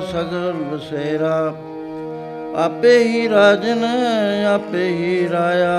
ਸਗਲ 0.00 0.52
ਬਸੇਰਾ, 0.52 1.54
ਆਪੇ 2.56 2.98
ਹੀ 2.98 3.28
ਰਾਜਨ, 3.28 3.84
ਆਪੇ 4.46 4.88
ਹੀ 4.88 5.28
ਰਾਇਆ। 5.28 5.76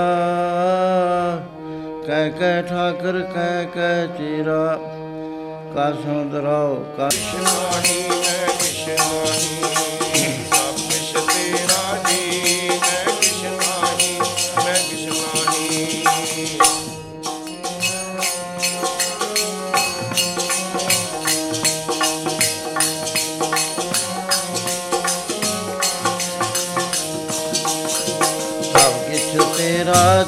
ਕਹਿ 2.06 2.30
ਕਹਿ 2.30 2.62
ਠਾਕਰ, 2.62 3.20
ਕਹਿ 3.34 3.66
ਕਹਿ 3.66 4.06
ਚੀਰਾ 4.18 4.78
ਕਾਸੋਂ 5.74 6.24
ਦਰਾਓ 6.24 6.84
ਕਾਸ਼ 6.96 7.34
ਨਾਹੀ 7.34 8.08
ਮੈਂ 8.08 9.71
ਤੇਰਾ 30.02 30.24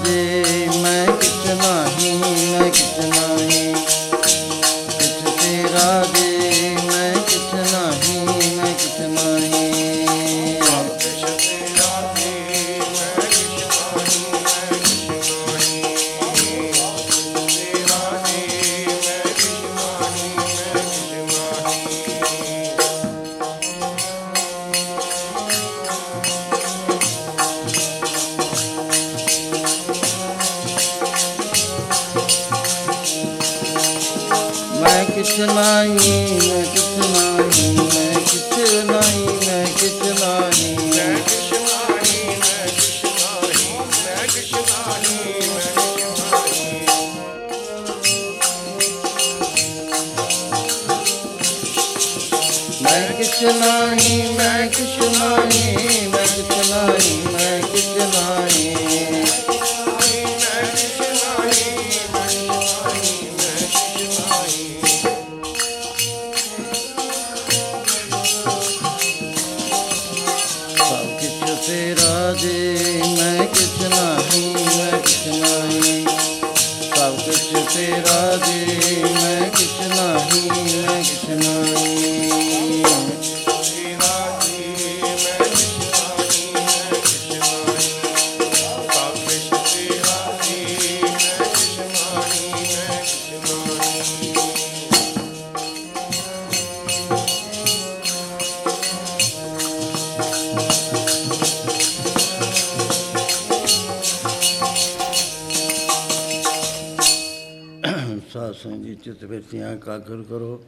ਸਾਧ 108.54 108.72
ਸੰਗਤ 108.72 109.02
ਚਿਤ 109.02 109.24
ਬਿਰਤੀਆਂ 109.24 109.70
ਇਕਾਗਰ 109.72 110.22
ਕਰੋ। 110.22 110.64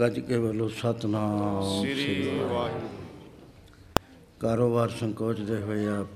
ਗੱਜ 0.00 0.18
ਕੇ 0.20 0.38
ਬੋਲੋ 0.38 0.68
ਸਤਨਾਮ 0.68 1.62
ਸ੍ਰੀ 1.80 2.38
ਵਾਹਿਗੁਰੂ। 2.40 2.88
ਕਾਰੋਬਾਰ 4.40 4.88
ਸੰਕੋਚਦੇ 4.90 5.56
ਹੋਏ 5.62 5.86
ਆਪ 5.86 6.06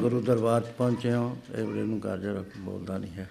ਗੁਰੂ 0.00 0.20
ਦਰਬਾਰ 0.20 0.60
ਪਹੁੰਚੇ 0.78 1.12
ਹੋ। 1.12 1.36
ਇਹ 1.54 1.64
ਵੇਲੇ 1.64 1.82
ਨੂੰ 1.82 2.00
ਕਾਰਜ 2.00 2.26
ਰੱਖ 2.26 2.56
ਬੋਲਦਾ 2.58 2.98
ਨਹੀਂ 2.98 3.12
ਹੈ। 3.12 3.28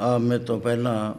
ਆ 0.00 0.18
ਮੈਂ 0.18 0.38
ਤੋਂ 0.38 0.60
ਪਹਿਲਾਂ 0.60 1.14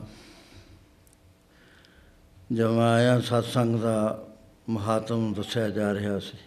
ਆਇਆ 2.82 3.20
ਸਤਸੰਗ 3.22 3.80
ਦਾ 3.80 4.28
ਮਹਾਤਮ 4.70 5.34
ਦੱਸਿਆ 5.34 5.70
ਜਾ 5.70 5.94
ਰਿਹਾ 5.94 6.18
ਸੀ। 6.20 6.38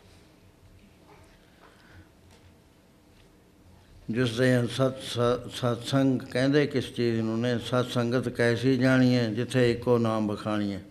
ਜਿਸ 4.10 4.38
ਦੇ 4.38 4.66
ਸਤ 4.66 4.94
ਸ- 5.02 5.50
ਸਤਸੰਗ 5.54 6.18
ਕਹਿੰਦੇ 6.18 6.66
ਕਿਸ 6.66 6.94
ਚੀਜ਼ 6.94 7.20
ਨੂੰ 7.20 7.40
ਨੇ 7.40 7.58
ਸਤ 7.58 7.86
ਸੰਗਤ 7.86 8.28
ਕੈਸੀ 8.28 8.76
ਜਾਣੀ 8.76 9.16
ਹੈ, 9.16 9.28
ਜਿੱਥੇ 9.28 9.70
ਇੱਕੋ 9.70 9.98
ਨਾਮ 9.98 10.26
ਬਖਾਣੀ 10.26 10.72
ਹੈ। 10.72 10.82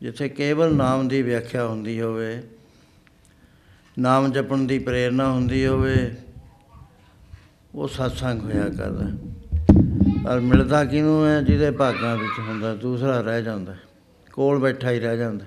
ਜਿੱਥੇ 0.00 0.28
ਕੇਵਲ 0.28 0.74
ਨਾਮ 0.74 1.08
ਦੀ 1.08 1.22
ਵਿਆਖਿਆ 1.22 1.66
ਹੁੰਦੀ 1.66 2.00
ਹੋਵੇ, 2.00 2.42
ਨਾਮ 3.98 4.32
ਜਪਣ 4.32 4.58
ਦੀ 4.58 4.78
ਪ੍ਰੇਰਣਾ 4.78 5.32
ਹੁੰਦੀ 5.32 5.66
ਹੋਵੇ, 5.66 6.14
ਉਹ 7.74 7.88
ਸਤਸੰਗ 7.88 8.42
ਹੋਇਆ 8.42 8.68
ਕਰਦਾ। 8.68 9.08
ਪਰ 10.24 10.40
ਮਿਲਦਾ 10.40 10.84
ਕਿਹਨੂੰ 10.84 11.26
ਹੈ? 11.26 11.42
ਜਿਹਦੇ 11.42 11.70
ਭਾਗਾਂ 11.70 12.16
ਵਿੱਚ 12.16 12.38
ਹੁੰਦਾ, 12.38 12.74
ਦੂਸਰਾ 12.74 13.20
ਰਹਿ 13.20 13.42
ਜਾਂਦਾ। 13.42 13.76
ਕੋਲ 14.32 14.58
ਬੈਠਾ 14.58 14.90
ਹੀ 14.90 15.00
ਰਹਿ 15.00 15.18
ਜਾਂਦਾ। 15.18 15.46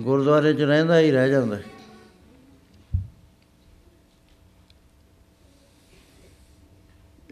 ਗੁਰਦੁਆਰੇ 0.00 0.54
'ਚ 0.54 0.60
ਰਹਿੰਦਾ 0.60 0.98
ਹੀ 0.98 1.10
ਰਹਿ 1.10 1.30
ਜਾਂਦਾ। 1.30 1.58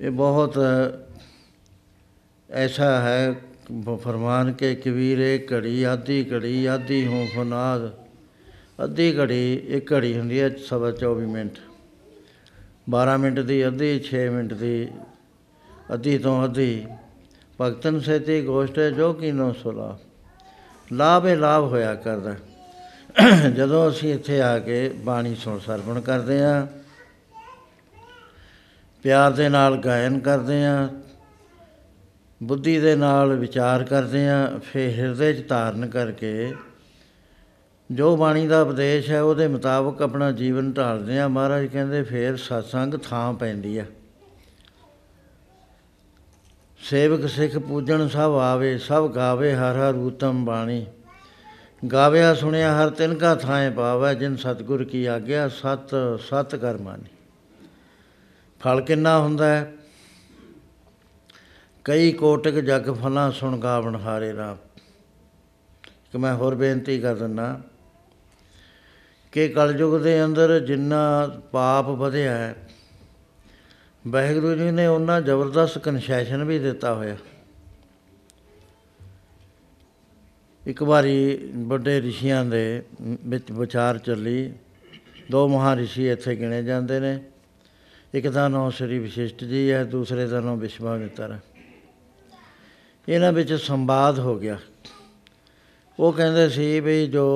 ਇਹ 0.00 0.10
ਬਹੁਤ 0.10 0.58
ਐਸਾ 2.50 3.00
ਹੈ 3.00 3.34
ਫਰਮਾਨ 4.02 4.52
ਕੇ 4.52 4.74
ਕਬੀਰੇ 4.74 5.46
ਘੜੀ 5.52 5.82
ਆਦੀ 5.82 6.24
ਘੜੀ 6.32 6.66
ਆਦੀ 6.66 7.06
ਹੂੰ 7.06 7.26
ਫਨਾਦ। 7.34 7.90
ਅੱਧੀ 8.84 9.18
ਘੜੀ, 9.18 9.54
ਇੱਕ 9.68 9.92
ਘੜੀ 9.92 10.18
ਹੁੰਦੀ 10.18 10.40
ਹੈ 10.40 10.48
ਸਵਾ 10.68 10.90
24 10.90 11.26
ਮਿੰਟ। 11.26 11.58
12 12.90 13.16
ਮਿੰਟ 13.16 13.40
ਦੀ, 13.40 13.66
ਅੱਧੀ 13.66 14.00
6 14.00 14.28
ਮਿੰਟ 14.30 14.54
ਦੀ, 14.54 14.88
ਅੱਧੀ 15.94 16.18
ਤੋਂ 16.18 16.44
ਅੱਧੀ। 16.44 16.86
ਭਗਤਨ 17.60 18.00
ਸੇਤੀ 18.00 18.40
ਗੋਸ਼ਟ 18.42 18.78
ਹੈ, 18.78 18.90
ਜੋ 18.90 19.12
ਕੀ 19.12 19.32
ਨੋ 19.32 19.52
ਸੁਲਾ। 19.52 19.98
ਲਾਭ 20.92 21.26
ਹੀ 21.26 21.34
ਲਾਭ 21.34 21.64
ਹੋਇਆ 21.64 21.94
ਕਰਦਾ। 21.94 22.34
ਜਦੋਂ 23.56 23.88
ਅਸੀਂ 23.90 24.14
ਇੱਥੇ 24.14 24.40
ਆ 24.40 24.58
ਕੇ 24.58 24.88
ਬਾਣੀ 25.04 25.34
ਸੁਣ 25.34 25.58
ਸਰਵਣ 25.58 26.00
ਕਰਦੇ 26.00 26.42
ਹਾਂ 26.42 26.66
ਪਿਆਰ 29.02 29.30
ਦੇ 29.32 29.48
ਨਾਲ 29.48 29.76
ਗਾਇਨ 29.76 30.18
ਕਰਦੇ 30.18 30.64
ਹਾਂ 30.64 30.88
ਬੁੱਧੀ 32.42 32.78
ਦੇ 32.78 32.94
ਨਾਲ 32.96 33.34
ਵਿਚਾਰ 33.36 33.84
ਕਰਦੇ 33.84 34.28
ਹਾਂ 34.28 34.60
ਫਿਰ 34.60 34.90
ਹਿਰਦੇ 34.90 35.32
'ਚ 35.32 35.48
ਧਾਰਨ 35.48 35.86
ਕਰਕੇ 35.86 36.54
ਜੋ 37.90 38.16
ਬਾਣੀ 38.16 38.46
ਦਾ 38.46 38.60
ਉਪਦੇਸ਼ 38.62 39.10
ਹੈ 39.10 39.22
ਉਹਦੇ 39.22 39.48
ਮੁਤਾਬਕ 39.48 40.02
ਆਪਣਾ 40.02 40.30
ਜੀਵਨ 40.32 40.72
ਢਾਲਦੇ 40.72 41.18
ਹਾਂ 41.18 41.28
ਮਹਾਰਾਜ 41.28 41.66
ਕਹਿੰਦੇ 41.66 42.02
ਫਿਰ 42.02 42.36
ਸਤਸੰਗ 42.36 42.94
ਥਾਂ 42.94 43.32
ਪੈਂਦੀ 43.32 43.78
ਆ। 43.78 43.84
ਸੇਵਕ 46.80 47.26
ਸਿੱਖ 47.28 47.58
ਪੂਜਣ 47.58 48.06
ਸਭ 48.08 48.36
ਆਵੇ, 48.42 48.78
ਸਭ 48.78 49.10
ਗਾਵੇ 49.10 49.54
ਹਰ 49.54 49.76
ਹਰ 49.76 49.94
ਊਤਮ 49.94 50.44
ਬਾਣੀ। 50.44 50.86
ਗਾਵਿਆ 51.92 52.34
ਸੁਣਿਆ 52.34 52.72
ਹਰ 52.74 52.90
ਤਿਨ 52.90 53.14
ਕਾ 53.14 53.34
ਥਾਂ 53.34 53.70
ਪਾਵੈ, 53.70 54.14
ਜਿਨ 54.14 54.36
ਸਤਿਗੁਰ 54.36 54.84
ਕੀ 54.84 55.04
ਆਗਿਆ 55.06 55.48
ਸਤ 55.48 55.94
ਸਤ 56.20 56.56
ਕਰ 56.56 56.78
ਮਾਨੀ 56.78 57.19
ਫਲ 58.60 58.80
ਕਿੰਨਾ 58.80 59.18
ਹੁੰਦਾ 59.18 59.46
ਹੈ? 59.46 59.72
ਕਈ 61.84 62.12
ਕੋਟਕ 62.12 62.54
ਜਗ 62.60 62.90
ਫਲਾਂ 62.94 63.30
ਸੁਣ 63.32 63.56
ਗਾਵਣ 63.58 63.96
ਹਾਰੇ 63.96 64.32
ਰਾਮ। 64.36 64.56
ਕਿ 66.12 66.18
ਮੈਂ 66.18 66.34
ਹੋਰ 66.34 66.54
ਬੇਨਤੀ 66.54 66.98
ਕਰ 67.00 67.14
ਦਿੰਦਾ 67.14 67.60
ਕਿ 69.32 69.48
ਕਲਯੁਗ 69.48 70.00
ਦੇ 70.00 70.24
ਅੰਦਰ 70.24 70.58
ਜਿੰਨਾ 70.60 71.00
ਪਾਪ 71.52 71.88
ਵਧਿਆ 71.88 72.36
ਹੈ, 72.36 72.54
ਵਾਹਿਗੁਰੂ 74.08 74.54
ਜੀ 74.54 74.70
ਨੇ 74.70 74.86
ਉਹਨਾਂ 74.86 75.20
ਜ਼ਬਰਦਸਤ 75.20 75.78
ਕਨਸੈਸ਼ਨ 75.78 76.44
ਵੀ 76.44 76.58
ਦਿੱਤਾ 76.58 76.94
ਹੋਇਆ। 76.94 77.16
ਇੱਕ 80.66 80.82
ਵਾਰੀ 80.82 81.50
ਵੱਡੇ 81.56 82.00
ਰਿਸ਼ੀਆਂ 82.02 82.44
ਦੇ 82.44 82.82
ਵਿੱਚ 83.26 83.50
ਵਿਚਾਰ 83.52 83.98
ਚੱਲੀ, 83.98 84.52
ਦੋ 85.30 85.48
ਮਹਾਰਿਸ਼ੀ 85.48 86.08
ਇੱਥੇ 86.08 86.36
ਗਿਣੇ 86.36 86.62
ਜਾਂਦੇ 86.62 87.00
ਨੇ। 87.00 87.18
ਇੱਕ 88.14 88.26
ਦਾ 88.28 88.48
ਨਾਮ 88.48 88.70
ਸ੍ਰੀ 88.70 88.98
ਵਿਸ਼ਿਸ਼ਟ 88.98 89.44
ਜੀ 89.44 89.70
ਹੈ, 89.72 89.84
ਦੂਸਰੇ 89.84 90.26
ਦਾ 90.26 90.40
ਨਾਮ 90.40 90.58
ਵਿਸ਼ਵਾਮਿਤਰ 90.58 91.32
ਹੈ 91.32 91.40
ਇਹਨਾਂ 93.08 93.32
ਵਿੱਚ 93.32 93.52
ਸੰਵਾਦ 93.54 94.18
ਹੋ 94.18 94.38
ਗਿਆ। 94.38 94.58
ਉਹ 95.98 96.12
ਕਹਿੰਦੇ 96.12 96.48
ਸੀ 96.48 96.80
ਵੀ 96.80 97.06
ਜੋ 97.06 97.26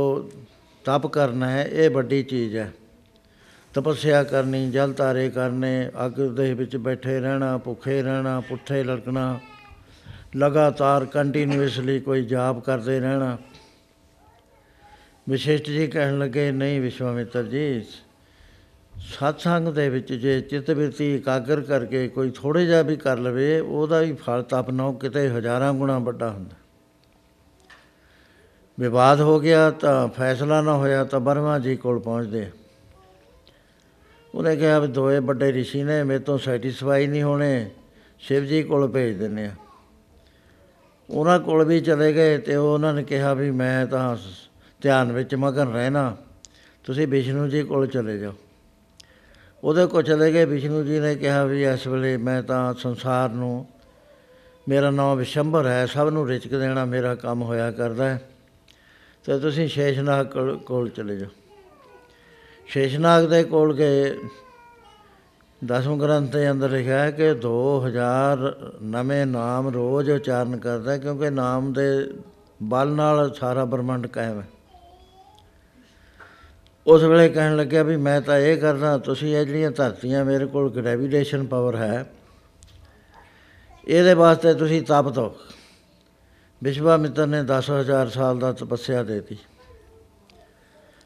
ਤਪ 0.85 1.07
ਕਰਨਾ 1.07 1.51
ਹੈ, 1.51 1.65
ਇਹ 1.65 1.91
ਵੱਡੀ 1.91 2.23
ਚੀਜ਼ 2.23 2.57
ਹੈ। 2.57 2.73
ਤਪੱਸਿਆ 3.75 4.23
ਕਰਨੀ, 4.25 4.71
ਜਲ 4.71 4.93
ਧਾਰੇ 4.93 5.29
ਕਰਨੇ, 5.31 5.91
ਅੱਗ 6.07 6.21
ਦੇ 6.37 6.53
ਵਿੱਚ 6.55 6.77
ਬੈਠੇ 6.77 7.19
ਰਹਿਣਾ, 7.21 7.57
ਭੁੱਖੇ 7.59 8.03
ਰਹਿਣਾ, 8.03 8.41
ਪੁੱਠੇ 8.41 8.83
ਲੜਕਣਾ 8.85 9.39
ਲਗਾਤਾਰ 10.37 11.05
ਕੰਟੀਨਿਊਸਲੀ 11.05 12.01
ਕੋਈ 12.01 12.25
ਜਾਪ 12.25 12.59
ਕਰਦੇ 12.65 13.01
ਰਹਿਣਾ। 13.01 13.37
ਵਿਸ਼ਿਸ਼ਟ 15.29 15.67
ਜੀ 15.67 15.87
ਕਹਿਣ 15.87 16.19
ਲੱਗੇ, 16.19 16.51
ਨਹੀਂ 16.53 16.81
ਵਿਸ਼ਵਾਮਿੱਤਰ 16.81 17.43
ਜੀ 17.43 17.83
ਸਤਸੰਗ 18.99 19.69
ਦੇ 19.69 19.89
ਵਿੱਚ 19.89 20.13
ਜੇ 20.13 20.41
ਚਿੱਤ 20.41 20.71
ਬਿਰਤੀ 20.71 21.15
ਇਕਾਗਰ 21.15 21.61
ਕਰਕੇ 21.61 22.09
ਕੋਈ 22.09 22.31
ਥੋੜੇ 22.31 22.67
ਜਿਹਾ 22.67 22.83
ਵੀ 22.83 22.97
ਕਰ 22.97 23.19
ਲਵੇ, 23.19 23.61
ਉਹਦਾ 23.61 24.01
ਵੀ 24.01 24.13
ਫਲ 24.13 24.43
ਤਪ 24.43 24.71
ਨਾਲੋਂ 24.71 24.95
ਕਿਤੇ 24.95 25.29
ਹਜ਼ਾਰਾਂ 25.29 25.73
ਗੁਣਾ 25.73 25.99
ਵੱਡਾ 25.99 26.31
ਹੁੰਦਾ। 26.31 26.57
ਵਿਵਾਦ 28.81 29.21
ਹੋ 29.21 29.41
ਗਿਆ 29.41 29.71
ਤਾਂ 29.71 30.09
ਫੈਸਲਾ 30.09 30.63
ਨਾ 30.63 30.77
ਹੋਇਆ 30.77 31.05
ਤਾਂ 31.05 31.21
ਬਰਮਾ 31.21 31.59
ਜੀ 31.59 31.77
ਕੋਲ 31.77 31.99
ਪਹੁੰਚਦੇ। 31.99 32.51
ਉਹਨੇ 34.35 34.57
ਕਿਹਾ 34.57 34.79
ਵੀ 34.79 34.89
ਦੋਏ 34.89 35.19
ਵੱਡੇ 35.19 35.53
ਰਿਸ਼ੀ 35.53 35.83
ਨੇ, 35.83 36.03
ਮੇਰੇ 36.03 36.19
ਤੋਂ 36.19 36.39
ਸੈਟੀਸਫਾਈ 36.39 37.07
ਨਹੀਂ 37.07 37.23
ਹੋਣੇ, 37.23 37.71
ਸ਼ਿਵ 38.19 38.45
ਜੀ 38.45 38.63
ਕੋਲ 38.63 38.89
ਭੇਜ 38.89 39.19
ਦਿੰਨੇ 39.19 39.47
ਆ। 39.47 39.53
ਉਹਨਾਂ 41.11 41.41
ਕੋਲ 41.41 41.65
ਵੀ 41.65 41.81
ਚਲੇ 41.81 42.13
ਗਏ 42.13 42.39
ਤੇ 42.39 42.57
ਉਹਨਾਂ 42.57 42.95
ਨੇ 42.95 43.03
ਕਿਹਾ 43.03 43.35
ਵੀ 43.35 43.51
ਮੈਂ 43.51 43.87
ਤਾਂ 43.87 44.17
ਸ- 44.17 44.49
ਧਿਆਨ 44.83 45.13
ਵਿੱਚ 45.13 45.35
ਮਗਨ 45.35 45.73
ਰਹਿਣਾ, 45.73 46.17
ਤੁਸੀਂ 46.85 47.09
ਵਿਸ਼ਨੂੰ 47.09 47.49
ਜੀ 47.49 47.63
ਕੋਲ 47.63 47.87
ਚਲੇ 47.87 48.19
ਜਾਓ। 48.19 48.33
ਉਹਦੇ 49.65 49.87
ਕੋਲ 49.87 50.03
ਚਲੇ 50.03 50.33
ਗਏ। 50.33 50.45
ਵਿਸ਼ਨੂੰ 50.45 50.85
ਜੀ 50.85 51.01
ਨੇ 51.01 51.15
ਕਿਹਾ 51.15 51.45
ਵੀ 51.45 51.65
ਇਸ 51.65 51.87
ਵੇਲੇ 51.87 52.17
ਮੈਂ 52.17 52.43
ਤਾਂ 52.43 52.75
ਸੰਸਾਰ 52.75 53.31
ਨੂੰ, 53.31 53.67
ਮੇਰਾ 54.69 54.91
ਨਾਮ 54.91 55.17
ਵਿਸ਼ੰਭਰ 55.17 55.67
ਹੈ, 55.67 55.87
ਸਭ 55.87 56.09
ਨੂੰ 56.13 56.29
ਰਿਚਕ 56.29 56.55
ਦੇਣਾ 56.55 56.85
ਮੇਰਾ 56.85 57.15
ਕੰਮ 57.15 57.43
ਹੋਇਆ 57.43 57.71
ਕਰਦਾ 57.71 58.09
ਹੈ। 58.09 58.23
ਤੇ 59.25 59.39
ਤੁਸੀਂ 59.39 59.69
ਸ਼ੇਸ਼ਨਾਗ 59.69 60.27
ਕੋਲ- 60.27 60.59
ਕੋਲ 60.59 60.89
ਚਲੇ 60.89 61.17
ਜਾਓ। 61.17 61.29
ਸ਼ੇਸ਼ਨਾਗ 62.67 63.25
ਦੇ 63.25 63.45
ਕੋਲ 63.45 63.77
ਗਏ 63.77 64.19
ਦਸਮ 65.65 65.99
ਗ੍ਰੰਥ 65.99 66.33
ਦੇ 66.33 66.51
ਅੰਦਰ 66.51 66.71
ਲਿਖਿਆ 66.71 66.99
ਹੈ 66.99 67.11
ਕਿ 67.11 67.35
2000 67.35 68.57
ਨਵੇਂ 68.83 69.27
ਨਾਮ 69.27 69.69
ਰੋਜ਼ 69.69 70.11
ਉਚਾਰਨ 70.11 70.57
ਕਰਦਾ 70.57 70.93
ਹੈ, 70.93 70.99
ਕਿਉਂਕਿ 70.99 71.31
ਨਾਮ 71.31 71.73
ਦੇ 71.73 72.15
ਬਲ 72.63 72.89
ਨਾਲ 72.89 73.35
ਸਾਰਾ 73.35 73.65
ਬ੍ਰਹਮੰਡ 73.65 74.07
ਕਾਇਮ 74.07 74.41
ਹੈ। 74.41 74.49
ਉਸ 76.87 77.03
ਵੇਲੇ 77.03 77.29
ਕਹਿਣ 77.29 77.57
ਲੱਗਿਆ 77.57 77.83
ਵੀ 77.83 77.97
ਮੈਂ 77.97 78.21
ਤਾਂ 78.21 78.39
ਇਹ 78.39 78.57
ਕਰਦਾ, 78.59 78.97
ਤੁਸੀਂ 78.99 79.37
ਇਹ 79.37 79.45
ਜਿਹੜੀਆਂ 79.47 79.71
ਧਰਤੀਆਂ 79.71 80.25
ਮੇਰੇ 80.25 80.47
ਕੋਲ 80.47 80.71
ਗ੍ਰੈਵੀਟੇਸ਼ਨ 80.73 81.47
ਪਾਵਰ 81.47 81.77
ਹੈ, 81.77 82.05
ਇਹਦੇ 83.85 84.15
ਵਾਸਤੇ 84.15 84.55
ਤੁਸੀਂ 84.55 84.83
ਤਪ 84.83 85.09
ਦੋ। 85.09 85.35
ਵਿਸ਼ਵਾਮਿੱਤਰ 86.63 87.27
ਨੇ 87.27 87.43
10000 87.45 88.09
ਸਾਲ 88.09 88.39
ਦਾ 88.39 88.53
ਤਪੱਸਿਆ 88.53 89.03
ਦੇਤੀ। 89.03 89.37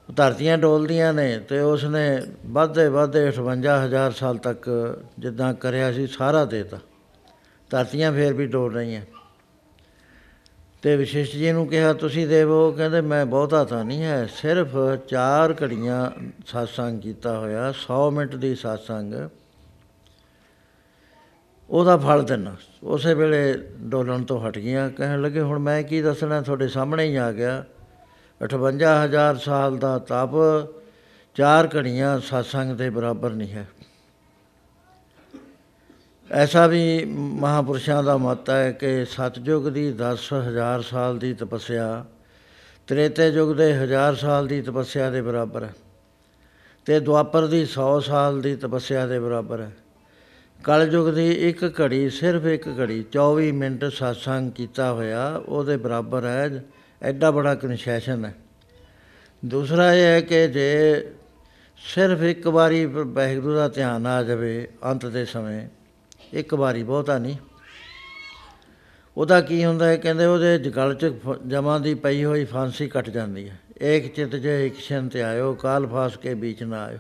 ਧਰਤੀਆਂ 0.08 0.56
ਡੋਲਦੀਆਂ 0.58 1.12
ਨੇ 1.14 1.38
ਤੇ 1.38 1.60
ਉਸ 1.60 1.84
ਨੇ 1.84 2.06
ਵੱਧਦੇ 2.46 2.88
ਵੱਧਦੇ 2.88 3.30
58000 3.30 4.12
ਸਾਲ 4.12 4.36
ਤੱਕ 4.38 4.68
ਜਿੱਦਾਂ 5.18 5.52
ਕਰਿਆ 5.54 5.92
ਸੀ, 5.92 6.06
ਸਾਰਾ 6.06 6.44
ਦੇਤਾ। 6.44 6.78
ਧਰਤੀਆਂ 7.70 8.12
ਫੇਰ 8.12 8.32
ਵੀ 8.32 8.46
ਡੋਲ 8.46 8.74
ਰਹੀਆਂ। 8.74 9.02
ਤੇ 10.82 10.96
ਵਿਸ਼ਿਸ਼ਟ 10.96 11.32
ਜੀ 11.32 11.52
ਨੂੰ 11.52 11.66
ਕਿਹਾ, 11.66 11.92
ਤੁਸੀਂ 11.92 12.28
ਦੇਵੋ। 12.28 12.68
ਉਹ 12.68 12.72
ਕਹਿੰਦੇ, 12.72 13.00
ਮੈਂ 13.00 13.26
ਬਹੁਤਾ 13.26 13.64
ਤਾਂ 13.64 13.84
ਨਹੀਂ 13.84 14.02
ਹੈ। 14.02 14.26
ਸਿਰਫ 14.26 14.68
4 15.08 15.54
ਘੜੀਆਂ 15.62 16.10
satsang 16.28 17.00
ਕੀਤਾ 17.00 17.38
ਹੋਇਆ 17.38 17.72
100 17.72 18.10
ਮਿੰਟ 18.10 18.34
ਦੀ 18.34 18.52
satsang 18.52 19.30
ਉਹਦਾ 21.70 21.96
ਫਲ 21.96 22.22
ਦੇਣਾ 22.22 22.56
ਉਸੇ 22.82 23.14
ਵੇਲੇ 23.14 23.54
ਡੋਲਣ 23.80 24.22
ਤੋਂ 24.22 24.48
ਹਟ 24.48 24.58
ਗਈਆਂ। 24.58 24.90
ਕਹਿਣ 24.90 25.22
ਲੱਗੇ, 25.22 25.40
ਹੁਣ 25.40 25.58
ਮੈਂ 25.58 25.82
ਕੀ 25.82 26.02
ਦੱਸਣਾ? 26.02 26.40
ਤੁਹਾਡੇ 26.40 26.68
ਸਾਹਮਣੇ 26.68 27.04
ਹੀ 27.04 27.16
ਆ 27.16 27.32
ਗਿਆ। 27.32 27.64
58000 28.40 29.36
ਸਾਲ 29.36 29.78
ਦਾ 29.78 29.98
ਤਪ, 29.98 30.34
ਚਾਰ 31.34 31.68
ਘੜੀਆਂ 31.76 32.18
satsang 32.18 32.74
ਦੇ 32.74 32.90
ਬਰਾਬਰ 32.90 33.30
ਨਹੀਂ 33.30 33.52
ਹੈ। 33.52 33.68
ਐਸਾ 36.32 36.66
ਵੀ 36.66 37.04
ਮਹਾਪੁਰਸ਼ਾਂ 37.18 38.02
ਦਾ 38.02 38.16
ਮਤ 38.16 38.50
ਹੈ 38.50 38.72
ਕਿ 38.72 39.04
ਸਤਜੁਗ 39.04 39.68
ਦੀ 39.68 39.92
10000 39.92 40.82
ਸਾਲ 40.82 41.18
ਦੀ 41.18 41.34
ਤਪੱਸਿਆ 41.34 42.04
ਤ੍ਰੇਤੇ 42.86 43.28
ਯੁਗ 43.28 43.56
ਦੇ 43.56 43.84
1000 43.84 44.14
ਸਾਲ 44.16 44.46
ਦੀ 44.46 44.62
ਤਪੱਸਿਆ 44.62 45.10
ਦੇ 45.10 45.22
ਬਰਾਬਰ 45.22 45.64
ਹੈ 45.64 45.74
ਤੇ 46.86 47.00
ਦੁਆਪਰ 47.00 47.46
ਦੀ 47.46 47.62
100 47.62 48.00
ਸਾਲ 48.00 48.40
ਦੀ 48.40 48.56
ਤਪੱਸਿਆ 48.56 49.06
ਦੇ 49.06 49.18
ਬਰਾਬਰ 49.18 49.60
ਹੈ। 49.60 49.70
ਕਲਯੁਗ 50.64 51.10
ਦੀ 51.10 51.48
ਇੱਕ 51.48 51.80
ਘੜੀ 51.80 52.10
ਸਿਰਫ 52.10 52.44
ਇੱਕ 52.44 52.68
ਘੜੀ 52.68 53.04
24 53.16 53.50
ਮਿੰਟ 53.50 53.84
satsang 53.84 54.52
ਕੀਤਾ 54.52 54.92
ਹੋਇਆ, 54.92 55.42
ਉਹਦੇ 55.46 55.76
ਬਰਾਬਰ 55.76 56.24
ਹੈ, 56.24 56.64
ਐਡਾ 57.02 57.30
ਬੜਾ 57.30 57.54
ਕਨਸੈਸ਼ਨ 57.54 58.24
ਹੈ। 58.24 58.34
ਦੂਸਰਾ 59.44 59.94
ਇਹ 59.94 60.02
ਹੈ 60.02 60.20
ਕਿ 60.20 60.48
ਜੇ 60.48 61.10
ਸਿਰਫ 61.94 62.22
ਇੱਕ 62.22 62.46
ਵਾਰੀ 62.46 62.86
ਵਾਹਿਗੁਰੂ 62.86 63.54
ਦਾ 63.54 63.68
ਧਿਆਨ 63.68 64.06
ਆ 64.06 64.22
ਜਾਵੇ 64.22 64.68
ਅੰਤ 64.84 65.06
ਦੇ 65.06 65.24
ਸਮੇਂ 65.24 65.68
ਇੱਕ 66.32 66.54
ਵਾਰੀ 66.54 66.82
ਬਹੁਤਾ 66.82 67.18
ਨਹੀਂ। 67.18 67.36
ਉਹਦਾ 69.16 69.40
ਕੀ 69.40 69.64
ਹੁੰਦਾ 69.64 69.86
ਹੈ? 69.86 69.96
ਕਹਿੰਦੇ 69.96 70.26
ਉਹਦੇ 70.26 70.58
ਗਲ 70.58 70.94
'ਚ 70.94 71.14
ਫ- 71.26 71.42
ਜਮਾਂ 71.46 71.80
ਦੀ 71.80 71.94
ਪਈ 71.94 72.24
ਹੋਈ 72.24 72.44
ਫਾਂਸੀ 72.44 72.88
ਕੱਟ 72.88 73.10
ਜਾਂਦੀ 73.10 73.48
ਹੈ। 73.48 73.60
ਏਕ 73.82 74.14
ਚਿਤ 74.14 74.36
ਜੇ 74.36 74.66
ਇੱਕ 74.66 74.80
ਸ਼ਨ 74.80 75.08
ਤੇ 75.08 75.22
ਆਇਓ, 75.22 75.54
ਕਾਲ 75.54 75.86
ਫਾਸ 75.86 76.16
ਕੇ 76.16 76.34
ਵਿੱਚ 76.34 76.62
ਨਾ 76.62 76.84
ਆਇਓ। 76.84 76.98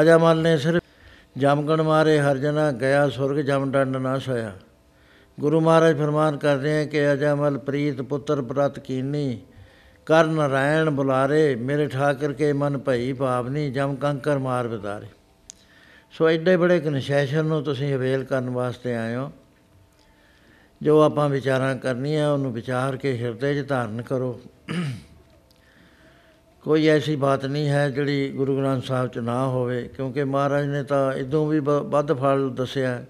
ਅਜਾਮਲ 0.00 0.42
ਨੇ 0.42 0.58
ਸਿਰਫ 0.58 0.82
ਜਮਗਣ 1.36 1.82
ਮਾਰੇ 1.82 2.20
ਹਰ 2.20 2.38
ਜਨਾ 2.38 2.72
ਗਿਆ, 2.72 3.08
ਸੁਰਗ 3.08 3.36
ਜਮ 3.36 3.70
ਡੰਡ 3.70 3.96
ਨਾ 3.96 4.18
ਸੋਇਆ। 4.18 4.52
ਗੁਰੂ 5.40 5.60
ਮਹਾਰਾਜ 5.60 5.98
ਫਰਮਾਨ 5.98 6.36
ਕਰਦੇ 6.36 6.78
ਆ 6.78 6.84
ਕਿ 6.84 7.12
ਅਜਾਮਲ 7.12 7.58
ਪ੍ਰੀਤ, 7.58 8.02
ਪੁੱਤਰ, 8.02 8.42
ਪ੍ਰਤ 8.42 8.78
ਕੀਨੀ 8.78 9.40
ਕਰ 10.06 10.24
ਨਰਾਇਣ 10.24 10.90
ਬੁਲਾਰੇ, 10.90 11.54
ਮੇਰੇ 11.54 11.86
ਠਾਕਰ 11.86 12.32
ਕੇ 12.32 12.52
ਮਨ 12.52 12.78
ਭਈ 12.78 13.12
ਭਾਵਨੀ 13.12 13.70
ਜਮ 13.70 13.94
ਕੰਕਰ 13.94 14.38
ਮਾਰ 14.38 14.68
ਵਿਦਾਰੇ 14.68 15.06
ਸੋ 16.18 16.28
ਐਡੇ 16.28 16.56
ਬੜੇ 16.56 16.80
ਕਨਸੈਸ਼ਨ 16.80 17.44
ਨੂੰ 17.44 17.62
ਤੁਸੀਂ 17.62 17.94
ਅਵੇਲ 17.94 18.24
ਕਰਨ 18.24 18.50
ਵਾਸਤੇ 18.50 18.96
ਆਏ 18.96 19.16
ਹੋ। 19.16 19.32
ਜੋ 20.82 21.02
ਆਪਾਂ 21.02 21.28
ਵਿਚਾਰਾਂ 21.28 21.76
ਕਰਨੀਆਂ, 21.76 22.32
ਉਹਨੂੰ 22.32 22.52
ਵਿਚਾਰ 22.52 22.96
ਕੇ 22.96 23.18
ਹਿਰਦੇ 23.18 23.62
'ਚ 23.62 23.68
ਧਾਰਨ 23.68 24.02
ਕਰੋ। 24.02 24.40
ਕੋਈ 26.62 26.86
ਐਸੀ 26.86 27.16
ਬਾਤ 27.16 27.46
ਨਹੀਂ 27.46 27.68
ਹੈ 27.68 27.90
ਜਿਹੜੀ 27.90 28.32
ਗੁਰੂ 28.32 28.58
ਗ੍ਰੰਥ 28.58 28.84
ਸਾਹਿਬ 28.84 29.10
'ਚ 29.10 29.18
ਨਾ 29.18 29.46
ਹੋਵੇ, 29.46 29.82
ਕਿਉਂਕਿ 29.82 30.24
ਮਹਾਰਾਜ 30.24 30.66
ਨੇ 30.66 30.82
ਤਾਂ 30.82 31.12
ਇਦੋਂ 31.12 31.46
ਵੀ 31.46 31.60
ਬ- 31.60 31.84
ਵੱਧ 31.84 32.12
ਫਲ 32.12 32.54
ਦੱਸਿਆ। 32.54 33.04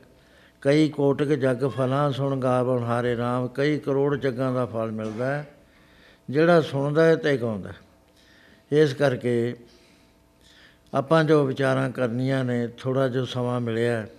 ਕਈ 0.60 0.88
ਕੋਟਿਕ 0.88 1.28
ਜਗ 1.28 1.68
ਫਲਾਂ 1.68 2.12
ਸੁਣ 2.12 2.40
ਗਾਵਣ 2.40 2.84
ਹਾਰੇ 2.84 3.16
ਰਾਮ, 3.16 3.48
ਕਈ 3.48 3.78
ਕਰੋੜ 3.78 4.16
ਜੱਗਾਂ 4.16 4.52
ਦਾ 4.52 4.66
ਫਲ 4.66 4.90
ਮਿਲਦਾ 4.90 5.34
ਹੈ। 5.34 5.48
ਜਿਹੜਾ 6.30 6.60
ਸੁਣਦਾ 6.60 7.04
ਹੈ 7.04 7.16
ਤੇ 7.16 7.36
ਗਾਉਂਦਾ 7.36 7.68
ਹੈ। 7.68 7.76
ਇਸ 8.72 8.94
ਕਰਕੇ 8.94 9.56
ਆਪਾਂ 10.94 11.24
ਜੋ 11.24 11.44
ਵਿਚਾਰਾਂ 11.44 11.90
ਕਰਨੀਆਂ 11.90 12.44
ਨੇ 12.44 12.68
ਥੋੜਾ 12.68 13.08
ਜਿਹਾ 13.08 13.24
ਸਮਾਂ 13.24 13.60
ਮਿਲਿਆ 13.60 14.00
ਹੈ, 14.00 14.10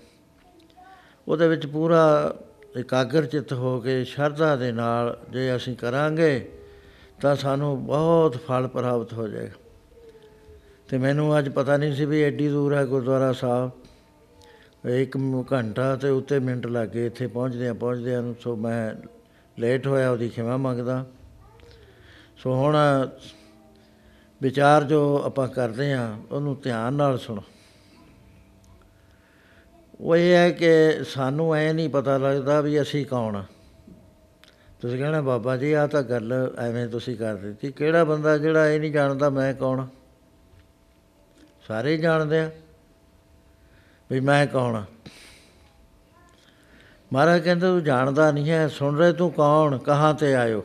ਉਹਦੇ 1.28 1.48
ਵਿੱਚ 1.48 1.66
ਪੂਰਾ 1.66 2.36
ਇਕਾਗਰ 2.78 3.26
ਚਿੱਤ 3.26 3.54
ਹੋ 3.54 3.80
ਕੇ 3.80 4.04
ਸ਼ਰਧਾ 4.04 4.56
ਦੇ 4.56 4.72
ਨਾਲ 4.72 5.20
ਜੇ 5.30 5.56
ਅਸੀਂ 5.56 5.76
ਕਰਾਂਗੇ 5.76 6.52
ਤਾਂ 7.22 7.36
ਸਾਨੂੰ 7.36 7.86
ਬਹੁਤ 7.86 8.38
ਫਲ 8.38 8.68
ਪ੍ਰਾਪਤ 8.68 9.14
ਹੋ 9.14 9.28
ਜਾਏਗਾ। 9.28 9.54
ਤੇ 10.90 10.98
ਮੈਨੂੰ 10.98 11.40
ਅੱਜ 11.40 11.50
ਪਤਾ 11.50 11.78
ਨਹੀਂ 11.78 11.94
ਸੀ 11.96 12.06
ਵੀ 12.06 12.24
ਐਡੀ 12.24 12.48
ਦੂਰ 12.48 12.74
ਹੈ 12.74 12.86
ਗੁਰਦੁਆਰਾ 12.86 13.34
ਸਾਹਿਬ। 13.34 13.72
ਇੱਕ 14.90 15.18
ਮ- 15.18 15.44
ਘੰਟਾ 15.54 15.96
ਤੇ 15.96 16.10
ਉੱਤੇ 16.10 16.40
ਮਿੰਟ 16.40 16.68
ਲੱਗੇ 16.68 17.06
ਇੱਥੇ 17.06 17.28
ਪਹੁੰਚਦਿਆਂ 17.28 17.74
ਪਹੁੰਚਦਿਆਂ 17.74 18.22
ਨੂੰ 18.22 18.36
ਸੋ 18.40 18.56
ਮੈਂ 18.56 19.08
ਲੇਟ 19.60 19.88
ਹੋਇਆ 19.88 20.12
ਉਹਦੀ 20.12 20.30
ਖਿਮਾ 20.30 20.58
ਮੰਗਦਾ। 20.58 21.06
ਸੋ 22.38 22.56
ਹੁਣ 22.56 22.78
ਵਿਚਾਰ 24.42 24.84
ਜੋ 24.84 25.24
ਆਪਾਂ 25.26 25.48
ਕਰਦੇ 25.48 25.94
ਹਾਂ, 25.94 26.20
ਉਹਨੂੰ 26.32 26.62
ਧਿਆਨ 26.62 26.94
ਨਾਲ 26.94 27.18
ਸੁਣੋ। 27.18 27.44
ਉਹ 30.00 30.16
ਇਹ 30.16 30.34
ਹੈ 30.34 30.52
ਕਿ 30.52 31.04
ਸਾਨੂੰ 31.04 31.56
ਐ 31.56 31.74
ਨਹੀਂ 31.74 31.90
ਪਤਾ 31.90 32.18
ਲੱਗਦਾ 32.18 32.62
ਵੀ 32.62 32.82
ਅਸੀਂ 32.82 33.06
ਕੌਣ 33.06 33.36
ਆ। 33.36 33.44
ਤੁਸੀਂ 34.82 35.00
ਕਹਿਣਾ, 35.00 35.22
ਬਾਬਾ 35.22 35.58
ਜੀ 35.58 35.74
ਆ 35.74 35.88
ਤਾਂ 35.88 36.04
ਗੱਲ 36.04 36.56
ਐਵੇਂ 36.60 36.88
ਤੁਸੀਂ 36.88 37.18
ਕਰ 37.18 37.36
ਦਿੱਤੀ। 37.36 37.72
ਕਿਹੜਾ 37.72 38.04
ਬੰਦਾ 38.04 38.38
ਜਿਹੜਾ 38.38 38.70
ਇਹ 38.70 38.80
ਨਹੀਂ 38.80 38.92
ਜਾਣਦਾ 38.92 39.30
ਮੈਂ 39.30 39.54
ਕੌਣ 39.54 39.80
ਆ? 39.80 39.88
ਸਾਰੇ 41.68 41.94
ਹੀ 41.94 41.98
ਜਾਣਦੇ 41.98 42.40
ਆ 42.40 42.52
ਵੀ 44.12 44.20
ਮੈਂ 44.20 44.48
ਕੌਣ 44.48 44.76
ਆ। 44.76 44.86
ਮਹਾਰਾਜ 47.14 47.42
ਕਹਿੰਦੇ, 47.42 47.68
ਤੂੰ 47.68 47.84
ਜਾਣਦਾ 47.84 48.32
ਨਹੀਂ 48.32 48.50
ਹੈ, 48.50 48.68
ਸੁਣ 48.68 48.98
ਰਹੇ 48.98 49.14
ਤੂੰ 49.14 49.32
ਕੌਣ, 49.32 49.78
ਕਹਾਂ 49.78 50.14
ਤੇ 50.14 50.36
ਆਇਓ? 50.36 50.64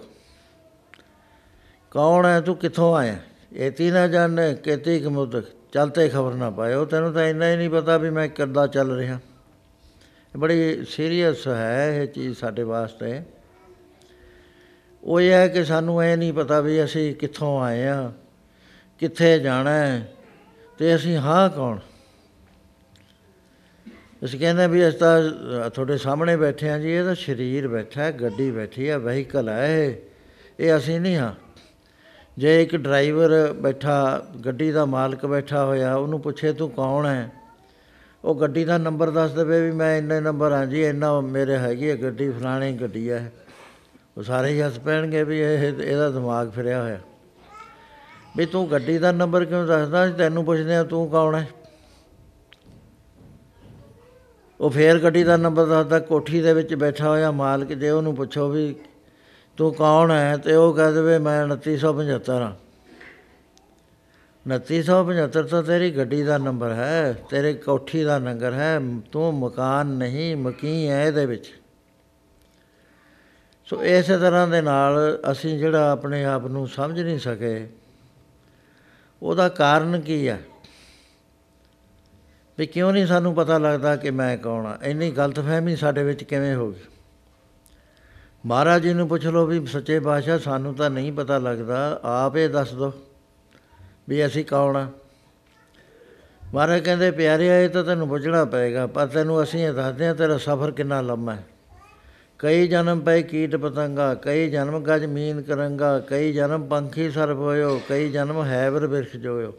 ਕੌਣ 1.91 2.27
ਹੈ, 2.27 2.41
ਤੂੰ 2.41 2.57
ਕਿੱਥੋਂ 2.57 2.97
ਆਇਆ? 2.97 3.17
ਇਤੀ 3.53 3.91
ਨਾ 3.91 4.09
ਜਾਣੇ 4.09 4.55
ਕਿਤੇ 4.55 5.01
ਕਿ 5.01 5.09
ਮੁਦਕ 5.09 5.45
ਚੱਲ 5.73 5.89
ਤੇ 5.89 6.09
ਖਬਰ 6.09 6.35
ਨਾ 6.35 6.51
ਪਾਇਓ। 6.51 6.85
ਤੈਨੂੰ 6.85 7.13
ਤਾਂ 7.13 7.27
ਇੰਨਾ 7.27 7.51
ਹੀ 7.51 7.57
ਨਹੀਂ 7.57 7.71
ਪਤਾ 7.71 7.97
ਵੀ 7.97 8.11
ਮੈਂ 8.11 8.29
ਕਿੱਦਾਂ 8.29 8.69
ਚੱਲ 8.69 8.97
ਰਿਹਾ। 8.97 9.19
ਇਹ 10.35 10.39
ਬੜੀ 10.39 10.85
ਸੀਰੀਅਸ 10.85 11.49
ਹੈ 11.49 12.01
ਇਹ 12.03 12.07
ਚੀਜ਼ 12.07 12.39
ਸਾਡੇ 12.39 12.63
ਵਾਸਤੇ। 12.63 13.23
ਉਹ 15.05 15.21
ਇਹ 15.21 15.33
ਹੈ 15.33 15.49
ਕਿ 15.49 15.65
ਸਾਨੂੰ 15.65 16.05
ਇਹ 16.05 16.17
ਨਹੀਂ 16.17 16.33
ਪਤਾ 16.33 16.61
ਵੀ 16.61 16.85
ਅਸੀਂ 16.85 17.15
ਕਿੱਥੋਂ 17.15 17.63
ਆਏ 17.63 17.87
ਆ 17.87 18.13
ਕਿੱਥੇ 18.99 19.39
ਜਾਣਾ 19.39 19.71
ਹੈ 19.71 20.13
ਤੇ 20.79 20.95
ਅਸੀਂ 20.95 21.17
ਹਾਂ 21.17 21.51
ਕੌਣ? 21.51 21.79
ਅਸੀਂ 24.25 24.41
ਕਹਿੰਦੇ 24.41 24.67
ਵੀ 24.67 24.89
ਅਸੀਂ 24.89 24.99
ਤਾਂ 24.99 25.21
ਅ, 25.23 25.69
ਤੁਹਾਡੇ 25.69 25.99
ਸਾਹਮਣੇ 25.99 26.37
ਬੈਠੇ 26.37 26.69
ਹਾਂ 26.71 26.79
ਜੀ 26.79 26.93
ਇਹ 26.93 27.05
ਤਾਂ 27.05 27.15
ਸਰੀਰ 27.15 27.69
ਬੈਠਾ 27.69 28.03
ਹੈ 28.03 28.13
ਗੱਡੀ 28.13 28.51
ਬੈਠੀ 28.51 28.91
ਹੈ 28.91 28.99
ਵਹੀਕਲ 28.99 29.49
ਹੈ 29.49 29.85
ਇਹ 29.85 29.95
ਇਹ 30.61 30.77
ਅਸੀਂ 30.77 31.01
ਨਹੀਂ 31.01 31.17
ਹਾਂ। 31.17 31.35
ਜੇ 32.41 32.63
ਇੱਕ 32.63 32.77
ਡਰਾਈਵਰ 32.77 33.53
ਬੈਠਾ, 33.53 34.27
ਗੱਡੀ 34.45 34.71
ਦਾ 34.73 34.85
ਮਾਲਕ 34.85 35.27
ਬੈਠਾ 35.27 35.65
ਹੋਇਆ, 35.65 35.95
ਉਹਨੂੰ 35.95 36.21
ਪੁੱਛੇ, 36.21 36.53
ਤੂੰ 36.53 36.71
ਕੌਣ 36.71 37.07
ਹੈ? 37.07 37.33
ਉਹ 38.25 38.41
ਗੱਡੀ 38.41 38.65
ਦਾ 38.65 38.79
ਨੰਬਰ 38.79 39.11
ਦੱਸ 39.11 39.31
ਦੇਵੇ 39.31 39.61
ਵੀ 39.61 39.71
ਮੈਂ 39.71 39.99
ਇੰਨੇ 39.99 40.21
ਨੰਬਰ 40.21 40.53
ਹਾਂ 40.53 40.67
ਜੀ, 40.67 40.85
ਇੰਨਾ 40.85 41.21
ਮੇਰੇ 41.21 41.57
ਹੈਗੀ 41.57 41.91
ਹੈ 41.91 42.03
ਗੱਡੀ, 42.03 42.31
ਫਲਾਣੀ 42.31 42.73
ਗੱਡੀ 42.73 43.11
ਹੈ। 43.11 43.33
ਉਹ 44.17 44.23
ਸਾਰੇ 44.23 44.49
ਹੀ 44.49 44.61
ਹੱਸ 44.61 44.79
ਪੈਣਗੇ 44.79 45.25
ਵੀ 45.25 45.41
ਇਹ, 45.41 45.83
ਇਹਦਾ 45.83 46.11
ਦਿਮਾਗ 46.11 46.51
ਫਿਰਿਆ 46.51 46.83
ਹੋਇਆ। 46.83 46.99
ਵੀ 48.37 48.47
ਤੂੰ 48.47 48.71
ਗੱਡੀ 48.71 48.99
ਦਾ 48.99 49.13
ਨੰਬਰ 49.13 49.45
ਕਿਉਂ 49.45 49.67
ਦੱਸਦਾ? 49.67 50.11
ਤੈਨੂੰ 50.11 50.45
ਪੁੱਛਦੇ 50.45 50.75
ਆ 50.75 50.85
ਤੂੰ 50.85 51.11
ਕੌਣ 51.11 51.35
ਹੈ? 51.35 51.49
ਉਹ 54.61 54.71
ਫੇਰ 54.71 54.99
ਗੱਡੀ 54.99 55.25
ਦਾ 55.25 55.37
ਨੰਬਰ 55.37 55.67
ਦੱਸਦਾ, 55.67 55.99
ਕੋਠੀ 55.99 56.41
ਦੇ 56.41 56.53
ਵਿੱਚ 56.53 56.75
ਬੈਠਾ 56.75 57.09
ਹੋਇਆ 57.09 57.31
ਮਾਲਕ, 57.31 57.69
ਜੇ 57.69 57.91
ਉਹਨੂੰ 57.91 58.17
ਪੁੱਛੋ 58.17 58.49
ਵੀ 58.49 58.75
ਤੂੰ 59.61 59.75
ਕੌਣ 59.75 60.11
ਹੈ? 60.11 60.37
ਤੇ 60.37 60.55
ਉਹ 60.55 60.75
ਕਹਿ 60.75 60.93
ਦੇਵੇ, 60.93 61.19
ਮੈਂ 61.19 61.47
2975 61.47 62.43
ਹਾਂ। 62.43 62.53
2975 64.47 65.43
ਤਾਂ 65.43 65.63
ਤੇਰੀ 65.63 65.91
ਗੱਡੀ 65.91 66.23
ਦਾ 66.23 66.39
ਨੰਬਰ 66.39 66.73
ਹੈ, 66.73 67.13
ਤੇਰੀ 67.13 67.55
ਕੋਠੀ 67.55 68.05
ਦਾ 68.05 68.19
ਨੰਬਰ 68.19 68.53
ਹੈ, 68.53 68.81
ਤੂੰ 69.13 69.35
ਮਕਾਨ 69.35 69.87
ਨਹੀਂ 69.87 70.37
ਮਕੀ 70.37 70.89
ਹੈ 70.89 71.05
ਇਹਦੇ 71.05 71.27
ਵਿੱਚ। 71.27 71.61
ਸੋ 73.65 73.85
ਇਸੇ 73.85 74.19
ਤਰ੍ਹਾਂ 74.19 74.49
ਦੇ 74.49 74.61
ਨਾਲ 74.61 75.21
ਅਸੀਂ 75.33 75.59
ਜਿਹੜਾ 75.59 75.91
ਆਪਣੇ 75.91 76.25
ਆਪ 76.25 76.47
ਨੂੰ 76.47 76.69
ਸਮਝ 76.69 77.01
ਨਹੀਂ 77.01 77.19
ਸਕੇ, 77.19 77.69
ਉਹਦਾ 79.23 79.49
ਕਾਰਨ 79.49 80.01
ਕੀ 80.01 80.29
ਹੈ? 80.29 80.41
ਵੀ 82.59 82.67
ਕਿਉਂ 82.67 82.93
ਨਹੀਂ 82.93 83.07
ਸਾਨੂੰ 83.07 83.35
ਪਤਾ 83.35 83.59
ਲੱਗਦਾ 83.59 83.97
ਕਿ 83.97 84.11
ਮੈਂ 84.11 84.39
ਕੌਣ 84.39 84.67
ਆ 84.67 84.79
ਇੰਨੀ 84.83 85.11
ਗਲਤਫਹਿਮੀ 85.11 85.77
ਸਾਡੇ 85.77 86.03
ਵਿੱਚ 86.03 86.25
ਕਿਵੇਂ 86.25 86.55
ਹੋ 86.55 86.71
ਗਈ? 86.71 86.81
ਮਹਾਰਾਜ 88.47 88.83
ਜੀ 88.83 88.93
ਨੂੰ 88.93 89.09
ਪੁੱਛ 89.09 89.27
ਲਓ 89.27 89.47
ਵੀ 89.47 89.67
ਸੱਚੇ 89.67 90.01
ਪਾਤਸ਼ਾਹ, 90.01 90.39
ਸਾਨੂੰ 90.39 90.75
ਤਾਂ 90.75 90.91
ਨਹੀਂ 90.91 91.13
ਪਤਾ 91.13 91.39
ਲੱਗਦਾ। 91.39 92.01
ਆਪ 92.05 92.37
ਇਹ 92.37 92.49
ਦੱਸ 92.49 92.75
ਦਿਓ 92.75 92.93
ਵੀ 94.09 94.27
ਅਸੀਂ 94.27 94.45
ਕੌਣ 94.45 94.77
ਆ? 94.77 94.89
ਮਹਾਰਾਜ 96.55 96.81
ਕਹਿੰਦੇ 96.81 97.11
ਪਿਆਰਿਆ 97.11 97.61
ਇਹ 97.61 97.69
ਤਾਂ 97.69 97.85
ਤੈਨੂੰ 97.85 98.09
ਪੁੱਛਣਾ 98.09 98.45
ਪਏਗਾ, 98.45 98.87
ਪਰ 98.87 99.07
ਤੈਨੂੰ 99.07 99.43
ਅਸੀਂ 99.43 99.67
ਇਹ 99.67 99.73
ਦੱਸਦੇ 99.73 100.07
ਹਾਂ, 100.07 100.15
ਤੇਰਾ 100.15 100.39
ਸਫ਼ਰ 100.39 100.71
ਕਿੰਨਾ 100.71 101.01
ਲੰਮਾ 101.01 101.35
ਹੈ। 101.35 101.45
ਕਈ 102.39 102.69
ਜਨਮ 102.69 103.01
ਪਏ 103.01 103.23
ਕੀਟ 103.23 103.57
ਪਤੰਗਾ, 103.57 104.15
ਕਈ 104.15 104.51
ਜਨਮ 104.51 104.85
ਗਜ 104.85 105.05
ਮੀਨ 105.05 105.43
ਕਰੰਗਾ, 105.43 105.99
ਕਈ 105.99 106.33
ਜਨਮ 106.33 106.67
ਪੰਖੀ 106.67 107.11
ਸਰਪ 107.11 107.39
ਹੋਇਓ, 107.39 107.81
ਕਈ 107.89 108.11
ਜਨਮ 108.11 108.45
ਹੈਵਰ 108.45 108.87
ਬਿਰਖ 108.87 109.17
ਜੋਇਓ। 109.17 109.53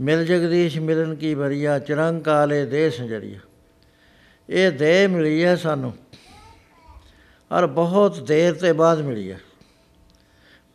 ਮਿਲ 0.00 0.24
ਜਗਦੀਸ਼ 0.24 0.78
ਮਿਲਨ 0.78 1.14
ਕੀ 1.14 1.34
ਬਰੀਆ 1.34 1.78
ਚਰੰਗ 1.78 2.22
ਕਾਲੇ 2.22 2.64
ਦੇਹ 2.64 2.90
ਸੰਜਰੀਆ। 2.90 3.38
ਇਹ 4.48 4.72
ਦੇਹ 4.72 5.08
ਮਿਲੀ 5.08 5.44
ਹੈ 5.44 5.56
ਸਾਨੂੰ। 5.56 5.92
ਔਰ 7.54 7.66
ਬਹੁਤ 7.66 8.20
ਦੇਰ 8.20 8.54
ਤੇ 8.54 8.72
ਬਾਅਦ 8.72 9.00
ਮਿਲੀ 9.00 9.32
ਹੈ। 9.32 9.40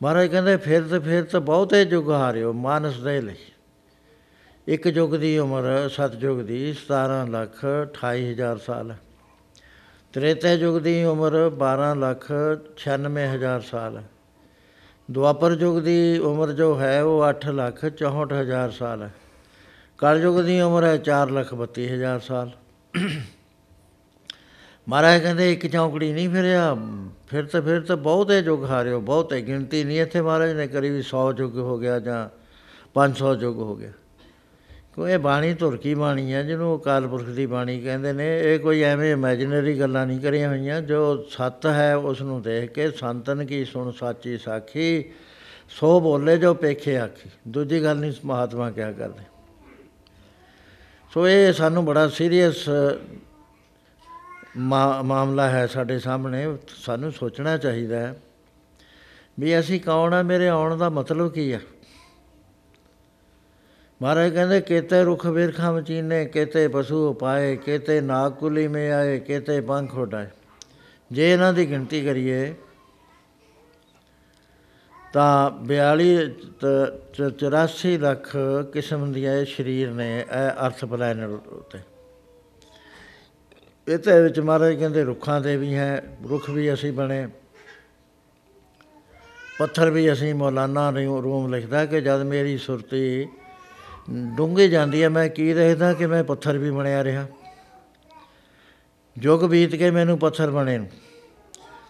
ਮਹਾਰਾਜ 0.04 0.28
ਕਹਿੰਦੇ, 0.28 0.58
ਫਿਰ 0.58 0.84
ਤੇ 0.84 1.00
ਫਿਰ 1.00 1.24
ਤਾਂ 1.24 1.42
ਬਹੁਤੇ 1.42 1.82
ਯੁੱਗ 1.82 2.12
ਹਾਰਿਓ 2.12 2.54
ਮਾਨਸ 2.54 3.00
ਦੇ 3.00 3.22
ਲਈ। 3.22 3.36
ਇੱਕ 4.68 4.88
ਯੁੱਗ 4.88 5.16
ਦੀ 5.16 5.38
ਉਮਰ 5.38 5.90
ਸਤਜੁਗ 5.90 6.40
ਦੀ 6.40 6.74
17 6.74 7.28
ਲੱਖ 7.30 7.66
28 7.66 8.32
ਹਜ਼ਾਰ 8.32 8.58
ਸਾਲ 8.58 8.92
ਹੈ। 8.92 9.00
ਤ੍ਰੇਤੇ 10.14 10.54
ਯੁੱਗ 10.54 10.82
ਦੀ 10.82 11.04
ਉਮਰ 11.04 11.50
12 11.50 11.96
ਲੱਖ 11.96 12.32
96 12.78 13.28
ਹਜ਼ਾਰ 13.28 13.62
ਸਾਲ 13.62 13.98
ਹੈ। 13.98 14.04
ਦੁਆਪਰ 15.12 15.52
ਯੁੱਗ 15.52 15.84
ਦੀ 15.84 16.18
ਉਮਰ 16.18 16.52
ਜੋ 16.52 16.80
ਹੈ 16.80 17.04
ਉਹ 17.04 17.30
8 17.30 17.52
ਲੱਖ 17.52 17.86
64 17.86 18.34
ਹਜ਼ਾਰ 18.34 18.72
ਸਾਲ 18.72 19.04
ਹੈ। 19.04 19.12
ਕਲ 19.98 20.20
ਯੁੱਗ 20.22 20.40
ਦੀ 20.40 20.62
ਉਮਰ 20.62 20.84
ਹੈ 20.84 20.98
4 20.98 21.30
ਲੱਖ 21.30 21.54
32 21.54 21.88
ਹਜ਼ਾਰ 21.88 22.20
ਸਾਲ। 22.20 22.52
ਮਹਾਰਾਜ 24.88 25.22
ਕਹਿੰਦੇ 25.22 25.52
ਇੱਕ 25.54 25.66
ਚੌਂਕੜੀ 25.68 26.12
ਨਹੀਂ 26.14 26.30
ਫਿਰਿਆ, 26.30 26.76
ਫਿਰ 27.28 27.46
ਤਾਂ 27.46 27.62
ਫਿਰ 27.62 27.82
ਤਾਂ 27.82 27.98
ਬਹੁਤੇ 27.98 28.40
ਯੁੱਗ 28.40 28.64
ਹਾਰਿਓ, 28.64 29.00
ਬਹੁਤੇ 29.00 29.42
ਗਿਣਤੀ 29.42 29.84
ਨਹੀਂ 29.84 30.00
ਇੱਥੇ 30.02 30.22
ਮਹਾਰਾਜ 30.22 30.54
ਨੇ 30.54 30.68
ਕਰੀ 30.68 30.90
ਵੀ 30.90 31.02
100 31.02 31.32
ਯੁੱਗ 31.40 31.58
ਹੋ 31.58 31.78
ਗਿਆ 31.78 32.00
ਜਾਂ 32.00 32.28
500 32.94 33.34
ਯੁੱਗ 33.42 33.58
ਹੋ 33.58 33.76
ਗਿਆ। 33.76 33.92
ਕਿਉਂ 34.96 35.08
ਇਹ 35.08 35.20
ਬਾਣੀ 35.20 35.54
ਧੁਰਕੀ 35.54 35.94
ਬਾਣੀ 35.96 36.34
ਹੈ 36.34 36.42
ਜਿਹਨੂੰ 36.44 36.76
ਅਕਾਲ 36.78 37.08
ਪੁਰਖ 37.08 37.28
ਦੀ 37.30 37.46
ਬਾਣੀ 37.46 37.80
ਕਹਿੰਦੇ 37.82 38.14
ਨੇ, 38.14 38.28
ਇਹ 38.40 38.60
ਕੋਈ 38.60 38.82
ਐਵੇਂ 38.84 39.12
ਇਮੇਜਿਨਰੀ 39.12 39.80
ਗੱਲਾਂ 39.80 40.06
ਨਹੀਂ 40.08 40.20
ਕਰੀਆਂ 40.20 40.50
ਹੋਈਆਂ, 40.50 40.82
ਜੋ 40.82 41.26
ਸੱਤ 41.30 41.66
ਹੈ 41.66 41.96
ਉਸ 41.96 42.22
ਨੂੰ 42.22 42.42
ਦੇਖ 42.42 42.72
ਕੇ 42.72 42.90
ਸੰਤਨ 42.92 43.46
ਕੀ 43.46 43.64
ਸੁਣ, 43.66 43.92
ਸਾਚੀ 43.92 44.38
ਸਾਖੀ, 44.38 45.04
ਸੋ 45.70 46.00
ਬੋਲੇ 46.00 46.38
ਜੋ 46.38 46.54
ਪੇਖੇ 46.54 46.98
ਆਖੀ। 46.98 47.30
ਦੂਜੀ 47.48 47.84
ਗੱਲ 47.84 47.98
ਨਹੀਂ, 47.98 48.14
ਮਹਾਤਮਾ 48.26 48.72
ਕਿਆ 48.72 48.92
ਕਰਦੇ। 48.92 49.24
ਸੋ 51.12 51.28
ਇਹ 51.28 51.54
ਸਾਨੂੰ 51.54 51.86
ਬੜਾ 51.86 52.08
ਸੀਰੀਅਸ 52.08 52.68
ਮਾਮਲਾ 55.04 55.50
ਹੈ 55.50 55.68
ਸਾਡੇ 55.68 56.00
ਸਾਹਮਣੇ, 56.00 56.58
ਸਾਨੂੰ 56.68 57.12
ਸੋਚਣਾ 57.12 57.58
ਚਾਹੀਦਾ 57.58 58.00
ਹੈ 58.00 58.22
ਵੀ 59.40 59.60
ਅਸੀਂ 59.60 59.82
ਕੌਣ 59.82 60.14
ਆ, 60.14 60.22
ਮੇਰੇ 60.22 60.48
ਆਉਣ 60.48 60.78
ਦਾ 60.78 60.90
ਮਤਲਬ 60.90 61.32
ਕੀ 61.32 61.52
ਆ? 61.52 61.60
ਮਹਾਰਾਜ 64.02 64.34
ਕਹਿੰਦੇ, 64.34 64.62
ਕੇਤੇ 64.62 65.04
ਰੁਖ 65.04 65.28
ਬਿਰਖਾਂ 65.28 65.74
ਮਚੀਨੇ, 65.74 66.26
ਕੇਤੇ 66.26 66.68
ਪਸ਼ੂ 66.68 67.14
ਪਾਏ 67.14 67.56
ਕੇਤੇ 67.56 68.02
ਨਾਗਕੁਲੀ 68.02 68.68
ਮੇ 68.68 68.92
ਆਏ, 68.92 69.20
ਕੇਤੇ 69.20 69.62
ਪੰਖ 69.62 69.96
ਉਡਾਏ। 69.96 70.28
ਜੇ 71.12 71.34
ਇਹਨਾਂ 71.34 71.54
ਦੀ 71.54 71.70
ਗਿਣਤੀ 71.70 72.02
ਕਰੀਏ, 72.02 72.56
ਤਾਂ 75.14 75.52
42 75.66 76.30
ਤ- 76.60 77.14
ਚ- 77.14 77.34
84 77.38 77.98
ਲੱਖ 77.98 78.38
ਕਿਸਮ 78.74 79.14
ਦੀਆਂ 79.14 79.34
ਇਹ 79.34 79.46
ਸਰੀਰ 79.46 79.92
ਨੇ, 79.92 80.20
ਇਹ 80.20 80.68
ਅਰਥ 80.68 80.86
ਪਲੈਨਟ 80.86 81.30
ਉੱਤੇ। 81.48 81.80
ਇਹਦੇ 83.90 84.22
ਵਿੱਚ 84.22 84.40
ਮਹਾਰਾਜ 84.40 84.74
ਕਹਿੰਦੇ 84.74 85.04
ਰੁੱਖਾਂ 85.04 85.42
ਦੇ 85.42 85.58
ਵੀ 85.58 85.76
ਹੈ, 85.76 86.04
ਰੁੱਖ 86.30 86.50
ਵੀ 86.50 86.74
ਅਸੀਂ 86.74 86.94
ਬਣੇ। 86.94 87.28
ਪੱਥਰ 89.60 89.90
ਵੀ 89.90 90.14
ਅਸੀਂ 90.14 90.36
ਮੌਲਾਨਾ 90.36 90.92
ਰਿਊ- 90.92 91.22
ਰੂਮ 91.22 91.54
ਲਿਖਦਾ 91.54 91.86
ਕਿ 91.86 92.02
ਜਦ 92.02 92.22
ਮੇਰੀ 92.22 92.58
ਸੁਰਤੀ 92.58 93.28
ਡੂੰਘੀ 94.38 94.70
ਜਾਂਦੀ 94.70 95.04
ਹੈ, 95.04 95.10
ਮੈਂ 95.10 95.30
ਕੀ 95.30 95.54
ਦੇਖਦਾ 95.54 95.94
ਕਿ 95.94 96.08
ਮੈਂ 96.08 96.24
ਪੱਥਰ 96.24 96.58
ਵੀ 96.58 96.72
ਬਣਿਆ 96.72 97.04
ਰਿਹਾ। 97.04 97.28
ਜੁਗ 99.18 99.44
ਬੀਤ 99.44 99.76
ਕੇ 99.76 99.92
ਮੈਨੂੰ 99.92 100.20
ਪੱਥਰ 100.20 100.52
ਬਣੇ। 100.52 100.78
ਨੂੰ 100.78 100.90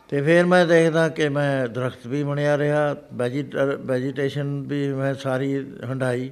ਤੇ 0.09 0.21
ਫਿਰ 0.21 0.45
ਮੈਂ 0.45 0.65
ਦੇਖਦਾ 0.65 1.09
ਕਿ 1.09 1.29
ਮੈਂ 1.29 1.67
ਦਰਖਤ 1.67 2.07
ਵੀ 2.07 2.23
ਬਣਿਆ 2.23 2.57
ਰਿਹਾ 2.57 2.95
ਵੈਜੀਟਰ 3.13 3.75
ਵੈਜੀਟੇਸ਼ਨ 3.75 4.63
ਵੀ 4.67 4.93
ਮੈਂ 4.93 5.13
ਸਾਰੀ 5.13 5.75
ਹੰਡਾਈ 5.89 6.31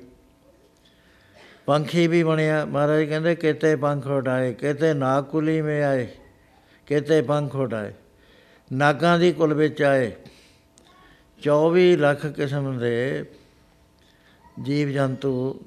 ਪੰਖੀ 1.67 2.07
ਵੀ 2.07 2.23
ਬਣਿਆ। 2.23 2.65
ਮਹਾਰਾਜ 2.65 3.03
ਕਹਿੰਦੇ, 3.03 3.35
ਕਿਤੇ 3.35 3.75
ਪੰਖ 3.75 4.07
ਉਡਾਏ, 4.07 4.53
ਕਿਤੇ 4.53 4.93
ਨਾਗਕੁਲੀ 4.93 5.61
ਮੇ 5.61 5.83
ਆਏ, 5.83 6.07
ਕਿਤੇ 6.85 7.21
ਪੰਖ 7.21 7.55
ਉਡਾਏ। 7.55 7.93
ਨਾਗਾਂ 8.73 9.19
ਦੀ 9.19 9.31
ਕੁਲ 9.31 9.53
ਵਿੱਚ 9.53 9.81
ਆਏ। 9.81 10.11
24 11.43 11.97
ਲੱਖ 11.97 12.25
ਕਿਸਮ 12.25 12.77
ਦੇ 12.77 13.25
ਜੀਵ 14.61 14.89
ਜੰਤੂ 14.89 15.61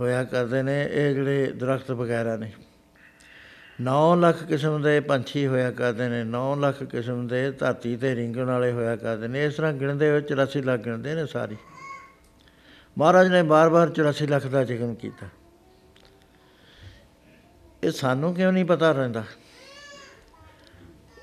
ਹੋਇਆ 0.00 0.24
ਕਰਦੇ 0.24 0.62
ਨੇ, 0.62 0.88
ਇਹ 0.92 1.14
ਜਿਹੜੇ 1.14 1.46
ਦਰਖਤ 1.46 1.90
ਵਗੈਰਾ 1.90 2.36
ਨੇ। 2.36 2.52
9 3.80 4.16
ਲੱਖ 4.16 4.44
ਕਿਸਮ 4.44 4.82
ਦੇ 4.82 5.00
ਪੰਛੀ 5.00 5.46
ਹੋਇਆ 5.46 5.70
ਕਰਦੇ 5.70 6.08
ਨੇ 6.08 6.24
9 6.24 6.56
ਲੱਖ 6.56 6.82
ਕਿਸਮ 6.82 7.26
ਦੇ 7.26 7.50
ਧਰਤੀ 7.50 7.96
ਤੇ 7.96 8.14
ਰਿੰਗਣ 8.14 8.44
ਵਾਲੇ 8.44 8.72
ਹੋਇਆ 8.72 8.96
ਕਰਦੇ 8.96 9.28
ਨੇ। 9.28 9.44
ਇਸ 9.44 9.54
ਤਰ੍ਹਾਂ 9.54 9.72
ਗਿਣਦੇ 9.72 10.10
ਹੋਏ 10.10 10.20
84 10.20 10.62
ਲੱਖ 10.62 10.80
ਗਿਣਦੇ 10.80 11.14
ਨੇ 11.14 11.26
ਸਾਰੀ। 11.26 11.56
ਮਹਾਰਾਜ 12.98 13.28
ਨੇ 13.28 13.42
ਬਾਰ-ਬਾਰ 13.42 13.88
84 13.88 14.26
ਲੱਖ 14.26 14.46
ਦਾ 14.46 14.64
ਜ਼ਿਕਰ 14.64 14.94
ਕੀਤਾ। 14.94 15.26
ਇਹ 17.84 17.90
ਸਾਨੂੰ 17.90 18.34
ਕਿਉਂ 18.34 18.52
ਨਹੀਂ 18.52 18.64
ਪਤਾ 18.64 18.92
ਰਹਿੰਦਾ? 18.92 19.24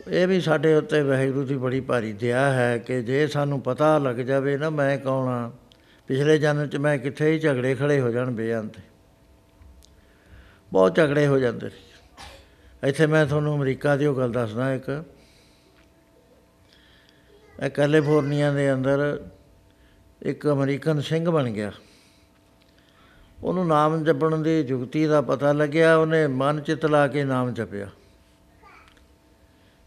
ਇਹ 0.07 0.27
ਵੀ 0.27 0.41
ਸਾਡੇ 0.41 0.75
ਉੱਤੇ 0.75 1.01
ਵਾਹਿਗੁਰੂ 1.01 1.45
ਦੀ 1.45 1.57
ਬੜੀ 1.57 1.81
ਭਾਰੀ 1.81 2.13
ਦਇਆ 2.13 2.53
ਹੈ 2.53 2.77
ਕਿ 2.77 3.03
ਜੇ 3.03 3.27
ਸਾਨੂੰ 3.27 3.61
ਪਤਾ 3.61 3.97
ਲੱਗ 3.97 4.15
ਜਾਵੇ 4.15 4.57
ਨਾ 4.57 4.69
ਮੈਂ 4.69 4.97
ਕੌਣ 4.97 5.27
ਆ? 5.27 5.51
ਪਿਛਲੇ 6.07 6.37
ਜਨਮ 6.37 6.67
ਚ 6.67 6.75
ਮੈਂ 6.75 6.97
ਕਿੱਥੇ 6.97 7.31
ਹੀ 7.31 7.39
ਝਗੜੇ 7.39 7.75
ਖੜੇ 7.75 7.99
ਹੋ 7.99 8.09
ਜਾਣ 8.09 8.31
ਬੇਅੰਤ। 8.31 8.71
ਬਹੁਤ 10.73 10.95
ਝਗੜੇ 10.95 11.27
ਹੋ 11.27 11.39
ਜਾਂਦੇ 11.39 11.65
ਨੇ 11.65 12.89
ਇੱਥੇ 12.89 13.07
ਮੈਂ 13.07 13.25
ਤੁਹਾਨੂੰ 13.25 13.55
ਅਮਰੀਕਾ 13.55 13.95
ਦੀ 13.95 14.05
ਉਹ 14.05 14.15
ਗੱਲ 14.15 14.31
ਦੱਸਦਾ 14.31 14.73
ਇੱਕ। 14.73 15.03
ਇਹ 17.65 17.69
ਕੈਲੀਫੋਰਨੀਆ 17.69 18.51
ਦੇ 18.51 18.73
ਅੰਦਰ 18.73 19.23
ਇੱਕ 20.21 20.47
ਅਮਰੀਕਨ 20.47 21.01
ਸਿੰਘ 21.01 21.29
ਬਣ 21.29 21.49
ਗਿਆ। 21.49 21.71
ਉਹਨੂੰ 23.43 23.67
ਨਾਮ 23.67 24.03
ਜਪਣ 24.03 24.37
ਦੀ 24.37 24.63
ਜੁਗਤੀ 24.63 25.05
ਦਾ 25.05 25.21
ਪਤਾ 25.21 25.51
ਲੱਗਿਆ, 25.51 25.97
ਉਹਨੇ 25.97 26.27
ਮਨ 26.27 26.61
ਚਿਤ 26.61 26.85
ਲਾ 26.85 27.07
ਕੇ 27.07 27.23
ਨਾਮ 27.23 27.53
ਜਪਿਆ। 27.53 27.89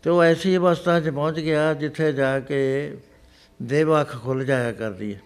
ਤੇ 0.02 0.11
ਉਹ 0.11 0.23
ਐਸੀ 0.23 0.57
ਅਵਸਥਾ 0.57 1.00
'ਚ 1.00 1.09
ਪਹੁੰਚ 1.09 1.40
ਗਿਆ 1.40 1.75
ਜਿੱਥੇ 1.75 2.12
ਜਾ 2.12 2.40
ਕੇ 2.40 2.97
ਦੇਵ 3.62 4.00
ਅੱਖ 4.00 4.23
ਖੁੱਲ 4.23 4.45
ਜਾਇਆ 4.45 4.73
ਕਰਦੀ 4.73 5.14
ਹੈ। 5.14 5.21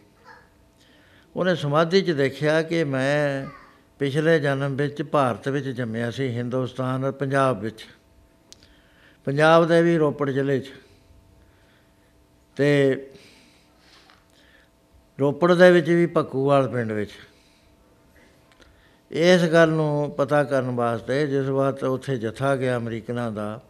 ਉਹਨੇ 1.36 1.54
ਸਮਾਧੀ 1.54 2.02
'ਚ 2.02 2.10
ਦੇਖਿਆ 2.10 2.62
ਕਿ 2.62 2.84
ਮੈਂ 2.84 3.46
ਪਿਛਲੇ 3.98 4.40
ਜਨਮ 4.40 4.76
ਵਿੱਚ 4.76 5.02
ਭਾਰਤ 5.02 5.48
ਵਿੱਚ 5.48 5.68
ਜੰਮਿਆ 5.68 6.10
ਸੀ, 6.10 6.28
ਹਿੰਦੁਸਤਾਨ 6.28 7.04
ਔਰ 7.04 7.12
ਪੰਜਾਬ 7.12 7.60
ਵਿੱਚ। 7.60 7.86
ਪੰਜਾਬ 9.24 9.68
ਦੇ 9.68 9.82
ਵੀ 9.82 9.98
ਰੋਪੜ 9.98 10.30
ਜ਼ਿਲ੍ਹੇ 10.30 10.60
'ਚ। 10.60 10.72
ਤੇ 12.56 12.96
ਰੋਪੜ 15.20 15.54
ਦੇ 15.54 15.70
ਵਿੱਚ 15.70 15.90
ਵੀ 15.90 16.06
ਭੱਕੂਵਾਲ 16.06 16.68
ਪਿੰਡ 16.68 16.92
ਵਿੱਚ। 16.92 17.10
ਇਸ 19.14 19.42
ਗੱਲ 19.42 19.68
ਨੂੰ 19.68 20.10
ਪਤਾ 20.10 20.44
ਕਰਨ 20.44 20.70
ਵਾਸਤੇ 20.70 21.26
ਜਿਸ 21.26 21.46
ਵਕਤ 21.46 21.84
ਉੱਥੇ 21.84 22.16
ਜਥਾ 22.16 22.56
ਗਿਆ 22.56 22.76
ਅਮਰੀਕਨਾਂ 22.76 23.32
ਦਾ, 23.32 23.60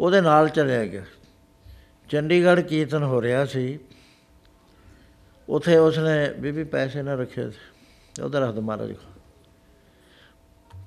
ਉਹਦੇ 0.00 0.20
ਨਾਲ 0.20 0.48
ਚਲਿਆ 0.48 0.84
ਗਿਆ। 0.86 1.04
ਚੰਡੀਗੜ੍ਹ 2.10 2.60
ਕੀਰਤਨ 2.60 3.02
ਹੋ 3.02 3.22
ਰਿਹਾ 3.22 3.44
ਸੀ। 3.44 3.78
ਉਥੇ 5.48 5.76
ਉਸਨੇ, 5.76 6.32
ਬੀਬੀ 6.38 6.64
ਪੈਸੇ 6.64 7.02
ਨਾ 7.02 7.14
ਰੱਖੇ 7.14 7.50
ਸੀ 7.50 8.22
ਉਹਦਾ 8.22 8.38
ਰੱਖ 8.38 8.54
ਦੋ 8.54 8.60
ਮਹਾਰਾਜ 8.60 8.94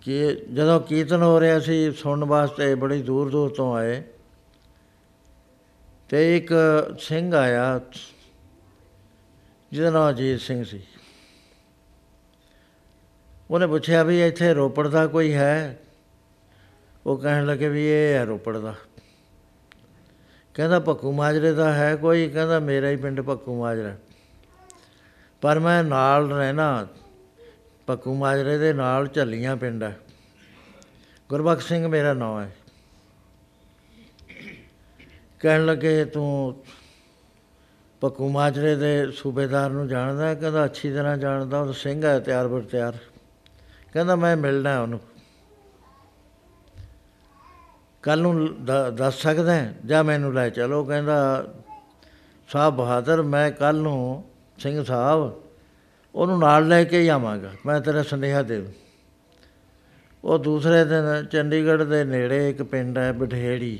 ਕਿ 0.01 0.35
ਜਦੋਂ 0.53 0.79
ਕੀਰਤਨ 0.81 1.21
ਹੋ 1.21 1.39
ਰਿਹਾ 1.39 1.59
ਸੀ, 1.59 1.91
ਸੁਣਨ 1.91 2.23
ਵਾਸਤੇ 2.23 2.75
ਬੜੀ 2.75 3.01
ਦੂਰ 3.01 3.29
ਦੂਰ 3.29 3.49
ਤੋਂ 3.49 3.75
ਆਏ। 3.75 4.03
ਤੇ 6.09 6.37
ਇੱਕ 6.37 6.53
ਸਿੰਘ 6.99 7.35
ਆਇਆ, 7.35 7.81
ਜਿਹਦਾ 9.71 9.89
ਨਾਮ 9.89 10.09
ਅਜੀਤ 10.09 10.41
ਸਿੰਘ 10.41 10.63
ਸੀ। 10.63 10.83
ਉਹਨੇ 13.51 13.67
ਪੁੱਛਿਆ 13.67 14.03
ਵੀ 14.03 14.27
ਇੱਥੇ 14.27 14.53
ਰੋਪੜ 14.53 14.87
ਦਾ 14.87 15.07
ਕੋਈ 15.07 15.33
ਹੈ? 15.33 15.79
ਉਹ 17.05 17.17
ਕਹਿਣ 17.17 17.45
ਲੱਗੇ 17.45 17.69
ਵੀ 17.69 17.87
ਇਹ 17.87 18.13
ਹੈ 18.13 18.25
ਰੋਪੜ 18.25 18.57
ਦਾ। 18.57 18.75
ਕਹਿੰਦਾ 20.53 20.79
ਭੱਕੂ 20.79 21.11
ਮਾਜਰੇ 21.11 21.51
ਦਾ 21.51 21.73
ਹੈ 21.73 21.95
ਕੋਈ? 21.95 22.29
ਕਹਿੰਦਾ 22.29 22.59
ਮੇਰਾ 22.59 22.89
ਹੀ 22.89 22.95
ਪਿੰਡ 22.95 23.21
ਭੱਕੂ 23.21 23.59
ਮਾਜਰਾ। 23.59 23.95
ਪਰ 25.41 25.59
ਮੈਂ 25.59 25.83
ਨਾਲ 25.83 26.31
ਰਹਿਣਾ। 26.31 26.87
ਭੱਕੂ 27.87 28.15
ਮਾਜਰੇ 28.15 28.57
ਦੇ 28.57 28.73
ਨਾਲ 28.73 29.07
ਝੱਲੀਆਂ 29.07 29.57
ਪਿੰਡ 29.57 29.83
ਹੈ। 29.83 29.99
ਗੁਰਬਖਸ਼ 31.29 31.67
ਸਿੰਘ 31.67 31.87
ਮੇਰਾ 31.87 32.13
ਨਾਮ 32.13 32.41
ਹੈ। 32.41 32.55
ਕਹਿਣ 35.39 35.65
ਲੱਗੇ, 35.65 36.05
ਤੂੰ 36.05 36.63
ਭੱਕੂ 38.01 38.29
ਮਾਜਰੇ 38.29 38.75
ਦੇ 38.75 39.11
ਸੂਬੇਦਾਰ 39.11 39.69
ਨੂੰ 39.69 39.87
ਜਾਣਦਾ 39.87 40.27
ਹੈ? 40.27 40.35
ਕਹਿੰਦਾ, 40.35 40.65
ਅੱਛੀ 40.65 40.93
ਤਰ੍ਹਾਂ 40.93 41.17
ਜਾਣਦਾ। 41.17 41.59
ਉਹ 41.59 41.73
ਸਿੰਘ 41.73 42.05
ਹੈ, 42.05 42.19
ਤਿਆਰ 42.19 42.47
ਬਰ 42.47 42.61
ਤਿਆਰ। 42.61 42.93
ਕਹਿੰਦਾ 43.93 44.15
ਮੈਂ 44.15 44.37
ਮਿਲਣਾ 44.37 44.69
ਹੈ 44.69 44.79
ਉਹਨੂੰ। 44.79 44.99
ਕੱਲ 48.01 48.21
ਨੂੰ 48.21 48.65
ਦ- 48.65 48.89
ਦੱਸ 48.89 49.21
ਸਕਦਾ 49.21 49.53
ਹੈ? 49.53 49.75
ਜਾਂ 49.85 50.03
ਮੈਨੂੰ 50.03 50.33
ਲੈ 50.33 50.49
ਚਲੋ। 50.49 50.83
ਕਹਿੰਦਾ 50.83 51.45
ਸਾਹਿਬ 52.49 52.75
ਬਹਾਦਰ, 52.75 53.21
ਮੈਂ 53.21 53.51
ਕੱਲ 53.51 53.75
ਨੂੰ 53.75 54.23
ਸਿੰਘ 54.57 54.83
ਸਾਹਿਬ, 54.83 55.41
ਉਹਨੂੰ 56.15 56.39
ਨਾਲ 56.39 56.67
ਲੈ 56.67 56.83
ਕੇ 56.83 57.01
ਹੀ 57.01 57.07
ਆਵਾਂਗਾ। 57.07 57.51
ਮੈਂ 57.65 57.81
ਤੇਰਾ 57.81 58.03
ਸੰਦੇਹਾ 58.03 58.41
ਦੇ 58.41 58.61
ਦੂੰ। 58.61 58.73
ਉਹ 60.23 60.39
ਦੂਸਰੇ 60.39 60.85
ਦਿਨ 60.85 61.25
ਚੰਡੀਗੜ੍ਹ 61.31 61.83
ਦੇ 61.83 62.03
ਨੇੜੇ 62.03 62.49
ਇੱਕ 62.49 62.63
ਪਿੰਡ 62.63 62.97
ਹੈ, 62.97 63.13
ਬਠੇੜੀ। 63.13 63.79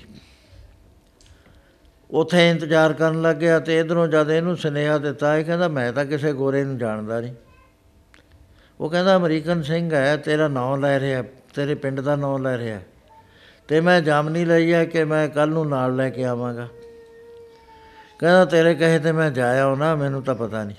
ਉੱਥੇ 2.12 2.50
ਇੰਤਜ਼ਾਰ 2.50 2.94
ਕਰਨ 2.94 3.22
ਲੱਗਿਆ 3.22 3.60
ਤੇ 3.60 3.80
ਇਧਰੋਂ 3.80 4.08
ਜਦ 4.08 4.32
ਇਹਨੂੰ 4.32 4.58
ਸੁਨੇਹਾ 4.58 4.98
ਦਿੱਤਾ, 4.98 5.38
ਇਹ 5.38 5.46
ਕਹਿੰਦਾ, 5.46 5.68
ਮੈਂ 5.68 5.94
ਤਾਂ 5.94 6.06
ਕਿਸੇ 6.06 6.34
ਗੋਰੇ 6.34 6.64
ਨੂੰ 6.64 6.78
ਜਾਣਦਾ 6.78 7.22
ਨਹੀਂ। 7.22 7.34
ਉਹ 8.80 8.90
ਕਹਿੰਦਾ, 8.90 9.16
ਅਮਰੀਕਨ 9.16 9.62
ਸਿੰਘ 9.62 9.94
ਹੈ, 9.94 10.18
ਤੇਰਾ 10.18 10.48
ਨਾਮ 10.48 10.82
ਲੈ 10.82 11.00
ਰਿਹਾ, 11.00 11.24
ਤੇਰੇ 11.56 11.76
ਪਿੰਡ 11.76 12.00
ਦਾ 12.00 12.16
ਨਾਮ 12.16 12.44
ਲੈ 12.44 12.58
ਰਿਹਾ। 12.58 12.80
ਤੇ 13.68 13.82
ਮੈਂ 13.82 14.02
ਜਾਮਨੀ 14.02 14.46
ਲਈ 14.46 14.74
ਹੈ 14.74 14.86
ਕਿ 14.86 15.04
ਮੈਂ 15.04 15.30
ਕੱਲ 15.30 15.50
ਨੂੰ 15.50 15.70
ਨਾਲ 15.70 15.96
ਲੈ 15.96 16.10
ਕੇ 16.10 16.26
ਆਵਾਂਗਾ। 16.26 16.68
ਕਹਿੰਦਾ, 18.20 18.46
ਤੇਰੇ 18.46 18.76
ਕਹੇ 18.76 19.00
ਤੇ 19.00 19.12
ਮੈਂ 19.12 19.32
ਜਾਇਆ 19.32 19.76
ਨਾ 19.76 19.96
ਮੈਨੂੰ 19.96 20.24
ਤਾਂ 20.24 20.36
ਪਤਾ 20.36 20.64
ਨਹੀਂ। 20.64 20.76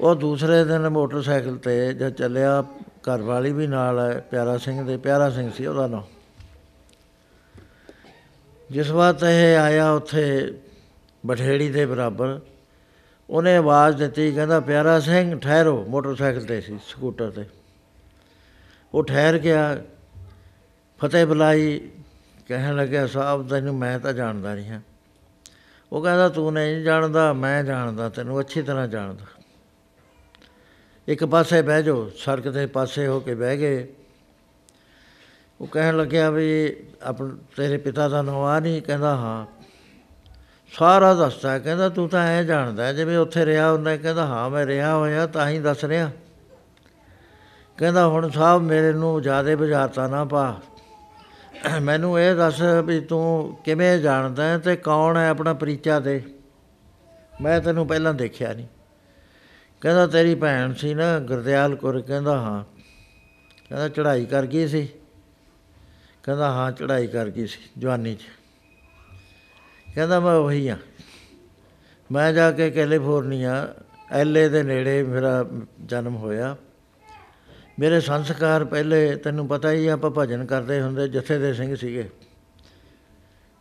ਉਹ 0.00 0.14
ਦੂਸਰੇ 0.14 0.64
ਦਿਨ 0.64 0.88
ਮੋਟਰਸਾਈਕਲ 0.88 1.56
ਤੇ 1.56 1.92
ਜਦ 1.92 2.12
ਚੱਲਿਆ, 2.12 2.64
ਘਰ 3.02 3.22
ਵਾਲੀ 3.22 3.52
ਵੀ 3.52 3.66
ਨਾਲ 3.66 3.98
ਹੈ, 3.98 4.20
ਪਿਆਰਾ 4.20 4.58
ਸਿੰਘ 4.58 4.86
ਦੇ, 4.86 4.96
ਪਿਆਰਾ 4.96 5.30
ਸਿੰਘ 5.30 5.50
ਸੀ 5.50 5.66
ਉਹਦਾ 5.66 5.86
ਨਾਮ 5.86 6.04
ਜਿਸ 8.70 8.90
ਵਾਰ 8.90 9.14
ਇਹ 9.26 9.56
ਆਇਆ 9.56 9.90
ਉੱਥੇ 9.90 10.54
ਬਠੇੜੀ 11.26 11.70
ਦੇ 11.70 11.86
ਬਰਾਬਰ 11.86 12.40
ਉਹਨੇ 13.30 13.56
ਆਵਾਜ਼ 13.56 13.96
ਦਿੱਤੀ, 13.96 14.32
ਕਹਿੰਦਾ, 14.32 14.60
ਪਿਆਰਾ 14.60 15.00
ਸਿੰਘ, 15.00 15.38
ਠਹਿਰੋ। 15.38 15.84
ਮੋਟਰਸਾਈਕਲ 15.88 16.44
ਤੇ 16.44 16.60
ਸੀ, 16.60 16.78
ਸਕੂਟਰ 16.88 17.30
ਤੇ। 17.30 17.44
ਉਹ 18.94 19.04
ਠਹਿਰ 19.04 19.38
ਗਿਆ। 19.38 19.78
ਫਤਿਹ 20.98 21.26
ਬੁਲਾਈ। 21.26 21.90
ਕਹਿਣ 22.48 22.76
ਲੱਗਿਆ 22.76 23.06
ਸਾਹਿਬ 23.06 23.48
ਤੈਨੂੰ 23.48 23.74
ਮੈਂ 23.74 24.00
ਤਾਂ 24.00 24.12
ਜਾਣਦਾ 24.12 24.54
ਨਹੀਂ 24.54 24.68
ਹਾਂ। 24.68 24.80
ਉਹ 25.92 26.02
ਕਹਿੰਦਾ, 26.02 26.28
ਤੂੰ 26.28 26.52
ਨਹੀਂ 26.52 26.82
ਜਾਣਦਾ, 26.82 27.32
ਮੈਂ 27.32 27.64
ਜਾਣਦਾ, 27.64 28.08
ਤੈਨੂੰ 28.08 28.40
ਅੱਛੀ 28.40 28.62
ਤਰ੍ਹਾਂ 28.62 28.88
ਜਾਣਦਾ। 28.88 29.24
ਇੱਕ 31.08 31.24
ਪਾਸੇ 31.24 31.62
ਬਹਿ 31.62 31.82
ਜਾਓ, 31.82 32.10
ਸੜਕ 32.18 32.48
ਦੇ 32.48 32.66
ਪਾਸੇ 32.66 33.06
ਹੋ 33.06 33.20
ਕੇ 33.20 33.34
ਬਹਿ 33.34 33.56
ਗਏ। 33.56 33.94
ਉਹ 35.60 35.66
ਕਹਿਣ 35.66 35.96
ਲੱਗਿਆ 35.96 36.30
ਵੀ, 36.30 36.76
ਆਪਣ, 37.02 37.36
ਤੇਰੇ 37.56 37.76
ਪਿਤਾ 37.76 38.08
ਦਾ 38.08 38.22
ਨਾਮ 38.22 38.42
ਆ 38.42 38.60
ਨਹੀਂ? 38.60 38.82
ਕਹਿੰਦਾ, 38.82 39.16
ਹਾਂ। 39.16 39.55
ਸਾਰਾ 40.72 41.14
ਦੱਸਦਾ, 41.14 41.58
ਕਹਿੰਦਾ 41.58 41.88
ਤੂੰ 41.88 42.08
ਤਾਂ 42.08 42.26
ਐ 42.26 42.42
ਜਾਣਦਾ, 42.42 42.92
ਜਿਵੇਂ 42.92 43.18
ਉੱਥੇ 43.18 43.46
ਰਿਹਾ 43.46 43.72
ਹੁੰਦਾ, 43.72 43.96
ਕਹਿੰਦਾ 43.96 44.26
ਹਾਂ, 44.26 44.50
ਮੈਂ 44.50 44.66
ਰਿਹਾ 44.66 44.94
ਹੋਇਆ, 44.94 45.26
ਤਾਂ 45.26 45.48
ਹੀ 45.48 45.58
ਦੱਸ 45.58 45.84
ਰਿਹਾ। 45.84 46.10
ਕਹਿੰਦਾ 47.76 48.06
ਹੁਣ 48.06 48.30
ਸਾਹਿਬ 48.30 48.62
ਮੇਰੇ 48.62 48.92
ਨੂੰ 48.92 49.22
ਜਿਆਦੇ 49.22 49.56
ਬੁਝਾਰਤਾ 49.56 50.06
ਨਾ 50.06 50.24
ਪਾ। 50.24 50.60
ਮੈਨੂੰ 51.82 52.20
ਇਹ 52.20 52.34
ਦੱਸ 52.34 52.60
ਵੀ 52.84 53.00
ਤੂੰ 53.00 53.56
ਕਿਵੇਂ 53.64 53.98
ਜਾਣਦਾ 53.98 54.44
ਹੈ 54.44 54.58
ਤੇ 54.58 54.76
ਕੌਣ 54.76 55.16
ਹੈ 55.16 55.28
ਆਪਣਾ 55.28 55.54
ਪਰਿਚਾ 55.54 56.00
ਦੇ 56.00 56.22
ਮੈਂ 57.40 57.60
ਤੈਨੂੰ 57.60 57.86
ਪਹਿਲਾਂ 57.86 58.14
ਦੇਖਿਆ 58.14 58.52
ਨਹੀਂ। 58.52 58.66
ਕਹਿੰਦਾ 59.80 60.06
ਤੇਰੀ 60.06 60.34
ਭੈਣ 60.34 60.72
ਸੀ 60.72 60.94
ਨਾ 60.94 61.18
ਗੁਰਦਿਆਲ 61.18 61.74
ਕੌਰ 61.76 62.00
ਕਹਿੰਦਾ 62.00 62.38
ਹਾਂ। 62.38 62.64
ਕਹਿੰਦਾ 63.68 63.88
ਚੜ੍ਹਾਈ 63.88 64.24
ਕਰ 64.26 64.46
ਗਈ 64.46 64.66
ਸੀ। 64.68 64.88
ਕਹਿੰਦਾ 66.22 66.50
ਹਾਂ, 66.50 66.72
ਚੜ੍ਹਾਈ 66.72 67.06
ਕਰ 67.06 67.30
ਗਈ 67.30 67.46
ਸੀ, 67.46 67.58
ਜਵਾਨੀ 67.78 68.14
'ਚ। 68.14 68.28
ਕਹਿੰਦਾ 69.96 70.20
ਮੈਂ 70.20 70.34
ਉਹੀ 70.34 70.68
ਆ। 70.68 70.78
ਮੈਂ 72.12 72.32
ਜਾ 72.32 72.52
ਕੇ 72.52 72.70
ਕੈਲੀਫੋਰਨੀਆ 72.70 73.74
ਐਲਏ 74.12 74.48
ਦੇ 74.48 74.62
ਨੇੜੇ 74.62 75.02
ਮੇਰਾ 75.02 75.44
ਜਨਮ 75.84 76.16
ਹੋਇਆ। 76.16 76.56
ਮੇਰੇ 77.78 78.00
ਸੰਸਕਾਰ 78.00 78.64
ਪਹਿਲੇ 78.64 79.16
ਤੈਨੂੰ 79.16 79.48
ਪਤਾ 79.48 79.72
ਹੀ 79.72 79.86
ਆ, 79.86 79.92
ਆਪਾਂ 79.92 80.10
ਭਜਨ 80.18 80.44
ਕਰਦੇ 80.44 80.82
ਹੁੰਦੇ 80.82 81.08
ਜਥੇ 81.08 81.38
ਦੇ 81.38 81.54
ਸਿੰਘ 81.54 81.76
ਸੀਗੇ। 81.76 82.10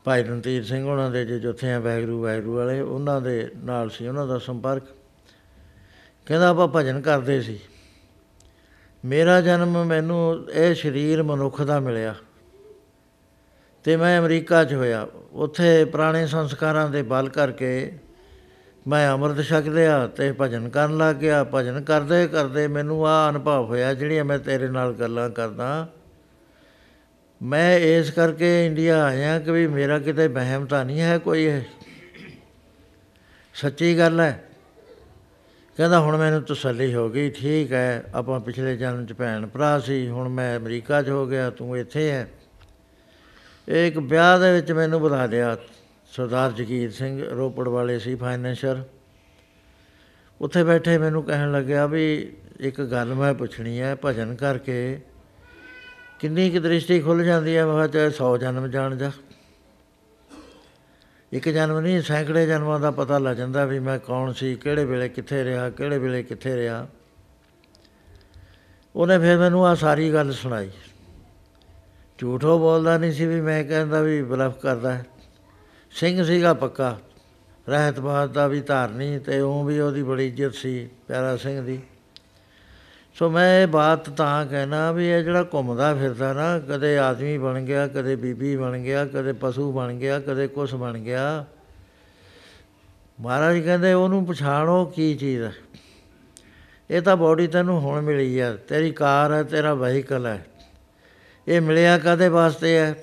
ਭਾਈ 0.03 0.23
ਰਣਧੀਰ 0.23 0.63
ਸਿੰਘ 0.63 0.87
ਉਹਨਾਂ 0.87 1.11
ਦੇ 1.11 1.25
ਜੋ 1.25 1.39
ਜਥੇ 1.39 1.73
ਆ 1.73 1.79
ਵੈਗਰੂ 1.79 2.21
ਵੈਗਰੂ 2.21 2.55
ਵਾਲੇ 2.55 2.81
ਉਹਨਾਂ 2.81 3.21
ਦੇ 3.21 3.51
ਨਾਲ 3.57 3.89
ਸੀ 3.89 4.07
ਉਹਨਾਂ 4.07 4.27
ਦਾ 4.27 4.37
ਸੰਪਰਕ। 4.37 4.83
ਕਹਿੰਦਾ 6.25 6.49
ਆਪਾਂ 6.49 6.67
ਭਜਨ 6.75 7.01
ਕਰਦੇ 7.01 7.41
ਸੀ। 7.41 7.59
ਮੇਰਾ 9.05 9.41
ਜਨਮ 9.41 9.85
ਮੈਨੂੰ 9.85 10.51
ਇਹ 10.51 10.75
ਸਰੀਰ 10.75 11.23
ਮਨੁੱਖ 11.23 11.61
ਦਾ 11.61 11.79
ਮਿਲਿਆ। 11.79 12.15
ਤੇ 13.85 13.97
ਮੈਂ 13.97 14.19
ਅਮਰੀਕਾ 14.19 14.63
'ਚ 14.63 14.73
ਹੋਇਆ। 14.73 15.07
ਉੱਥੇ 15.31 15.85
ਪੁਰਾਣੇ 15.85 16.27
ਸੰਸਕਾਰਾਂ 16.27 16.89
ਦੇ 16.89 17.01
ਬਲ 17.01 17.29
ਕਰਕੇ 17.29 17.91
ਮੈਂ 18.87 19.11
ਅੰਮ੍ਰਿਤ 19.11 19.45
ਛਕ 19.45 19.67
ਲਿਆ 19.67 20.07
ਤੇ 20.07 20.33
ਭਜਨ 20.41 20.69
ਕਰਨ 20.69 20.97
ਲੱਗ 20.97 21.15
ਗਿਆ। 21.15 21.43
ਭਜਨ 21.43 21.81
ਕਰਦੇ 21.81 22.27
ਕਰਦੇ 22.27 22.67
ਮੈਨੂੰ 22.67 23.07
ਆ 23.07 23.29
ਅਨੁਭਵ 23.29 23.65
ਹੋਇਆ 23.65 23.93
ਜਿਹੜੀਆਂ 23.93 24.25
ਮੈਂ 24.25 24.39
ਤੇਰੇ 24.39 24.67
ਨਾਲ 24.67 24.93
ਗੱਲਾਂ 24.93 25.29
ਕਰਦਾ। 25.29 25.89
ਮੈਂ 27.41 27.77
ਇਸ 27.77 28.11
ਕਰਕੇ 28.11 28.65
ਇੰਡੀਆ 28.65 29.03
ਆਇਆ 29.03 29.39
ਕਿ 29.39 29.51
ਵੀ 29.51 29.67
ਮੇਰਾ 29.67 29.99
ਕਿਤੇ 29.99 30.27
ਵਹਿਮ 30.27 30.65
ਤਾਂ 30.65 30.85
ਨਹੀਂ 30.85 31.01
ਹੈ 31.01 31.17
ਕੋਈ 31.17 31.43
ਇਹ। 31.43 31.61
ਸੱਚੀ 33.53 33.99
ਗੱਲ 33.99 34.19
ਹੈ। 34.19 34.43
ਕਹਿੰਦਾ 35.77 35.99
ਹੁਣ 35.99 36.17
ਮੈਨੂੰ 36.17 36.41
ਤਸੱਲੀ 36.41 36.93
ਹੋ 36.93 37.09
ਗਈ, 37.09 37.29
ਠੀਕ 37.29 37.73
ਹੈ, 37.73 38.03
ਆਪਾਂ 38.13 38.39
ਪਿਛਲੇ 38.39 38.77
ਜਨਮ 38.77 39.05
ਚ 39.05 39.13
ਭੈਣ 39.13 39.45
ਭਰਾ 39.45 39.79
ਸੀ, 39.79 40.09
ਹੁਣ 40.09 40.29
ਮੈਂ 40.29 40.57
ਅਮਰੀਕਾ 40.57 41.01
'ਚ 41.01 41.09
ਹੋ 41.09 41.27
ਗਿਆ, 41.27 41.49
ਤੂੰ 41.49 41.77
ਇੱਥੇ 41.77 42.11
ਹੈ। 42.11 42.21
ਇਹ 42.21 42.44
ਇੱਕ 43.67 43.97
ਵਿਆਹ 43.97 44.39
ਦੇ 44.39 44.51
ਵਿੱਚ 44.51 44.71
ਮੈਨੂੰ 44.71 44.99
ਬੁਲਾ 44.99 45.25
ਲਿਆ 45.25 45.57
ਸਰਦਾਰ 46.11 46.51
ਜਗੀਰ 46.51 46.91
ਸਿੰਘ, 46.91 47.29
ਰੋਪੜ 47.29 47.67
ਵਾਲੇ 47.67 47.99
ਸੀ 47.99 48.15
ਫਾਈਨੈਂਸ਼ਰ। 48.15 48.83
ਉੱਥੇ 50.41 50.63
ਬੈਠੇ 50.63 50.97
ਮੈਨੂੰ 50.97 51.23
ਕਹਿਣ 51.23 51.51
ਲੱਗਿਆ 51.51 51.85
ਵੀ 51.85 52.37
ਇੱਕ 52.59 52.81
ਗੱਲ 52.81 53.13
ਮੈਂ 53.13 53.33
ਪੁੱਛਣੀ 53.33 53.81
ਹੈ, 53.81 53.97
ਭਜਨ 54.05 54.35
ਕਰਕੇ। 54.35 55.01
ਕਿੰਨੀ 56.19 56.49
ਕੁ 56.49 56.59
ਦ੍ਰਿਸ਼ਟੀ 56.59 56.99
ਖੁੱਲ 56.99 57.23
ਜਾਂਦੀ 57.23 57.57
ਹੈ? 57.57 57.65
ਮੈਂ 57.65 57.75
ਕਿਹਾ, 57.75 57.87
ਚਾਹੇ 57.87 58.09
100 58.09 58.37
ਜਨਮ 58.37 58.67
ਜਾਣ 58.67 58.95
ਜਾ। 58.95 59.11
ਇੱਕ 61.31 61.49
ਜਨਮ 61.49 61.79
ਨਹੀਂ, 61.79 62.01
ਸੈਂਕੜੇ 62.01 62.47
ਜਨਮਾਂ 62.47 62.79
ਦਾ 62.79 62.91
ਪਤਾ 62.91 63.17
ਲੱਗ 63.17 63.37
ਜਾਂਦਾ 63.37 63.65
ਵੀ 63.65 63.79
ਮੈਂ 63.79 63.99
ਕੌਣ 63.99 64.33
ਸੀ, 64.33 64.55
ਕਿਹੜੇ 64.55 64.85
ਵੇਲੇ 64.85 65.09
ਕਿੱਥੇ 65.09 65.43
ਰਿਹਾ, 65.43 65.69
ਕਿਹੜੇ 65.69 65.97
ਵੇਲੇ 65.97 66.23
ਕਿੱਥੇ 66.23 66.55
ਰਿਹਾ। 66.55 66.87
ਉਹਨੇ 68.95 69.19
ਫਿਰ 69.19 69.37
ਮੈਨੂੰ 69.37 69.67
ਆ 69.67 69.75
ਸਾਰੀ 69.75 70.13
ਗੱਲ 70.13 70.31
ਸੁਣਾਈ। 70.31 70.69
ਝੂਠੋ 72.17 72.59
ਬੋਲਦਾ 72.59 72.97
ਨਹੀਂ 72.97 73.11
ਸੀ 73.11 73.25
ਵੀ 73.25 73.41
ਮੈਂ 73.41 73.63
ਕਹਿੰਦਾ 73.63 74.01
ਵੀ 74.01 74.23
ਬਲਫ 74.23 74.57
ਕਰਦਾ। 74.57 74.93
ਹੈ। 74.93 75.05
ਸਿੰਘ 75.91 76.23
ਸੀਗਾ 76.23 76.53
ਪੱਕਾ। 76.53 76.97
ਰਹਿਤ 77.69 77.99
ਬਾਤ 77.99 78.29
ਦਾ 78.29 78.47
ਵੀ 78.47 78.61
ਧਾਰਨੀ 78.61 79.19
ਤੇ 79.19 79.39
ਉਹ 79.39 79.65
ਵੀ 79.65 79.79
ਉਹਦੀ 79.79 80.03
ਬੜੀ 80.03 80.27
ਇੱਜ਼ਤ 80.27 80.55
ਸੀ, 80.55 80.89
ਪਿਆਰਾ 81.07 81.37
ਸਿੰਘ 81.37 81.65
ਦੀ। 81.65 81.79
ਸੋ 83.13 83.29
ਮੈਂ 83.29 83.61
ਇਹ 83.61 83.67
ਬਾਤ 83.67 84.09
ਤਾਂ 84.09 84.45
ਕਹਿਣਾ 84.45 84.91
ਵੀ 84.91 85.09
ਇਹ 85.09 85.23
ਜਿਹੜਾ 85.23 85.43
ਘੁੰਮਦਾ 85.43 85.93
ਫਿਰਦਾ 85.95 86.33
ਨਾ, 86.33 86.59
ਕਦੇ 86.59 86.97
ਆਦਮੀ 86.97 87.37
ਬਣ 87.37 87.61
ਗਿਆ, 87.61 87.87
ਕਦੇ 87.87 88.15
ਬੀਬੀ 88.15 88.55
ਬਣ 88.55 88.77
ਗਿਆ, 88.77 89.05
ਕਦੇ 89.05 89.33
ਪਸ਼ੂ 89.33 89.71
ਬਣ 89.71 89.93
ਗਿਆ, 89.93 90.19
ਕਦੇ 90.19 90.47
ਕੁਛ 90.47 90.75
ਬਣ 90.75 90.97
ਗਿਆ, 90.97 91.45
ਮਹਾਰਾਜ 93.21 93.59
ਕਹਿੰਦੇ 93.59 93.93
ਉਹਨੂੰ 93.93 94.25
ਪਛਾਣੋ 94.25 94.85
ਕੀ 94.85 95.15
ਚੀਜ਼ 95.15 95.41
ਹੈ 95.41 95.53
ਇਹ 96.89 97.01
ਤਾਂ 97.01 97.17
ਬੋਡੀ 97.17 97.47
ਤੈਨੂੰ 97.47 97.79
ਹੁਣ 97.79 98.01
ਮਿਲੀ 98.01 98.39
ਆ, 98.39 98.55
ਤੇਰੀ 98.55 98.91
ਕਾਰ 98.91 99.33
ਹੈ 99.33 99.43
ਤੇਰਾ 99.43 99.73
ਵਹੀਕਲ 99.73 100.25
ਹੈ 100.25 100.45
ਇਹ 101.47 101.61
ਮਿਲਿਆ 101.61 101.97
ਕਾਦੇ 101.97 102.27
ਵਾਸਤੇ 102.27 102.77
ਹੈ? 102.77 102.95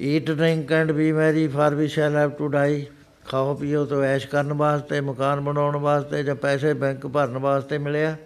Eat 0.00 0.30
drink 0.30 0.72
and 0.72 0.92
be 0.92 1.12
merry 1.12 1.48
for 1.48 1.74
we 1.74 1.88
shall 1.88 2.16
have 2.16 2.30
to 2.30 2.48
die 2.48 2.86
ਖਾਓ, 3.28 3.54
ਪੀਓ 3.54 3.84
ਤੋਂ 3.84 4.02
ਐਸ਼ 4.02 4.26
ਕਰਨ 4.26 4.52
ਵਾਸਤੇ, 4.52 5.00
ਮਕਾਨ 5.00 5.40
ਬਣਾਉਣ 5.40 5.76
ਵਾਸਤੇ 5.76 6.22
ਜਾਂ 6.22 6.34
ਪੈਸੇ 6.34 6.74
ਬੈਂਕ 6.74 7.06
ਭਰਨ 7.06 7.38
ਵਾਸਤੇ 7.38 7.78
ਮਿਲਿਆ? 7.78 8.16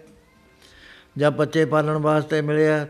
ਜਾਂ 1.17 1.31
ਬੱਚੇ 1.31 1.65
ਪਾਲਣ 1.65 1.97
ਵਾਸਤੇ 1.97 2.41
ਮਿਲਿਆ? 2.41 2.87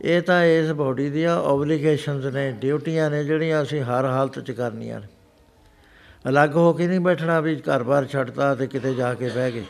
ਇਹ 0.00 0.22
ਤਾਂ 0.22 0.44
ਇਸ 0.44 0.70
ਬੋਡੀ 0.72 1.10
ਦੀਆਂ 1.10 1.36
ਓਬਲੀਗੇਸ਼ਨਸ 1.38 2.24
ਨੇ, 2.24 2.52
ਡਿਊਟੀਆਂ 2.52 3.10
ਨੇ 3.10 3.24
ਜਿਹੜੀਆਂ 3.24 3.62
ਅਸੀਂ 3.62 3.82
ਹਰ 3.82 4.04
ਹਾਲਤ 4.04 4.38
'ਚ 4.38 4.50
ਕਰਨੀਆਂ 4.50 5.00
ਨੇ। 5.00 5.06
ਅਲੱਗ 6.28 6.56
ਹੋ 6.56 6.72
ਕੇ 6.72 6.86
ਨਹੀਂ 6.86 7.00
ਬੈਠਣਾ 7.00 7.40
ਵੀ 7.40 7.56
ਘਰ-ਬਾਰ 7.56 8.06
ਛੱਡਤਾ 8.06 8.54
ਤੇ 8.54 8.66
ਕਿਤੇ 8.66 8.94
ਜਾ 8.94 9.14
ਕੇ 9.14 9.28
ਬਹਿ 9.28 9.52
ਗਏ। 9.52 9.64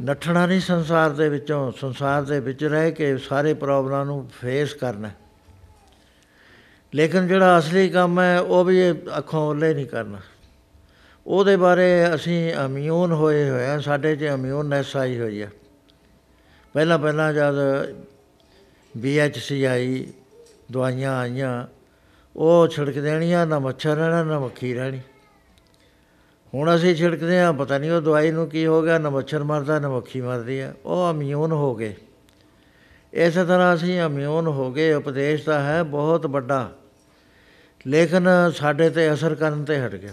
ਨੱਠਣਾ 0.00 0.46
ਨਹੀਂ 0.46 0.60
ਸੰਸਾਰ 0.60 1.10
ਦੇ 1.10 1.28
ਵਿੱਚੋਂ, 1.28 1.72
ਸੰਸਾਰ 1.72 2.22
ਦੇ 2.22 2.40
ਵਿੱਚ 2.40 2.64
ਰਹਿ 2.64 2.92
ਕੇ 2.92 3.16
ਸਾਰੇ 3.18 3.54
ਪ੍ਰੋਬਲਮਾਂ 3.54 4.06
ਨੂੰ 4.06 4.30
ਫੇਸ 4.40 4.74
ਕਰਨਾ। 4.74 5.10
ਲੇਕਿਨ 6.94 7.26
ਜਿਹੜਾ 7.26 7.58
ਅਸਲੀ 7.58 7.88
ਕੰਮ 7.88 8.20
ਹੈ, 8.20 8.40
ਉਹ 8.40 8.64
ਵੀ 8.64 8.80
ਇਹ 8.80 8.94
ਅੱਖੋਂ 9.18 9.40
ਓਲੇ 9.40 9.74
ਨਹੀਂ 9.74 9.86
ਕਰਨਾ। 9.86 10.18
ਉਹਦੇ 11.26 11.56
ਬਾਰੇ 11.56 12.14
ਅਸੀਂ 12.14 12.52
ਇਮਿਊਨ 12.52 13.12
ਹੋਏ 13.12 13.50
ਹੋਏ 13.50 13.66
ਆ 13.66 13.80
ਸਾਡੇ 13.80 14.16
'ਚ 14.16 14.22
ਇਮਿਊਨਨੈਸ 14.22 14.96
ਆਈ 14.96 15.20
ਹੋਈ 15.20 15.42
ਆ। 15.42 15.48
ਪਹਿਲਾਂ 16.74 16.98
ਪਹਿਲਾਂ 16.98 17.32
ਜਦ 17.32 17.54
ਬੀਐਚਸੀ 18.96 19.64
ਆਈ 19.64 20.12
ਦਵਾਈਆਂ 20.70 21.18
ਆਈਆਂ, 21.18 21.66
ਉਹ 22.36 22.68
ਛਿੜਕ 22.68 22.98
ਦੇਣੀਆਂ, 22.98 23.46
ਨਾ 23.46 23.58
ਮੱਛਰ 23.58 23.96
ਰਹਿਣਾ, 23.96 24.22
ਨਾ 24.22 24.38
ਮੱਖੀ 24.38 24.74
ਰਹਿਣੀ। 24.74 25.00
ਹੁਣ 26.56 26.76
ਅਸੀਂ 26.76 26.96
ਛਿੜਕਦੇ 26.96 27.40
ਹਾਂ, 27.40 27.52
ਪਤਾ 27.52 27.78
ਨਹੀਂ 27.78 27.90
ਉਹ 27.90 28.00
ਦਵਾਈ 28.00 28.30
ਨੂੰ 28.30 28.48
ਕੀ 28.48 28.66
ਹੋ 28.66 28.82
ਗਿਆ, 28.82 28.98
ਨਾ 28.98 29.10
ਮੱਛਰ 29.10 29.42
ਮਰਦਾ, 29.42 29.78
ਨਾ 29.78 29.88
ਮੱਖੀ 29.88 30.20
ਮਰਦੀ 30.20 30.60
ਆ। 30.60 30.74
ਉਹ 30.84 31.10
ਇਮਿਊਨ 31.10 31.52
ਹੋ 31.52 31.74
ਗਏ। 31.74 31.94
ਇਸੇ 33.12 33.44
ਤਰ੍ਹਾਂ 33.44 33.74
ਅਸੀਂ 33.74 34.00
ਇਮਿਊਨ 34.00 34.46
ਹੋ 34.46 34.72
ਗਏ, 34.72 34.92
ਉਪਦੇਸ਼ 34.92 35.44
ਤਾਂ 35.44 35.60
ਹੈ 35.60 35.82
ਬਹੁਤ 35.82 36.26
ਵੱਡਾ। 36.26 36.72
ਲੇਕਿਨ 37.86 38.28
ਸਾਡੇ 38.54 38.90
ਤੇ 38.90 39.12
ਅਸਰ 39.12 39.34
ਕਰਨ 39.34 39.64
ਤੇ 39.64 39.80
ਹਟ 39.80 39.94
ਗਿਆ। 39.94 40.12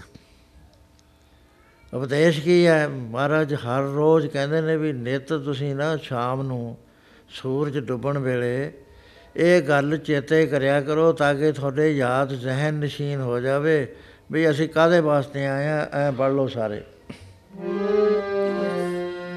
ਉਪਦੇਸ਼ 1.93 2.41
ਕੀ 2.41 2.67
ਹੈ? 2.67 2.87
ਮਹਾਰਾਜ, 2.87 3.53
ਹਰ 3.53 3.83
ਰੋਜ਼ 3.83 4.27
ਕਹਿੰਦੇ 4.27 4.61
ਨੇ 4.61 4.77
ਵੀ 4.77 4.93
ਨਿਤ 4.93 5.33
ਤੁਸੀਂ 5.33 5.75
ਨਾ 5.75 5.97
ਸ਼ਾਮ 5.97 6.41
ਨੂੰ 6.41 6.77
ਸੂਰਜ 7.29 7.79
ਡੁੱਬਣ 7.79 8.17
ਵੇਲੇ 8.17 8.71
ਇਹ 9.35 9.61
ਗੱਲ 9.61 9.97
ਚੇਤੇ 9.97 10.45
ਕਰਿਆ 10.47 10.81
ਕਰੋ 10.81 11.11
ਤਾਂ 11.11 11.35
ਕਿ 11.35 11.51
ਤੁਹਾਡੇ 11.51 11.97
ਯਾਦ 11.97 12.33
ਜ਼ਹਿਨ 12.33 12.73
ਨਸ਼ੀਨ 12.73 13.21
ਹੋ 13.21 13.39
ਜਾਵੇ। 13.39 13.95
ਵੀ 14.33 14.49
ਅਸੀਂ 14.49 14.69
ਕਾਦੇ 14.69 14.99
ਵਾਸਤੇ 14.99 15.45
ਆਏ 15.47 15.67
ਆ? 15.67 15.87
ਐ 15.93 16.11
ਪੜ 16.11 16.31
ਲਓ 16.31 16.47
ਸਾਰੇ। 16.47 16.81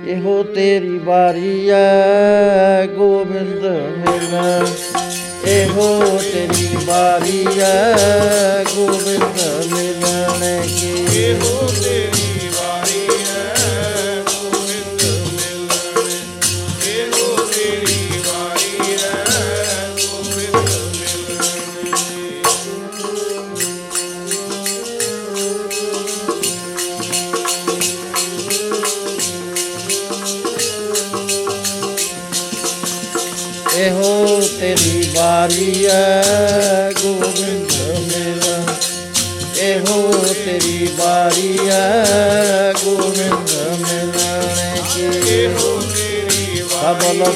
ਇਹੋ 0.06 0.42
ਤੇਰੀ 0.42 0.98
ਬਾਰੀ 0.98 1.68
ਐ, 1.68 2.86
ਗੋਬਿੰਦ 2.86 3.64
ਮਿਲਣ 3.98 4.66
ਇਹੋ 5.46 6.18
ਤੇਰੀ 6.32 6.76
ਬਾਰੀ 6.86 7.46
ਐ, 7.60 8.64
ਗੋਬਿੰਦ 8.64 9.40
ਮਿਲਣ 9.72 10.62
ਕੀ। 10.66 11.06
ਇਹੋ 11.24 11.68
ਤੇਰੀ 11.84 12.15
ਤੇਰੀ 35.38 35.48
ਬਾਰੀ 35.48 35.84
ਐ 35.86 36.92
ਗੋਬਿੰਦ 36.92 37.72
ਮਿਲਣ 38.04 38.72
ਇਹੋ 39.60 40.12
ਤੇਰੀ 40.34 40.88
ਬਾਰੀ 40.98 41.58
ਐ 41.68 42.72
ਗੋਬਿੰਦ 42.74 43.50
ਮਿਲਣ 43.80 44.12
ਕੀ 44.88 45.04
ਇਹੋ 45.34 45.80
ਤੇਰੀ 45.84 46.62
ਸਭ 46.62 47.02
ਬੋਲੋ 47.02 47.32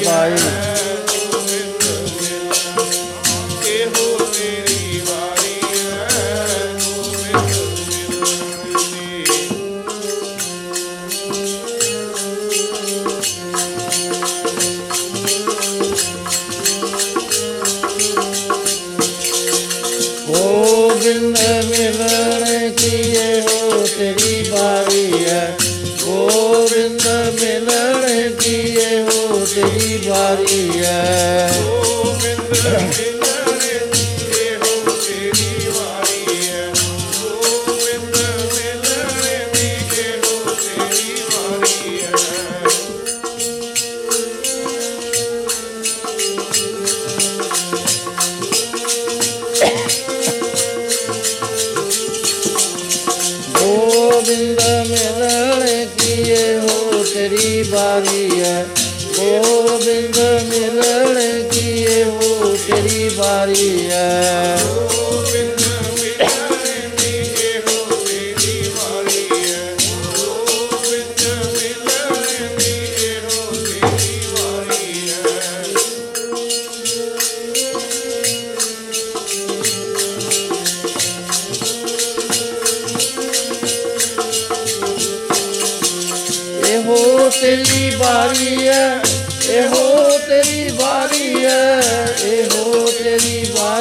ਤੇਰੀ 30.35 30.45
ਬਾਰੀ 30.45 30.79
ਐ 30.79 31.49
ਗੋਬਿੰਦ 31.51 33.00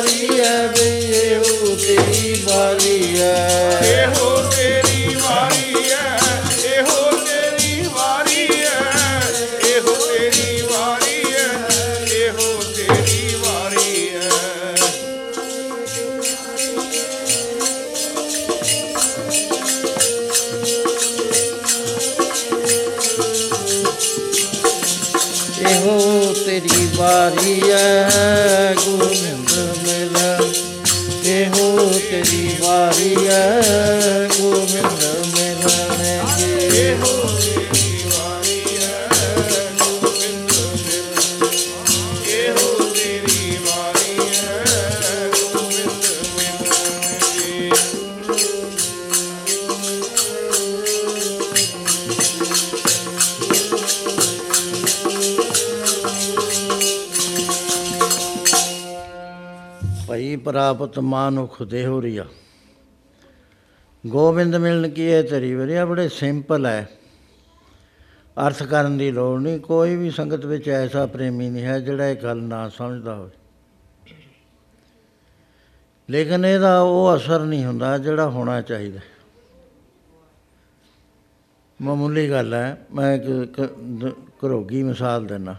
ਬਾਰੀ 0.01 0.39
ਐ 0.41 0.67
ਬਈ 0.67 1.11
ਇਹੋ 1.15 1.75
ਤੇਰੀ 1.77 2.35
ਬਾਰੀ 2.47 3.21
ਐ। 3.21 3.25
ਇਹੋ 3.87 4.31
ਤੇਰੀ 4.51 5.15
ਵਾਰੀ 5.15 5.91
ਹੈ 5.91 6.19
ਇਹੋ 6.77 7.11
ਤੇਰੀ 7.27 7.83
ਵਾਰੀ 7.95 8.47
ਹੈ 8.61 8.79
ਇਹੋ 9.69 9.95
ਤੇਰੀ 10.07 10.63
ਵਾਰੀ 10.71 11.23
ਹੈ 11.33 11.49
ਇਹੋ 12.17 12.63
ਤੇਰੀ 12.77 13.35
ਵਾਰੀ 13.45 14.09
ਹੈ 14.15 14.29
ਇਹੋ 25.71 26.35
ਤੇਰੀ 26.45 26.87
ਬਾਰੀ 26.97 27.61
ਐ। 27.73 28.10
ਪ੍ਰਾਪਤ 60.45 60.99
ਮਾਨੁਖ 60.99 61.63
ਦੇਹੁ 61.63 62.03
ਰਿਆ 62.03 62.27
ਗੋਬਿੰਦ 64.07 64.57
ਮਿਲਣ 64.57 64.89
ਕੀ 64.89 65.13
ਹੈ 65.13 65.23
ਤੇਰੀ 65.23 65.55
ਵਰਿਆ 65.55 65.87
ਬੜੇ 65.87 66.09
ਸਿੰਪਲ 66.09 66.67
ਹੈ। 66.67 66.89
ਅਰਥ 68.47 68.63
ਕਰਨ 68.63 68.99
ਦੀ 68.99 69.11
ਲੋੜ 69.11 69.41
ਨਹੀਂ। 69.41 69.61
ਕੋਈ 69.61 69.97
ਵੀ 69.97 70.11
ਸੰਗਤ 70.11 70.45
ਵਿੱਚ 70.47 70.69
ਐਸਾ 70.69 71.07
ਪ੍ਰੇਮੀ 71.07 71.51
ਨਹੀਂ 71.51 71.65
ਹੈ 71.65 71.79
ਜਿਹੜਾ 71.79 72.09
ਇਹ 72.09 72.17
ਗੱਲ 72.17 72.43
ਨਾ 72.43 72.69
ਸਮਝਦਾ 72.69 73.15
ਹੋਵੇ। 73.15 73.31
ਲੇਕਿਨ 76.11 76.45
ਇਹਦਾ 76.45 76.81
ਉਹ 76.81 77.17
ਅਸਰ 77.17 77.45
ਨਹੀਂ 77.45 77.65
ਹੁੰਦਾ 77.65 77.99
ਜਿਹੜਾ 77.99 78.31
ਹੋਣਾ 78.31 78.61
ਚਾਹੀਦਾ। 78.61 79.01
ਮਾਮੂਲੀ 81.83 82.31
ਗੱਲ 82.31 82.55
ਹੈ। 82.55 82.87
ਮੈਂ 82.95 83.15
ਇੱਕ 83.15 83.53
ਕ- 83.61 83.81
ਦ- 83.81 84.15
ਘਰੋਗੀ 84.47 84.83
ਮਿਸਾਲ 84.83 85.27
ਦਿੰਦਾ। 85.27 85.57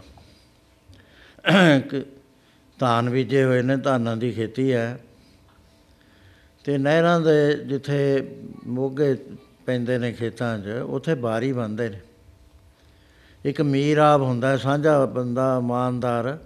ਕਿ 1.90 2.02
ਧਾਨ 2.82 3.10
ਬੀਜੇ 3.10 3.44
ਹੋਏ 3.44 3.62
ਨੇ 3.62 3.76
ਧਾਨਾਂ 3.76 4.16
ਦੀ 4.16 4.32
ਖੇਤੀ 4.32 4.72
ਹੈ। 4.72 4.98
ਤੇ 6.64 6.78
ਨਹਿਰਾਂ 6.78 7.20
ਦੇ 7.20 7.54
ਜਿੱਥੇ 7.54 8.28
ਮੋਗੇ 8.66 9.16
ਪੈਂਦੇ 9.66 9.98
ਨੇ 9.98 10.12
ਖੇਤਾਂ 10.12 10.58
'ਚ 10.58 10.68
ਉੱਥੇ 10.68 11.14
ਬਾਰੀ 11.14 11.52
ਬੰਦੇ 11.52 11.88
ਨੇ। 11.88 12.00
ਇੱਕ 13.44 13.60
ਮੀਰ 13.60 13.98
ਆਬ 13.98 14.22
ਹੁੰਦਾ 14.22 14.48
ਹੈ, 14.48 14.56
ਸਾਂਝਾ 14.56 15.06
ਬੰਦਾ 15.06 15.56
ਇਮਾਨਦਾਰ। 15.58 16.38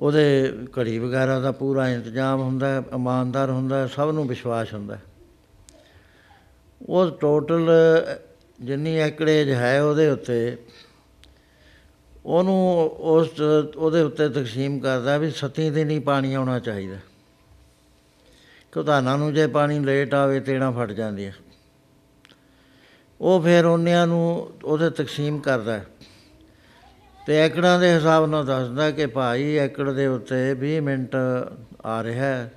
ਉਹਦੇ 0.00 0.52
ਘੜੀ 0.78 0.98
ਵਗੈਰਾ 0.98 1.40
ਦਾ 1.40 1.52
ਪੂਰਾ 1.52 1.88
ਇੰਤਜ਼ਾਮ 1.88 2.40
ਹੁੰਦਾ 2.40 2.68
ਹੈ, 2.68 2.78
ਇਮਾਨਦਾਰ 2.78 3.50
ਹੁੰਦਾ 3.50 3.78
ਹੈ, 3.78 3.86
ਸਭ 3.86 4.10
ਨੂੰ 4.10 4.28
ਵਿਸ਼ਵਾਸ 4.28 4.74
ਹੁੰਦਾ। 4.74 4.96
ਹੈ। 4.96 5.02
ਉਹ 6.86 7.10
ਟੋਟਲ 7.10 7.70
ਜਿੰਨੀ 8.60 8.96
ਐਕੜੇਜ 8.96 9.50
ਹੈ 9.50 9.82
ਉਹਦੇ 9.82 10.08
ਉੱਤੇ 10.08 10.56
ਉਹਨੂੰ 12.26 12.88
ਉਸ, 12.88 13.28
ਉਹਦੇ 13.76 14.00
ਉੱਤੇ 14.00 14.28
ਤਕਸੀਮ 14.28 14.78
ਕਰਦਾ 14.80 15.18
ਵੀ 15.18 15.30
ਸਤੀ 15.30 15.70
ਦਿਨ 15.70 15.90
ਹੀ 15.90 15.98
ਪਾਣੀ 15.98 16.34
ਆਉਣਾ 16.34 16.58
ਚਾਹੀਦਾ। 16.58 16.96
ਕਿਉਂਕਿ 18.72 19.18
ਨੂੰ 19.18 19.34
ਜੇ 19.34 19.46
ਪਾਣੀ 19.46 19.78
ਲੇਟ 19.78 20.14
ਆਵੇ, 20.14 20.40
ਤੇੜਾ 20.40 20.70
ਫਟ 20.70 20.92
ਜਾਂਦੀ 20.92 21.24
ਹੈ 21.24 21.34
ਉਹ 23.20 23.40
ਫਿਰ 23.40 23.64
ਉਹਨਿਆਂ 23.64 24.06
ਨੂੰ 24.06 24.50
ਉਹਦੇ 24.64 24.90
ਤਕਸੀਮ 24.90 25.38
ਕਰਦਾ। 25.38 25.72
ਹੈ 25.72 25.86
ਤੇ 27.26 27.36
ਐਕੜਾਂ 27.36 27.80
ਦੇ 27.80 27.94
ਹਿਸਾਬ 27.94 28.26
ਨਾਲ 28.26 28.46
ਦੱਸਦਾ 28.46 28.90
ਕਿ 28.90 29.06
ਭਾਈ 29.06 29.56
ਐਕੜ 29.56 29.90
ਦੇ 29.90 30.06
ਉੱਤੇ 30.06 30.54
20 30.54 30.80
ਮਿੰਟ 30.80 31.16
ਆ 31.84 32.02
ਰਿਹਾ 32.02 32.26
ਹੈ। 32.26 32.52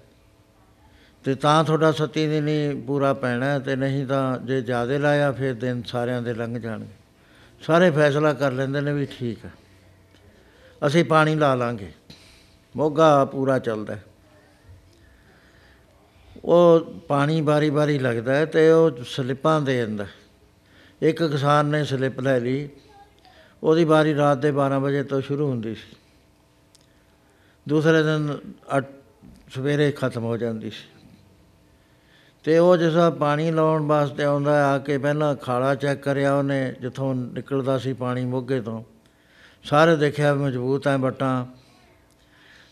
ਤੇ 1.23 1.36
ਤਾਂ 1.36 1.63
ਤੁਹਾਡਾ 1.63 1.91
ਸੱਤੀ 1.91 2.28
ਦਿਨ 2.28 2.47
ਹੀ 2.47 2.82
ਪੂਰਾ 2.88 3.13
ਪੈਣਾ 3.13 3.45
ਹੈ 3.45 3.60
ਤੇ 3.60 3.75
ਨਹੀਂ 3.75 4.06
ਤਾਂ 4.08 4.38
ਜੇ 4.38 4.62
ਜ਼ਿਆਦਾ 4.62 4.97
ਲਾਇਆ, 4.97 5.32
ਫਿਰ 5.32 5.54
ਦਿਨ 5.54 5.84
ਸਾਰਿਆਂ 5.84 6.21
ਦੇ 6.21 6.34
ਲੰਘ 6.34 6.60
ਜਾਣਗੇ। 6.60 7.05
ਸਾਰੇ 7.62 7.91
ਫੈਸਲਾ 7.91 8.34
ਕਰ 8.34 8.52
ਲੈਂਦੇ 8.52 8.82
ਨੇ 8.82 8.94
ਵੀ 8.94 9.06
ਠੀਕ 9.06 9.46
ਹੈ 9.46 9.52
ਅਸੀਂ 10.88 11.06
ਪਾਣੀ 11.06 11.36
ਲਾ 11.36 11.56
ਲਾਂਗੇ। 11.56 11.91
ਮੋਗਾ 12.76 13.26
ਪੂਰਾ 13.26 13.60
ਚੱਲਦਾ। 13.60 13.96
ਹੈ। 13.96 14.04
ਉਹ 16.46 16.80
ਪਾਣੀ 17.00 17.41
ਬਾਰੀ 17.41 17.70
ਬਾਰੀ 17.70 18.00
ਲੱਗਦਾ 18.00 18.36
ਹੈ 18.36 18.46
ਤੇ 18.46 18.72
ਉਹ 18.72 18.91
ਸਲਿੱਪਾਂ 19.06 19.62
ਦੇ 19.62 19.86
ਦਿੰਦਾ 19.86 20.08
ਇੱਕ 21.02 21.24
ਕਿਸਾਨ 21.24 21.65
ਨੇ 21.65 21.84
ਸਲਿੱਪ 21.84 22.20
ਲੈ 22.20 22.39
ਲਈ। 22.39 22.70
ਉਹਦੀ 23.63 23.84
ਵਾਰੀ 23.84 24.15
ਰਾਤ 24.15 24.38
ਦੇ 24.38 24.52
12 24.52 24.80
ਵਜੇ 24.80 25.04
ਤੋਂ 25.04 25.22
ਸ਼ੁਰੂ 25.22 25.50
ਹੁੰਦੀ 25.50 25.76
ਸੀ। 25.76 25.98
ਦੂਸਰੇ 27.70 28.04
ਦਿਨ 28.04 28.38
ਅੱਠ 28.78 28.86
ਸਵੇਰੇ 29.56 29.91
ਖਤਮ 29.91 30.24
ਹੋ 30.24 30.38
ਜਾਂਦੀ 30.38 30.70
ਸੀ। 30.70 30.94
ਤੇ 32.45 32.58
ਉਹ 32.58 32.77
ਜਿਸ 32.77 32.93
ਤਰ੍ਹਾਂ 32.93 33.12
ਪਾਣੀ 33.12 33.51
ਲਾਉਣ 33.51 33.86
ਵਾਸਤੇ 33.86 34.23
ਆਉਂਦਾ 34.23 34.67
ਆ 34.67 34.77
ਕੇ 34.77 34.97
ਪਹਿਲਾਂ 34.97 35.36
ਖਾਲਾ 35.36 35.75
ਚੈੱਕ 35.75 36.03
ਕਰਿਆ 36.03 36.36
ਉਹਨੇ, 36.36 36.75
ਜਿੱਥੋਂ 36.81 37.15
ਨਿਕਲਦਾ 37.15 37.77
ਸੀ 37.77 37.93
ਪਾਣੀ 37.93 38.25
ਮੋਗੇ 38.25 38.62
ਤੋਂ। 38.62 38.84
ਸਾਰੇ 39.63 39.95
ਦੇਖਿਆ 39.95 40.34
ਵੀ 40.34 40.43
ਮਜ਼ਬੂਤ 40.43 40.88
ਐ 40.88 40.97
ਬਟਾਂ। 40.97 41.45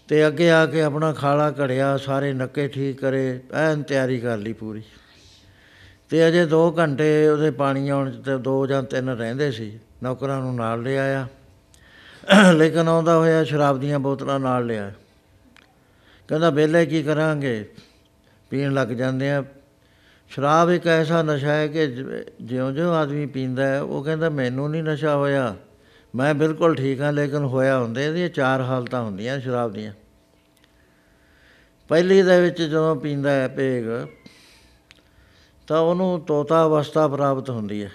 ਤੇ 0.07 0.27
ਅੱਗੇ 0.27 0.51
ਆ 0.51 0.65
ਕੇ 0.65 0.81
ਆਪਣਾ 0.81 1.13
ਖਾਲਾ 1.13 1.51
ਘੜਿਆ, 1.51 1.97
ਸਾਰੇ 1.97 2.33
ਨੱਕੇ 2.33 2.67
ਠੀਕ 2.67 2.99
ਕਰੇ, 3.01 3.41
ਐਨ 3.53 3.83
ਤਿਆਰੀ 3.83 4.19
ਕਰ 4.19 4.37
ਲਈ 4.37 4.53
ਪੂਰੀ। 4.53 4.81
ਤੇ 6.09 6.27
ਅਜੇ 6.27 6.45
2 6.45 6.75
ਘੰਟੇ 6.77 7.27
ਉਹਦੇ 7.27 7.51
ਪਾਣੀ 7.51 7.89
ਆਉਣ 7.89 8.11
'ਚ 8.11 8.25
ਤੇ 8.25 8.37
2 8.37 8.67
ਜਾਂ 8.67 8.83
3 8.83 9.09
ਰਹਿੰਦੇ 9.09 9.51
ਸੀ, 9.51 9.79
ਨੌਕਰਾਂ 10.03 10.41
ਨੂੰ 10.41 10.55
ਨਾਲ 10.55 10.83
ਲੈ 10.83 10.97
ਆਇਆ। 10.97 11.27
ਲੇਕਿਨ 12.53 12.87
ਆਉਂਦਾ 12.87 13.17
ਹੋਇਆ 13.17 13.43
ਸ਼ਰਾਬ 13.43 13.79
ਦੀਆਂ 13.79 13.99
ਬੋਤਲਾਂ 13.99 14.39
ਨਾਲ 14.39 14.65
ਲਿਆ। 14.65 14.91
ਕਹਿੰਦਾ, 16.27 16.49
ਵਿਹਲੇ 16.49 16.85
ਕੀ 16.85 17.03
ਕਰਾਂਗੇ? 17.03 17.69
ਪੀਣ 18.49 18.73
ਲੱਗ 18.73 18.87
ਜਾਂਦੇ 18.87 19.31
ਆ 19.31 19.43
ਸ਼ਰਾਬ 20.33 20.69
ਇੱਕ 20.69 20.87
ਐਸਾ 20.87 21.21
ਨਸ਼ਾ 21.21 21.51
ਹੈ 21.51 21.67
ਕਿ 21.67 21.87
ਜਿਉਂ-ਜਿਉਂ 22.41 22.95
ਆਦਮੀ 22.95 23.25
ਪੀਂਦਾ 23.25 23.67
ਹੈ, 23.67 23.81
ਉਹ 23.81 24.03
ਕਹਿੰਦਾ 24.03 24.29
ਮੈਨੂੰ 24.29 24.71
ਨਹੀਂ 24.71 24.83
ਨਸ਼ਾ 24.83 25.15
ਹੋਇਆ। 25.15 25.55
ਮੈਂ 26.15 26.33
ਬਿਲਕੁਲ 26.33 26.75
ਠੀਕ 26.75 27.01
ਹਾਂ, 27.01 27.13
ਲੇਕਿਨ 27.13 27.43
ਹੋਇਆ 27.43 27.79
ਹੁੰਦੇ 27.79 28.05
ਇਹਦੀਆਂ 28.05 28.29
ਚਾਰ 28.29 28.61
ਹਾਲਤਾਂ 28.61 29.03
ਹੁੰਦੀਆਂ 29.03 29.39
ਸ਼ਰਾਬ 29.39 29.73
ਦੀਆਂ। 29.73 29.93
ਪਹਿਲੀ 31.87 32.21
ਦੇ 32.21 32.41
ਵਿੱਚ 32.41 32.61
ਜਦੋਂ 32.61 32.95
ਪੀਂਦਾ 32.95 33.31
ਹੈ 33.31 33.47
ਭੇਗ, 33.47 33.85
ਤਾਂ 35.67 35.79
ਉਹਨੂੰ 35.79 36.21
ਤੋਤਾ 36.21 36.65
ਅਵਸਥਾ 36.65 37.07
ਪ੍ਰਾਪਤ 37.07 37.49
ਹੁੰਦੀ 37.49 37.83
ਹੈ। 37.83 37.91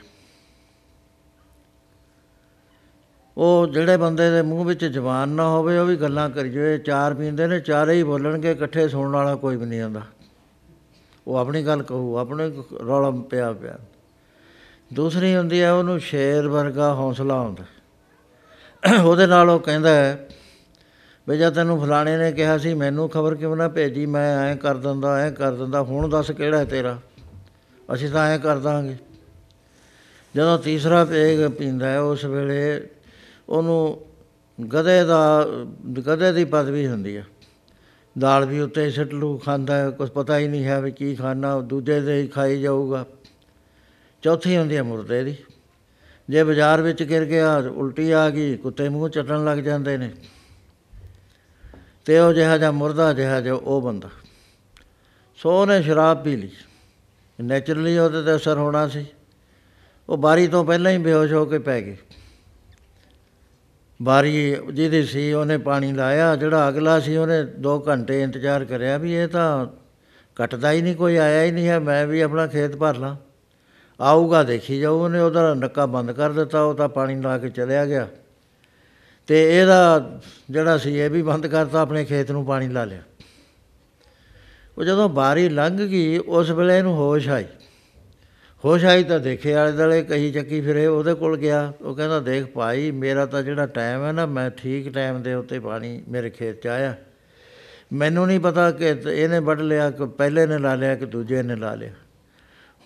ਉਹ 3.36 3.66
ਜਿਹੜੇ 3.66 3.96
ਬੰਦੇ 3.96 4.30
ਦੇ 4.30 4.42
ਮੂੰਹ 4.42 4.64
ਵਿੱਚ 4.64 4.84
ਜ਼ਬਾਨ 4.84 5.28
ਨਾ 5.28 5.48
ਹੋਵੇ, 5.48 5.78
ਉਹ 5.78 5.86
ਵੀ 5.86 5.96
ਗੱਲਾਂ 5.96 6.30
ਕਰੀ 6.30 6.50
ਜਾਵੇ 6.50 6.78
ਚਾਰ 6.78 7.14
ਪੀਂਦੇ 7.14 7.46
ਨੇ, 7.46 7.60
ਚਾਰੇ 7.60 7.92
ਹੀ 7.92 8.02
ਬੋਲਣਗੇ, 8.02 8.52
ਇਕੱਠੇ 8.52 8.88
ਸੁਣਨ 8.88 9.12
ਵਾਲਾ 9.12 9.34
ਕੋਈ 9.34 9.56
ਵੀ 9.56 9.66
ਨਹੀਂ 9.66 9.80
ਆਉਂਦਾ। 9.80 10.02
ਉਹ 11.28 11.36
ਆਪਣੀ 11.36 11.62
ਗੱਲ 11.62 11.82
ਕਹੂ, 11.82 12.16
ਆਪਣੇ 12.16 12.50
ਰੌਲਾ 12.86 13.10
ਪਿਆ 13.30 13.52
ਪਿਆ। 13.52 13.78
ਦੂਸਰੀ 14.92 15.36
ਹੁੰਦੀ 15.36 15.60
ਹੈ 15.62 15.72
ਉਹਨੂੰ 15.72 15.98
ਸ਼ੇਰ 16.00 16.48
ਵਰਗਾ 16.48 16.94
ਹੌਸਲਾ 16.94 17.40
ਹੁੰਦਾ 17.40 17.64
ਉਹਦੇ 19.02 19.26
ਨਾਲ 19.26 19.50
ਉਹ 19.50 19.60
ਕਹਿੰਦਾ 19.60 19.90
ਹੈ 19.90 20.28
ਵੀ 21.28 21.38
ਜਦ 21.38 21.54
ਤੈਨੂੰ 21.54 21.80
ਫਲਾਣੇ 21.80 22.16
ਨੇ 22.16 22.32
ਕਿਹਾ 22.32 22.58
ਸੀ, 22.58 22.74
ਮੈਨੂੰ 22.74 23.08
ਖਬਰ 23.08 23.34
ਕਿਉਂ 23.34 23.56
ਨਾ 23.56 23.68
ਭੇਜੀ? 23.68 24.06
ਮੈਂ 24.06 24.38
ਐਂ 24.38 24.56
ਕਰ 24.56 24.76
ਦਿੰਦਾ, 24.76 25.16
ਐਂ 25.18 25.30
ਕਰ 25.32 25.52
ਦਿੰਦਾ, 25.52 25.82
ਹੁਣ 25.82 26.08
ਦੱਸ 26.08 26.30
ਕਿਹੜਾ 26.30 26.58
ਹੈ 26.58 26.64
ਤੇਰਾ? 26.64 26.98
ਅਸੀਂ 27.94 28.10
ਤਾਂ 28.10 28.26
ਐਂ 28.26 28.38
ਕਰ 28.38 28.58
ਦਾਂਗੇ। 28.58 28.96
ਜਦੋਂ 30.36 30.58
ਤੀਸਰਾ 30.58 31.04
ਪੇਗ 31.04 31.48
ਪੀਂਦਾ 31.48 31.88
ਹੈ, 31.88 32.00
ਉਸ 32.00 32.24
ਵੇਲੇ 32.24 32.88
ਉਹਨੂੰ 33.48 34.00
ਗਧੇ 34.74 35.04
ਦਾ, 35.04 35.46
ਗਧੇ 36.06 36.32
ਦੀ 36.32 36.44
ਪਦਵੀ 36.44 36.86
ਹੁੰਦੀ 36.86 37.16
ਹੈ 37.16 37.24
ਦਾਲ 38.18 38.46
ਵੀ 38.46 38.60
ਉੱਤੇ 38.60 38.90
ਸਿੱਟ 38.90 39.12
ਲੂ, 39.12 39.38
ਖਾਂਦਾ 39.38 39.76
ਹੈ 39.76 39.90
ਕੁਝ 39.90 40.10
ਪਤਾ 40.10 40.38
ਹੀ 40.38 40.48
ਨਹੀਂ 40.48 40.64
ਹੈ 40.64 40.80
ਵੀ 40.80 40.90
ਕੀ 40.90 41.14
ਖਾਣਾ 41.14 41.60
ਦੂਜੇ 41.60 42.00
ਦੇ 42.00 42.22
ਹੀ 42.22 42.28
ਖਾਈ 42.28 42.60
ਜਾਊਗਾ। 42.60 43.06
ਚੌਥੀ 44.22 44.56
ਹੁੰਦੀ 44.56 44.76
ਹੈ 44.76 44.82
ਮੁਰਦੇ 44.82 45.24
ਦੀ। 45.24 45.36
ਜੇ 46.30 46.44
ਬਾਜ਼ਾਰ 46.44 46.82
ਵਿੱਚ 46.82 47.02
ਗਿਰ 47.02 47.24
ਗਿਆ, 47.24 47.56
ਉਲਟੀ 47.56 48.10
ਆ 48.10 48.30
ਗਈ, 48.30 48.56
ਕੁੱਤੇ 48.56 48.88
ਮੂੰਹ 48.88 49.08
ਚੱਟਣ 49.08 49.44
ਲੱਗ 49.44 49.58
ਜਾਂਦੇ 49.58 49.96
ਨੇ। 49.96 50.14
ਤੇ 52.04 52.18
ਉਹ 52.18 52.32
ਜਿਹਾ 52.32 52.58
ਜਿਹਾ 52.58 52.70
ਮੁਰਦਾ, 52.70 53.12
ਜਿਹਾ 53.12 53.40
ਜਿਹਾ 53.40 53.54
ਉਹ 53.54 53.82
ਬੰਦਾ। 53.82 54.10
ਸੋ 55.36 55.62
ਉਹਨੇ 55.62 55.82
ਸ਼ਰਾਬ 55.82 56.24
ਪੀ 56.24 56.36
ਲਈ। 56.36 56.50
ਨੈਚੁਰਲੀ 57.40 57.98
ਉਹਦੇ 57.98 58.22
ਤੇ 58.22 58.36
ਅਸਰ 58.36 58.56
ਹੋਣਾ 58.56 58.88
ਸੀ। 58.88 59.06
ਉਹ 60.08 60.18
ਬਾਰੀ 60.18 60.48
ਤੋਂ 60.48 60.64
ਪਹਿਲਾਂ 60.64 60.92
ਹੀ 60.92 60.98
ਬੇਹੋਸ਼ 60.98 61.32
ਹੋ 61.32 61.44
ਕੇ 61.44 61.58
ਪੈ 61.58 61.80
ਗਏ। 61.80 61.96
ਬਾਰੀ 64.02 64.56
ਜਿਹਦੀ 64.72 65.04
ਸੀ, 65.04 65.32
ਉਹਨੇ 65.32 65.58
ਪਾਣੀ 65.58 65.92
ਲਾਇਆ, 65.92 66.36
ਜਿਹੜਾ 66.36 66.68
ਅਗਲਾ 66.68 67.00
ਸੀ, 67.00 67.16
ਉਹਨੇ 67.16 67.42
2 67.44 67.84
ਘੰਟੇ 67.88 68.22
ਇੰਤਜ਼ਾਰ 68.22 68.64
ਕਰਿਆ 68.64 68.98
ਵੀ 68.98 69.14
ਇਹ 69.14 69.28
ਤਾਂ 69.28 69.66
ਕੱਟਦਾ 70.36 70.72
ਹੀ 70.72 70.82
ਨਹੀਂ, 70.82 70.96
ਕੋਈ 70.96 71.16
ਆਇਆ 71.16 71.42
ਹੀ 71.44 71.50
ਨਹੀਂ 71.50 71.68
ਹੈ, 71.68 71.78
ਮੈਂ 71.78 72.06
ਵੀ 72.06 72.20
ਆਪਣਾ 72.20 72.46
ਖੇਤ 72.46 72.76
ਭਰ 72.76 72.96
ਲਾਂ। 72.96 73.16
ਆਊਗਾ, 74.00 74.42
ਦੇਖੀ 74.42 74.80
ਜਾਊ, 74.80 74.98
ਉਹਨੇ 74.98 75.20
ਉਹਦਾ 75.20 75.54
ਨੱਕਾ 75.54 75.86
ਬੰਦ 75.86 76.12
ਕਰ 76.12 76.32
ਦਿੱਤਾ, 76.32 76.62
ਉਹ 76.62 76.74
ਤਾਂ 76.74 76.88
ਪਾਣੀ 76.88 77.20
ਲਾ 77.20 77.38
ਕੇ 77.38 77.48
ਚਲਿਆ 77.48 77.86
ਗਿਆ। 77.86 78.08
ਤੇ 79.26 79.60
ਇਹਦਾ 79.60 80.20
ਜਿਹੜਾ 80.50 80.78
ਸੀ, 80.78 80.98
ਇਹ 80.98 81.10
ਵੀ 81.10 81.22
ਬੰਦ 81.22 81.46
ਕਰਤਾ, 81.46 81.80
ਆਪਣੇ 81.80 82.04
ਖੇਤ 82.04 82.30
ਨੂੰ 82.30 82.46
ਪਾਣੀ 82.46 82.68
ਲਾ 82.68 82.84
ਲਿਆ। 82.84 83.02
ਉਹ 84.78 84.84
ਜਦੋਂ 84.84 85.08
ਬਾਰੀ 85.08 85.48
ਲੰਘ 85.48 85.78
ਗਈ, 85.78 86.18
ਉਸ 86.18 86.50
ਵੇਲੇ 86.50 86.78
ਇਹਨੂੰ 86.78 86.94
ਹੋਸ਼ 86.94 87.28
ਆਈ। 87.28 87.44
ਹੋਸ਼ 88.64 88.84
ਆਈ 88.84 89.04
ਤਾਂ 89.04 89.20
ਦੇਖੇ 89.20 89.54
ਆਲੇ 89.54 89.72
ਦੁਆਲੇ, 89.72 90.02
ਕਹੀ 90.02 90.32
ਚੱਕੀ 90.32 90.60
ਫਿਰੇ, 90.60 90.86
ਉਹਦੇ 90.86 91.14
ਕੋਲ 91.14 91.38
ਗਿਆ। 91.38 91.72
ਉਹ 91.80 91.94
ਕਹਿੰਦਾ, 91.94 92.20
ਦੇਖ 92.20 92.44
ਭਾਈ, 92.46 92.90
ਮੇਰਾ 92.90 93.26
ਤਾਂ 93.26 93.42
ਜਿਹੜਾ 93.42 93.66
ਟਾਈਮ 93.66 94.04
ਹੈ 94.04 94.12
ਨਾ, 94.12 94.26
ਮੈਂ 94.26 94.50
ਠੀਕ 94.50 94.94
ਟਾਈਮ 94.94 95.22
ਦੇ 95.22 95.34
ਉੱਤੇ 95.34 95.58
ਪਾਣੀ 95.58 96.02
ਮੇਰੇ 96.08 96.30
ਖੇਤ 96.30 96.62
'ਚ 96.62 96.66
ਆਇਆ। 96.66 96.96
ਮੈਨੂੰ 97.92 98.26
ਨਹੀਂ 98.26 98.40
ਪਤਾ 98.40 98.70
ਕਿ 98.70 98.84
ਇਹਨੇ 99.12 99.38
ਵੱਢ 99.38 99.60
ਲਿਆ, 99.60 99.90
ਕਿ 99.90 100.06
ਪਹਿਲੇ 100.06 100.46
ਨੇ 100.46 100.58
ਲਾ 100.58 100.74
ਲਿਆ, 100.74 100.94
ਕਿ 100.94 101.06
ਦੂਜੇ 101.06 101.42
ਨੇ 101.42 101.56
ਲਾ 101.56 101.74
ਲਿਆ। 101.74 101.92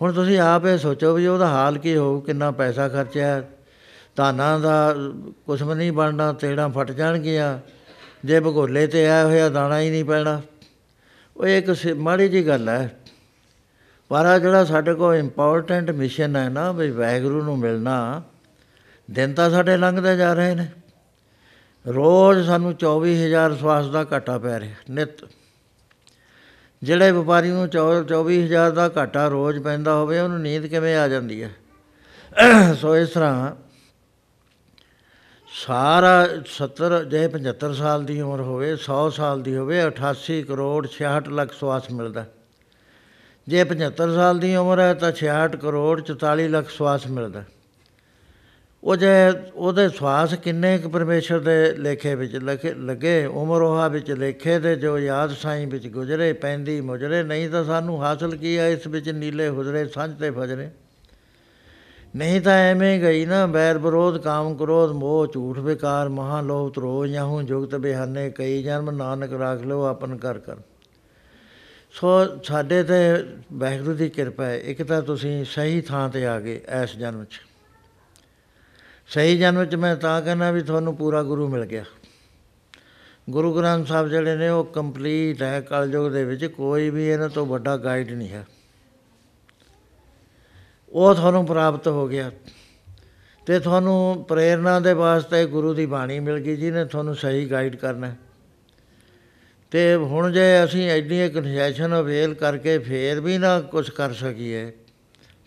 ਹੁਣ 0.01 0.13
ਤੁਸੀਂ 0.13 0.39
ਆਪ 0.39 0.65
ਇਹ 0.65 0.77
ਸੋਚੋ 0.77 1.13
ਵੀ 1.13 1.27
ਉਹਦਾ 1.27 1.47
ਹਾਲ 1.47 1.77
ਕੀ 1.77 1.95
ਹੋਊ, 1.95 2.19
ਕਿੰਨਾ 2.19 2.51
ਪੈਸਾ 2.51 2.89
ਖਰਚਿਆ। 2.89 3.43
ਧਾਨਾਂ 4.15 4.59
ਦਾ 4.59 4.95
ਕੁਛ 5.45 5.63
ਵੀ 5.63 5.75
ਨਹੀਂ 5.75 5.91
ਬਣਨਾ, 5.91 6.33
ਤੇੜਾਂ 6.33 6.69
ਫਟ 6.69 6.91
ਜਾਣਗੀਆਂ। 6.91 7.59
ਜੇ 8.25 8.39
ਭਗੋਲੇ 8.39 8.87
ਤੇ 8.87 9.09
ਆਇਆ 9.09 9.25
ਹੋਇਆ, 9.25 9.49
ਦਾਣਾ 9.49 9.79
ਹੀ 9.79 9.89
ਨਹੀਂ 9.89 10.05
ਪੈਣਾ। 10.05 10.41
ਉਹ 11.37 11.47
ਇੱਕ 11.47 11.71
ਸ- 11.71 11.87
ਮਾੜੀ 11.87 12.29
ਜੀ 12.29 12.47
ਗੱਲ 12.47 12.69
ਹੈ 12.69 12.99
ਪਰ 14.13 14.25
ਆ 14.25 14.37
ਜਿਹੜਾ 14.39 14.63
ਸਾਡੇ 14.65 14.93
ਕੋਲ 14.93 15.15
ਇੰਪੋਰਟੈਂਟ 15.15 15.89
ਮਿਸ਼ਨ 15.91 16.35
ਹੈ 16.35 16.49
ਨਾ, 16.49 16.71
ਵੀ 16.71 16.89
ਵਾਹਿਗੁਰੂ 16.91 17.41
ਨੂੰ 17.43 17.57
ਮਿਲਣਾ, 17.59 18.21
ਦਿਨ 19.09 19.33
ਤਾਂ 19.33 19.49
ਸਾਡੇ 19.49 19.77
ਲੰਘਦੇ 19.77 20.15
ਜਾ 20.17 20.33
ਰਹੇ 20.33 20.55
ਨੇ। 20.55 20.67
ਰੋਜ਼ 21.85 22.45
ਸਾਨੂੰ 22.47 22.73
24000 22.75 23.55
ਸਵਾਸ 23.55 23.87
ਦਾ 23.87 24.05
ਘਾਟਾ 24.13 24.37
ਪੈ 24.37 24.59
ਰਿਹਾ, 24.59 24.75
ਨਿਤ। 24.89 25.23
ਜਿਹੜੇ 26.81 27.11
ਵਪਾਰੀ 27.11 27.49
ਨੂੰ 27.49 27.67
24000 27.69 28.71
ਦਾ 28.71 28.89
ਘਾਟਾ 28.97 29.27
ਰੋਜ਼ 29.27 29.59
ਪੈਂਦਾ 29.59 29.95
ਹੋਵੇ, 29.95 30.19
ਉਹਨੂੰ 30.19 30.41
ਨੀਂਦ 30.41 30.65
ਕਿਵੇਂ 30.65 30.95
ਆ 30.97 31.07
ਜਾਂਦੀ 31.07 31.43
ਹੈ? 31.43 31.51
ਸੋ 32.73 32.95
ਇਸ 32.97 33.09
ਤਰ੍ਹਾਂ 33.09 33.51
ਸਾਰਾ 35.53 36.13
70 36.45 37.03
ਜੇ 37.03 37.27
75 37.27 37.73
ਸਾਲ 37.73 38.05
ਦੀ 38.05 38.21
ਉਮਰ 38.21 38.41
ਹੋਵੇ 38.41 38.75
100 38.75 39.09
ਸਾਲ 39.09 39.41
ਦੀ 39.41 39.57
ਹੋਵੇ 39.57 39.83
88 39.83 40.41
ਕਰੋੜ 40.43 40.87
66 40.87 41.29
ਲੱਖ 41.31 41.53
ਸਵਾਸ 41.53 41.91
ਮਿਲਦਾ। 41.91 42.25
ਜੇ 43.47 43.63
75 43.63 44.13
ਸਾਲ 44.15 44.39
ਦੀ 44.39 44.55
ਉਮਰ 44.55 44.79
ਹੈ 44.79 44.93
ਤਾਂ 44.93 45.11
66 45.11 45.57
ਕਰੋੜ 45.61 46.01
44 46.01 46.47
ਲੱਖ 46.47 46.69
ਸਵਾਸ 46.69 47.07
ਮਿਲਦਾ 47.07 47.43
ਉਹ 48.83 48.95
ਜੇ 48.95 49.11
ਉਹਦੇ 49.55 49.89
ਸਵਾਸ 49.89 50.33
ਕਿੰਨੇ 50.33 50.77
ਕੁ 50.77 50.89
ਪਰਮੇਸ਼ਰ 50.89 51.39
ਦੇ 51.39 51.75
ਲੇਖੇ 51.77 52.15
ਵਿੱਚ 52.15 52.35
ਲਖੇ 52.35 52.73
ਲੱਗੇ, 52.73 53.25
ਉਮਰ 53.25 53.61
ਉਹਾ 53.61 53.87
ਵਿੱਚ 53.87 54.11
ਲੇਖੇ 54.11 54.59
ਤੇ 54.59 54.75
ਜੋ 54.75 54.97
ਯਾਦ 54.99 55.31
ਸਾਈਂ 55.31 55.67
ਵਿੱਚ 55.67 55.87
ਗੁਜਰੇ, 55.87 56.33
ਪੈਂਦੀ 56.33 56.81
ਮੁਜਰੇ, 56.81 57.23
ਨਹੀਂ 57.23 57.49
ਤਾਂ 57.49 57.63
ਸਾਨੂੰ 57.63 58.03
ਹਾਸਲ 58.03 58.35
ਕੀ 58.35 58.57
ਹੈ 58.57 58.69
ਇਸ 58.69 58.87
ਵਿੱਚ 58.87 59.09
ਨੀਲੇ 59.09 59.49
ਹੁਜਰੇ, 59.49 59.85
ਸੰਝ 59.85 60.19
ਤੇ 60.19 60.31
ਫਜਰੇ? 60.31 60.69
ਨਹੀਂ 62.15 62.41
ਤਾਂ 62.41 62.53
ਐਵੇਂ 62.53 62.99
ਗਈ 62.99 63.25
ਨਾ, 63.25 63.45
ਬੈਰ 63.45 63.77
ਵਿਰੋਧ, 63.77 64.17
ਕਾਮ 64.17 64.55
ਕ੍ਰੋਧ, 64.55 64.91
ਮੋਹ, 64.91 65.27
ਝੂਠ 65.33 65.59
ਵਿਕਾਰ 65.59 66.09
ਮਹਾ 66.09 66.41
ਲੋਭ 66.41 66.73
ਤਰੋ 66.73 67.05
ਯਹੂ 67.05 67.41
ਜੁਗਤ, 67.41 67.75
ਬਿਹਾਨੇ 67.75 68.29
ਕਈ 68.29 68.63
ਜਨਮ, 68.63 68.91
ਨਾਨਕ, 68.91 69.33
ਰਾਖ 69.33 69.61
ਲਓ, 69.61 69.83
ਆਪਨ 69.83 70.17
ਕਰ 70.17 70.37
ਕਰ। 70.39 70.55
ਸੋ 71.93 72.07
ਸਾਡੇ 72.43 72.83
ਤੇ 72.83 72.97
ਵਾਹਿਗੁਰੂ 73.53 73.93
ਦੀ 73.93 74.09
ਕਿਰਪਾ 74.09 74.45
ਹੈ। 74.45 74.59
ਇੱਕ 74.59 74.83
ਤਾਂ 74.83 75.01
ਤੁਸੀਂ 75.01 75.45
ਸਹੀ 75.45 75.81
ਥਾਂ 75.81 76.09
ਤੇ 76.09 76.25
ਆ 76.25 76.39
ਗਏ 76.39 76.61
ਇਸ 76.83 76.95
ਜਨਮ 76.95 77.25
'ਚ। 77.25 77.41
ਸਹੀ 79.07 79.37
ਜਨਮ 79.37 79.65
'ਚ 79.65 79.75
ਮੈਂ 79.75 79.95
ਤਾਂ 79.95 80.21
ਕਹਿੰਦਾ 80.21 80.51
ਵੀ 80.51 80.61
ਤੁਹਾਨੂੰ 80.61 80.95
ਪੂਰਾ 80.95 81.23
ਗੁਰੂ 81.23 81.47
ਮਿਲ 81.47 81.65
ਗਿਆ। 81.65 81.83
ਗੁਰੂ 83.29 83.57
ਗ੍ਰੰਥ 83.57 83.87
ਸਾਹਿਬ 83.87 84.07
ਜਿਹੜੇ 84.07 84.35
ਨੇ 84.35 84.49
ਉਹ 84.49 84.65
ਕੰਪਲੀਟ 84.65 85.43
ਹੈ। 85.43 85.61
ਕਲਯੁਗ 85.61 86.11
ਦੇ 86.11 86.25
ਵਿੱਚ 86.25 86.45
ਕੋਈ 86.45 86.89
ਵੀ 86.89 87.07
ਇਹਨਾਂ 87.07 87.29
ਤੋਂ 87.29 87.45
ਵੱਡਾ 87.45 87.77
ਗਾਈਡ 87.77 88.11
ਨਹੀਂ 88.11 88.29
ਹੈ। 88.29 88.47
ਉਹ 90.89 91.15
ਤੁਹਾਨੂੰ 91.15 91.45
ਪ੍ਰਾਪਤ 91.45 91.87
ਹੋ 91.87 92.07
ਗਿਆ। 92.07 92.31
ਤੇ 93.45 93.59
ਤੁਹਾਨੂੰ 93.59 94.25
ਪ੍ਰੇਰਣਾ 94.27 94.79
ਦੇ 94.79 94.93
ਵਾਸਤੇ 94.93 95.45
ਗੁਰੂ 95.45 95.73
ਦੀ 95.73 95.85
ਬਾਣੀ 95.85 96.19
ਮਿਲ 96.19 96.39
ਗਈ 96.39 96.55
ਜਿਹਨੇ 96.55 96.85
ਤੁਹਾਨੂੰ 96.85 97.15
ਸਹੀ 97.15 97.51
ਗਾਈਡ 97.51 97.75
ਕਰਨਾ 97.75 98.07
ਹੈ। 98.07 98.17
ਤੇ 99.73 99.95
ਹੁਣ 99.95 100.31
ਜੇ 100.31 100.63
ਅਸੀਂ 100.63 100.89
ਐਡੀ 100.89 101.29
ਕਨਸੈਸ਼ਨ 101.29 101.99
ਅਵੇਲ 101.99 102.33
ਕਰਕੇ 102.33 102.77
ਫੇਰ 102.77 103.21
ਵੀ 103.21 103.37
ਨਾ 103.37 103.61
ਕੁਝ 103.61 103.89
ਕਰ 103.89 104.13
ਸਕੀਏ 104.13 104.71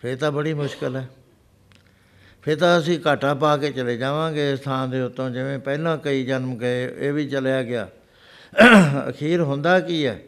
ਫੇਰ 0.02 0.16
ਤਾਂ 0.16 0.32
ਬੜੀ 0.32 0.54
ਮੁਸ਼ਕਲ 0.54 0.96
ਹੈ। 0.96 1.08
ਫਿਰ 2.42 2.56
ਤਾਂ 2.56 2.78
ਅਸੀਂ 2.78 3.00
ਘਾਟਾ 3.06 3.34
ਪਾ 3.34 3.56
ਕੇ 3.56 3.72
ਚਲੇ 3.72 3.96
ਜਾਵਾਂਗੇ 3.96 4.52
ਇਸ 4.52 4.60
ਥਾਂ 4.60 4.88
ਦੇ 4.88 5.00
ਉੱਤੋਂ 5.00 5.30
ਜਿਵੇਂ 5.30 5.58
ਪਹਿਲਾਂ 5.58 5.98
ਕਈ 5.98 6.24
ਜਨਮ 6.24 6.58
ਗਏ 6.58 7.06
ਇਹ 7.08 7.12
ਵੀ 7.12 7.28
ਚਲਿਆ 7.28 7.62
ਗਿਆ। 7.62 7.88
ਅਖੀਰ 9.08 9.40
ਹੁੰਦਾ 9.40 9.80
ਕੀ 9.80 10.06
ਹੈ? 10.06 10.20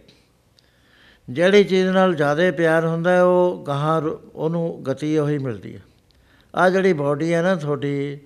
ਜਿਹੜੀ 1.31 1.65
ਚੀਜ਼ 1.65 1.89
ਨਾਲ 1.89 2.15
ਜ਼ਿਆਦਾ 2.15 2.51
ਪਿਆਰ 2.51 2.87
ਹੁੰਦਾ 2.87 3.11
ਹੈ, 3.11 3.23
ਉਹ 3.23 3.65
ਗਾਹਾਂ 3.67 4.03
ਰੁ- 4.03 4.19
ਉਹਨੂੰ 4.35 4.85
ਗਤੀ 4.85 5.19
ਉਹੀ 5.19 5.39
ਮਿਲਦੀ 5.39 5.77
ਹੈ। 5.77 5.81
ਆ 6.57 6.71
ਜਿਹੜੀ 6.71 6.93
ਬਾਡੀ 6.93 7.35
ਹੈ 7.35 7.43
ਨਾ 7.43 7.55
ਤੁਹਾਡੀ 7.55 8.19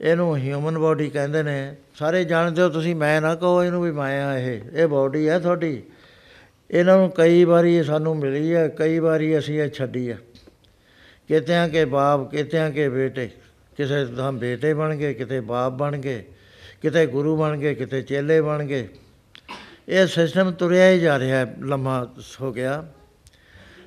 ਇਹਨੂੰ 0.00 0.36
ਹਿਊਮਨ 0.36 0.78
ਬਾਡੀ 0.78 1.08
ਕਹਿੰਦੇ 1.10 1.42
ਨੇ। 1.42 1.74
ਸਾਰੇ 1.98 2.24
ਜਾਣਦੇ 2.24 2.62
ਹੋ 2.62 2.68
ਤੁਸੀਂ, 2.68 2.94
ਮੈਂ 2.96 3.20
ਨਾ 3.20 3.34
ਕਹੋ 3.34 3.64
ਇਹਨੂੰ 3.64 3.82
ਵੀ 3.82 3.90
ਮਾਇਆ 3.90 4.38
ਇਹ। 4.38 4.60
ਇਹ 4.72 4.86
ਬਾਡੀ 4.86 5.28
ਹੈ 5.28 5.38
ਤੁਹਾਡੀ। 5.38 5.82
ਇਹਨਾਂ 6.70 6.96
ਨੂੰ 6.98 7.10
ਕਈ 7.10 7.44
ਵਾਰੀ 7.44 7.82
ਸਾਨੂੰ 7.82 8.16
ਮਿਲੀ 8.16 8.54
ਹੈ 8.54 8.68
ਕਈ 8.68 8.98
ਵਾਰੀ 8.98 9.38
ਅਸੀਂ 9.38 9.60
ਇਹ 9.62 9.68
ਛੱਡੀ 9.70 10.10
ਹੈ 10.10 10.18
ਕਿਤਿਆਂ 11.28 11.68
ਕੇ 11.68 11.84
ਬਾਪ, 11.84 12.30
ਕਿਤਿਆਂ 12.30 12.70
ਕੇ 12.70 12.88
ਬੇਟੇ। 12.88 13.28
ਕਿਸੇ 13.76 14.04
ਦਾ 14.04 14.30
ਬੇਟੇ 14.30 14.74
ਬਣ 14.74 14.94
ਗਏ, 14.96 15.14
ਕਿਤੇ 15.14 15.40
ਬਾਪ 15.40 15.72
ਬਣ 15.72 15.96
ਗਏ, 15.96 16.24
ਕਿਤੇ 16.82 17.06
ਗੁਰੂ 17.06 17.36
ਬਣ 17.36 17.56
ਗਏ, 17.56 17.74
ਕਿਤੇ 17.74 18.02
ਚੇਲੇ 18.02 18.40
ਬਣ 18.40 18.64
ਗਏ। 18.64 18.88
ਇਹ 19.88 20.06
ਸਿਸਟਮ 20.06 20.50
ਤੁਰਿਆ 20.50 20.90
ਹੀ 20.90 20.98
ਜਾ 20.98 21.18
ਰਿਹਾ 21.18 21.36
ਹੈ 21.36 21.54
ਲੰਮਾ 21.60 22.06
ਹੋ 22.40 22.52
ਗਿਆ। 22.52 22.86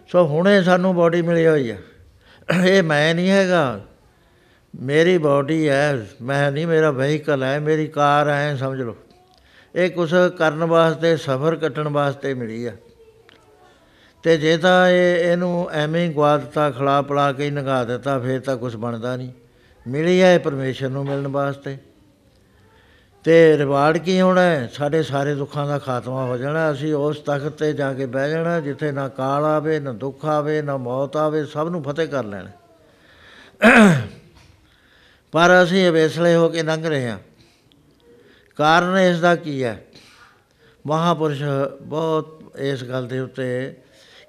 ਸੋ 0.08 0.26
ਹੁਣੇ 0.28 0.62
ਸਾਨੂੰ 0.63 0.95
ਬਾਡੀ 0.95 1.21
ਮਿਲੀ 1.21 1.47
ਹੋਈ 1.47 1.71
ਹੈ 1.71 1.78
ਇਹ 2.65 2.84
ਮੈਂ 2.84 3.15
ਨਹੀਂ 3.15 3.30
ਹੈਗਾ। 3.30 3.82
ਮੇਰੀ 4.73 5.17
ਬਾਡੀ 5.17 5.67
ਹੈ, 5.69 6.07
ਮੈਂ 6.21 6.51
ਨਹੀਂ, 6.51 6.67
ਮੇਰਾ 6.67 6.91
ਵਹੀਕਲ 6.91 7.43
ਹੈ, 7.43 7.60
ਮੇਰੀ 7.60 7.88
ਕਾਰ 7.88 8.29
ਹੈ 8.29 8.55
ਸਮਝ 8.55 8.81
ਲਓ। 8.81 8.95
ਇਹ 9.75 9.89
ਕੁਛ 9.89 10.13
ਕਰਨ 10.38 10.63
ਵਾਸਤੇ, 10.63 11.15
ਸਫ਼ਰ 11.17 11.55
ਕੱਟਣ 11.55 11.88
ਵਾਸਤੇ 11.88 12.34
ਮਿਲੀ 12.34 12.65
ਹੈ 12.67 12.75
ਤੇ 14.23 14.38
ਜੇ 14.38 14.57
ਤਾਂ 14.57 14.88
ਇਹ, 14.88 15.31
ਇਹਨੂੰ 15.31 15.69
ਐਵੇਂ 15.71 16.07
ਹੀ 16.07 16.13
ਗਵਾ 16.13 16.38
ਦਿੱਤਾ 16.38 16.69
ਖਲਾ 16.71 17.01
ਪਲਾ 17.01 17.31
ਕੇ 17.31 17.45
ਹੀ 17.45 17.51
ਨਗਾ 17.51 17.84
ਦਿੱਤਾ, 17.84 18.19
ਫਿਰ 18.19 18.39
ਤਾਂ 18.39 18.57
ਕੁਝ 18.57 18.75
ਬਣਦਾ 18.75 19.15
ਨਹੀਂ। 19.15 19.31
ਮਿਲੀ 19.88 20.21
ਹੈ 20.21 20.34
ਇਹ 20.36 20.39
ਪਰਮੇਸ਼ਰ 20.39 20.89
ਨੂੰ 20.89 21.05
ਮਿਲਣ 21.05 21.27
ਵਾਸਤੇ। 21.27 21.77
ਤੇ 23.23 23.57
ਰਿਵਾਰਡ 23.57 23.97
ਕੀ 23.97 24.21
ਹੋਣਾ 24.21 24.41
ਹੈ? 24.41 24.69
ਸਾਡੇ 24.73 25.03
ਸਾਰੇ 25.03 25.36
ਦੁੱਖਾਂ 25.36 25.67
ਦਾ 25.67 25.77
ਖਾਤਮਾ 25.79 26.25
ਹੋ 26.25 26.38
ਜਾਣਾ। 26.38 26.71
ਅਸੀਂ 26.71 26.93
ਉਸ 26.93 27.19
ਤਖਤ 27.19 27.53
ਤੇ 27.53 27.73
ਜਾ 27.73 27.93
ਕੇ 27.93 28.05
ਬਹਿ 28.05 28.31
ਜਾਣਾ, 28.31 28.60
ਜਿੱਥੇ 28.60 28.91
ਨਾ 28.91 29.07
ਕਾਲ 29.07 29.45
ਆਵੇ, 29.45 29.79
ਨਾ 29.79 29.91
ਦੁੱਖ 29.93 30.25
ਆਵੇ, 30.25 30.62
ਨਾ 30.62 30.77
ਮੌਤ 30.77 31.17
ਆਵੇ, 31.17 31.45
ਸਭ 31.45 31.67
ਨੂੰ 31.71 31.84
ਫਤਿਹ 31.84 32.07
ਕਰ 32.07 32.23
ਲੈਣਾ। 32.23 32.49
ਪਰ 35.32 35.63
ਅਸੀਂ 35.63 35.89
ਅਵੇਸਲੇ 35.89 36.36
ਹੋ 36.36 36.50
ਕੇ 36.50 36.63
ਲੰਘ 36.63 36.88
ਰਹੇ 36.88 37.10
ਹਾਂ। 37.10 37.20
ਕਾਰਨ 38.56 38.98
ਇਸ 38.98 39.20
ਦਾ 39.20 39.36
ਕੀ 39.36 39.63
ਹੈ? 39.63 39.86
ਮਹਾਪੁਰਸ਼ 40.88 41.44
ਬਹੁਤ 41.82 42.54
ਇਸ 42.58 42.84
ਗੱਲ 42.84 43.08
ਦੇ 43.08 43.20
ਉੱਤੇ 43.20 43.78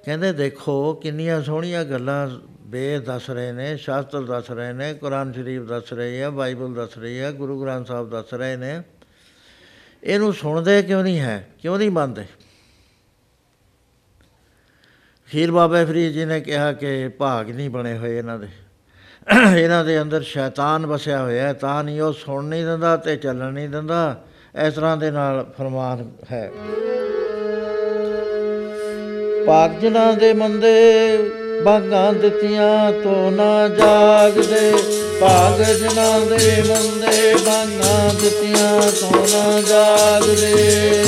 ਕਹਿੰਦੇ, 0.04 0.32
ਦੇਖੋ, 0.32 0.94
ਕਿੰਨੀਆਂ 0.94 1.42
ਸੋਹਣੀਆਂ 1.42 1.84
ਗੱਲਾਂ 1.84 2.40
ਵੇਦ 2.60 3.04
ਦੱਸ 3.04 3.30
ਰਹੇ 3.30 3.52
ਨੇ, 3.52 3.76
ਸ਼ਾਸਤਰ 3.76 4.22
ਦੱਸ 4.22 4.50
ਰਹੇ 4.50 4.72
ਨੇ, 4.72 4.94
ਕੁਰਾਨ 4.94 5.32
ਸ਼ਰੀਫ 5.32 5.62
ਦੱਸ 5.62 5.92
ਰਹੀ 5.92 6.20
ਹੈ 6.20 6.30
ਬਾਈਬਲ 6.30 6.74
ਦੱਸ 6.74 6.98
ਰਹੀ 6.98 7.20
ਹੈ 7.20 7.32
ਗੁਰੂ 7.32 7.62
ਗ੍ਰੰਥ 7.62 7.86
ਸਾਹਿਬ 7.86 8.10
ਦੱਸ 8.10 8.34
ਰਹੇ 8.34 8.56
ਨੇ। 8.56 8.82
ਇਹਨੂੰ 10.04 10.34
ਸੁਣਦੇ 10.34 10.82
ਕਿਉਂ 10.82 11.02
ਨਹੀਂ 11.02 11.20
ਹੈ? 11.20 11.48
ਕਿਉਂ 11.62 11.78
ਨਹੀਂ 11.78 11.90
ਮੰਨਦੇ? 11.90 12.24
ਖੀਰ 15.30 15.50
ਬਾਬਾ 15.50 15.84
ਫਰੀਦ 15.84 16.12
ਜੀ 16.12 16.24
ਨੇ 16.24 16.40
ਕਿਹਾ 16.40 16.72
ਕਿ 16.72 17.08
ਭਾਗ 17.08 17.50
ਨਹੀਂ 17.50 17.70
ਬਣੇ 17.70 17.98
ਹੋਏ 17.98 18.18
ਇਹਨਾਂ 18.18 18.38
ਦੇ। 18.38 18.48
ਇਹਨਾਂ 19.28 19.84
ਦੇ 19.84 20.00
ਅੰਦਰ 20.02 20.22
ਸ਼ੈਤਾਨ 20.22 20.86
ਵਸਿਆ 20.86 21.22
ਹੋਇਆ 21.22 21.46
ਹੈ, 21.46 21.52
ਤਾਂ 21.52 21.82
ਨਹੀਂ 21.84 22.00
ਉਹ 22.00 22.12
ਸੁਣ 22.12 22.44
ਨਹੀਂ 22.44 22.64
ਦਿੰਦਾ 22.64 22.96
ਤੇ 22.96 23.16
ਚੱਲਣ 23.16 23.52
ਨਹੀਂ 23.52 23.68
ਦਿੰਦਾ। 23.68 24.16
ਇਸ 24.66 24.74
ਤਰ੍ਹਾਂ 24.74 24.96
ਦੇ 24.96 25.10
ਨਾਲ 25.10 25.44
ਫਰਮਾਨ 25.58 26.10
ਹੈ। 26.32 26.50
ਭਾਗ 29.46 29.78
ਜਿਨ੍ਹਾਂ 29.80 30.12
ਦੇ 30.12 30.32
ਮੰਦੇ 30.32 30.72
ਬਾਗਾਂ 31.64 32.12
ਦਿੱਤੀਆਂ 32.12 32.92
ਤੋ 32.92 33.30
ਨਾ 33.30 33.68
ਜਾਗਦੇ 33.68 34.72
ਭਾਗ 35.20 35.62
ਜਿਨ੍ਹਾਂ 35.62 36.20
ਦੇ 36.20 36.62
ਮੰਦੇ 36.68 37.34
ਬਾਗਾਂ 37.46 38.14
ਦਿੱਤੀਆਂ 38.14 38.80
ਤੋ 39.00 39.26
ਨਾ 39.32 39.60
ਜਾਗਦੇ 39.60 41.04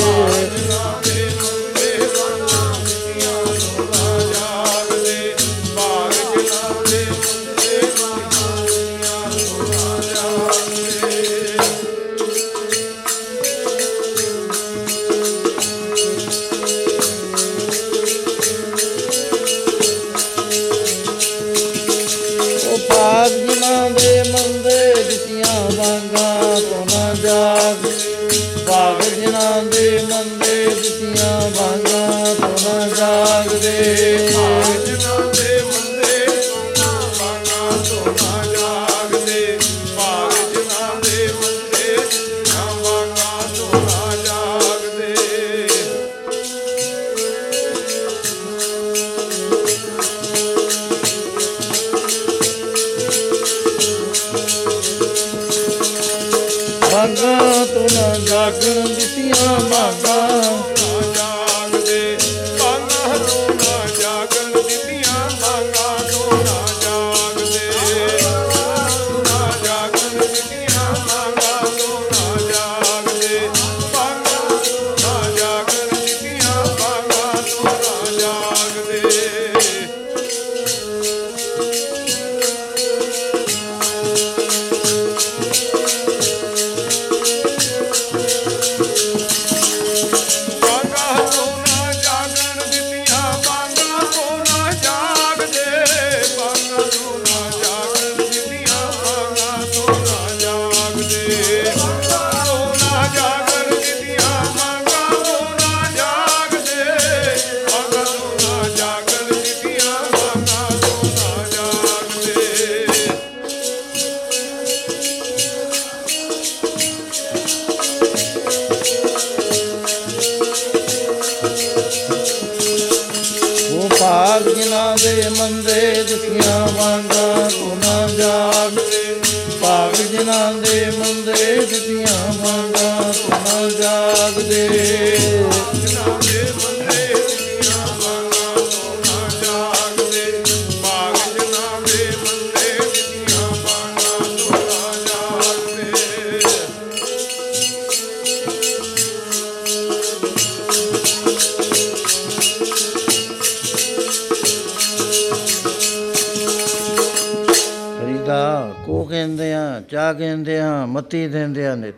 ਮੱਤੀ 161.15 161.27
ਦਿੰਦੇ 161.27 161.67
ਆ 161.67 161.75
ਨਿਤ। 161.75 161.95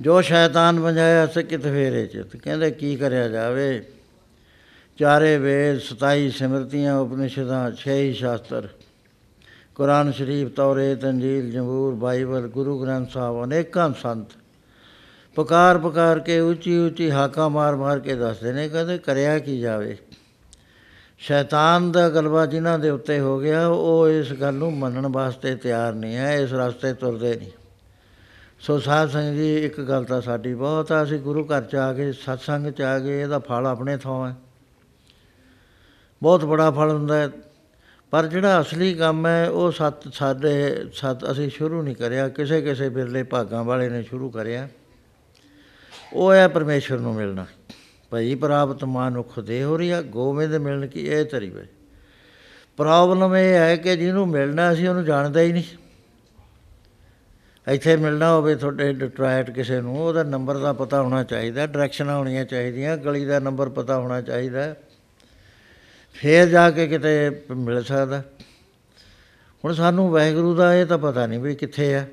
ਜੋ 0.00 0.20
ਸ਼ੈਤਾਨ 0.20 0.80
ਵਜਾਇਆ 0.80 1.26
ਸਕਿਤ 1.26 1.62
ਫੇਰੇ 1.62 2.06
ਚ। 2.06 2.26
ਤੇ 2.32 2.38
ਕਹਿੰਦੇ 2.38 2.70
ਕੀ 2.70 2.96
ਕਰਿਆ 2.96 3.28
ਜਾਵੇ? 3.28 3.84
ਚਾਰੇ 4.98 5.38
ਵੇਦ 5.38 5.80
27 5.80 6.30
ਸਿਮਰਤੀਆਂ, 6.30 6.98
ਉਪਨਿਸ਼ਦਾਂ 6.98 7.72
ਛੇ 7.72 8.02
ਹੀ 8.02 8.12
ਸ਼ਾਸਤਰ। 8.12 8.68
ਕੁਰਾਨ 9.74 10.12
ਸ਼ਰੀਫ 10.12 10.48
ਤੌਰੇਤ 10.48 11.04
ਅੰਜੀਲ 11.04 11.50
ਜਬੂਰ, 11.50 11.94
ਬਾਈਬਲ, 11.94 12.48
ਗੁਰੂ 12.48 12.82
ਗ੍ਰੰਥ 12.82 13.10
ਸਾਹਿਬ, 13.10 13.44
ਅਨੇਕਾਂ 13.44 13.92
ਸੰਤ। 14.02 14.28
ਪੁਕਾਰ 15.34 15.78
ਪੁਕਾਰ 15.78 16.18
ਕੇ 16.18 16.40
ਉੱਚੀ 16.40 16.78
ਉੱਚੀ 16.78 17.10
ਹਾਕਾਂ 17.10 17.50
ਮਾਰ 17.50 17.76
ਮਾਰ 17.76 17.98
ਕੇ 17.98 18.14
ਦੱਸਦੇ 18.14 18.52
ਨੇ, 18.52 18.68
ਕਹਿੰਦੇ 18.68 18.98
ਕਰਿਆ 18.98 19.38
ਕੀ 19.38 19.60
ਜਾਵੇ? 19.60 19.96
ਸ਼ੈਤਾਨ 21.18 21.92
ਦਾ 21.92 22.08
ਗਲਬਾ 22.08 22.46
ਜਿਨ੍ਹਾਂ 22.46 22.78
ਦੇ 22.78 22.90
ਉੱਤੇ 22.90 23.20
ਹੋ 23.20 23.40
ਗਿਆ, 23.40 23.66
ਉਹ 23.66 24.08
ਇਸ 24.08 24.32
ਗੱਲ 24.32 24.54
ਨੂੰ 24.54 24.78
ਮੰਨਣ 24.78 25.06
ਵਾਸਤੇ 25.06 25.54
ਤਿਆਰ 25.54 25.92
ਨਹੀਂ 25.92 26.16
ਹੈ, 26.16 26.36
ਇਸ 26.36 26.52
ਰਸਤੇ 26.52 26.94
ਤੁਰਦੇ 26.94 27.34
ਨਹੀਂ। 27.34 27.50
ਸੋ 28.60 28.78
ਸਾਧ 28.78 29.08
ਸੰਗਤ 29.08 29.36
ਜੀ, 29.36 29.56
ਇੱਕ 29.56 29.80
ਗੱਲ 29.80 30.04
ਤਾਂ 30.04 30.20
ਸਾਡੀ 30.20 30.54
ਬਹੁਤ 30.54 30.92
ਆ, 30.92 31.02
ਅਸੀਂ 31.02 31.18
ਗੁਰੂ 31.18 31.44
ਘਰ 31.44 31.62
ਚ 31.62 31.74
ਆ 31.74 31.92
ਗਏ 31.92 32.12
ਸਤਸੰਗ 32.12 32.70
ਚ 32.70 32.80
ਆ 32.80 32.98
ਗਏ 32.98 33.22
ਇਹਦਾ 33.22 33.38
ਫਲ 33.38 33.66
ਆਪਣੇ 33.66 33.96
ਥਾਂ 33.96 34.30
ਹੈ। 34.30 34.36
ਬਹੁਤ 36.22 36.44
ਬੜਾ 36.44 36.70
ਫਲ 36.70 36.90
ਹੁੰਦਾ 36.90 37.16
ਹੈ। 37.16 37.30
ਪਰ 38.10 38.26
ਜਿਹੜਾ 38.26 38.60
ਅਸਲੀ 38.60 38.94
ਕੰਮ 38.94 39.26
ਹੈ, 39.26 39.48
ਉਹ 39.48 39.72
ਸਤ 39.72 40.14
ਸਾਡੇ, 40.14 40.84
ਸਤ 40.92 41.30
ਅਸੀਂ 41.30 41.50
ਸ਼ੁਰੂ 41.50 41.82
ਨਹੀਂ 41.82 41.96
ਕਰਿਆ 41.96 42.28
ਕਿਸੇ 42.28 42.62
ਕਿਸੇ 42.62 42.88
ਬਿਰਲੇ 42.88 43.22
ਭਾਗਾਂ 43.22 43.64
ਵਾਲੇ 43.64 43.88
ਨੇ 43.88 44.02
ਸ਼ੁਰੂ 44.02 44.30
ਕਰਿਆ। 44.30 44.68
ਉਹ 46.12 46.32
ਹੈ 46.32 46.48
ਪਰਮੇਸ਼ਰ 46.48 46.98
ਨੂੰ 46.98 47.14
ਮਿਲਣਾ। 47.14 47.46
ਭਈ 48.10 48.34
ਪ੍ਰਾਪਤ 48.34 48.84
ਮਾਨੁਖ 48.84 49.40
ਦੇ 49.40 49.62
ਹੋ 49.62 49.76
ਰਹੀ 49.76 49.90
ਆ 49.90 50.02
ਗੋਬਿੰਦ 50.02 50.54
ਮਿਲਣ 50.54 50.86
ਕੀ 50.86 51.00
ਇਹ 51.06 51.24
ਤਰੀ 51.24 51.50
ਵੇ 51.50 51.66
ਪ੍ਰੋਬਲਮ 52.76 53.36
ਇਹ 53.36 53.54
ਹੈ 53.54 53.76
ਕਿ 53.76 53.96
ਜਿਹਨੂੰ 53.96 54.28
ਮਿਲਣਾ 54.28 54.74
ਸੀ 54.74 54.86
ਉਹਨੂੰ 54.86 55.04
ਜਾਣਦਾ 55.04 55.40
ਹੀ 55.40 55.52
ਨਹੀਂ। 55.52 55.64
ਇੱਥੇ 57.68 57.96
ਮਿਲਣਾ 57.96 58.32
ਹੋਵੇ 58.32 58.54
ਤੁਹਾਡੇ 58.54 58.92
ਡਿਟਰਾਇਟ 58.92 59.50
ਕਿਸੇ 59.50 59.80
ਨੂੰ, 59.80 60.02
ਉਹਦਾ 60.02 60.22
ਨੰਬਰ 60.22 60.58
ਦਾ 60.58 60.72
ਪਤਾ 60.72 61.02
ਹੋਣਾ 61.02 61.24
ਚਾਹੀਦਾ, 61.24 61.66
ਡਾਇਰੈਕਸ਼ਨਾਂ 61.66 62.18
ਹੋਣੀਆਂ 62.18 62.44
ਚਾਹੀਦੀਆਂ, 62.44 62.96
ਗਲੀ 62.96 63.24
ਦਾ 63.24 63.38
ਨੰਬਰ 63.38 63.68
ਪਤਾ 63.68 63.98
ਹੋਣਾ 63.98 64.20
ਚਾਹੀਦਾ। 64.20 64.74
ਫੇਰ 66.14 66.48
ਜਾ 66.48 66.70
ਕੇ 66.70 66.86
ਕਿਤੇ 66.86 67.42
ਮਿਲ 67.56 67.82
ਸਕਦਾ। 67.82 68.22
ਹੁਣ 69.64 69.72
ਸਾਨੂੰ 69.72 70.10
ਵਾਹਿਗੁਰੂ 70.10 70.54
ਦਾ 70.54 70.74
ਇਹ 70.74 70.86
ਤਾਂ 70.86 70.98
ਪਤਾ 70.98 71.26
ਨਹੀਂ 71.26 71.38
ਵੀ 71.38 71.54
ਕਿੱਥੇ 71.54 71.94
ਆ। 71.94 72.06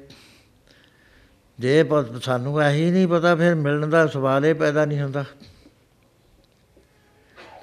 ਜੇ 1.59 1.83
ਪ- 1.83 2.21
ਸਾਨੂੰ 2.21 2.63
ਇਹੀ 2.63 2.91
ਨਹੀਂ 2.91 3.07
ਪਤਾ, 3.07 3.35
ਫਿਰ 3.35 3.55
ਮਿਲਣ 3.55 3.87
ਦਾ 3.87 4.07
ਸਵਾਲ 4.07 4.45
ਇਹ 4.45 4.55
ਪੈਦਾ 4.55 4.85
ਨਹੀਂ 4.85 5.01
ਹੁੰਦਾ। 5.01 5.25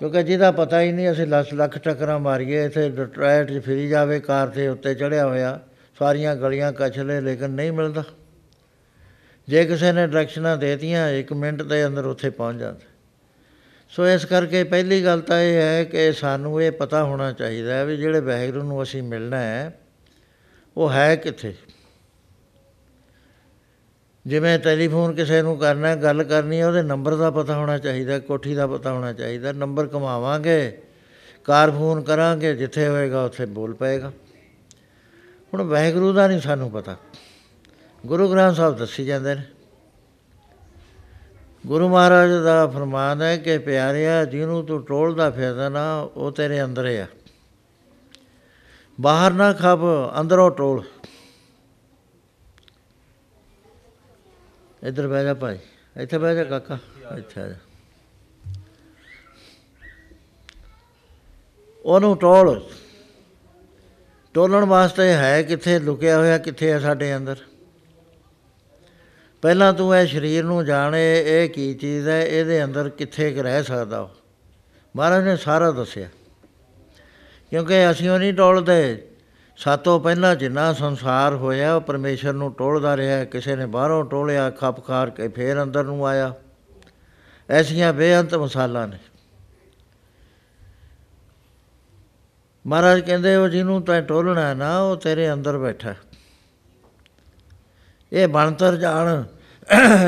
ਕਿਉਂਕਿ 0.02 0.22
ਜਿਹਦਾ 0.22 0.50
ਪਤਾ 0.50 0.80
ਹੀ 0.80 0.92
ਨਹੀਂ, 0.92 1.10
ਅਸੀਂ 1.12 1.26
ਲੱਖ 1.26 1.52
ਲੱਖ 1.54 1.78
ਟੱਕਰਾਂ 1.78 2.18
ਮਾਰੀਏ, 2.18 2.64
ਇੱਥੇ 2.64 2.88
ਡਿਟਰਾਇਟ 2.88 3.50
'ਚ 3.50 3.58
ਫਿਰੀ 3.58 3.88
ਜਾਵੇ, 3.88 4.20
ਕਾਰ 4.20 4.48
ਤੇ 4.48 4.68
ਉੱਤੇ 4.68 4.94
ਚੜਿਆ 4.94 5.26
ਹੋਇਆ, 5.26 5.60
ਸਾਰੀਆਂ 5.98 6.36
ਗਲੀਆਂ 6.36 6.72
ਕੱਛ 6.72 6.98
ਲੈ 6.98 7.20
ਲੇਕਿਨ 7.20 7.50
ਨਹੀਂ 7.50 7.72
ਮਿਲਦਾ। 7.72 8.04
ਜੇ 9.48 9.64
ਕਿਸੇ 9.64 9.92
ਨੇ 9.92 10.06
ਡਾਇਰੈਕਸ਼ਨਾਂ 10.06 10.56
ਦੇਤੀਆਂ 10.56 11.08
1 11.08 11.32
ਮਿੰਟ 11.32 11.62
ਦੇ 11.62 11.86
ਅੰਦਰ 11.86 12.04
ਉੱਥੇ 12.04 12.30
ਪਹੁੰਚ 12.30 12.58
ਜਾਂਦਾ। 12.58 12.80
ਸੋ 13.88 14.06
ਇਸ 14.06 14.24
ਕਰਕੇ 14.24 14.64
ਪਹਿਲੀ 14.64 15.04
ਗੱਲ 15.04 15.20
ਤਾਂ 15.20 15.40
ਇਹ 15.40 15.60
ਹੈ 15.62 15.84
ਕਿ 15.84 16.12
ਸਾਨੂੰ 16.12 16.62
ਇਹ 16.62 16.72
ਪਤਾ 16.72 17.04
ਹੋਣਾ 17.04 17.32
ਚਾਹੀਦਾ 17.32 17.74
ਹੈ 17.74 17.84
ਵੀ 17.84 17.96
ਜਿਹੜੇ 17.96 18.20
ਵਾਹਿਗੁਰੂ 18.20 18.62
ਨੂੰ 18.62 18.82
ਅਸੀਂ 18.82 19.02
ਮਿਲਣਾ 19.02 19.40
ਹੈ, 19.40 19.78
ਉਹ 20.76 20.92
ਹੈ 20.92 21.16
ਕਿੱਥੇ? 21.16 21.54
ਜਿਵੇਂ 24.26 24.58
ਟੈਲੀਫੋਨ 24.58 25.14
ਕਿਸੇ 25.14 25.42
ਨੂੰ 25.42 25.58
ਕਰਨਾ 25.58 25.88
ਹੈ, 25.88 25.96
ਗੱਲ 25.96 26.24
ਕਰਨੀ 26.24 26.60
ਹੈ 26.60 26.68
ਉਹਦੇ 26.68 26.82
ਨੰਬਰ 26.82 27.14
ਦਾ 27.14 27.30
ਪਤਾ 27.30 27.56
ਹੋਣਾ 27.56 27.78
ਚਾਹੀਦਾ 27.78 28.18
ਕੋਠੀ 28.18 28.54
ਦਾ 28.54 28.66
ਪਤਾ 28.66 28.92
ਹੋਣਾ 28.92 29.12
ਚਾਹੀਦਾ 29.12 29.52
ਨੰਬਰ 29.52 29.86
ਕਮਾਵਾਂਗੇ 29.86 30.82
ਕਾਰ 31.44 31.70
ਫੋਨ 31.70 32.02
ਕਰਾਂਗੇ 32.02 32.54
ਜਿੱਥੇ 32.54 32.88
ਹੋਏਗਾ 32.88 33.24
ਉੱਥੇ 33.24 33.46
ਬੋਲ 33.46 33.74
ਪਏਗਾ। 33.74 34.12
ਹੁਣ 35.54 35.62
ਵਾਹਿਗੁਰੂ 35.62 36.12
ਦਾ 36.12 36.26
ਨਹੀਂ 36.26 36.40
ਸਾਨੂੰ 36.40 36.70
ਪਤਾ। 36.70 36.96
ਗੁਰੂ 38.06 38.30
ਗ੍ਰੰਥ 38.30 38.56
ਸਾਹਿਬ 38.56 38.76
ਦੱਸੀ 38.76 39.04
ਜਾਂਦੇ 39.04 39.34
ਨੇ। 39.34 39.42
ਗੁਰੂ 41.66 41.88
ਮਹਾਰਾਜ 41.88 42.30
ਦਾ 42.44 42.66
ਫਰਮਾਨ 42.66 43.22
ਹੈ 43.22 43.36
ਕਿ 43.36 43.58
ਪਿਆਰਿਆ 43.58 44.24
ਜਿਹਨੂੰ 44.24 44.64
ਤੂੰ 44.64 44.84
ਟੋਲਦਾ 44.84 45.30
ਫਿਰਦਾ 45.30 45.68
ਨਾ 45.68 46.00
ਉਹ 46.00 46.32
ਤੇਰੇ 46.32 46.64
ਅੰਦਰ 46.64 46.86
ਆ। 46.86 47.06
ਬਾਹਰ 49.00 49.32
ਨਾ 49.32 49.52
ਖੱਪ 49.52 49.78
ਅੰਦਰੋਂ 50.20 50.50
ਟੋਲ। 50.50 50.84
ਇੱਧਰ 54.82 55.08
ਬਹਿ 55.08 55.24
ਜਾ 55.24 55.34
ਭਾਈ, 55.34 55.58
ਇੱਥੇ 55.96 56.18
ਬਹਿ 56.18 56.34
ਜਾ 56.34 56.44
ਕਾਕਾ, 56.44 56.78
ਇੱਥੇ 57.18 57.40
ਆ 57.40 57.48
ਜਾ। 57.48 57.54
ਉਹਨੂੰ 61.84 62.16
ਟੋਲ, 62.16 62.60
ਟੋਲਣ 64.34 64.64
ਵਾਸਤੇ 64.64 65.12
ਹੈ 65.12 65.42
ਕਿੱਥੇ, 65.42 65.78
ਲੁਕਿਆ 65.78 66.18
ਹੋਇਆ 66.18 66.38
ਕਿੱਥੇ 66.38 66.70
ਹੈ 66.72 66.78
ਸਾਡੇ 66.78 67.16
ਅੰਦਰ? 67.16 67.36
ਪਹਿਲਾਂ 69.42 69.72
ਤੂੰ 69.72 69.96
ਇਹ 69.96 70.06
ਸਰੀਰ 70.06 70.44
ਨੂੰ 70.44 70.64
ਜਾਣੇ 70.64 71.02
ਇਹ 71.18 71.48
ਕੀ 71.50 71.72
ਚੀਜ਼ 71.74 72.08
ਹੈ, 72.08 72.22
ਇਹਦੇ 72.22 72.64
ਅੰਦਰ 72.64 72.88
ਕਿੱਥੇ 72.88 73.32
ਕੁ 73.32 73.42
ਰਹਿ 73.42 73.62
ਸਕਦਾ 73.62 74.00
ਉਹ? 74.00 74.10
ਮਹਾਰਾਜ 74.94 75.24
ਨੇ 75.24 75.36
ਸਾਰਾ 75.36 75.70
ਦੱਸਿਆ। 75.70 76.08
ਕਿਉਂਕਿ 77.52 77.90
ਅਸੀਂ 77.90 78.10
ਉਹ 78.10 78.18
ਨਹੀਂ 78.18 78.34
ਟੋਲਦੇ। 78.34 79.08
ਸਾਤੋਂ 79.64 80.00
ਪਹਿਲਾਂ 80.00 80.36
ਜਿੰਨਾ 80.36 80.72
ਸੰਸਾਰ 80.72 81.34
ਹੋਇਆ, 81.34 81.74
ਉਹ 81.74 81.80
ਪਰਮੇਸ਼ਰ 81.80 82.32
ਨੂੰ 82.32 82.54
ਟੋਲਦਾ 82.54 82.96
ਰਿਹਾ, 82.96 83.24
ਕਿਸੇ 83.24 83.56
ਨੇ 83.56 83.66
ਬਾਹਰੋਂ 83.66 84.04
ਟੋਲਿਆ, 84.04 84.50
ਖੱਪ 84.50 84.86
ਖਾਰ 84.86 85.10
ਕੇ 85.10 85.28
ਫੇਰ 85.28 85.62
ਅੰਦਰ 85.62 85.84
ਨੂੰ 85.84 86.06
ਆਇਆ। 86.06 86.34
ਐਸੀਆਂ 87.50 87.92
ਬੇਅੰਤ 87.92 88.34
ਮਿਸਾਲਾਂ 88.34 88.88
ਨੇ। 88.88 88.98
ਮਹਾਰਾਜ 92.66 93.00
ਕਹਿੰਦੇ, 93.00 93.36
ਉਹ 93.36 93.48
ਜਿਹਨੂੰ 93.48 93.82
ਤੈਂ 93.82 94.02
ਟੋਲਣਾ 94.02 94.48
ਹੈ 94.48 94.54
ਨਾ, 94.54 94.80
ਉਹ 94.80 94.96
ਤੇਰੇ 94.96 95.32
ਅੰਦਰ 95.32 95.58
ਬੈਠਾ। 95.58 95.94
ਇਹ 98.12 98.28
ਬਣਤਰ 98.28 98.76
ਜਾਣ, 98.76 99.24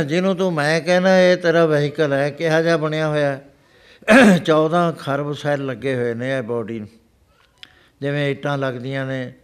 ਜਿਹਨੂੰ 0.06 0.36
ਤੂੰ 0.36 0.52
ਮੈਂ 0.52 0.80
ਕਹਿੰਦਾ 0.80 1.20
ਇਹ 1.20 1.36
ਤੇਰਾ 1.36 1.66
ਵਹੀਕਲ 1.66 2.12
ਹੈ, 2.12 2.30
ਕਿਹਾ 2.30 2.62
ਜਿਹਾ 2.62 2.76
ਬਣਿਆ 2.76 3.08
ਹੋਇਆ 3.08 3.32
ਹੈ। 3.32 3.44
14 4.38 4.92
ਖਰਬ 4.92 5.32
ਸੈੱਲ 5.32 5.66
ਲੱਗੇ 5.66 5.94
ਹੋਏ 5.94 6.14
ਨੇ 6.14 6.38
ਇਹ 6.38 6.42
ਬੋਡੀ 6.42 6.78
ਨੂੰ। 6.78 6.88
ਜਿਵੇਂ 8.00 8.30
ਇੱਟਾਂ 8.30 8.58
ਲੱਗਦੀਆਂ 8.58 9.06
ਨੇ 9.06 9.34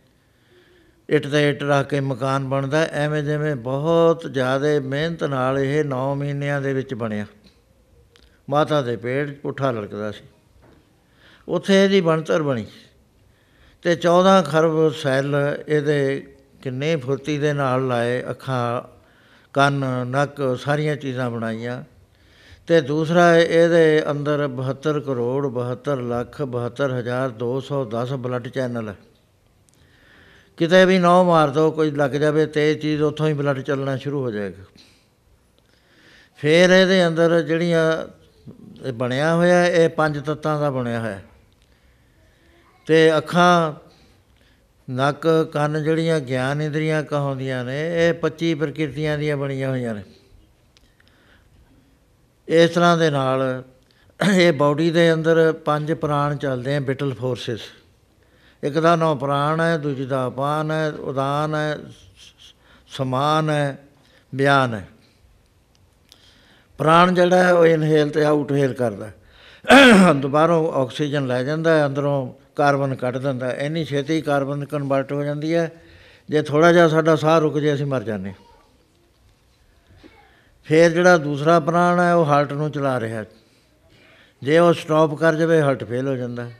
ਇੱਟ 1.11 1.27
ਤੇ 1.27 1.51
ਇੱਟ 1.51 1.63
ਰੱਖ 1.63 1.89
ਕੇ 1.89 2.01
ਮਕਾਨ 2.01 2.49
ਬਣਦਾ 2.49 2.83
ਐਵੇਂ 2.83 3.23
ਜਿਵੇਂ 3.23 3.57
ਬਹੁਤ 3.57 4.29
ਜ਼ਿਆਦਾ 4.31 4.67
ਮਿਹਨਤ 4.81 5.25
ਨਾਲ 5.25 5.59
ਇਹ 5.59 5.85
9 5.85 6.15
ਮਹੀਨਿਆਂ 6.15 6.61
ਦੇ 6.61 6.73
ਵਿੱਚ 6.73 6.95
ਬਣਿਆ। 6.95 7.27
ਮਾਤਾ 8.51 8.83
ਦੇ 8.83 8.97
ਪੇਟ 8.97 9.41
ਪੁੱਠਾ 9.41 9.71
ਲੜਕਦਾ 9.71 10.11
ਸੀ। 10.11 10.25
ਉੱਥੇ 11.49 11.85
ਇਹਦੀ 11.85 12.01
ਬਣਤਰ 12.01 12.43
ਬਣੀ। 12.43 12.67
ਤੇ 13.83 13.97
14 13.97 14.43
ਖਰਬ 14.43 14.93
ਸੈੱਲ 14.93 15.59
ਇਹਦੇ 15.69 16.27
ਕਿੰਨੇ 16.63 16.97
ਫੁਰਤੀ 16.97 17.39
ਦੇ 17.39 17.53
ਨਾਲ 17.53 17.89
ਲਾਏ, 17.89 18.25
ਅੱਖਾਂ, 18.31 18.89
ਕੰਨ, 19.53 20.07
ਨੱਕ, 20.07 20.59
ਸਾਰੀਆਂ 20.61 20.97
ਚੀਜ਼ਾਂ 20.97 21.31
ਬਣਾਈਆਂ। 21.31 21.85
ਤੇ 22.67 22.81
ਦੂਸਰਾ 22.81 23.37
ਇਹਦੇ 23.37 24.03
ਅੰਦਰ 24.11 24.49
72 24.49 25.01
ਕਰੋੜ 25.01 25.47
72 25.47 26.01
ਲੱਖ 26.01 26.43
72 26.43 26.93
ਹਜ਼ਾਰ 26.93 27.31
210 27.31 28.17
ਬਲੱਡ 28.17 28.49
ਚੈਨਲ। 28.49 28.89
ਹੈ 28.89 28.97
ਕਿਤੇ 30.61 30.85
ਵੀ 30.85 30.99
ਨੌ 30.99 31.25
ਮਾਰ 31.25 31.49
ਦੋ, 31.49 31.71
ਕੋਈ 31.71 31.91
ਲੱਗ 31.91 32.11
ਜਾਵੇ 32.11 32.47
ਤੇ 32.47 32.73
ਇਹ 32.73 32.77
ਚੀਜ਼ 32.77 33.03
ਉੱਥੋਂ 33.03 33.29
ਹੀ 33.29 33.33
ਬਲੱਡ 33.33 33.61
ਚੱਲਣਾ 33.61 33.97
ਸ਼ੁਰੂ 33.97 34.23
ਹੋ 34.23 34.31
ਜਾਏਗਾ। 34.31 34.65
ਫਿਰ 36.37 36.71
ਇਹਦੇ 36.71 37.07
ਅੰਦਰ 37.07 37.43
ਜਿਹੜੀਆਂ 37.43 38.07
ਇਹ 38.87 38.93
ਬਣਿਆ 38.93 39.35
ਹੋਇਆ, 39.35 39.67
ਇਹ 39.67 39.89
ਪੰਜ 39.89 40.25
ਤੱਤਾਂ 40.25 40.61
ਦਾ 40.61 40.71
ਬਣਿਆ 40.71 41.01
ਹੋਇਆ। 41.01 41.21
ਤੇ 42.87 43.17
ਅੱਖਾਂ, 43.17 43.75
ਨੱਕ, 44.91 45.51
ਕੰਨ 45.53 45.83
ਜਿਹੜੀਆਂ 45.83 46.21
ਗਿਆਨ 46.21 46.63
ਇੰਦਰੀਆਂ 46.63 47.03
ਕਹਾਉਂਦੀਆਂ 47.03 47.65
ਨੇ, 47.65 48.09
ਇਹ 48.09 48.15
25 48.15 48.55
ਪ੍ਰਕਿਰਤੀਆਂ 48.55 49.19
ਦੀਆਂ 49.19 49.37
ਬਣੀਆਂ 49.37 49.71
ਹੋਈਆਂ 49.71 49.95
ਨੇ। 49.95 50.03
ਇਸ 52.49 52.71
ਤਰ੍ਹਾਂ 52.71 52.99
ਦੇ 52.99 53.11
ਨਾਲ 53.11 53.63
ਇਹ 54.35 54.53
ਬਾਡੀ 54.53 54.91
ਦੇ 54.91 55.13
ਅੰਦਰ 55.13 55.53
ਪੰਜ 55.53 55.93
ਪ੍ਰਾਣ 55.93 56.37
ਚੱਲਦੇ 56.37 56.77
ਆ 56.77 56.81
ਵਿਟਲ 56.81 57.15
ਫੋਰਸਸ 57.15 57.61
ਇੱਕ 58.63 58.79
ਦਾ 58.79 58.97
ਨਾਮ 58.97 59.19
ਪ੍ਰਾਣ 59.19 59.61
ਹੈ, 59.61 59.77
ਦੂਜੀ 59.77 60.07
ਦਾ 60.07 60.27
ਅਪਾਨ 60.27 60.71
ਹੈ, 60.71 60.91
ਉਦਾਨ 60.91 61.55
ਹੈ 61.55 61.77
ਸ- 61.77 62.55
ਸਮਾਨ 62.89 63.51
ਹੈ, 63.51 63.79
ਬਿਆਨ 64.35 64.75
ਹੈ 64.75 64.89
ਪ੍ਰਾਣ 66.79 67.13
ਜਿਹੜਾ 67.13 67.45
ਹੈ, 67.45 67.53
ਉਹ 67.53 67.67
ਇਨਹੇਲ 67.67 68.11
ਤੇ 68.11 68.25
ਆਊਟਹੇਲ 68.25 68.73
ਕਰਦਾ 68.73 69.11
ਦੁਬਾਰੋਂ 70.17 70.73
ਆਕਸੀਜਨ 70.73 71.27
ਲੈ 71.27 71.43
ਜਾਂਦਾ 71.43 71.79
ਹੈ, 71.79 71.87
ਅੰਦਰੋਂ 71.87 72.33
ਕਾਰਬਨ 72.57 72.95
ਕੱਢ 72.95 73.17
ਦਿੰਦਾ 73.17 73.47
ਹੈ। 73.47 73.53
ਇੰਨੀ 73.53 73.85
ਛੇਤੀ 73.85 74.21
ਕਾਰਬਨ 74.21 74.65
ਕਨਵਰਟ 74.65 75.13
ਹੋ 75.13 75.25
ਜਾਂਦੀ 75.25 75.55
ਹੈ, 75.55 75.73
ਜੇ 76.29 76.43
ਥੋੜਾ 76.43 76.73
ਜਿਹਾ 76.73 76.89
ਸਾਡਾ 76.89 77.17
ਸਾਹ 77.17 77.39
ਰੁਕ 77.39 77.59
ਜੇ, 77.59 77.75
ਅਸੀਂ 77.75 77.87
ਮਰ 77.87 78.03
ਜਾਂਦੇ 78.03 78.31
ਹਾਂ। 78.31 78.45
ਫਿਰ 80.65 80.91
ਜਿਹੜਾ 80.91 81.17
ਦੂਸਰਾ 81.17 81.61
ਪ੍ਰਾਣ 81.61 82.01
ਹੈ, 82.01 82.15
ਉਹ 82.15 82.25
ਹਾਰਟ 82.25 82.53
ਨੂੰ 82.53 82.71
ਚਲਾ 82.71 83.01
ਰਿਹਾ 83.01 83.25
ਜੇ 84.43 84.59
ਉਹ 84.59 84.73
ਸਟਾਪ 84.73 85.15
ਕਰ 85.15 85.35
ਜਾਵੇ, 85.35 85.63
ਹਾਰਟ 85.63 85.85
ਫੇਲ 85.85 86.09
ਹੋ 86.09 86.17
ਜਾਂਦਾ 86.17 86.45
ਹੈ। 86.45 86.60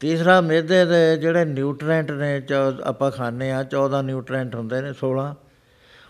ਤੀਸਰਾ 0.00 0.40
ਮਿਹਦੇ 0.40 0.84
ਦੇ 0.84 1.16
ਜਿਹੜੇ 1.16 1.44
ਨਿਊਟ੍ਰੈਂਟ 1.44 2.10
ਨੇ, 2.10 2.40
ਚੌ- 2.40 2.84
ਆਪਾਂ 2.84 3.10
ਖਾਂਦੇ 3.10 3.52
ਆ 3.52 3.62
14 3.62 4.02
ਨਿਊਟ੍ਰੈਂਟ 4.02 4.54
ਹੁੰਦੇ 4.54 4.80
ਨੇ 4.80 4.92
16 4.92 5.34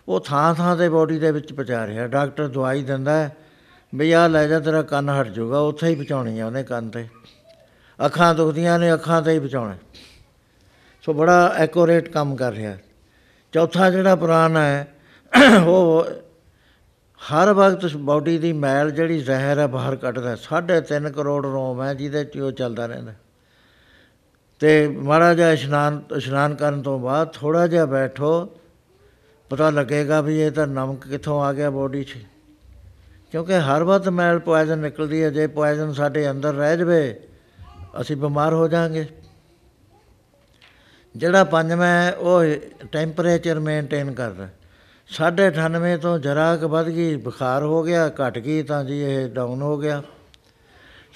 ਉਹ 0.08 0.20
ਥਾਂ 0.20 0.54
ਥਾਂ 0.54 0.76
ਤੇ 0.76 0.88
ਬੋਡੀ 0.88 1.18
ਦੇ 1.18 1.30
ਵਿੱਚ 1.30 1.52
ਪਹੁੰਚਾ 1.52 1.86
ਰਿਹਾ। 1.86 2.06
ਡਾਕਟਰ 2.06 2.48
ਦਵਾਈ 2.48 2.82
ਦਿੰਦਾ 2.82 3.12
ਹੈ 3.12 3.36
ਵੀ 3.94 4.12
ਆਹ 4.12 4.28
ਲੈ 4.28 4.46
ਜਾ, 4.46 4.60
ਤੇਰਾ 4.60 4.82
ਕੰਨ 4.82 5.10
ਹਟ 5.10 5.26
ਜਾਊਗਾ। 5.26 5.58
ਉੱਥੇ 5.58 5.88
ਹੀ 5.88 5.94
ਪਹੁੰਚਾਉਣੀ 5.94 6.38
ਆ 6.38 6.46
ਉਹਨੇ 6.46 6.62
ਕੰਨ 6.62 6.90
ਤੇ। 6.90 7.08
ਅੱਖਾਂ 8.06 8.34
ਦੁਖਦੀਆਂ 8.34 8.78
ਨੇ, 8.78 8.92
ਅੱਖਾਂ 8.92 9.22
ਤੇ 9.22 9.32
ਹੀ 9.32 9.38
ਪਹੁੰਚਾਉਣਾ। 9.38 9.76
ਸੋ 11.02 11.12
ਬੜਾ 11.12 11.54
ਐਕੂਰੇਟ 11.56 12.08
ਕੰਮ 12.08 12.36
ਕਰ 12.36 12.52
ਰਿਹਾ। 12.52 12.76
ਚੌਥਾ 13.52 13.90
ਜਿਹੜਾ 13.90 14.16
ਪ੍ਰਾਣ 14.16 14.56
ਹੈ, 14.56 14.88
ਉਹ 15.64 16.04
ਹਰ 17.32 17.52
ਵਕਤ 17.52 17.96
ਬਾਡੀ 17.96 18.38
ਦੀ 18.38 18.52
ਮੈਲ 18.52 18.90
ਜਿਹੜੀ 18.90 19.18
ਜ਼ਹਿਰ 19.18 19.58
ਹੈ, 19.58 19.66
ਬਾਹਰ 19.66 19.96
ਕੱਢਦਾ 19.96 20.36
ਸਾਢੇ 20.36 20.80
ਤਿੰਨ 20.80 21.10
ਕਰੋੜ 21.10 21.46
ਰੋਮ 21.46 21.82
ਹੈ, 21.82 21.94
ਜਿਹਦੇ 21.94 22.24
'ਚ 22.24 22.38
ਉਹ 22.38 22.52
ਚੱਲਦਾ 22.52 22.86
ਰਹਿੰਦਾ। 22.86 23.12
ਤੇ 24.60 24.88
ਮਾੜਾ 24.88 25.34
ਜਿਹਾ 25.34 25.52
ਇਸ਼ਨਾਨ 25.52 26.02
ਇਸ਼ਨਾਨ 26.16 26.54
ਕਰਨ 26.54 26.82
ਤੋਂ 26.82 26.98
ਬਾਅਦ 26.98 27.32
ਥੋੜਾ 27.32 27.66
ਜਿਹਾ 27.66 27.84
ਬੈਠੋ, 27.84 28.48
ਪਤਾ 29.50 29.70
ਲੱਗੇਗਾ 29.70 30.20
ਵੀ 30.20 30.40
ਇਹ 30.40 30.50
ਤਾਂ 30.50 30.66
ਨਮਕ 30.66 31.06
ਕਿੱਥੋਂ 31.06 31.42
ਆ 31.42 31.52
ਗਿਆ 31.52 31.70
ਬੋਡੀ 31.70 32.04
'ਚ। 32.04 32.16
ਕਿਉਂਕਿ 33.30 33.54
ਹਰ 33.54 33.84
ਵਕਤ 33.84 34.08
ਮੈਲ 34.08 34.38
ਪੋਇਜ਼ਨ 34.38 34.78
ਨਿਕਲਦੀ 34.78 35.22
ਹੈ, 35.22 35.30
ਜੇ 35.30 35.46
ਪੋਇਜ਼ਨ 35.46 35.92
ਸਾਡੇ 35.92 36.30
ਅੰਦਰ 36.30 36.54
ਰਹਿ 36.54 36.76
ਜਵੇ, 36.76 37.20
ਅਸੀਂ 38.00 38.16
ਬਿਮਾਰ 38.16 38.54
ਹੋ 38.54 38.68
ਜਾਾਂਗੇ 38.68 39.06
ਜਿਹੜਾ 41.16 41.44
ਪੰਜਵਾਂ 41.44 41.86
ਹੈ, 41.86 42.12
ਉਹ 42.12 42.44
ਟੈਂਪਰੇਚਰ 42.92 43.60
ਮੇਨਟੇਨ 43.60 44.12
ਕਰਦਾ। 44.12 44.48
ਸਾਢੇ 45.06 45.50
98 45.50 45.96
ਤੋਂ 45.96 46.18
ਜਰਾ 46.18 46.56
ਕੁ 46.56 46.68
ਵੱਧ 46.68 46.86
ਗਈ, 46.86 47.16
ਬੁਖਾਰ 47.16 47.62
ਹੋ 47.62 47.82
ਗਿਆ, 47.82 48.08
ਘਟ 48.08 48.38
ਗਈ, 48.38 48.62
ਤਾਂ 48.62 48.84
ਜੀ 48.84 49.00
ਇਹ 49.00 49.28
ਡਾਊਨ 49.28 49.62
ਹੋ 49.62 49.78
ਗਿਆ। 49.78 50.02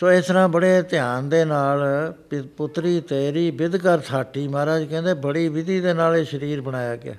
ਸੋ 0.01 0.13
ਇਸ 0.13 0.27
ਤਰ੍ਹਾਂ 0.27 0.49
ਬੜੇ 0.49 0.83
ਧਿਆਨ 0.83 1.29
ਦੇ 1.29 1.45
ਨਾਲ 1.45 1.85
ਪਿ- 2.31 2.45
ਪੁੱਤਰੀ 2.57 3.01
ਤੇਰੀ 3.01 3.51
ਵਿਧ 3.51 3.77
ਕਰ 3.77 3.99
ਥਾਟੀ 3.99 4.49
ਮਹਾਰਾਜ 4.49 4.85
ਕਹਿੰਦੇ 4.85 5.15
ਬੜੀ 5.15 5.49
ਵਿਧੀ 5.49 5.81
ਦੇ 5.81 5.95
ਨਾਲ 5.95 6.17
ਇਹ 6.17 6.25
ਸਰੀਰ 6.25 6.61
ਬਣਾਇਆ 6.61 6.97
ਗਿਆ। 6.97 7.15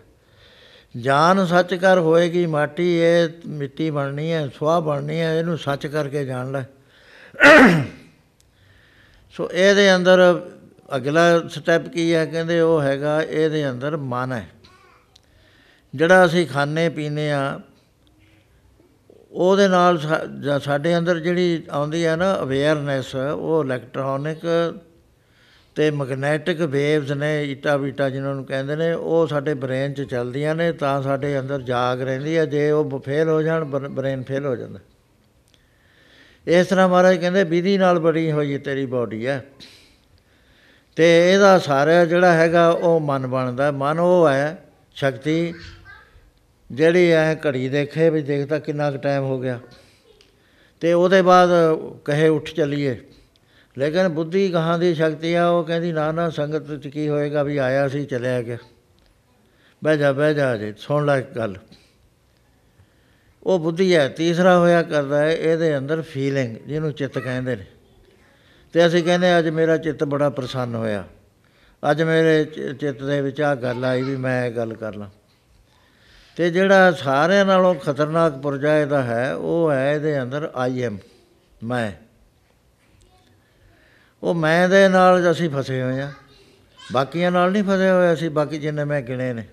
ਜਾਨ 1.02 1.46
ਸੱਚ 1.46 1.74
ਕਰ 1.74 2.00
ਹੋਏਗੀ, 2.00 2.46
ਮਾਟੀ 2.46 2.98
ਇਹ 2.98 3.30
ਮਿੱਟੀ 3.48 3.90
ਬਣਨੀ 3.90 4.32
ਹੈ, 4.32 4.48
ਸੁਆਹ 4.48 4.82
ਬਣਨੀ 4.82 5.20
ਹੈ, 5.20 5.40
ਇਹਨੂੰ 5.40 5.58
ਸੱਚ 5.58 5.88
ਕਰਕੇ 5.88 6.26
ਜਾਣ 6.26 6.52
ਲੈ। 6.52 6.64
ਸੋ 9.32 9.50
ਇਹਦੇ 9.52 9.96
ਅੰਦਰ 9.96 10.50
ਅਗਲਾ 10.96 11.48
ਸਟੈਪ 11.48 11.88
ਕੀ 11.88 12.16
ਹੈ? 12.16 12.26
ਕਹਿੰਦੇ 12.26 12.62
ਉਹ 12.62 12.82
ਹੈਗਾ, 12.82 13.22
ਇਹਦੇ 13.22 13.70
ਅੰਦਰ 13.70 13.98
ਮਨ 13.98 14.32
ਹੈ। 14.34 14.50
ਜਿਹੜਾ 15.96 16.26
ਅਸੀਂ 16.26 16.48
ਖਾਣੇ 16.48 16.90
ਪੀਨੇ 16.90 17.32
ਆ 17.32 17.60
ਉਹਦੇ 19.36 19.68
ਨਾਲ 19.68 19.98
ਸਾ- 19.98 20.42
ਜਾਂ 20.44 20.60
ਸਾਡੇ 20.60 20.98
ਅੰਦਰ 20.98 21.20
ਜਿਹੜੀ 21.20 21.64
ਆਉਂਦੀ 21.70 22.06
ਹੈ 22.06 22.16
ਨਾ 22.16 22.40
ਅਵੇਅਰਨੈਸ 22.42 23.16
ਉਹ 23.16 23.64
ਇਲੈਕਟ੍ਰੋਨਿਕ 23.64 24.38
ਤੇ 25.76 25.92
ਮੈਗਨੈਟਿਕ 25.92 26.62
ਵੇਵਸ 26.62 27.12
ਨੇ, 27.12 27.44
ਈਟਾ 27.44 27.78
ਬੀਟਾ 27.78 28.10
ਜਿਹਨਾਂ 28.10 28.36
ਨੂੰ 28.36 28.46
ਕਹਿੰਦੇ 28.46 28.76
ਨੇ, 28.76 28.94
ਉਹ 28.94 29.28
ਸਾਡੇ 29.28 29.54
ਬ੍ਰੇਨ 29.54 29.94
'ਚ 29.94 30.02
ਚੱਲਦੀਆਂ 30.02 30.56
ਨੇ, 30.56 30.72
ਤਾਂ 30.72 31.04
ਸਾਡੇ 31.04 31.40
ਅੰਦਰ 31.40 31.62
ਜਾਗ 31.62 32.02
ਰਹਿੰਦੀ 32.02 32.38
ਹੈ, 32.38 32.46
ਜੇ 32.46 32.72
ਉਹ 32.72 33.00
ਫੇਲ 33.00 33.30
ਹੋ 33.30 33.42
ਜਾਣ 33.42 33.66
ਬ੍ਰੇਨ 33.66 34.24
ਫੇਲ 34.24 34.46
ਹੋ 34.46 34.56
ਜਾਂਦਾ। 34.56 34.80
ਇਸ 36.48 36.68
ਤਰ੍ਹਾਂ 36.68 36.90
ਮਹਾਰਾਜ 36.90 37.18
ਕਹਿੰਦੇ, 37.18 37.44
ਵਿਧੀ 37.44 37.78
ਨਾਲ 37.78 38.00
ਬਣੀ 38.00 38.32
ਹੋਈ 38.32 38.58
ਤੇਰੀ 38.58 38.86
ਬਾਡੀ 38.86 39.28
ਹੈ। 39.28 39.46
ਤੇ 40.96 41.34
ਇਹਦਾ 41.34 41.60
ਸਾਰਾ 41.60 42.06
ਜਿਹੜਾ 42.06 42.34
ਹੈਗਾ, 42.34 42.70
ਉਹ 42.70 43.00
ਮਨ 43.00 43.28
ਬਣਦਾ। 43.28 43.72
ਮਨ 43.72 44.00
ਉਹ 44.00 44.30
ਹੈ, 44.30 44.64
ਸ਼ਕਤੀ 44.96 45.54
ਜਿਹੜੀ 46.72 47.12
ਐ 47.12 47.36
ਘੜੀ 47.36 47.70
ਦੇਖੇ 47.70 48.10
ਵੀ 48.10 48.22
ਦੇਖਦਾ 48.22 48.60
ਕਿੰਨਾ 48.60 48.92
ਕੁ 48.92 48.98
ਟਾਈਮ 48.98 49.24
ਹੋ 49.24 49.42
ਗਿਆ। 49.42 49.60
ਤੇ 50.80 50.94
ਉਹਦੇ 50.94 51.22
ਬਾਅਦ 51.22 51.50
ਕਹੇ 52.06 52.28
ਉੱਠ 52.28 52.50
ਚੱਲੀਏ। 52.50 53.02
ਲੇਕਿਨ 53.78 54.08
ਬੁੱਧੀ 54.08 54.50
ਕਹਾਂ 54.50 54.80
ਦੀ 54.80 54.96
ਸ਼ਕਤੀ 54.96 55.34
ਆ, 55.34 55.48
ਉਹ 55.48 55.64
ਕਹਿੰਦੀ, 55.64 55.92
ਨਾ 55.92 56.12
ਨਾ, 56.12 56.30
ਸੰਗਤ 56.30 56.82
ਚ 56.82 56.88
ਕੀ 56.88 57.10
ਹੋਏਗਾ 57.10 57.44
ਵੀ 57.44 57.58
ਆਇਆ 57.58 57.88
ਸੀ, 57.88 58.06
ਚਲਿਆ 58.06 58.42
ਗਿਆ। 58.42 58.58
ਬਹਿ 59.84 59.98
ਜਾ 59.98 60.12
ਬਹਿ 60.12 60.34
ਜਾ 60.34 60.58
ਜੇ 60.58 60.74
ਸੁਣ 60.78 61.06
ਲੈ 61.06 61.20
ਇੱਕ 61.20 61.30
ਗੱਲ। 61.30 61.58
ਉਹ 63.44 63.60
ਬੁੱਧੀ 63.60 63.96
ਹੈ, 63.96 64.08
ਤੀਸਰਾ 64.08 64.60
ਹੋਇਆ 64.60 64.84
ਕਰਦਾ 64.84 65.20
ਹੈ, 65.20 65.36
ਇਹਦੇ 65.36 65.78
ਅੰਦਰ 65.78 66.02
ਫੀਲਿੰਗ 66.02 66.58
ਜਿਹਨੂੰ 66.58 66.92
ਚਿੱਤ 66.92 67.20
ਕਹਿੰਦੇ 67.20 67.56
ਨੇ। 67.56 67.66
ਤੇ 68.74 68.88
ਅਸੀਂ 68.88 69.04
ਕਹਿੰਦੇ, 69.04 69.40
ਅੱਜ 69.40 69.50
ਮੇਰਾ 69.50 69.78
ਚਿੱਤ 69.78 70.04
ਬੜਾ 70.04 70.30
ਪ੍ਰਸੰਨ 70.30 70.76
ਹੋਇਆ। 70.76 71.08
ਅੱਜ 71.92 72.02
ਮੇਰੇ 72.02 72.46
ਚਿ- 72.46 72.76
ਚਿੱਤ 72.76 73.04
ਦੇ 73.04 73.22
ਵਿੱਚ 73.22 73.42
ਆ 73.42 73.56
ਗੱਲ 73.56 73.86
ਆਈ 73.86 74.02
ਵੀ 74.02 74.16
ਮੈਂ 74.16 74.46
ਇਹ 74.46 74.52
ਗੱਲ 74.52 74.74
ਕਰ 74.74 74.96
ਲਾਂ। 74.96 75.10
ਤੇ 76.38 76.50
ਜਿਹੜਾ 76.50 76.92
ਸਾਰਿਆਂ 76.92 77.46
ਨਾਲੋਂ 77.46 77.76
ਖਤਰਨਾਕ 77.76 78.38
ਪੁਰਜਾ 78.38 78.78
ਇਹਦਾ 78.78 79.04
ਹੈ, 79.04 79.34
ਉਹ 79.34 79.72
ਹੈ 79.72 79.94
ਇਹਦੇ 79.94 80.22
ਅੰਦਰ 80.22 80.52
ਆਈ 80.56 80.82
ਐਮ 80.82 80.98
ਮੈਂ। 81.64 81.92
ਉਹ 84.24 84.34
ਮੈਂ 84.34 84.70
ਦੇ 84.70 84.88
ਨਾਲ 84.88 85.32
ਅਸੀਂ 85.32 85.50
ਫਸੇ 85.50 85.82
ਹੋਏ 85.82 86.02
ਆ 86.02 86.12
ਬਾਕੀਆਂ 86.94 87.32
ਨਾਲ 87.32 87.52
ਨਹੀਂ 87.52 87.64
ਫਸੇ 87.64 87.90
ਹੋਏ 87.90 88.14
ਅਸੀਂ, 88.14 88.30
ਬਾਕੀ 88.30 88.58
ਜਿੰਨੇ 88.58 88.84
ਮੈਂ 88.84 89.02
ਗਿਣੇ 89.02 89.34
ਨੇ। 89.34 89.46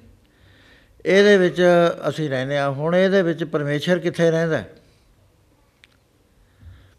ਇਹਦੇ 1.07 1.37
ਵਿੱਚ 1.37 1.63
ਅਸੀਂ 2.09 2.31
ਰਹਿੰਦੇ 2.31 2.59
ਆ 2.59 2.71
ਹੁਣ 2.71 2.97
ਇਹਦੇ 2.97 3.23
ਵਿੱਚ 3.23 3.45
ਪਰਮੇਸ਼ਰ 3.45 3.99
ਕਿੱਥੇ 3.99 4.31
ਰਹਿੰਦਾ 4.31 4.59
ਹੈ? 4.59 4.69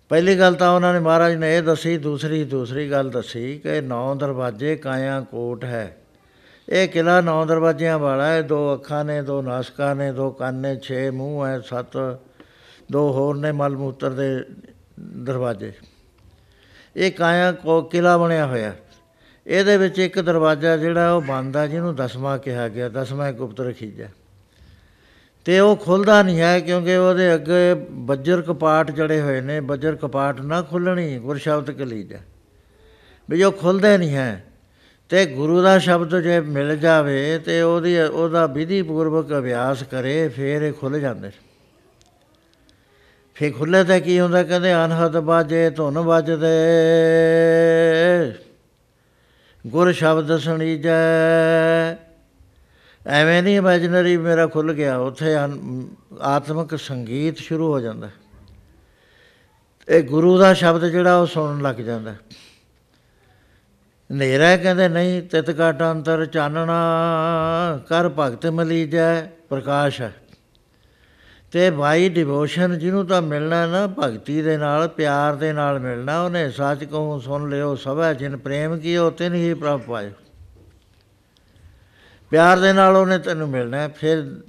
ਪਹਿਲੀ 0.10 0.40
ਗੱਲ 0.40 0.56
ਤਾਂ 0.56 0.72
ਉਹਨਾਂ 0.72 0.94
ਨੇ 0.94 1.00
ਮਹਾਰਾਜ 1.00 1.36
ਨੇ 1.36 1.58
ਇਹ 1.58 1.64
ਦੱਸੀ, 1.64 1.98
ਦੂਸਰੀ 1.98 2.44
ਦੂਸਰੀ 2.44 2.92
ਗੱਲ 2.92 3.10
ਦੱਸੀ 3.10 3.60
ਕਿ 3.60 3.82
ਨੌ 3.82 4.16
ਦਰਵਾਜ਼ੇ 4.16 4.76
ਕਾਇਆ 4.76 5.22
ਕੋਟ 5.22 5.64
ਹੈ। 5.64 5.98
ਇਹ 6.70 6.88
ਕਿਲਾ 6.88 7.22
ਨੌ 7.22 7.46
ਦਰਵਾਜ਼ਿਆਂ 7.46 8.00
ਵਾਲਾ 8.00 8.28
ਹੈ, 8.28 8.42
ਦੋ 8.42 8.74
ਅੱਖਾਂ 8.74 9.06
ਨੇ, 9.06 9.22
ਦੋ 9.22 9.42
ਨਾਸਕਾਂ 9.42 9.96
ਨੇ, 9.96 10.12
ਦੋ 10.12 10.32
ਕੰਨ 10.32 10.56
ਨੇ, 10.56 10.76
ਛੇ 10.76 11.10
ਮੂੰਹ 11.10 11.48
ਹੈ 11.48 11.60
ਸੱਤ, 11.60 12.20
ਦੋ 12.92 13.14
ਹੋਰ 13.14 13.38
ਨੇ 13.38 13.52
ਮਲ 13.52 13.78
ਮੂਤਰ 13.78 14.10
ਦੇ 14.10 14.44
ਦਰਵਾਜ਼ੇ। 15.00 15.74
ਇਹ 16.96 17.12
ਕਾਇਆ 17.12 17.52
ਕੋ 17.52 17.82
ਕਿਲਾ 17.82 18.18
ਬਣਿਆ 18.18 18.46
ਹੋਇਆ। 18.46 18.74
ਇਹਦੇ 19.48 19.78
ਵਿੱਚ 19.78 20.00
ਇੱਕ 20.00 20.20
ਦਰਵਾਜ਼ਾ 20.20 20.78
ਜਿਹੜਾ 20.78 21.14
ਉਹ 21.14 21.22
ਬੰਦ 21.22 21.58
ਆ, 21.58 21.68
ਜਿਹਨੂੰ 21.68 21.96
ਦਸਵਾਂ 21.96 22.38
ਕਿਹਾ 22.38 22.68
ਗਿਆ, 22.68 22.90
ਦਸਵਾਂ 22.90 23.34
ਗੁਪਤ 23.34 23.62
ਰਖੀਜਾ। 23.62 24.08
ਤੇ 25.46 25.60
ਉਹ 25.60 25.78
ਖੁੱਲਦਾ 25.78 26.24
ਨਹੀਂ 26.24 26.40
ਹੈ 26.40 26.60
ਕਿਉਂਕਿ 26.60 26.96
ਉਹਦੇ 26.96 27.36
ਅੱਗੇ 27.36 27.74
ਬੱਜਰ 27.92 28.42
ਕਪਾਟ 28.42 28.92
ਜੜੇ 28.92 29.22
ਹੋਏ 29.22 29.42
ਨੇ 29.42 29.62
ਬੱਜਰ 29.62 29.96
ਕਪਾਟ 29.96 30.42
ਨਾ 30.42 30.62
ਖੁੱਲਣੀ 30.62 31.20
ਗੁਰ 31.20 31.38
ਸ਼ਬਦ 31.38 31.72
ਕਲੀਜਾ। 31.72 32.18
ਵੀ 33.30 33.44
ਉਹ 33.44 33.52
ਖੁੱਲਦੇ 33.52 33.98
ਨਹੀਂ 33.98 34.16
ਹੈ। 34.16 34.46
ਤੇ 35.14 35.26
ਗੁਰੂ 35.26 35.62
ਦਾ 35.62 35.80
ਸ਼ਬਦ 35.80 36.20
ਜੇ 36.20 36.40
ਮਿਲ 36.40 36.78
ਜਾਵੇ 36.78 37.40
ਤੇ 37.40 37.62
ਉਹਦੀ, 37.62 38.00
ਉਹਦਾ 38.00 38.46
ਵਿਧੀ 38.46 38.82
ਪੂਰਵਕ 38.82 39.38
ਅਭਿਆਸ 39.38 39.84
ਕਰੇ, 39.84 40.28
ਫਿਰ 40.28 40.62
ਇਹ 40.62 40.74
ਖੁੱਲ 40.74 41.00
ਜਾਂਦੇ 41.00 41.28
ਨੇ। 41.28 41.34
ਫਿਰ 43.36 43.54
ਖੁੱਲੇ 43.54 43.84
ਤੇ 43.84 44.00
ਕੀ 44.00 44.20
ਹੁੰਦਾ? 44.20 44.44
ਕਹਿੰਦੇ 44.44 44.74
ਅਨਹਦ 44.76 45.20
ਬਾਜੇ, 45.20 45.70
ਧੁਨ 45.70 46.00
ਵੱਜਦੇ। 46.00 46.56
ਗੁਰ 49.68 49.92
ਸ਼ਬਦ 49.92 50.38
ਸੁਣੀ 50.38 50.78
ਜੈ 50.78 51.94
ਐਵੇਂ 53.08 53.44
ਨਹੀਂ 53.44 53.58
ਇਮੇਜਿਨਰੀ 53.58 54.18
ਮੇਰਾ 54.18 54.48
ਖੁੱਲ 54.48 54.74
ਗਿਆ, 54.74 54.98
ਉੱਥੇ 54.98 55.36
ਅਨ- 55.36 55.84
ਆਤਮਿਕ 56.22 56.80
ਸੰਗੀਤ 56.80 57.38
ਸ਼ੁਰੂ 57.38 57.72
ਹੋ 57.72 57.80
ਜਾਂਦਾ। 57.80 58.10
ਇਹ 59.90 60.04
ਗੁਰੂ 60.04 60.38
ਦਾ 60.38 60.54
ਸ਼ਬਦ 60.54 60.86
ਜਿਹੜਾ 60.86 61.18
ਉਹ 61.18 61.26
ਸੁਣਨ 61.26 61.62
ਲੱਗ 61.62 61.76
ਜਾਂਦਾ। 61.76 62.16
ਹਨੇਰਾ 64.12 64.48
ਹੈ 64.48 64.58
ਕਹਿੰਦੇ, 64.58 64.88
ਨਹੀਂ 64.88 65.22
ਤਿਤ 65.22 65.52
ਕਾਟ 65.52 65.84
ਅੰਤਰ 65.84 66.26
ਚਾਨਣਾ 66.26 66.74
ਕਰ 67.90 68.10
ਭਗਤ 68.10 68.46
ਮਲੀਜੈ, 68.46 69.22
ਪ੍ਰਕਾਸ਼ 69.22 70.02
ਹੈ। 70.02 70.14
ਤੇ 71.52 71.70
ਬਾਈ 71.70 72.10
ਡਿਵੋਸ਼ਨ 72.10 72.80
ਜਿਹਨੂੰ 72.80 73.06
ਤਾਂ 73.06 73.22
ਮਿਲਣਾ 73.22 73.66
ਨਾ, 73.66 73.88
ਭਗਤੀ 73.88 74.42
ਦੇ 74.42 74.58
ਨਾਲ, 74.58 74.88
ਪਿਆਰ 74.88 75.36
ਦੇ 75.36 75.54
ਨਾਲ 75.54 75.80
ਮਿਲਣਾ, 75.80 76.22
ਉਹਨੇ 76.22 76.50
ਸੱਚ 76.50 76.84
ਕਹੂੰ 76.84 77.22
ਸੁਣ 77.22 77.50
ਲਿਓ, 77.50 77.76
ਸਭੈ 77.76 78.14
ਜਿਨ 78.14 78.38
ਪ੍ਰੇਮ 78.38 78.78
ਕੀਓ, 78.78 79.10
ਤਿਨ 79.10 79.34
ਹੀ 79.34 79.54
ਪ੍ਰਭ 79.54 79.82
ਪਾਏ 79.82 80.12
ਪਿਆਰ 82.30 82.60
ਦੇ 82.60 82.74
ਨਾਲ 82.74 82.96
ਉਹਨੇ 82.96 83.18
ਤੈਨੂੰ 83.18 83.50
ਮਿਲਣਾ 83.50 83.78
ਹੈ। 83.78 83.88
ਫਿਰ 83.88 84.42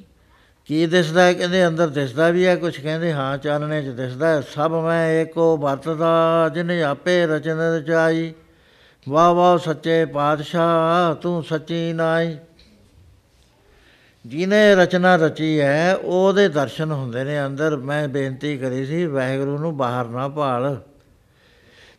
ਕੀ 0.67 0.87
ਦਿਸਦਾ 0.87 1.23
ਹੈ? 1.23 1.33
ਕਹਿੰਦੇ, 1.33 1.67
ਅੰਦਰ 1.67 1.89
ਦਿਸਦਾ 1.89 2.29
ਵੀ 2.29 2.47
ਹੈ 2.47 2.57
ਕੁਝ 2.57 2.81
ਕਹਿੰਦੇ, 2.81 3.13
ਹਾਂ, 3.13 3.39
ਚਾਨਣੇ 3.39 3.83
ਚ 3.83 3.89
ਦਿਸਦਾ 3.89 4.29
ਹੈ। 4.29 4.41
ਸਭ 4.41 4.83
ਮੈਂ 4.85 5.11
ਏਕੋ 5.11 5.57
ਵਰਤਦਾ, 5.57 6.49
ਜਿਨੇ 6.55 6.83
ਆਪੇ 6.83 7.27
ਰਚਨ 7.27 7.59
ਰਚਾਈ। 7.59 8.35
ਵਾਹ 9.09 9.35
ਵਾਹ 9.35 9.59
ਸੱਚੇ 9.59 10.05
ਪਾਤਸ਼ਾਹ, 10.05 11.15
ਤੂੰ 11.15 11.45
ਸੱਚੀ 11.45 11.93
ਨਾਈ 11.93 12.39
ਜਿਹਨੇ 14.27 14.75
ਰਚਨਾ 14.75 15.17
ਰਚੀ 15.17 15.61
ਹੈ, 15.61 15.95
ਉਹਦੇ 15.95 16.49
ਦਰਸ਼ਨ 16.49 16.93
ਹੁੰਦੇ 16.93 17.25
ਨੇ 17.25 17.47
ਅੰਦਰ। 17.47 17.77
ਮੈਂ 17.77 18.09
ਬੇਨਤੀ 18.09 18.59
ਕਰੀ 18.59 18.87
ਸੀ, 18.87 19.07
ਵਾਹਿਗੁਰੂ 19.07 19.59
ਨੂੰ 19.59 19.77
ਬਾਹਰ 19.77 20.05
ਨਾ 20.05 20.29
ਭਾਲ। 20.29 20.81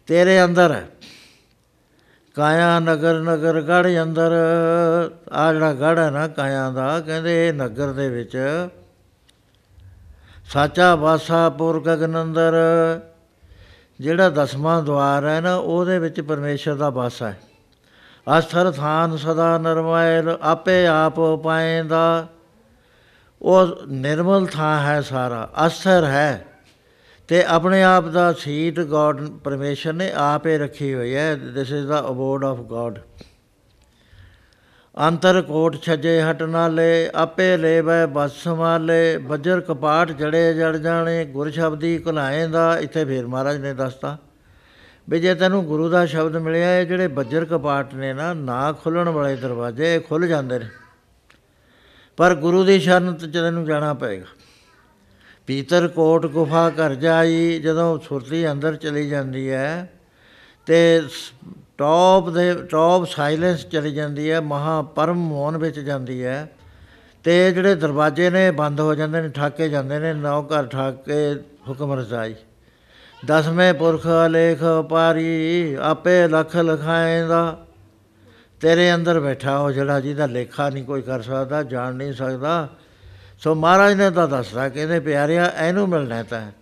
ਤੇਰੇ 0.08 0.44
ਅੰਦਰ 0.44 0.72
ਹੈ। 0.72 0.88
ਕਾਇਆ 2.36 2.80
ਨਗਰ 2.80 3.20
ਨਗਰ 3.20 3.62
ਗੜ 3.62 4.04
ਅੰਦਰ। 4.04 4.32
ਆ 5.32 5.54
ਜਿਹੜਾ 5.54 5.74
ਗੜ 5.74 6.00
ਹੈ 6.00 6.10
ਨਾ 6.10 6.28
ਕਾਇਆ 6.28 6.70
ਦਾ, 6.70 7.00
ਕਹਿੰਦੇ 7.00 7.48
ਇਹ 7.48 7.54
ਨਗਰ 7.54 7.92
ਦੇ 7.92 8.10
ਵਿੱਚ 8.10 8.38
ਸਾਚਾ 10.54 10.96
ਵਾਸਾ 10.96 11.50
ਪੁਰ 11.50 11.82
ਗਗਨ 11.82 12.22
ਅੰਦਰ 12.22 12.54
ਜਿਹੜਾ 14.00 14.30
ਦਸਵਾਂ 14.30 14.84
ਦਵਾਰ 14.84 15.26
ਹੈ 15.26 15.42
ਨਾ, 15.42 15.56
ਉਹਦੇ 15.56 16.00
ਵਿੱਚ 16.00 16.22
ਪਰਮੇਸ਼ਰ 16.22 16.76
ਦਾ 16.76 16.90
ਵਾਸ 16.90 17.24
ਹੈ। 17.24 17.40
ਅਸਥਰ 18.38 18.72
ਥਾਨ 18.72 19.18
ਸਦਾ 19.18 19.58
ਨਰਮਾਇਲ 19.58 20.38
ਆਪੇ 20.42 20.88
ਆਪ 20.88 21.20
ਪਾਏਂਦਾ 21.44 22.28
ਉਹ 23.42 23.68
ਨਿਰਮਲ 23.88 24.46
ਥਾਂ 24.46 24.80
ਹੈ 24.82 25.02
ਸਾਰਾ, 25.02 25.50
ਅਸਥਰ 25.66 26.06
ਹੈ। 26.06 26.46
ਤੇ 27.28 27.44
ਆਪਣੇ 27.44 27.84
ਆਪ 27.84 28.06
ਦਾ 28.06 28.34
ਸੀਟ 28.34 28.80
ਗੋਡ 28.80 29.30
ਪਰਮੇਸ਼ਰ 29.30 29.94
ਨੇ 29.94 30.12
ਆਪੇ 30.12 30.58
ਰੱਖੀ 30.58 30.94
ਹੋਈ 30.94 31.16
ਹੈ। 31.16 31.36
This 31.36 31.72
is 31.72 31.88
the 31.88 32.00
abode 32.00 32.44
of 32.44 32.58
God 32.58 33.00
ਅੰਤਰ 35.00 35.42
ਕੋਟ 35.42 35.82
ਛਜੇ 35.82 36.22
ਹਟ 36.22 36.44
ਨਾਲੇ, 36.44 37.10
ਆਪੇ 37.16 37.58
ਲੇਵੈ 37.58 38.06
ਬਸ 38.06 38.32
ਸੰਭਾਲੇ 38.32 39.18
ਬੱਜਰ 39.18 39.62
ਕਪਾਟ 39.62 40.12
ਜੜੇ 40.12 40.54
ਜੜ 40.54 40.78
ਜਾਣੇ, 40.78 41.26
ਗੁਰ 41.26 41.52
ਸ਼ਬਦੀ 41.52 41.98
ਕੁਲਾਏ 41.98 42.48
ਦਾ, 42.48 42.78
ਇੱਥੇ 42.78 43.06
ਫੇਰ 43.06 43.28
ਮਹਾਰਾਜ 43.28 43.58
ਨੇ 43.58 43.74
ਦੱਸਤਾ। 43.74 44.18
ਵੀ 45.10 45.20
ਜੇ 45.20 45.36
ਤੈਨੂੰ 45.36 45.66
ਗੁਰੂ 45.66 45.90
ਦਾ 45.90 46.06
ਸ਼ਬਦ 46.06 46.38
ਮਿਲਿਆ, 46.38 46.80
ਇਹ 46.80 46.86
ਜਿਹੜੇ 46.86 47.08
ਬੱਜਰ 47.08 47.46
ਕਪਾਟ 47.46 47.94
ਨੇ 47.94 48.14
ਨਾ 48.14 48.34
ਨਾ 48.34 48.72
ਖੁੱਲਣ 48.72 49.10
ਵਾਲੇ 49.10 49.36
ਦਰਵਾਜ਼ੇ, 49.36 49.96
ਇਹ 49.96 50.00
ਖੁੱਲ 50.00 50.28
ਜਾਂਦੇ 50.28 50.60
ਨੇ। 50.60 50.70
ਪਰ 52.18 52.36
ਗੁਰੂ 52.36 52.64
ਦੀ 52.64 52.80
ਸ਼ਰਨ 52.80 53.14
ਤੇ 53.14 53.28
ਤੈਨੂੰ 53.28 53.66
ਜਾਣਾ 53.66 53.94
ਪਏਗਾ। 53.94 54.26
ਪੀਤਰ 55.48 55.88
ਕੋਟ 55.88 56.26
ਗੁਫਾ 56.26 56.70
ਘਰ 56.70 56.96
ਜਾਈ, 56.96 57.60
ਜਦੋਂ 57.60 58.00
ਸੁਰਤੀ 58.00 58.52
ਅੰਦਰ 58.52 58.76
ਚਲੀ 58.76 59.10
ਜਾਂਦੀ 59.10 59.50
ਹੈ, 59.52 59.90
ਤੇ 60.66 61.02
ਟੌਪ 61.78 62.30
ਦੇ 62.30 62.54
ਟੌਪ 62.54 63.06
ਸਾਇਲੈਂਸ 63.08 63.66
ਚਲੀ 63.66 63.92
ਜਾਂਦੀ 63.94 64.32
ਹੈ 64.32 64.42
ਮਹਾ 64.42 64.82
ਪਰਮ 64.82 65.28
ਮੌਨ 65.28 65.58
ਵਿੱਚ 65.58 65.80
ਜਾਂਦੀ 65.80 66.24
ਹੈ। 66.24 66.50
ਤੇ 67.24 67.52
ਜਿਹੜੇ 67.52 67.76
ਦਰਵਾਜ਼ੇ 67.76 68.30
ਨੇ 68.30 68.50
ਬੰਦ 68.52 68.80
ਹੋ 68.80 68.96
ਜਾਂਦੇ 68.96 69.22
ਨੇ 69.22 69.30
ਠਾਕੇ 69.30 69.70
ਜਾਂਦੇ 69.70 70.00
ਨੇ 70.00 70.14
ਨੌ 70.14 70.42
ਘਰ 70.44 70.66
ਠਾਕ 70.66 71.04
ਕੇ 71.06 71.36
ਹੁਕਮ 71.70 71.94
ਰਸਾਈ 71.94 72.36
ਦਸਵੇਂ 73.26 73.74
ਪੁਰਖ 73.74 74.08
ਅਲੇਖ 74.26 74.64
ਪਾਰੀ 74.90 75.78
ਆਪੇ 75.82 76.28
ਲਖ 76.28 76.56
ਲਖਾਏਂਦਾ। 76.56 77.66
ਤੇਰੇ 78.62 78.94
ਅੰਦਰ 78.96 79.20
ਬੈਠਾ 79.20 79.58
ਉਹ 79.58 79.72
ਜਿਹੜਾ 79.72 80.00
ਜਿਹਦਾ 80.00 80.26
ਲੇਖਾ 80.26 80.70
ਨਹੀਂ 80.70 80.84
ਕੋਈ 80.84 81.02
ਕਰ 81.02 81.22
ਸਕਦਾ 81.22 81.64
ਜਾਣ 81.64 81.94
ਨਹੀਂ 81.94 82.14
ਸਕਦਾ। 82.14 82.68
ਸੋ 83.40 83.56
ਮਹਾਰਾਜ 83.56 83.94
ਨੇ 83.94 84.10
ਤਾਂ 84.10 84.28
ਦੱਸਦਾ 84.28 84.70
ਕਹਿੰਦੇ 84.70 85.00
ਪਿਆਰਿਆ 85.00 85.52
ਇਹਨੂੰ 85.68 85.88
ਮਿਲਣਾ 85.90 86.24
ਤਾਂ 86.24 86.40
ਹੈ। 86.40 86.54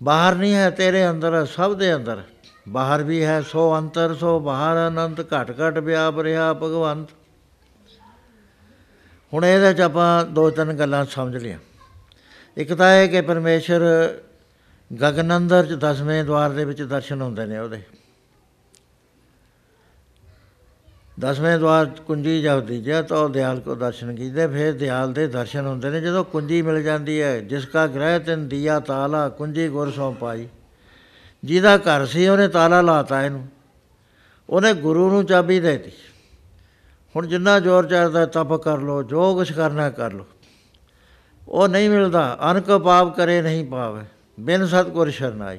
ਬਾਹਰ 0.00 0.34
ਨਹੀਂ 0.34 0.54
ਹੈ 0.54 0.70
ਤੇਰੇ 0.70 1.08
ਅੰਦਰ 1.10 1.34
ਹੈ, 1.34 1.44
ਸਭ 1.44 1.74
ਦੇ 1.74 1.94
ਅੰਦਰ। 1.94 2.22
ਬਾਹਰ 2.68 3.02
ਵੀ 3.02 3.24
ਹੈ 3.24 3.40
ਸੋ 3.40 3.78
ਅੰਤਰ, 3.78 4.14
ਸੋ 4.14 4.40
ਬਾਹਰ 4.40 4.88
ਅਨੰਤ, 4.88 5.20
ਘਟ 5.20 5.50
ਘਟ 5.60 5.78
ਵਿਆਪ 5.78 6.20
ਰਿਹਾ 6.20 6.52
ਭਗਵੰਤ। 6.52 7.08
ਹੁਣ 9.32 9.44
ਇਹਦੇ 9.44 9.72
ਚ 9.74 9.80
ਆਪਾਂ 9.80 10.24
ਦੋ 10.24 10.50
ਤਿੰਨ 10.50 10.72
ਗੱਲਾਂ 10.72 11.04
ਸਮਝ 11.04 11.36
ਲਈਆਂ। 11.36 11.58
ਇੱਕ 12.56 12.72
ਤਾਂ 12.74 12.94
ਇਹ 12.96 13.08
ਕਿ 13.08 13.20
ਪਰਮੇਸ਼ਰ 13.20 13.82
ਗਗਨ 14.90 15.36
ਅੰਦਰ 15.36 15.66
ਚ 15.66 15.72
ਦਸਵੇਂ 15.72 16.24
ਦਵਾਰ 16.24 16.50
ਦੇ 16.50 16.64
ਵਿੱਚ 16.64 16.82
ਦਰਸ਼ਨ 16.82 17.22
ਹੁੰਦੇ 17.22 17.46
ਨੇ 17.46 17.58
ਉਹਦੇ। 17.58 17.82
ਦਸਵੇਂ 21.20 21.58
ਦਵਾਰ 21.58 21.86
ਕੁੰਜੀ 22.06 22.42
ਜਪਦੀ 22.42 22.80
ਜੇ 22.82 23.02
ਤਾਂ 23.02 23.18
ਉਹ 23.18 23.28
ਦਿਆਲ 23.28 23.60
ਕੋ 23.60 23.74
ਦਰਸ਼ਨ 23.74 24.14
ਕੀਤੇ, 24.14 24.46
ਫਿਰ 24.46 24.72
ਦਿਆਲ 24.72 25.12
ਦੇ 25.12 25.26
ਦਰਸ਼ਨ 25.26 25.66
ਹੁੰਦੇ 25.66 25.90
ਨੇ। 25.90 26.00
ਜਦੋਂ 26.00 26.24
ਕੁੰਜੀ 26.24 26.62
ਮਿਲ 26.62 26.82
ਜਾਂਦੀ 26.82 27.20
ਹੈ, 27.22 27.40
ਜਿਸ 27.40 27.66
ਕਾ 27.66 27.86
ਗ੍ਰਹਿ 27.86 28.18
ਤਿਨ 28.18 28.48
ਦੀਆ 28.48 28.80
ਤਾਲਾ, 28.80 29.28
ਕੁੰਜੀ 29.28 29.68
ਗੁਰ 29.68 29.90
ਸੋ 29.90 30.12
ਪਾਈ 30.12 30.48
ਜਿਹਦਾ 31.44 31.76
ਘਰ 31.76 32.06
ਸੀ, 32.06 32.28
ਉਹਨੇ 32.28 32.48
ਤਾਲਾ 32.48 32.80
ਲਾਤਾ 32.80 33.22
ਇਹਨੂੰ। 33.24 33.46
ਉਹਨੇ 34.50 34.72
ਗੁਰੂ 34.74 35.10
ਨੂੰ 35.10 35.24
ਚਾਬੀ 35.24 35.60
ਦੇਤੀ। 35.60 35.92
ਹੁਣ 37.14 37.26
ਜਿੰਨਾ 37.26 37.58
ਜ਼ੋਰ 37.60 37.86
ਚੜਦਾ, 37.86 38.26
ਤਪ 38.26 38.54
ਕਰ 38.54 38.78
ਲੋ 38.78 39.02
ਜੋ 39.02 39.34
ਕੁਛ 39.34 39.52
ਕਰਨਾ 39.52 39.90
ਕਰ 39.90 40.12
ਲੋ 40.12 40.26
ਉਹ 41.48 41.68
ਨਹੀਂ 41.68 41.90
ਮਿਲਦਾ, 41.90 42.38
ਅਨਕ 42.50 42.70
ਪਾਪ 42.78 43.16
ਕਰੇ 43.16 43.42
ਨਹੀਂ 43.42 43.64
ਪਾਵੇ। 43.66 44.04
ਬਿਨ 44.40 44.66
ਸਤਗੁਰ 44.66 45.10
ਸ਼ਰਨਾਈ 45.10 45.58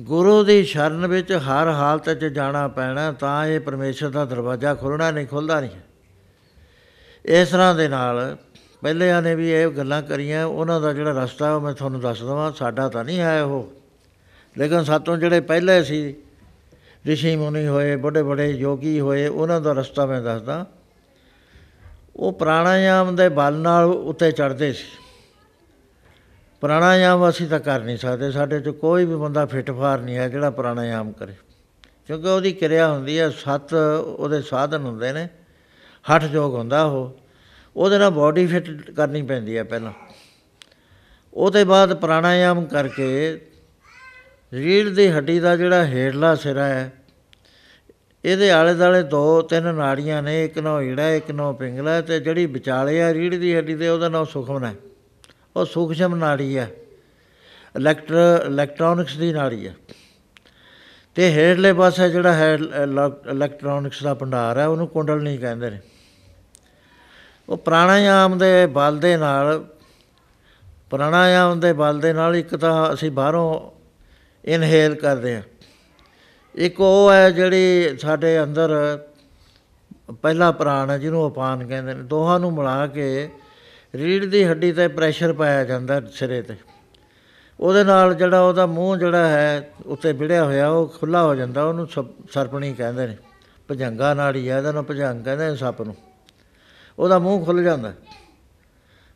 ਗੁਰੂ 0.00 0.44
ਦੀ 0.44 0.64
ਸ਼ਰਨ 0.64 1.06
ਵਿੱਚ 1.06 1.32
ਹਰ 1.32 1.68
ਹਾਲਤ 1.68 2.10
'ਚ 2.10 2.24
ਜਾਣਾ 2.24 2.68
ਪੈਣਾ, 2.68 3.12
ਤਾਂ 3.12 3.46
ਇਹ 3.46 3.60
ਪਰਮੇਸ਼ਰ 3.60 4.08
ਦਾ 4.08 4.24
ਦਰਵਾਜ਼ਾ 4.24 4.74
ਖੁੱਲਣਾ 4.74 5.10
ਨਹੀਂ 5.10 5.26
ਖੁੱਲਦਾ 5.26 5.60
ਨਹੀਂ। 5.60 5.70
ਇਸ 7.24 7.48
ਤਰ੍ਹਾਂ 7.48 7.74
ਦੇ 7.74 7.88
ਨਾਲ 7.88 8.36
ਪਹਿਲਿਆਂ 8.82 9.22
ਨੇ 9.22 9.34
ਵੀ 9.34 9.50
ਇਹ 9.50 9.68
ਗੱਲਾਂ 9.68 10.02
ਕਰੀਆਂ। 10.02 10.44
ਉਹਨਾਂ 10.44 10.80
ਦਾ 10.80 10.92
ਜਿਹੜਾ 10.92 11.24
ਰਸਤਾ 11.24 11.54
ਉਹ 11.54 11.60
ਮੈਂ 11.60 11.72
ਤੁਹਾਨੂੰ 11.72 12.00
ਦੱਸ 12.00 12.22
ਦਵਾਂ, 12.22 12.52
ਸਾਡਾ 12.52 12.88
ਤਾਂ 12.88 13.04
ਨਹੀਂ 13.04 13.18
ਹੈ 13.18 13.42
ਉਹ। 13.42 13.79
ਲੇਕਿਨ 14.58 14.84
ਸਾਤੋਂ 14.84 15.16
ਜਿਹੜੇ 15.16 15.40
ਪਹਿਲੇ 15.40 15.82
ਸੀ, 15.82 16.14
ਰਿਸ਼ੀ 17.06 17.36
ਮੁਨੀ 17.36 17.66
ਹੋਏ 17.66 17.94
ਵੱਡੇ 17.94 18.22
ਵੱਡੇ 18.22 18.50
ਯੋਗੀ 18.50 19.00
ਹੋਏ, 19.00 19.26
ਉਹਨਾਂ 19.26 19.60
ਦਾ 19.60 19.72
ਰਸਤਾ 19.72 20.06
ਮੈਂ 20.06 20.22
ਦੱਸਦਾ। 20.22 20.66
ਉਹ 22.16 22.32
ਪ੍ਰਾਣਾਯਾਮ 22.32 23.16
ਦੇ 23.16 23.28
ਬਲ 23.28 23.54
ਨਾਲ 23.54 23.84
ਉੱਤੇ 23.84 24.32
ਚੜ੍ਹਦੇ 24.32 24.72
ਸੀ। 24.72 24.84
ਪ੍ਰਾਣਾਯਾਮ 26.60 27.28
ਅਸੀਂ 27.28 27.48
ਤਾਂ 27.48 27.60
ਕਰ 27.60 27.80
ਨਹੀਂ 27.80 27.96
ਸਕਦੇ, 27.96 28.30
ਸਾਡੇ 28.30 28.60
'ਚ 28.60 28.68
ਕੋਈ 28.68 29.04
ਵੀ 29.04 29.16
ਬੰਦਾ 29.16 29.46
ਫਿੱਟ 29.46 29.70
ਫਾਰ 29.70 30.00
ਨਹੀਂ 30.00 30.16
ਹੈ 30.16 30.28
ਜਿਹੜਾ 30.28 30.50
ਪ੍ਰਾਣਾਯਾਮ 30.50 31.12
ਕਰੇ। 31.12 31.32
ਕਿਉਂਕਿ 32.06 32.28
ਉਹਦੀ 32.28 32.52
ਕਿਰਿਆ 32.52 32.92
ਹੁੰਦੀ 32.92 33.18
ਹੈ, 33.18 33.30
ਸੱਤ 33.30 33.74
ਉਹਦੇ 34.06 34.42
ਸਾਧਨ 34.42 34.82
ਹੁੰਦੇ 34.82 35.12
ਨੇ, 35.12 35.28
ਹੱਠ 36.14 36.24
ਯੋਗ 36.24 36.54
ਹੁੰਦਾ 36.54 36.84
ਉਹ। 36.84 37.20
ਉਹਦੇ 37.76 37.98
ਨਾਲ 37.98 38.10
ਬਾਡੀ 38.10 38.46
ਫਿੱਟ 38.46 38.90
ਕਰਨੀ 38.90 39.22
ਪੈਂਦੀ 39.22 39.56
ਹੈ 39.56 39.62
ਪਹਿਲਾਂ। 39.62 39.92
ਉਹਦੇ 41.34 41.64
ਬਾਅਦ 41.64 41.94
ਪ੍ਰਾਣਾਯਾਮ 41.94 42.64
ਕਰਕੇ 42.64 43.40
ਰੀੜ 44.52 44.88
ਦੀ 44.88 45.08
ਹੱਡੀ 45.08 45.38
ਦਾ 45.40 45.56
ਜਿਹੜਾ 45.56 45.84
ਹੇਠਲਾ 45.84 46.34
ਸਿਰਾ 46.34 46.64
ਹੈ, 46.64 46.92
ਇਹਦੇ 48.24 48.50
ਆਲੇ 48.50 48.74
ਦਾਲੇ 48.74 49.02
ਦੋ, 49.02 49.42
ਤਿੰਨ 49.42 49.74
ਨਾੜੀਆਂ 49.74 50.22
ਨੇ, 50.22 50.44
ਇੱਕ 50.44 50.58
ਨੋ 50.58 50.80
ਹੀੜਾ, 50.80 51.08
ਇੱਕ 51.10 51.30
ਨੋ 51.30 51.52
ਪਿੰਗਲਾ 51.52 52.00
ਤੇ 52.00 52.20
ਜਿਹੜੀ 52.20 52.46
ਵਿਚਾਲੇ 52.46 53.02
ਆ 53.02 53.12
ਰੀੜ 53.14 53.34
ਦੀ 53.34 53.56
ਹੱਡੀ 53.56 53.74
ਦੇ 53.74 53.88
ਉਹਦਾ 53.88 54.08
ਨਾਮ 54.08 54.24
ਸੁਖਮਨ 54.24 54.64
ਹੈ। 54.64 54.74
ਉਹ 55.56 55.64
ਸੂਖਸ਼ਮ 55.64 56.14
ਨਾੜੀ 56.14 56.56
ਹੈ। 56.58 56.70
ਇਲੈਕਟਰ, 57.76 58.44
ਇਲੈਕਟ੍ਰੋਨਿਕਸ 58.46 59.16
ਦੀ 59.16 59.32
ਨਾੜੀ 59.32 59.66
ਹੈ। 59.68 59.74
ਤੇ 61.14 61.30
ਹੇਠਲੇ 61.32 61.72
ਪਾਸੇ 61.72 62.08
ਜਿਹੜਾ 62.10 62.32
ਹੈ 62.32 62.54
ਇਲੈਕਟ੍ਰੋਨਿਕਸ 62.54 64.02
ਦਾ 64.02 64.14
ਭੰਡਾਰ 64.14 64.58
ਹੈ, 64.58 64.66
ਉਹਨੂੰ 64.66 64.88
ਕੁੰਡਲਨੀ 64.88 65.36
ਕਹਿੰਦੇ 65.38 65.70
ਨੇ। 65.70 65.80
ਉਹ 67.48 67.56
ਪ੍ਰਾਣਾਯਾਮ 67.56 68.38
ਦੇ 68.38 68.66
ਬਲ 68.66 68.98
ਦੇ 68.98 69.16
ਨਾਲ, 69.16 69.64
ਪ੍ਰਾਣਾਯਾਮ 70.90 71.60
ਦੇ 71.60 71.72
ਬਲ 71.72 72.00
ਦੇ 72.00 72.12
ਨਾਲ 72.12 72.36
ਇੱਕ 72.36 72.56
ਤਾਂ 72.56 72.92
ਅਸੀਂ 72.94 73.10
ਬਾਹਰੋਂ 73.10 73.79
ਇਨਹੇਲ 74.44 74.94
ਕਰਦੇ 74.94 75.36
ਹਾਂ 75.36 75.42
ਇੱਕ 76.54 76.80
ਉਹ 76.80 77.12
ਹੈ 77.12 77.30
ਜਿਹੜੀ 77.30 77.96
ਸਾਡੇ 78.00 78.42
ਅੰਦਰ 78.42 78.98
ਪਹਿਲਾ 80.22 80.52
ਪ੍ਰਾਣ 80.52 80.90
ਹੈ, 80.90 80.98
ਜਿਹਨੂੰ 80.98 81.24
ਉਪਾਨ 81.24 81.66
ਕਹਿੰਦੇ 81.66 81.94
ਨੇ। 81.94 82.02
ਦੋਹਾਂ 82.02 82.40
ਨੂੰ 82.40 82.52
ਮਿਲਾ 82.52 82.86
ਕੇ 82.86 83.30
ਰੀੜ 83.94 84.24
ਦੀ 84.24 84.44
ਹੱਡੀ 84.44 84.72
ਤੇ 84.72 84.88
ਪ੍ਰੈਸ਼ਰ 84.88 85.32
ਪਾਇਆ 85.32 85.64
ਜਾਂਦਾ 85.64 86.02
ਸਿਰੇ 86.12 86.42
ਤੇ। 86.42 86.54
ਉਹਦੇ 87.60 87.84
ਨਾਲ 87.84 88.14
ਜਿਹੜਾ 88.14 88.40
ਉਹਦਾ 88.40 88.66
ਮੂੰਹ 88.66 88.96
ਜਿਹੜਾ 88.96 89.28
ਹੈ, 89.28 89.70
ਉੱਤੇ 89.86 90.12
ਵਿੜਿਆ 90.12 90.44
ਹੋਇਆ, 90.44 90.68
ਉਹ 90.68 90.88
ਖੁੱਲਾ 90.88 91.22
ਹੋ 91.22 91.34
ਜਾਂਦਾ, 91.34 91.64
ਉਹਨੂੰ 91.64 91.86
ਸਪ- 91.86 92.26
ਸਰਪਣੀ 92.32 92.74
ਕਹਿੰਦੇ 92.74 93.06
ਨੇ। 93.06 93.16
ਭਜੰਗਾ 93.70 94.14
ਨਾੜੀ 94.14 94.50
ਹੈ, 94.50 94.58
ਇਹਦਾ 94.58 94.72
ਨਾਮ 94.72 94.84
ਭਜੰਗ 94.84 95.24
ਕਹਿੰਦੇ 95.24 95.46
ਨੇ 95.46 95.56
ਸੱਪ 95.56 95.82
ਨੂੰ। 95.82 95.96
ਉਹਦਾ 96.98 97.18
ਮੂੰਹ 97.18 97.44
ਖੁੱਲ 97.44 97.62
ਜਾਂਦਾ। 97.62 97.92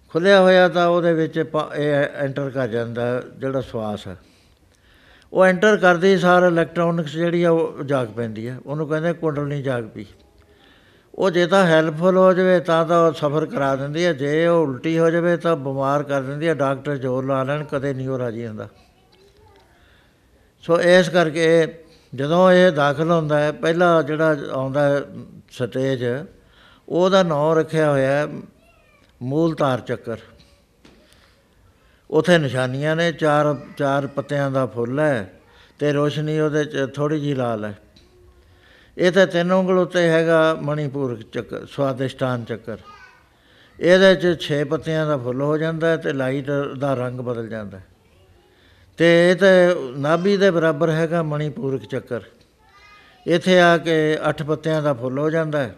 ਖੁੱਲਿਆ 0.08 0.40
ਹੋਇਆ 0.40 0.68
ਤਾਂ 0.68 0.86
ਉਹਦੇ 0.86 1.12
ਵਿੱਚ 1.12 1.50
ਪ- 1.52 1.74
ਇਹ 1.76 1.94
ਐਂਟਰ 2.14 2.50
ਕਰ 2.50 2.68
ਜਾਂਦਾ 2.68 3.22
ਜਿਹੜਾ 3.38 3.60
ਸਵਾਸ 3.60 4.08
ਹੈ। 4.08 4.16
ਉਹ 5.34 5.44
ਐਂਟਰ 5.44 5.76
ਕਰਦੀ 5.76 6.16
ਸਾਰ 6.18 6.42
ਇਲੈਕਟ੍ਰੋਨਿਕਸ 6.42 7.12
ਜਿਹੜੀ 7.12 7.42
ਆ 7.42 7.50
ਉਹ 7.50 7.82
ਜਾਗ 7.84 8.08
ਪੈਂਦੀ 8.08 8.46
ਹੈ 8.48 8.56
ਉਹਨੂੰ 8.66 8.86
ਕਹਿੰਦੇ 8.88 9.12
ਕੁੰਡਲਨੀ 9.12 9.62
ਜਾਗ 9.62 9.84
ਪਈ 9.84 10.04
ਉਹ 11.14 11.30
ਜੇ 11.30 11.46
ਤਾਂ 11.46 11.64
ਹੈਲਪਫੁਲ 11.66 12.16
ਹੋ 12.16 12.32
ਜਾਵੇ 12.32 12.60
ਤਾਂ 12.60 12.84
ਤਾਂ 12.86 13.12
ਸਫਰ 13.12 13.46
ਕਰਾ 13.46 13.74
ਦਿੰਦੀ 13.76 14.04
ਹੈ 14.04 14.12
ਜੇ 14.12 14.46
ਉਹ 14.46 14.62
ਉਲਟੀ 14.62 14.98
ਹੋ 14.98 15.10
ਜਾਵੇ 15.10 15.36
ਤਾਂ 15.36 15.56
ਬਿਮਾਰ 15.56 16.02
ਕਰ 16.02 16.22
ਦਿੰਦੀ 16.22 16.48
ਹੈ 16.48 16.54
ਡਾਕਟਰ 16.54 16.96
ਜ਼ੋਰ 16.96 17.24
ਲਾ 17.24 17.42
ਲੈਣ, 17.42 17.64
ਕਦੇ 17.64 17.92
ਨਹੀਂ 17.94 18.08
ਉਹ 18.08 18.18
ਰਾਜੀ 18.18 18.46
ਹੁੰਦਾ। 18.46 18.68
ਸੋ 20.64 20.80
ਇਸ 20.80 21.08
ਕਰਕੇ 21.08 21.66
ਜਦੋਂ 22.14 22.50
ਇਹ 22.52 22.70
ਦਾਖਲ 22.72 23.10
ਹੁੰਦਾ 23.10 23.38
ਹੈ, 23.38 23.52
ਪਹਿਲਾ 23.52 24.02
ਜਿਹੜਾ 24.02 24.36
ਆਉਂਦਾ 24.52 24.88
ਹੈ 24.88 25.00
ਸਟੇਜ, 25.52 26.04
ਉਹਦਾ 26.88 27.22
ਨਾਂ 27.22 27.54
ਰੱਖਿਆ 27.56 27.90
ਹੋਇਆ 27.90 28.10
ਹੈ 28.10 28.28
ਮੂਲ 29.20 29.54
ਤਾਰ 29.54 29.80
ਚੱਕਰ। 29.80 30.16
ਉਥੇ 32.14 32.38
ਨਿਸ਼ਾਨੀਆਂ 32.38 32.96
ਨੇ, 32.96 33.12
ਚਾਰ 33.12 33.56
ਚਾਰ 33.76 34.06
ਪੱਤਿਆਂ 34.06 34.50
ਦਾ 34.50 34.66
ਫੁੱਲ 34.66 35.00
ਹੈ 35.00 35.32
ਤੇ 35.78 35.92
ਰੋਸ਼ਨੀ 35.92 36.40
ਉਹਦੇ 36.40 36.64
ਚ 36.64 36.88
ਥੋੜੀ 36.94 37.20
ਜੀ 37.20 37.34
ਲਾਲ 37.34 37.64
ਹੈ। 37.64 37.78
ਇਹ 38.98 39.12
ਤਾਂ 39.12 39.26
ਤਿੰਨ 39.26 39.52
ਉਂਗਲ 39.52 39.78
ਉੱਤੇ 39.78 40.08
ਹੈਗਾ 40.08 40.54
ਮਣੀਪੁਰ 40.54 41.22
ਚੱਕਰ 41.32 41.66
ਸਵਾਦਿਸ਼ਟਾਨ 41.66 42.44
ਚੱਕਰ। 42.44 42.78
ਇਹਦੇ 43.80 44.14
ਚ 44.14 44.36
6 44.40 44.64
ਪੱਤਿਆਂ 44.64 45.06
ਦਾ 45.06 45.16
ਫੁੱਲ 45.16 45.42
ਹੋ 45.42 45.58
ਜਾਂਦਾ 45.58 45.88
ਹੈ 45.88 45.96
ਤੇ 45.96 46.12
ਲਾਈਟ 46.12 46.50
ਦਾ 46.78 46.94
ਰੰਗ 46.94 47.20
ਬਦਲ 47.20 47.48
ਜਾਂਦਾ 47.48 47.78
ਹੈ। 47.78 47.84
ਤੇ 48.98 49.30
ਇਹ 49.30 49.36
ਤੇ 49.36 49.50
ਨਾਭੀ 49.98 50.36
ਦੇ 50.36 50.50
ਬਰਾਬਰ 50.50 50.90
ਹੈਗਾ 50.90 51.22
ਮਣੀਪੂਰਕ 51.22 51.84
ਚੱਕਰ। 51.84 52.20
ਇੱਥੇ 53.26 53.60
ਆ 53.60 53.76
ਕੇ 53.78 54.18
8 54.28 54.44
ਪੱਤਿਆਂ 54.44 54.82
ਦਾ 54.82 54.92
ਫੁੱਲ 54.92 55.18
ਹੋ 55.18 55.30
ਜਾਂਦਾ 55.30 55.58
ਹੈ 55.58 55.74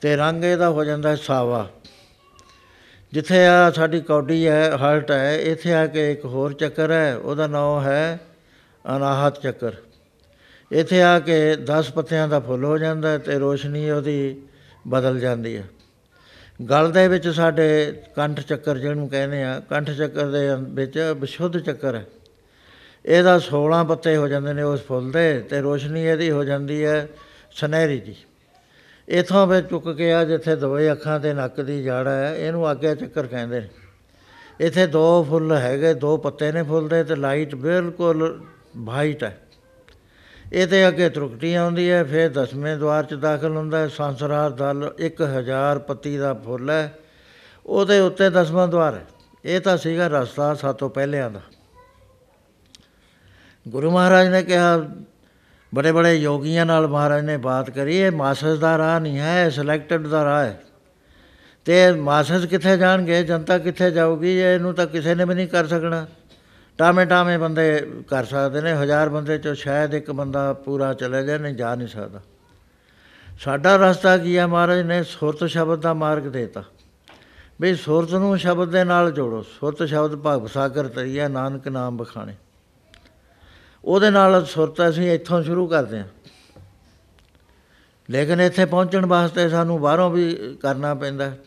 ਤੇ 0.00 0.16
ਰੰਗ 0.16 0.44
ਇਹਦਾ 0.44 0.68
ਹੋ 0.68 0.84
ਜਾਂਦਾ 0.84 1.08
ਹੈ 1.08 1.14
ਸਾਵਾ। 1.14 1.68
ਜਿੱਥੇ 3.12 3.46
ਆ 3.46 3.70
ਸਾਡੀ 3.70 4.00
ਕੌਡੀ 4.00 4.46
ਹੈ 4.48 4.76
ਹਾਰਟ 4.76 5.10
ਹੈ, 5.10 5.36
ਇੱਥੇ 5.36 5.74
ਆ 5.74 5.86
ਕੇ 5.86 6.12
ਇੱਕ 6.12 6.24
ਹੋਰ 6.24 6.52
ਚੱਕਰ 6.52 6.90
ਹੈ, 6.90 7.16
ਉਹਦਾ 7.16 7.46
ਨਾਮ 7.46 7.84
ਹੈ 7.84 8.20
ਅਨਾਹਤ 8.96 9.40
ਚੱਕਰ। 9.42 9.72
ਇੱਥੇ 10.70 11.02
ਆ 11.02 11.18
ਕੇ 11.18 11.56
10 11.56 11.90
ਪੱਤਿਆਂ 11.90 12.28
ਦਾ 12.28 12.40
ਫੁੱਲ 12.40 12.64
ਹੋ 12.64 12.78
ਜਾਂਦਾ 12.78 13.08
ਹੈ 13.08 13.18
ਤੇ 13.18 13.38
ਰੋਸ਼ਨੀ 13.38 13.90
ਉਹਦੀ 13.90 14.42
ਬਦਲ 14.88 15.18
ਜਾਂਦੀ 15.20 15.56
ਹੈ। 15.56 15.64
ਗਲ 16.70 16.92
ਦੇ 16.92 17.08
ਵਿੱਚ 17.08 17.28
ਸਾਡੇ 17.28 17.92
ਕੰਠ 18.16 18.40
ਚੱਕਰ 18.40 18.78
ਜਿਹਨੂੰ 18.78 19.08
ਕਹਿੰਦੇ 19.08 19.42
ਆ, 19.42 19.60
ਕੰਠ 19.70 19.90
ਚੱਕਰ 19.90 20.26
ਦੇ 20.26 20.48
ਵਿੱਚ 20.54 20.98
ਵਿਸ਼ੁੱਧ 20.98 21.58
ਚੱਕਰ 21.58 21.94
ਹੈ। 21.94 22.06
ਇਹਦਾ 23.04 23.38
16 23.38 23.84
ਪੱਤੇ 23.84 24.16
ਹੋ 24.16 24.28
ਜਾਂਦੇ 24.28 24.52
ਨੇ 24.52 24.62
ਉਸ 24.62 24.82
ਫੁੱਲ 24.82 25.10
ਦੇ 25.10 25.40
ਤੇ 25.40 25.60
ਰੋਸ਼ਨੀ 25.60 26.04
ਇਹਦੀ 26.04 26.30
ਹੋ 26.30 26.44
ਜਾਂਦੀ 26.44 26.84
ਹੈ 26.84 27.08
ਸੁਨਹਿਰੀ 27.50 27.98
ਜੀ। 27.98 28.16
ਇਥੋਂ 29.08 29.46
ਫਿਰ 29.46 29.62
ਚੁੱਕ 29.62 29.92
ਕੇ 29.96 30.12
ਆ 30.12 30.24
ਜਿੱਥੇ 30.24 30.56
ਦੋਏ 30.56 30.92
ਅੱਖਾਂ 30.92 31.20
ਤੇ 31.20 31.34
ਨੱਕ 31.34 31.60
ਦੀ 31.60 31.82
ਜੜ 31.82 32.08
ਹੈ, 32.08 32.36
ਇਹਨੂੰ 32.36 32.68
ਆਗਿਆ 32.68 32.94
ਚੱਕਰ 32.94 33.26
ਕਹਿੰਦੇ 33.26 33.60
ਨੇ। 33.60 33.68
ਇੱਥੇ 34.60 34.86
ਦੋ 34.86 35.26
ਫੁੱਲ 35.30 35.52
ਹੈਗੇ, 35.52 35.94
ਦੋ 35.94 36.16
ਪੱਤੇ 36.16 36.52
ਨੇ 36.52 36.62
ਫੁੱਲ 36.62 36.88
ਦੇ 36.88 37.04
ਤੇ 37.04 37.16
ਲਾਈਟ 37.16 37.54
ਬਿਲਕੁਲ 37.54 38.44
ਵਾਈਟ 38.76 39.24
ਹੈ। 39.24 39.38
ਇਹਦੇ 40.52 40.88
ਅੱਗੇ 40.88 41.08
ਤਰੁਕਟੀ 41.08 41.54
ਆਉਂਦੀ 41.54 41.90
ਹੈ, 41.90 42.04
ਫਿਰ 42.04 42.28
ਦਸਵੇਂ 42.28 42.76
ਦਵਾਰ 42.76 43.04
ਚ 43.04 43.14
ਦਾਖਲ 43.14 43.56
ਹੁੰਦਾ 43.56 43.78
ਹੈ। 43.78 43.88
ਸੰਸਰਾਰ 43.88 44.50
ਦਲ 44.50 44.94
1000 44.98 45.78
ਪੱਤੀ 45.78 46.16
ਦਾ 46.16 46.34
ਫੁੱਲ 46.34 46.70
ਹੈ। 46.70 46.98
ਉਹਦੇ 47.66 48.00
ਉੱਤੇ 48.00 48.30
ਦਸਵਾਂ 48.30 48.68
ਦਵਾਰ 48.68 48.94
ਹੈ। 48.94 49.04
ਇਹ 49.44 49.60
ਤਾਂ 49.60 49.76
ਸੀਗਾ 49.76 50.06
ਰਸਤਾ 50.06 50.54
ਸਾਤੋਂ 50.54 50.90
ਪਹਿਲਿਆਂ 50.90 51.30
ਦਾ। 51.30 51.40
ਗੁਰੂ 53.68 53.90
ਮਹਾਰਾਜ 53.90 54.28
ਨੇ 54.28 54.42
ਕਿਹਾ 54.42 54.78
ਬੜੇ 55.74 55.92
ਬੜੇ 55.92 56.14
ਯੋਗੀਆਂ 56.14 56.66
ਨਾਲ 56.66 56.86
ਮਹਾਰਾਜ 56.86 57.24
ਨੇ 57.24 57.36
ਬਾਤ 57.36 57.70
ਕਰੀ, 57.70 57.96
ਇਹ 57.96 58.10
ਮਾਸਸ 58.10 58.58
ਦਾ 58.58 58.78
ਰਾਹ 58.78 59.00
ਨਹੀਂ 59.00 59.18
ਹੈ 59.18 59.48
ਸਿਲੈਕਟਡ 59.48 60.06
ਦਾ 60.06 60.24
ਰਾਹ 60.24 60.44
ਹੈ। 60.44 60.60
ਤੇ 61.64 61.92
ਮਾਸਸ 61.92 62.46
ਕਿੱਥੇ 62.46 62.76
ਜਾਣਗੇ, 62.76 63.22
ਜਨਤਾ 63.24 63.58
ਕਿੱਥੇ 63.58 63.90
ਜਾਊਗੀ, 63.90 64.38
ਇਹਨੂੰ 64.38 64.74
ਤਾਂ 64.74 64.86
ਕਿਸੇ 64.86 65.14
ਨੇ 65.14 65.24
ਵੀ 65.24 65.34
ਨਹੀਂ 65.34 65.48
ਕਰ 65.48 65.66
ਸਕਣਾ। 65.66 66.06
ਟਾਵੇਂ 66.78 67.06
ਟਾਵੇਂ 67.06 67.38
ਬੰਦੇ 67.38 67.90
ਕਰ 68.08 68.24
ਸਕਦੇ 68.24 68.60
ਨੇ, 68.60 68.72
ਹਜ਼ਾਰ 68.72 69.08
ਬੰਦੇ 69.08 69.38
ਚੋਂ 69.38 69.54
ਸ਼ਾਇਦ 69.54 69.94
ਇੱਕ 69.94 70.10
ਬੰਦਾ 70.10 70.52
ਪੂਰਾ 70.52 70.94
ਚਲੇ 70.94 71.22
ਜਾਏ, 71.22 71.38
ਨਹੀਂ 71.38 71.54
ਜਾ 71.54 71.74
ਨਹੀਂ 71.74 71.88
ਸਕਦਾ। 71.88 72.20
ਸਾਡਾ 73.40 73.76
ਰਸਤਾ 73.76 74.18
ਕੀ 74.18 74.38
ਹੈ 74.38 74.46
ਮਹਾਰਾਜ 74.46 74.80
ਨੇ 74.80 75.02
ਸੁਰਤ 75.02 75.44
ਸ਼ਬਦ 75.44 75.80
ਦਾ 75.80 75.94
ਮਾਰਗ 75.94 76.22
ਦੇਤਾ। 76.22 76.64
ਵੀ 77.60 77.74
ਸੁਰਤ 77.74 78.10
ਨੂੰ 78.10 78.38
ਸ਼ਬਦ 78.38 78.68
ਦੇ 78.68 78.84
ਨਾਲ 78.84 79.10
ਜੋੜੋ, 79.10 79.42
ਸੁਰਤ 79.42 79.82
ਸ਼ਬਦ 79.82 80.14
ਭਗਵ 80.14 80.46
ਸਾਗਰ 80.46 80.88
ਤਰੀਆ 80.88 81.28
ਨਾਨਕ 81.28 81.68
ਨਾਮ 81.68 81.96
ਬਖਾਣੇ। 81.96 82.34
ਉਹਦੇ 83.84 84.10
ਨਾਲ 84.10 84.44
ਸੁਰਤ 84.44 84.88
ਅਸੀਂ 84.88 85.12
ਇੱਥੋਂ 85.12 85.42
ਸ਼ੁਰੂ 85.42 85.66
ਕਰਦੇ 85.66 85.98
ਹਾਂ। 85.98 86.06
ਲੇਕਿਨ 88.10 88.40
ਇੱਥੇ 88.40 88.64
ਪਹੁੰਚਣ 88.64 89.06
ਵਾਸਤੇ 89.06 89.48
ਸਾਨੂੰ 89.48 89.80
ਬਾਹਰੋਂ 89.80 90.10
ਵੀ 90.10 90.56
ਕਰਨਾ 90.62 90.94
ਪੈਂਦਾ 90.94 91.24
ਹੈ। 91.24 91.38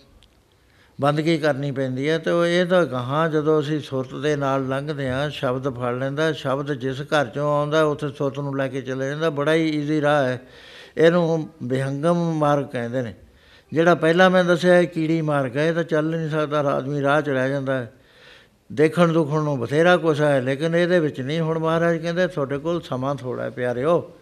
ਬੰਦਗੀ 1.01 1.37
ਕਰਨੀ 1.37 1.71
ਪੈਂਦੀ 1.71 2.09
ਹੈ 2.09 2.17
ਤੇ 2.17 2.31
ਉਹ 2.31 2.45
ਇਹ 2.45 2.65
ਤਾਂ 2.65 2.85
ਗਾਹਾਂ 2.85 3.29
ਜਦੋਂ 3.29 3.61
ਅਸੀਂ 3.61 3.79
ਸੁਰਤ 3.79 4.15
ਦੇ 4.15 4.35
ਨਾਲ 4.35 4.67
ਲੰਘਦੇ 4.67 5.09
ਹਾਂ, 5.09 5.29
ਸ਼ਬਦ 5.29 5.75
ਫੜ 5.75 5.93
ਲੈਂਦਾ, 5.93 6.31
ਸ਼ਬਦ 6.31 6.73
ਜਿਸ 6.73 7.01
ਘਰ 7.01 7.25
ਚੋਂ 7.25 7.59
ਆਉਂਦਾ, 7.59 7.83
ਉੱਥੇ 7.83 8.09
ਸੁਰਤ 8.09 8.39
ਨੂੰ 8.39 8.57
ਲੈ 8.57 8.67
ਕੇ 8.67 8.81
ਚਲੇ 8.81 9.09
ਜਾਂਦਾ, 9.09 9.29
ਬੜਾ 9.29 9.53
ਹੀ 9.53 9.69
ਈਜ਼ੀ 9.69 10.01
ਰਾਹ 10.01 10.23
ਹੈ। 10.23 10.41
ਇਹਨੂੰ 10.97 11.49
ਵਿਹੰਗਮ 11.63 12.33
ਮਾਰਗ 12.33 12.65
ਕਹਿੰਦੇ 12.65 13.01
ਨੇ। 13.01 13.13
ਜਿਹੜਾ 13.73 13.95
ਪਹਿਲਾਂ 13.95 14.29
ਮੈਂ 14.29 14.43
ਦੱਸਿਆ 14.43 14.79
ਇਹ 14.79 14.87
ਕੀੜੀ 14.87 15.21
ਮਾਰਗ 15.21 15.57
ਹੈ, 15.57 15.67
ਇਹ 15.67 15.73
ਤਾਂ 15.73 15.83
ਚੱਲ 15.83 16.05
ਨਹੀਂ 16.05 16.29
ਸਕਦਾ 16.29 16.59
ਆਦਮੀ 16.59 17.01
ਰਾਹ 17.01 17.21
'ਚ 17.21 17.29
ਰਹਿ 17.29 17.49
ਜਾਂਦਾ 17.49 17.73
ਹੈ। 17.73 17.91
ਦੇਖਣ 18.73 19.11
ਦੁਖਣ 19.11 19.41
ਨੂੰ 19.41 19.59
ਬਥੇਰਾ 19.59 19.97
ਕੁਛ 19.97 20.21
ਹੈ, 20.21 20.41
ਲੇਕਿਨ 20.41 20.75
ਇਹਦੇ 20.75 20.99
ਵਿੱਚ 20.99 21.21
ਨਹੀਂ। 21.21 21.39
ਹੁਣ 21.39 21.59
ਮਹਾਰਾਜ 21.59 21.97
ਕਹਿੰਦੇ, 21.97 22.27
ਤੁਹਾਡੇ 22.27 22.57
ਕੋਲ 22.57 22.81
ਸਮਾਂ 22.81 23.15
ਥੋੜਾ 23.15 23.43
ਹੈ 23.43 23.49
ਪਿਆਰਿਓ। 23.49 24.13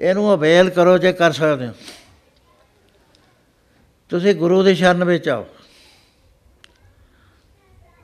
ਇਹਨੂੰ 0.00 0.34
ਅਵੇਲ 0.34 0.70
ਕਰੋ 0.70 0.98
ਜੇ 0.98 1.12
ਕਰ 1.12 1.32
ਸਕਦੇ 1.32 1.66
ਹੋ। 1.66 1.72
ਤੁਸੀਂ 4.08 4.34
ਗੁਰੂ 4.34 4.62
ਦੀ 4.62 4.74
ਸ਼ਰਨ 4.74 5.04
ਵਿੱਚ 5.04 5.28
ਆਓ। 5.28 5.46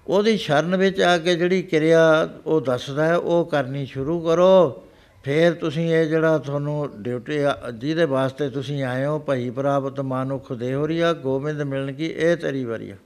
ਉਹਦੀ 0.09 0.37
ਸ਼ਰਨ 0.37 0.77
ਵਿੱਚ 0.77 1.01
ਆ 1.01 1.19
ਕੇ 1.19 1.37
ਜਿਹੜੀ 1.37 1.63
ਕਿਰਿਆ 1.63 2.29
ਉਹ 2.47 2.61
ਦੱਸਦਾ 2.61 3.07
ਹੈ, 3.07 3.17
ਉਹ 3.17 3.47
ਕਰਨੀ 3.47 3.87
ਸ਼ੁਰੂ 3.87 4.21
ਕਰੋ। 4.21 4.83
ਫਿਰ 5.25 5.55
ਤੁਸੀਂ 5.55 5.95
ਇਹ 5.95 6.07
ਜਿਹੜਾ 6.07 6.39
ਤੁਹਾਨੂੰ 6.39 7.03
ਡਿਊਟੀ 7.03 7.39
ਆ- 7.39 7.59
ਜਿਹਦੇ 7.75 8.05
ਵਾਸਤੇ 8.05 8.51
ਤੁਸੀਂ 8.51 8.85
ਆਏ 8.85 9.05
ਹੋ, 9.05 9.19
ਭਈ 9.19 9.51
ਪ੍ਰਾਪਤ 9.51 10.01
ਮਾਨੁਖ 10.01 10.53
ਦੇਹੋਰੀਆ, 10.53 11.13
ਗੋਬਿੰਦ 11.13 11.63
ਮਿਲਣ 11.63 11.93
ਕੀ 11.93 12.07
ਇਹ 12.07 12.37
ਤੇਰੀ 12.37 12.65
ਵਾਰੀ 12.65 12.91
ਆ। 12.91 12.97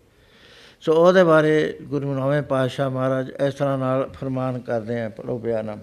ਸੋ 0.83 0.93
ਉਹਦੇ 0.93 1.22
ਬਾਰੇ 1.24 1.74
ਗੁਰੂ 1.83 2.14
ਨੌਵੇਂ 2.14 2.43
ਪਾਤਸ਼ਾਹ 2.43 2.91
ਮਹਾਰਾਜ 2.91 3.31
ਇਸ 3.47 3.55
ਤਰ੍ਹਾਂ 3.55 3.79
ਨਾਲ 3.79 4.09
ਫਰਮਾਨ 4.20 4.59
ਕਰਦੇ 4.59 5.01
ਆ 5.01 5.09
ਪੜੋ 5.09 5.39
ਬਿਆਨ 5.39 5.79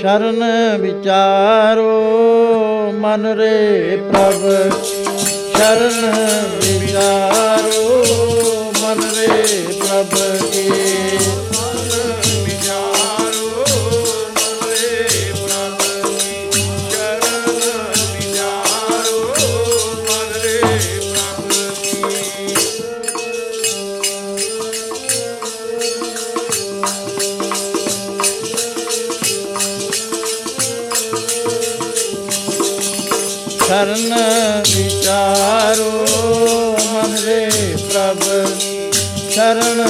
ਸ਼ਰਨ 0.00 0.42
ਵਿਚਾਰੋ 0.80 1.90
ਮਨ 2.92 3.26
ਰੇ 3.26 3.96
ਪ੍ਰਭ, 4.12 4.42
ਸ਼ਰਨ 5.56 6.14
ਵਿਚਾਰੋ 6.56 8.04
ਮਨ 8.82 9.02
ਰੇ 9.16 9.62
ਪ੍ਰਭ 9.80 10.14
ਕੀ। 10.52 10.99
ਮਨ 34.08 34.62
ਵਿਚਾਰੋ 34.68 36.06
ਮਹਰੇ 36.92 37.50
ਪ੍ਰਭ 37.92 38.22
ਸ਼ਰਨ 39.30 39.84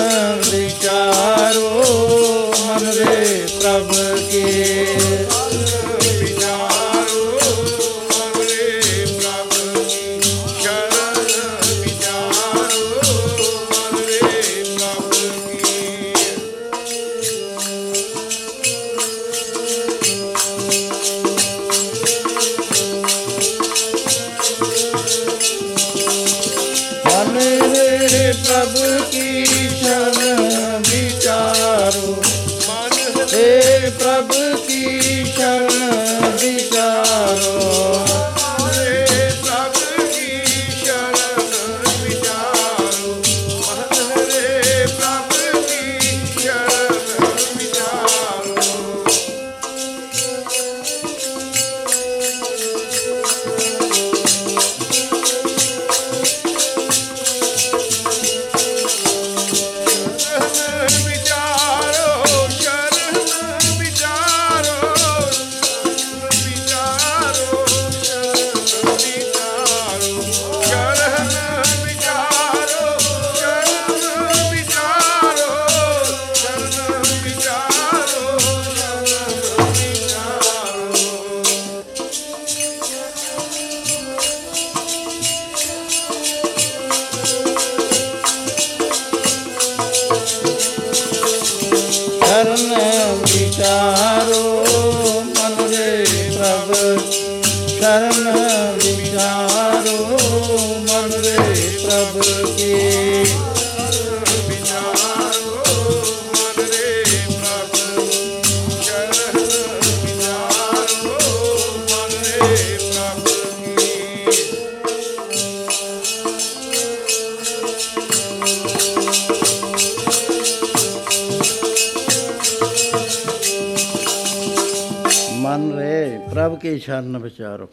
ਸ਼ਰਨ 127.41 127.51
ਵਿਚਾਰੋ 127.53 127.69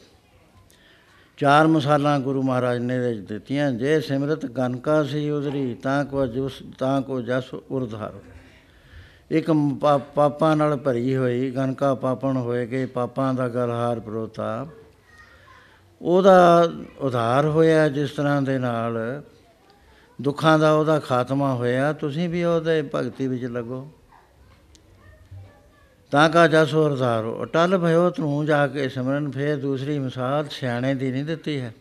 ਚਾਰ 1.38 1.68
ਮਸਾਲਾਂ 1.68 2.20
ਗੁਰੂ 2.20 2.42
ਮਹਾਰਾਜ 2.42 2.78
ਨੇ 2.78 3.00
ਵਿੱਚ 3.00 3.20
ਦਿੱਤੀਆਂ। 3.20 3.72
ਜੇ 3.72 4.02
ਸਿਮਰਤ 4.02 4.46
ਗਨਕਾ 4.46 5.04
ਸੀ 5.04 5.30
ਉਦਰੀ 5.30 5.74
ਤਾਂ 5.74 6.06
ਕੋ 6.06 6.26
ਜੁਸ, 6.26 6.64
ਤਾਂ 6.78 7.02
ਕੋ 7.02 7.22
ਜਸ 7.22 7.44
ਉਰਧਾਰੋ। 7.72 8.20
ਇੱਕ 9.32 9.52
ਮ- 9.52 9.76
ਪਾ- 9.76 10.00
ਪਾਪਾਂ 10.16 10.56
ਨਾਲ 10.56 10.76
ਭਰੀ 10.76 11.16
ਹੋਈ 11.16 11.52
ਗਨਕਾ 11.52 11.96
ਪਾਪਣ 11.96 12.38
ਹੋਏ 12.38 12.66
ਕਿ 12.66 12.86
ਪਾਪਾਂ 12.86 13.34
ਦਾ 13.34 13.48
ਗਲਹਾਰ 13.48 14.00
ਪਰੋਤਾ। 14.00 14.68
ਉਹਦਾ 16.02 16.70
ਉਧਾਰ 17.00 17.46
ਹੋਇਆ 17.46 17.90
ਜਿਸ 17.90 18.12
ਤਰ੍ਹਾਂ 18.12 18.42
ਦੇ 18.42 18.58
ਨਾਲ। 18.58 19.24
ਦੁੱਖਾਂ 20.22 20.60
ਦਾ 20.60 20.74
ਉਹਦਾ 20.74 21.00
ਖਾਤਮਾ 21.00 21.54
ਹੋਇਆ। 21.54 21.94
ਤੁਸੀਂ 21.94 22.30
ਵੀ 22.30 22.44
ਉਹਦੇ 22.44 22.90
ਭਗਤੀ 22.96 23.28
ਵਿੱਚ 23.28 23.44
ਲੱਗੋ। 23.44 23.92
ਤਾਂ 26.12 26.30
ਕਾ 26.30 26.48
ਜਸੋ 26.48 26.90
ਉਧਾਰੋ 26.90 27.44
ਅਟਲ 27.44 27.78
ਭਇਓ 27.78 28.10
ਤੂੰ 28.10 28.46
ਜਾ 28.46 28.68
ਕੇ 28.68 28.90
ਸਿਮਰਨ, 28.90 29.32
ਫੇਰ 29.32 29.58
ਦੂਸਰੀ 29.58 30.00
ਮਿਸਾਲ 30.00 30.46
ਸਿਆਣੇ 30.52 30.96
ਦੀ 30.96 31.12
ਨਹੀਂ 31.12 31.26
ਦਿੱਤੀ 31.26 31.60
ਹੈ। 31.60 31.74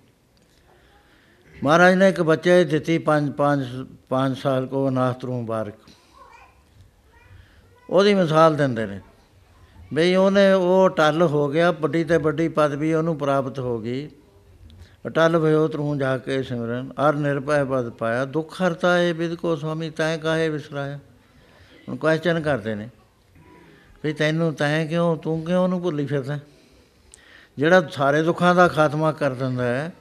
ਮਹਾਰਾਜ 1.62 1.94
ਨੇ 1.94 2.08
ਇੱਕ 2.08 2.22
ਬੱਚੇ 2.22 2.64
ਦੀ 2.64 2.70
ਦਿੱਤੀ 2.70 2.98
5 2.98 3.30
5 3.30 3.66
5 4.08 4.34
ਸਾਲ 4.34 4.66
ਕੋ 4.66 4.90
ਨਾਥ 4.90 5.20
ਤਰੂ 5.20 5.32
ਮੁਬਾਰਕ। 5.32 5.74
ਉਹਦੀ 7.90 8.14
ਮਿਸਾਲ 8.14 8.56
ਦਿੰਦੇ 8.56 8.86
ਨੇ। 8.86 9.00
ਬਈ 9.94 10.14
ਉਹਨੇ 10.14 10.52
ਉਹ 10.52 10.90
ਟੱਲ 10.90 11.22
ਹੋ 11.22 11.48
ਗਿਆ, 11.48 11.70
ਵੱਡੀ 11.70 12.04
ਤੇ 12.04 12.16
ਵੱਡੀ 12.16 12.48
ਪਦਵੀ 12.48 12.94
ਉਹਨੂੰ 12.94 13.16
ਪ੍ਰਾਪਤ 13.16 13.58
ਹੋ 13.58 13.78
ਗਈ। 13.78 14.10
ਅਟਲ 15.06 15.38
ਭਇਓ 15.38 15.68
ਤਰੂ 15.68 15.96
ਜਾ 15.96 16.18
ਕੇ 16.18 16.42
ਸਿਮਰਨ, 16.42 16.92
ਅਰ 17.08 17.14
ਨਿਰਭੈ 17.14 17.64
ਪਦ 17.64 17.90
ਪਾਇਆ। 17.90 18.24
ਦੁੱਖ 18.24 18.62
ਹਰਤਾ 18.62 18.98
ਹੈ 18.98 19.14
ਬਿਦ 19.14 19.34
ਕੋ 19.34 19.56
ਸੁਆਮੀ 19.56 19.90
ਤੈਂ 19.90 20.18
ਕਾਹੇ 20.18 20.48
ਵਿਸਰਾਇਆ? 20.48 20.98
ਹੁਣ 21.88 21.96
ਕੁਐਸਚਨ 21.96 22.40
ਕਰਦੇ 22.40 22.74
ਨੇ। 22.74 22.88
ਵੀ 24.04 24.12
ਤੈਨੂੰ 24.12 24.54
ਤੈਂ 24.54 24.86
ਕਿਉਂ, 24.86 25.16
ਤੂੰ 25.16 25.44
ਕਿਉਂ 25.44 25.62
ਉਹਨੂੰ 25.62 25.82
ਭੁੱਲੀ 25.82 26.06
ਫਿਰਦਾ? 26.06 26.38
ਜਿਹੜਾ 27.58 27.88
ਸਾਰੇ 27.92 28.22
ਦੁੱਖਾਂ 28.22 28.54
ਦਾ 28.54 28.68
ਖਾਤਮਾ 28.68 29.12
ਕਰ 29.12 29.34
ਦਿੰਦਾ 29.34 29.64
ਹੈ, 29.64 29.92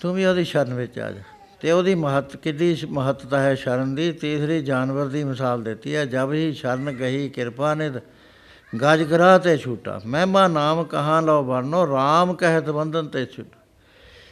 ਤੂੰ 0.00 0.14
ਵੀ 0.14 0.24
ਉਹਦੀ 0.24 0.44
ਸ਼ਰਨ 0.44 0.74
ਵਿੱਚ 0.74 0.98
ਆ 0.98 1.10
ਜਾ। 1.10 1.22
ਤੇ 1.60 1.70
ਉਹਦੀ 1.70 1.94
ਮਹੱਤ, 1.94 2.36
ਕਿੱਡੀ 2.36 2.76
ਸ਼- 2.76 2.88
ਮਹੱਤਤਾ 2.88 3.40
ਹੈ 3.40 3.54
ਸ਼ਰਨ 3.54 3.94
ਦੀ, 3.94 4.12
ਤੀਸਰੀ 4.12 4.62
ਜਾਨਵਰ 4.62 5.06
ਦੀ 5.06 5.24
ਮਿਸਾਲ 5.24 5.62
ਦਿੱਤੀ 5.62 5.96
ਹੈ, 5.96 6.04
ਜਬ 6.04 6.32
ਹੀ 6.32 6.52
ਸ਼ਰਨ 6.52 6.90
ਗਈ 6.90 7.28
ਕਿਰਪਾ 7.28 7.74
ਨਿਧ, 7.74 7.92
ਗਜ 8.82 9.02
ਗਰਾ 9.02 9.38
ਤੇ 9.38 9.56
ਛੂਟਾ। 9.56 10.00
ਮਹਿਮਾ 10.06 10.48
ਨਾਮ 10.48 10.84
ਕਹਾਂ 10.84 11.22
ਲਓ 11.22 11.42
ਵਰਨੋ 11.42 11.84
RAM 11.84 12.34
ਕਹਿਤ 12.34 12.70
ਬੰਧਨ 12.70 13.08
ਤੇ 13.08 13.26
ਛੁਟ। 13.26 13.46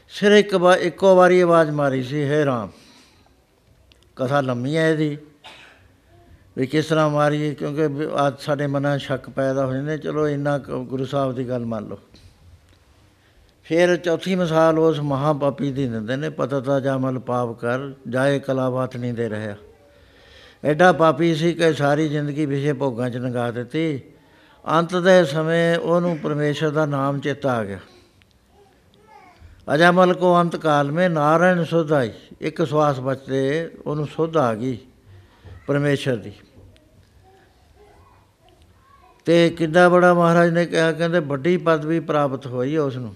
ਸਿਰ 0.08 0.32
ਇੱਕ 0.32 0.54
ਵਾਰ 0.54 0.78
ਇੱਕੋ 0.78 1.16
ਵਾਰੀ 1.16 1.40
ਆਵਾਜ਼ 1.40 1.70
ਮਾਰੀ 1.70 2.02
ਸੀ, 2.02 2.24
ਹੈ 2.24 2.44
RAM 2.44 2.68
ਕਥਾ 4.16 4.40
ਲੰਮੀ 4.40 4.76
ਹੈ 4.76 4.90
ਇਹਦੀ। 4.90 5.18
ਵੀ 6.61 6.66
ਕਿਸ 6.66 6.86
ਤਰ੍ਹਾਂ 6.86 7.11
ਮਾਰੀ 7.11 7.54
ਕਿਉਂਕਿ 7.54 7.86
ਵੀ 7.88 8.06
ਅੱਜ 8.26 8.40
ਸਾਡੇ 8.40 8.66
ਮਨਾਂ 8.66 8.98
'ਚ 8.98 9.02
ਸ਼ੱਕ 9.02 9.28
ਪੈਦਾ 9.30 9.66
ਹੋ 9.66 9.72
ਜਾਂਦੇ, 9.72 9.98
ਚਲੋ 9.98 10.28
ਇੰਨਾ 10.28 10.58
ਕੁ 10.58 10.84
ਗੁਰੂ 10.84 11.04
ਸਾਹਿਬ 11.04 11.32
ਦੀ 11.34 11.48
ਗੱਲ 11.48 11.64
ਮੰਨ 11.64 11.86
ਲਓ। 11.88 11.98
ਫਿਰ 13.64 13.96
ਚੌਥੀ 13.96 14.34
ਮਿਸਾਲ 14.34 14.78
ਉਸ 14.78 15.00
ਮਹਾਪਾਪੀ 15.00 15.70
ਦੀ 15.72 15.86
ਦਿੰਦੇ 15.88 16.16
ਨੇ, 16.16 16.28
ਪਤਤਾ 16.28 16.80
ਜਾਮਲ 16.80 17.18
ਪਾਪ 17.18 17.52
ਕਰ, 17.61 17.92
ਜਾਏ 18.08 18.38
ਕਲਾਵਾਤ 18.38 18.96
ਨਹੀਂ 18.96 19.14
ਦੇ 19.14 19.28
ਰਿਹਾ 19.30 19.54
ਐਡਾ 20.64 20.92
ਪਾਪੀ 20.92 21.34
ਸੀ 21.34 21.52
ਕਿ 21.52 21.72
ਸਾਰੀ 21.72 22.08
ਜ਼ਿੰਦਗੀ 22.08 22.46
ਵਿਸ਼ੇ 22.46 22.72
ਭੋਗਾਂ 22.72 23.08
'ਚ 23.11 23.16
ਲੰਘਾ 23.16 23.50
ਦਿੱਤੀ। 23.50 24.00
ਅੰਤ 24.64 24.96
ਦੇ 24.96 25.24
ਸਮੇਂ 25.24 25.78
ਉਹਨੂੰ 25.78 26.16
ਪਰਮੇਸ਼ਰ 26.18 26.70
ਦਾ 26.70 26.86
ਨਾਮ 26.86 27.20
ਚੇਤਾ 27.20 27.52
ਆ 27.52 27.64
ਗਿਆ। 27.64 27.78
ਅਜਾਮਲ 29.74 30.14
ਕੋ 30.14 30.40
ਅੰਤ 30.40 30.56
ਕਾਲ 30.56 30.92
ਮੇ 30.92 31.08
ਨਾਰਾਇਣ 31.08 31.64
ਸੁਧ 31.64 31.92
ਆਈ। 31.92 32.12
ਇੱਕ 32.40 32.66
ਸਵਾਸ 32.66 33.00
ਬਚਦੇ, 33.00 33.70
ਉਹਨੂੰ 33.86 34.06
ਸੁਧ 34.06 34.36
ਆ 34.36 34.54
ਗਈ 34.54 34.78
ਪਰਮੇਸ਼ਰ 35.66 36.16
ਦੀ। 36.16 36.32
ਤੇ 39.24 39.50
ਕਿੱਡਾ 39.50 39.88
ਬੜਾ 39.88 40.14
ਮਹਾਰਾਜ 40.14 40.50
ਨੇ 40.50 40.66
ਕਿਹਾ, 40.66 40.92
ਕਹਿੰਦੇ 40.92 41.18
ਵੱਡੀ 41.18 41.56
ਪਦਵੀ 41.56 42.00
ਪ੍ਰਾਪਤ 42.00 42.46
ਹੋਈ 42.46 42.76
ਉਸ 42.76 42.96
ਨੂੰ 42.96 43.14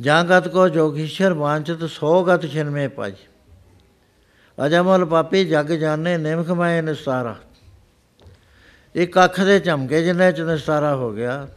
ਜਾਂਗਤ 0.00 0.48
ਕੋ 0.48 0.68
ਜੋਗੀਸ਼ਰ 0.68 1.32
ਵਾਂਚਤ, 1.32 1.84
ਸੋ 1.84 2.24
ਗਤ 2.24 2.46
ਛਿਨਮੇ 2.46 2.88
ਪਾਈ 2.88 3.12
ਅਜਮਲ 4.66 5.04
ਪਾਪੀ 5.04 5.44
ਜਗ 5.44 5.72
ਜਾਣੇ, 5.72 6.16
ਨਿਮਖ 6.18 6.50
ਮੈਂ 6.50 6.82
ਨਿਸਤਾਰਾ। 6.82 7.36
ਇੱਕ 8.94 9.18
ਅੱਖ 9.24 9.40
ਦੇ 9.40 9.58
ਝਮਕੇ 9.60 10.02
ਜਿੰਨੇ 10.02 10.32
ਚ 10.32 10.40
ਨਿਸਤਾਰਾ 10.40 10.94
ਹੋ 10.94 11.12
ਗਿਆ, 11.12 11.48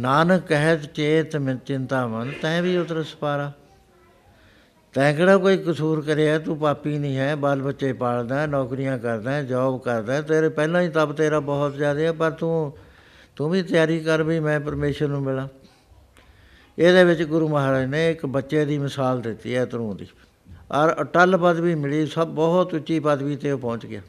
ਨਾਨਕ 0.00 0.46
ਕਹਿਤ 0.46 0.84
ਚੇਤ 0.84 1.36
ਮਿ 1.36 1.56
ਚਿੰਤਾ 1.66 2.06
ਮਨ, 2.06 2.32
ਤੈਂ 2.42 2.62
ਵੀ 2.62 2.76
ਉਤਰ 2.76 3.02
ਸਪਾਰਾ। 3.02 3.52
ਤੈਂ 4.94 5.14
ਕਿਹੜਾ 5.14 5.36
ਕੋਈ 5.36 5.56
ਕਸੂਰ 5.56 6.00
ਕਰਿਆ? 6.02 6.38
ਤੂੰ 6.38 6.58
ਪਾਪੀ 6.58 6.98
ਨਹੀਂ 6.98 7.16
ਹੈ 7.16 7.34
ਬਾਲ 7.36 7.62
ਬੱਚੇ 7.62 7.92
ਪਾਲਦਾ 7.92 8.40
ਹੈ, 8.40 8.46
ਨੌਕਰੀਆਂ 8.46 8.98
ਕਰਦਾ 8.98 9.30
ਹੈ, 9.30 9.42
ਜੌਬ 9.42 9.80
ਕਰਦਾ 9.82 10.14
ਹੈ, 10.14 10.22
ਤੇਰੇ 10.22 10.48
ਪਹਿਲਾਂ 10.48 10.82
ਹੀ 10.82 10.88
ਤਪ 10.88 11.12
ਤੇਰਾ 11.12 11.40
ਬਹੁਤ 11.40 11.74
ਜ਼ਿਆਦਾ 11.74 12.00
ਹੈ 12.00 12.12
ਪਰ 12.12 12.30
ਤੂੰ 12.30 12.76
ਤੂੰ 13.36 13.50
ਵੀ 13.50 13.62
ਤਿਆਰੀ 13.62 14.00
ਕਰ 14.00 14.22
ਵੀ 14.22 14.40
ਮੈਂ 14.40 14.60
ਪਰਮੇਸ਼ਰ 14.60 15.08
ਨੂੰ 15.08 15.22
ਮਿਲਾਂ। 15.22 15.48
ਇਹਦੇ 16.78 17.04
ਵਿੱਚ 17.04 17.22
ਗੁਰੂ 17.22 17.48
ਮਹਾਰਾਜ 17.48 17.84
ਨੇ 17.84 18.10
ਇੱਕ 18.10 18.26
ਬੱਚੇ 18.26 18.64
ਦੀ 18.64 18.78
ਮਿਸਾਲ 18.78 19.20
ਦਿੱਤੀ 19.20 19.54
ਹੈ 19.56 19.64
ਤਰੂ 19.64 19.94
ਦੀ। 19.94 20.06
ਔਰ 20.72 21.02
ਅਟਲ 21.02 21.36
ਪਦਵੀ 21.36 21.74
ਮਿਲੀ 21.74 22.06
ਸਭ 22.06 22.28
ਬਹੁਤ 22.28 22.74
ਉੱਚੀ 22.74 23.00
ਪਦਵੀ 23.00 23.36
ਤੇ 23.36 23.50
ਉਹ 23.50 23.58
ਪਹੁੰਚ 23.58 23.86
ਗਿਆ। 23.86 24.00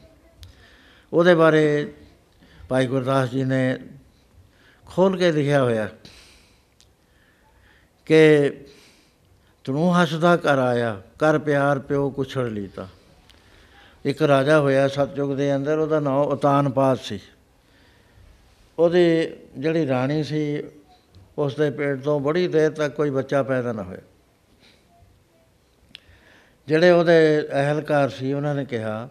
ਉਹਦੇ 1.12 1.34
ਬਾਰੇ 1.34 1.92
ਭਾਈ 2.68 2.86
ਗੁਰਦਾਸ 2.86 3.30
ਜੀ 3.30 3.44
ਨੇ 3.44 3.78
ਖੋਲ 4.86 5.16
ਕੇ 5.16 5.32
ਲਿਖਿਆ 5.32 5.62
ਹੋਇਆ 5.62 5.88
ਕਿ 8.06 8.50
ਤੂੰ 9.66 10.02
ਹੱਸਦਾ 10.02 10.36
ਕਰ 10.36 10.58
ਆਇਆ 10.58 11.02
ਕਰ 11.18 11.38
ਪਿਆਰ 11.38 11.78
ਪਿਓ 11.78 12.10
ਕੁਛੜ 12.10 12.48
ਲੀਤਾ। 12.48 12.88
ਇੱਕ 14.04 14.22
ਰਾਜਾ 14.22 14.60
ਹੋਇਆ 14.60 14.88
ਸਤਜੁਗ 14.88 15.36
ਦੇ 15.36 15.56
ਅੰਦਰ, 15.56 15.78
ਉਹਦਾ 15.78 16.00
ਨਾਮ 16.00 16.20
ਉਤਾਨਪਾਦ 16.20 16.98
ਸੀ। 16.98 17.20
ਉਹਦੀ 18.78 19.32
ਜਿਹੜੀ 19.58 19.86
ਰਾਣੀ 19.86 20.22
ਸੀ 20.24 20.62
ਉਸ 21.38 21.54
ਦੇ 21.54 21.70
ਪੇਟ 21.70 22.00
ਤੋਂ 22.00 22.20
ਬੜੀ 22.20 22.48
ਦੇਰ 22.48 22.70
ਤੱਕ 22.70 22.94
ਕੋਈ 22.94 23.10
ਬੱਚਾ 23.10 23.42
ਪੈਦਾ 23.42 23.72
ਨਾ 23.72 23.82
ਹੋਇਆ। 23.82 24.00
ਜਿਹੜੇ 26.68 26.90
ਉਹਦੇ 26.90 27.48
ਅਹਿਲਕਾਰ 27.52 28.08
ਸੀ, 28.08 28.32
ਉਹਨਾਂ 28.32 28.54
ਨੇ 28.54 28.64
ਕਿਹਾ 28.64 29.08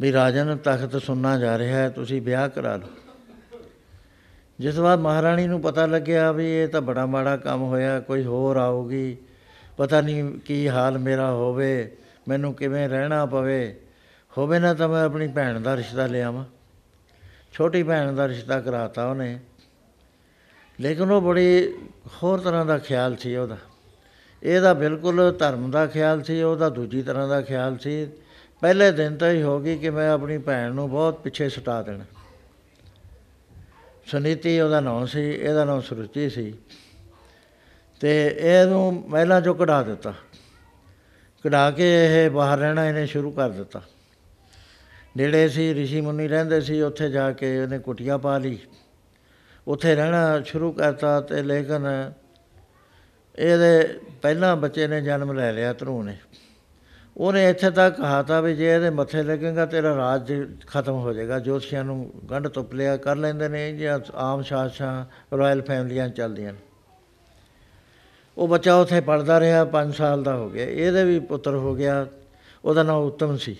ਵੀ 0.00 0.12
ਰਾਜਨ, 0.12 0.56
ਤਖਤ 0.56 1.02
ਸੁਣਨਾ 1.02 1.38
ਜਾ 1.38 1.58
ਰਿਹਾ 1.58 1.78
ਹੈ, 1.78 1.88
ਤੁਸੀਂ 1.88 2.22
ਵਿਆਹ 2.22 2.48
ਕਰਾ 2.48 2.76
ਲਓ। 2.76 3.05
ਜਿਸ 4.60 4.74
ਤੋਂ 4.74 4.84
ਬਾਅਦ 4.84 4.98
ਮਹਾਰਾਣੀ 4.98 5.46
ਨੂੰ 5.46 5.60
ਪਤਾ 5.60 5.86
ਲੱਗਿਆ 5.86 6.32
ਵੀ 6.32 6.50
ਇਹ 6.50 6.68
ਤਾਂ 6.68 6.80
ਬੜਾ 6.80 7.06
ਮਾੜਾ 7.06 7.36
ਕੰਮ 7.36 7.62
ਹੋਇਆ, 7.62 8.00
ਕੋਈ 8.00 8.24
ਹੋਰ 8.24 8.56
ਆਊਗੀ। 8.56 9.16
ਪਤਾ 9.76 10.00
ਨਹੀਂ 10.00 10.38
ਕੀ 10.38 10.68
ਹਾਲ 10.68 10.98
ਮੇਰਾ 10.98 11.30
ਹੋਵੇ, 11.30 11.96
ਮੈਨੂੰ 12.28 12.54
ਕਿਵੇਂ 12.54 12.88
ਰਹਿਣਾ 12.88 13.26
ਪਵੇ। 13.26 13.80
ਹੋਵੇ 14.38 14.58
ਨਾ 14.58 14.74
ਤਾਂ 14.74 14.88
ਮੈਂ 14.88 15.04
ਆਪਣੀ 15.04 15.28
ਭੈਣ 15.28 15.60
ਦਾ 15.60 15.76
ਰਿਸ਼ਤਾ 15.76 16.06
ਲਿਆਵਾਂ। 16.06 16.44
ਛੋਟੀ 17.52 17.82
ਭੈਣ 17.82 18.12
ਦਾ 18.12 18.28
ਰਿਸ਼ਤਾ 18.28 18.60
ਕਰਾਤਾ 18.60 19.06
ਉਹਨੇ। 19.06 19.38
ਲੇਕਿਨ 20.80 21.10
ਉਹ 21.10 21.22
ਬੜੀ 21.22 21.74
ਹੋਰ 22.22 22.40
ਤਰ੍ਹਾਂ 22.40 22.66
ਦਾ 22.66 22.78
ਖਿਆਲ 22.78 23.16
ਸੀ 23.16 23.36
ਉਹਦਾ। 23.36 23.56
ਇਹਦਾ 24.42 24.74
ਬਿਲਕੁਲ 24.74 25.36
ਧਰਮ 25.38 25.70
ਦਾ 25.70 25.86
ਖਿਆਲ 25.86 26.22
ਸੀ, 26.22 26.42
ਉਹਦਾ 26.42 26.68
ਦੂਜੀ 26.68 27.02
ਤਰ੍ਹਾਂ 27.02 27.28
ਦਾ 27.28 27.40
ਖਿਆਲ 27.40 27.78
ਸੀ। 27.78 28.08
ਪਹਿਲੇ 28.60 28.92
ਦਿਨ 28.92 29.16
ਤੋਂ 29.16 29.28
ਹੀ 29.28 29.42
ਹੋ 29.42 29.60
ਗਈ 29.60 29.78
ਕਿ 29.78 29.90
ਮੈਂ 29.90 30.10
ਆਪਣੀ 30.10 30.38
ਭੈਣ 30.38 30.74
ਨੂੰ 30.74 30.90
ਬਹੁਤ 30.90 31.20
ਪਿੱਛੇ 31.20 31.48
ਸੁਟਾ 31.48 31.82
ਦੇਣਾ। 31.82 32.04
ਸੁਨੀਤੀ 34.06 34.60
ਉਹਦਾ 34.60 34.80
ਨਾਮ 34.80 35.06
ਸੀ, 35.06 35.22
ਇਹਦਾ 35.22 35.64
ਨਾਮ 35.64 35.80
ਸੁਰੁਚੀ 35.80 36.30
ਸੀ। 36.30 36.54
ਤੇ 38.00 38.36
ਇਹਨੂੰ 38.40 39.04
ਮਹਿਲਾਂ 39.08 39.40
ਚੋਂ 39.40 39.54
ਕਢਾ 39.54 39.82
ਦਿੱਤਾ। 39.82 40.14
ਕਢਾ 41.44 41.70
ਕੇ 41.70 42.24
ਇਹ 42.24 42.30
ਬਾਹਰ 42.30 42.58
ਰਹਿਣਾ 42.58 42.88
ਇਹਨੇ 42.88 43.06
ਸ਼ੁਰੂ 43.06 43.30
ਕਰ 43.30 43.50
ਦਿੱਤਾ। 43.50 43.82
ਨੇੜੇ 45.16 45.48
ਸੀ, 45.48 45.74
ਰਿਸ਼ੀ 45.74 46.00
ਮੁਨੀ 46.00 46.28
ਰਹਿੰਦੇ 46.28 46.60
ਸੀ, 46.60 46.80
ਉੱਥੇ 46.82 47.10
ਜਾ 47.10 47.32
ਕੇ 47.32 47.62
ਇਹਨੇ 47.62 47.78
ਕੁਟੀਆਂ 47.78 48.18
ਪਾ 48.18 48.38
ਲਈ। 48.38 48.58
ਉੱਥੇ 49.68 49.94
ਰਹਿਣਾ 49.94 50.40
ਸ਼ੁਰੂ 50.40 50.72
ਕਰਤਾ 50.72 51.20
ਤੇ 51.20 51.42
ਲੇਕਿਨ 51.42 52.12
ਇਹਦੇ 53.38 53.98
ਪਹਿਲਾਂ 54.22 54.56
ਬੱਚੇ 54.56 54.86
ਨੇ 54.86 55.00
ਜਨਮ 55.00 55.32
ਲੈ 55.32 55.52
ਲਿਆ 55.52 55.72
ਧਰੂ 55.72 56.02
ਨੇ। 56.02 56.16
ਉਹਨੇ 57.16 57.50
ਇੱਥੇ 57.50 57.70
ਤੱਕ 57.70 57.96
ਕਹਾ 57.96 58.22
ਤਾ 58.22 58.40
ਵੀ 58.40 58.54
ਜੇ 58.54 58.74
ਇਹਦੇ 58.74 58.90
ਮੱਥੇ 58.90 59.22
ਲੱਗੇਗਾ 59.22 59.66
ਤੇਰਾ 59.66 59.96
ਰਾਜ 59.96 60.32
ਖਤਮ 60.66 60.92
ਹੋ 60.92 61.12
ਜਾਏਗਾ। 61.12 61.38
ਜੋਤਸ਼ੀਆਂ 61.38 61.84
ਨੂੰ 61.84 62.12
ਗੰਢ 62.30 62.48
ਤੁਪ 62.48 62.74
ਲਿਆ 62.74 62.96
ਕਰ 62.96 63.16
ਲੈਂਦੇ 63.16 63.48
ਨੇ 63.48 63.72
ਜਾਂ 63.72 64.00
ਆਮ 64.14 64.42
ਸ਼ਾਸਕਾਂ, 64.42 65.04
ਰਾਇਲ 65.36 65.62
ਫੈਮਲੀਆਂ 65.62 66.08
ਚੱਲਦੀਆਂ 66.08 66.52
ਨੇ। 66.52 66.58
ਉਹ 68.36 68.48
ਬੱਚਾ 68.48 68.74
ਉੱਥੇ 68.74 69.00
ਪੜਦਾ 69.00 69.40
ਰਿਹਾ 69.40 69.64
5 69.64 69.92
ਸਾਲ 69.92 70.22
ਦਾ 70.22 70.36
ਹੋ 70.36 70.50
ਗਿਆ। 70.50 70.66
ਇਹਦੇ 70.66 71.04
ਵੀ 71.04 71.18
ਪੁੱਤਰ 71.18 71.54
ਹੋ 71.54 71.74
ਗਿਆ, 71.74 72.06
ਉਹਦਾ 72.64 72.82
ਨਾਮ 72.82 73.02
ਉੱਤਮ 73.02 73.36
ਸੀ। 73.36 73.56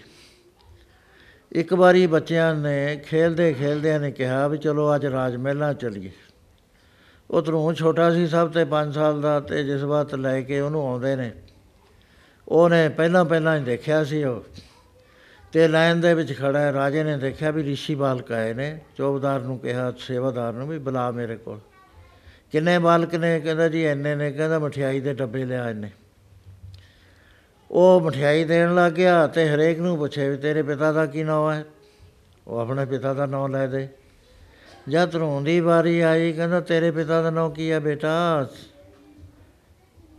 ਇੱਕ 1.52 1.74
ਵਾਰੀ 1.74 2.06
ਬੱਚਿਆਂ 2.06 2.54
ਨੇ 2.54 2.96
ਖੇਲਦੇ 2.96 3.52
ਖੇਲਦਿਆਂ 3.52 4.00
ਨੇ 4.00 4.10
ਕਿਹਾ 4.10 4.48
ਵੀ 4.48 4.58
ਚਲੋ 4.58 4.94
ਅੱਜ 4.94 5.06
ਰਾਜ 5.06 5.36
ਮਹਿਲਾਂ 5.36 5.74
ਚੱਲੀਏ। 5.74 6.10
ਉਧਰੋਂ 7.30 7.74
ਛੋਟਾ 7.74 8.10
ਸੀ 8.10 8.26
ਸਭ 8.26 8.50
ਤੇ 8.50 8.64
5 8.64 8.92
ਸਾਲ 8.94 9.20
ਦਾ 9.20 9.40
ਤੇ 9.40 9.64
ਜਿਸ 9.64 9.82
ਵਕਤ 9.82 10.14
ਲੈ 10.14 10.40
ਕੇ 10.40 10.60
ਉਹਨੂੰ 10.60 10.88
ਆਉਂਦੇ 10.88 11.16
ਨੇ 11.16 11.32
ਉਹਨੇ 12.48 12.88
ਪਹਿਲਾਂ 12.88 13.24
ਪਹਿਲਾਂ 13.24 13.58
ਹੀ 13.58 13.64
ਦੇਖਿਆ 13.64 14.04
ਸੀ 14.04 14.24
ਉਹ। 14.24 14.44
ਤੇ 15.52 15.68
ਲਾਈਨ 15.68 16.00
ਦੇ 16.00 16.14
ਵਿੱਚ 16.14 16.38
ਖੜਾ 16.38 16.60
ਹੈ। 16.60 16.72
ਰਾਜੇ 16.72 17.04
ਨੇ 17.04 17.16
ਦੇਖਿਆ 17.16 17.50
ਵੀ 17.50 17.62
ਰਿਸ਼ੀ 17.62 17.94
ਬਾਲਕ 17.94 18.32
ਆਏ 18.32 18.54
ਨੇ। 18.54 18.80
ਚੌਬਦਾਰ 18.96 19.40
ਨੂੰ 19.40 19.58
ਕਿਹਾ, 19.58 19.92
ਸੇਵਾਦਾਰ 19.98 20.52
ਨੂੰ 20.52 20.68
ਵੀ 20.68 20.78
ਬੁਲਾ 20.78 21.10
ਮੇਰੇ 21.10 21.36
ਕੋਲ। 21.36 21.58
ਕਿੰਨੇ 22.52 22.78
ਬਾਲਕ 22.78 23.14
ਨੇ? 23.14 23.40
ਕਹਿੰਦਾ 23.40 23.68
ਜੀ 23.68 23.86
ਇੰਨੇ 23.86 24.14
ਨੇ। 24.14 24.32
ਕਹਿੰਦਾ 24.32 24.58
ਮਠਿਆਈ 24.58 25.00
ਦੇ 25.00 25.14
ਡੱਬੇ 25.14 25.44
ਲਿਆ 25.44 25.70
ਇੰਨੇ 25.70 25.90
ਉਹ 27.70 28.00
ਮਠਿਆਈ 28.00 28.44
ਦੇਣ 28.44 28.74
ਲੱਗ 28.74 28.92
ਗਿਆ 28.92 29.26
ਤੇ 29.26 29.48
ਹਰੇਕ 29.48 29.78
ਨੂੰ 29.78 29.98
ਪੁੱਛੇ 29.98 30.28
ਵੀ 30.28 30.36
ਤੇਰੇ 30.36 30.62
ਪਿਤਾ 30.62 30.92
ਦਾ 30.92 31.06
ਕੀ 31.06 31.24
ਨਾਮ 31.24 31.52
ਹੈ? 31.52 31.64
ਉਹ 32.46 32.58
ਆਪਣੇ 32.58 32.84
ਪਿਤਾ 32.84 33.14
ਦਾ 33.14 33.26
ਨਾਮ 33.26 33.52
ਲੈ 33.52 33.66
ਦੇ। 33.66 33.88
ਜਦ 34.88 35.10
ਧਰੋਂ 35.10 35.42
ਦੀ 35.42 35.60
ਵਾਰੀ 35.60 36.00
ਆਈ, 36.00 36.32
ਕਹਿੰਦਾ 36.32 36.60
ਤੇਰੇ 36.60 36.90
ਪਿਤਾ 36.90 37.22
ਦਾ 37.22 37.30
ਨਾਮ 37.30 37.50
ਕੀ 37.50 37.70
ਹੈ 37.70 37.80
ਬੇਟਾ? 37.80 38.46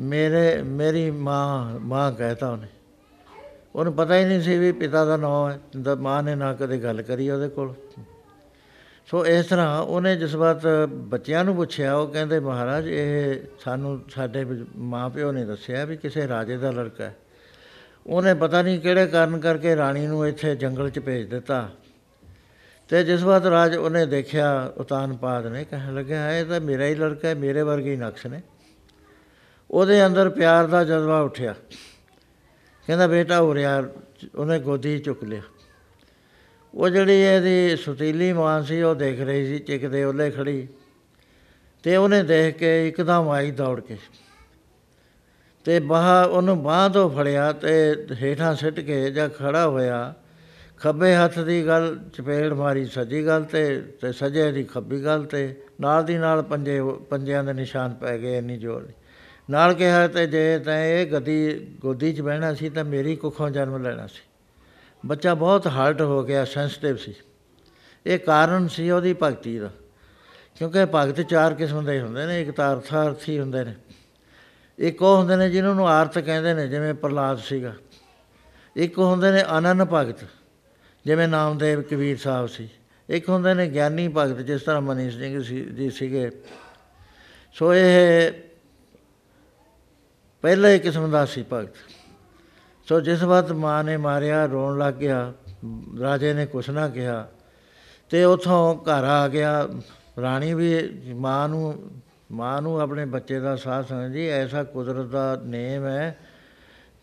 ਮੇਰੇ, 0.01 0.61
ਮੇਰੀ 0.61 1.11
ਮਾਂ 1.11 1.79
ਮਾਂ 1.79 2.11
ਕਹਿਤਾ 2.11 2.51
ਉਹਨੇ। 2.51 2.67
ਉਹਨੂੰ 3.75 3.93
ਪਤਾ 3.93 4.17
ਹੀ 4.17 4.25
ਨਹੀਂ 4.25 4.41
ਸੀ 4.41 4.57
ਵੀ 4.57 4.71
ਪਿਤਾ 4.71 5.05
ਦਾ 5.05 5.17
ਨਾਮ 5.17 5.49
ਹੈ 5.49 5.59
ਤਾਂ 5.85 5.95
ਮਾਂ 5.95 6.23
ਨੇ 6.23 6.35
ਨਾ 6.35 6.53
ਕਦੇ 6.53 6.77
ਗੱਲ 6.77 7.01
ਕਰੀ 7.01 7.29
ਉਹਦੇ 7.29 7.49
ਕੋਲ। 7.49 7.73
ਸੋ 9.07 9.25
ਇਸ 9.25 9.45
ਤਰ੍ਹਾਂ 9.45 9.81
ਉਹਨੇ 9.81 10.15
ਜਿਸ 10.15 10.35
ਵਕਤ 10.35 10.67
ਬੱਚਿਆਂ 10.89 11.45
ਨੂੰ 11.45 11.55
ਪੁੱਛਿਆ, 11.55 11.95
ਉਹ 11.95 12.07
ਕਹਿੰਦੇ, 12.07 12.39
ਮਹਾਰਾਜ, 12.39 12.87
ਇਹ 12.87 13.39
ਸਾਨੂੰ, 13.59 14.01
ਸਾਡੇ 14.09 14.45
ਮਾਂ 14.75 15.09
ਪਿਓ 15.09 15.31
ਨੇ 15.31 15.45
ਦੱਸਿਆ 15.45 15.85
ਵੀ 15.85 15.97
ਕਿਸੇ 15.97 16.27
ਰਾਜੇ 16.27 16.57
ਦਾ 16.57 16.71
ਲੜਕਾ 16.71 17.03
ਹੈ। 17.03 17.15
ਉਹਨੇ 18.07 18.33
ਪਤਾ 18.33 18.61
ਨਹੀਂ 18.61 18.79
ਕਿਹੜੇ 18.79 19.07
ਕਾਰਨ 19.07 19.39
ਕਰਕੇ 19.39 19.75
ਰਾਣੀ 19.75 20.07
ਨੂੰ 20.07 20.27
ਇੱਥੇ 20.27 20.55
ਜੰਗਲ 20.55 20.89
'ਚ 20.89 20.99
ਭੇਜ 20.99 21.29
ਦਿੱਤਾ। 21.29 21.69
ਤੇ 22.89 23.03
ਜਿਸ 23.03 23.23
ਵਕਤ 23.23 23.45
ਰਾਜ 23.45 23.75
ਉਹਨੇ 23.75 24.05
ਦੇਖਿਆ, 24.05 24.73
ਉਤਾਨਪਾਦ 24.77 25.47
ਨੇ 25.47 25.63
ਕਹਿਣ 25.63 25.95
ਲੱਗਿਆ, 25.95 26.31
ਇਹ 26.31 26.45
ਤਾਂ 26.45 26.61
ਮੇਰਾ 26.61 26.85
ਹੀ 26.85 26.95
ਲੜਕਾ 26.95 27.27
ਹੈ, 27.27 27.35
ਮੇਰੇ 27.35 27.61
ਵਰਗੇ 27.61 27.91
ਹੀ 27.91 27.97
ਨਕਸ਼ 27.97 28.27
ਨੇ। 28.27 28.41
ਉਹਦੇ 29.71 30.05
ਅੰਦਰ 30.05 30.29
ਪਿਆਰ 30.29 30.67
ਦਾ 30.67 30.83
ਜਜ਼ਬਾ 30.83 31.19
ਉੱਠਿਆ। 31.19 31.55
ਕਹਿੰਦਾ, 32.87 33.07
ਬੇਟਾ, 33.07 33.41
ਹੋ 33.41 33.53
ਰਿਹਾ। 33.53 33.83
ਉਹਨੇ 34.35 34.59
ਗੋਦੀ 34.59 34.99
'ਚ 34.99 35.05
ਚੁੱਕ 35.05 35.23
ਲਿਆ। 35.23 35.41
ਉਹ 36.73 36.89
ਜਿਹੜੀ 36.89 37.13
ਇਹਦੀ 37.13 37.75
ਸੁਤੀਲੀ 37.75 38.33
ਮਾਂ 38.33 38.63
ਸੀ, 38.63 38.81
ਉਹ 38.81 38.95
ਦੇਖ 38.95 39.21
ਰਹੀ 39.21 39.45
ਸੀ, 39.45 39.59
ਚਿਕਦੇ 39.59 40.03
ਉਹਲੇ 40.03 40.31
ਖੜੀ। 40.31 40.67
ਤੇ 41.83 41.95
ਉਹਨੇ 41.95 42.23
ਦੇਖ 42.23 42.57
ਕੇ 42.57 42.87
ਇੱਕਦਮ 42.87 43.29
ਆਈ 43.29 43.51
ਦੌੜ 43.51 43.81
ਕੇ। 43.81 43.97
ਤੇ 45.65 45.79
ਬਾਹ, 45.79 46.27
ਉਹਨੂੰ 46.27 46.63
ਬਾਹ 46.63 46.89
ਤੋਂ 46.89 47.09
ਫੜਿਆ 47.09 47.51
ਤੇ 47.51 47.95
ਹੇਠਾਂ 48.21 48.55
ਸਿੱਟ 48.55 48.79
ਕੇ 48.79 49.11
ਜਾਂ 49.11 49.29
ਖੜਾ 49.29 49.67
ਹੋਇਆ। 49.67 50.13
ਖੱਬੇ 50.77 51.15
ਹੱਥ 51.15 51.39
ਦੀ 51.39 51.67
ਗੱਲ, 51.67 51.99
ਚਪੇੜ 52.17 52.53
ਮਾਰੀ 52.53 52.85
ਸੱਜੀ 52.85 53.25
ਗੱਲ 53.25 53.43
ਤੇ 53.43 53.81
ਤੇ 53.81 54.11
ਸੱਜੇ 54.11 54.51
ਦੀ 54.51 54.63
ਖੱਬੀ 54.63 55.03
ਗੱਲ 55.03 55.25
ਤੇ। 55.25 55.61
ਨਾਲ 55.81 56.05
ਦੀ 56.05 56.17
ਨਾਲ 56.17 56.41
ਪੰਜੇ, 56.41 56.81
ਪੰਜਿਆਂ 56.83 57.43
ਦੇ 57.43 57.53
ਨਿਸ਼ਾਨ 57.53 57.93
ਪੈ 57.93 58.17
ਗਏ 58.17 58.37
ਇੰਨੀ 58.37 58.57
ਜ਼ੋਰ 58.57 58.83
ਦੀ। 58.83 58.93
ਨਾਲ 59.49 59.73
ਕਿਹਾ 59.73 60.07
ਤੇ 60.07 60.27
ਜੇ 60.27 60.59
ਤੈਂ 60.59 60.85
ਇਹ 60.85 61.11
ਗਦੀ, 61.11 61.59
ਗੋਦੀ 61.81 62.13
'ਚ 62.13 62.21
ਬਹਿਣਾ 62.21 62.53
ਸੀ 62.53 62.69
ਤਾਂ 62.69 62.83
ਮੇਰੀ 62.83 63.15
ਕੁੱਖੋਂ 63.15 63.49
ਜਨਮ 63.49 63.83
ਲੈਣਾ 63.83 64.07
ਸੀ। 64.07 64.21
ਬੱਚਾ 65.05 65.33
ਬਹੁਤ 65.33 65.67
ਹਰਟ 65.67 66.01
ਹੋ 66.01 66.23
ਗਿਆ 66.23 66.45
ਸੈਂਸਿਟਿਵ 66.45 66.95
ਸੀ। 66.95 67.13
ਇਹ 68.05 68.19
ਕਾਰਨ 68.19 68.67
ਸੀ 68.67 68.89
ਉਹਦੀ 68.89 69.15
ਭਗਤੀ 69.23 69.59
ਦਾ। 69.59 69.69
ਕਿਉਂਕਿ 70.55 70.79
ਭਗਤ 70.95 71.21
ਚਾਰ 71.21 71.53
ਕਿਸਮ 71.53 71.85
ਦੇ 71.85 72.01
ਹੁੰਦੇ 72.01 72.25
ਨੇ, 72.25 72.41
ਇੱਕ 72.41 72.51
ਤਾਂ 72.51 72.75
ਅਰਥਾਰਥੀ 72.75 73.39
ਹੁੰਦੇ 73.39 73.63
ਨੇ। 73.63 73.73
ਇੱਕ 74.79 75.01
ਉਹ 75.01 75.17
ਹੁੰਦੇ 75.17 75.35
ਨੇ 75.35 75.49
ਜਿਨ੍ਹਾਂ 75.49 75.75
ਨੂੰ 75.75 75.89
ਆਰਤ 75.89 76.19
ਕਹਿੰਦੇ 76.19 76.53
ਨੇ, 76.53 76.67
ਜਿਵੇਂ 76.67 76.93
ਪ੍ਰਲਾਦ 76.93 77.39
ਸੀਗਾ। 77.39 77.73
ਇੱਕ 78.75 78.99
ਹੁੰਦੇ 78.99 79.31
ਨੇ 79.31 79.43
ਅਨੰਨ 79.57 79.85
ਭਗਤ, 79.93 80.17
ਜਿਵੇਂ 81.05 81.27
ਨਾਮਦੇਵ 81.27 81.81
ਕਬੀਰ 81.81 82.17
ਸਾਹਿਬ 82.17 82.47
ਸੀ। 82.47 82.69
ਇੱਕ 83.09 83.29
ਹੁੰਦੇ 83.29 83.53
ਨੇ 83.53 83.67
ਗਿਆਨੀ 83.67 84.07
ਭਗਤ, 84.07 84.37
ਜਿਸ 84.37 84.61
ਤਰ੍ਹਾਂ 84.61 84.81
ਮਨੀਸ਼ 84.81 85.17
ਸਿੰਘ 85.17 85.43
ਸੀ 85.43 85.61
ਜੀ 85.61 85.89
ਸੀਗੇ। 85.89 86.31
ਸੋ 87.53 87.73
ਇਹ 87.73 88.31
ਪਹਿਲਾ 90.47 90.69
ਹੀ 90.69 90.79
ਕਿਸਮ 90.79 91.09
ਦਾ 91.11 91.23
ਸੀ 91.25 91.43
ਭਗਤ। 91.53 91.75
ਸੋ 92.87 92.99
ਜਿਸ 93.01 93.23
ਵਕਤ 93.23 93.51
ਮਾਂ 93.53 93.83
ਨੇ 93.83 93.95
ਮਾਰਿਆ, 93.97 94.45
ਰੋਣ 94.45 94.77
ਲੱਗ 94.77 94.93
ਗਿਆ, 94.93 95.33
ਰਾਜੇ 96.01 96.31
ਨੇ 96.33 96.45
ਕੁਛ 96.45 96.69
ਨਾ 96.69 96.87
ਕਿਹਾ, 96.89 97.27
ਤੇ 98.11 98.23
ਉਥੋਂ 98.25 98.75
ਘਰ 98.77 99.03
ਆ 99.05 99.27
ਗਿਆ। 99.27 99.67
ਰਾਣੀ 100.21 100.53
ਵੀ 100.53 100.69
ਮਾਂ 101.15 101.49
ਨੂੰ 101.49 101.73
ਮਾਂ 102.31 102.61
ਨੂੰ 102.61 102.79
ਆਪਣੇ 102.81 103.05
ਬੱਚੇ 103.07 103.39
ਦਾ 103.39 103.55
ਸਾਥ 103.55 103.89
ਸਮਝਦੀ, 103.89 104.27
ਐਸਾ 104.29 104.63
ਕੁਦਰਤ 104.63 105.07
ਦਾ 105.07 105.41
ਨੇਮ 105.45 105.85
ਹੈ, 105.85 106.17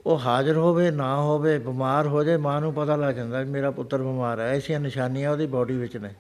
ਉਹ 0.06 0.18
ਹਾਜ਼ਰ 0.18 0.56
ਹੋਵੇ, 0.56 0.90
ਨਾ 0.92 1.14
ਹੋਵੇ, 1.16 1.58
ਬਿਮਾਰ 1.58 2.06
ਹੋ 2.06 2.24
ਜਾਏ, 2.24 2.36
ਮਾਂ 2.38 2.60
ਨੂੰ 2.60 2.74
ਪਤਾ 2.74 2.96
ਲੱਗ 2.96 3.14
ਜਾਂਦਾ 3.14 3.40
ਵੀ 3.40 3.50
ਮੇਰਾ 3.50 3.70
ਪੁੱਤਰ 3.70 4.02
ਬਿਮਾਰ 4.02 4.40
ਹੈ, 4.40 4.48
ਐਸੀਆਂ 4.48 4.80
ਨਿਸ਼ਾਨੀਆਂ 4.80 5.30
ਉਹਦੀ 5.30 5.46
ਬਾਡੀ 5.48 5.76
ਵਿੱਚ 5.76 5.96
ਨੇ। 5.96 6.14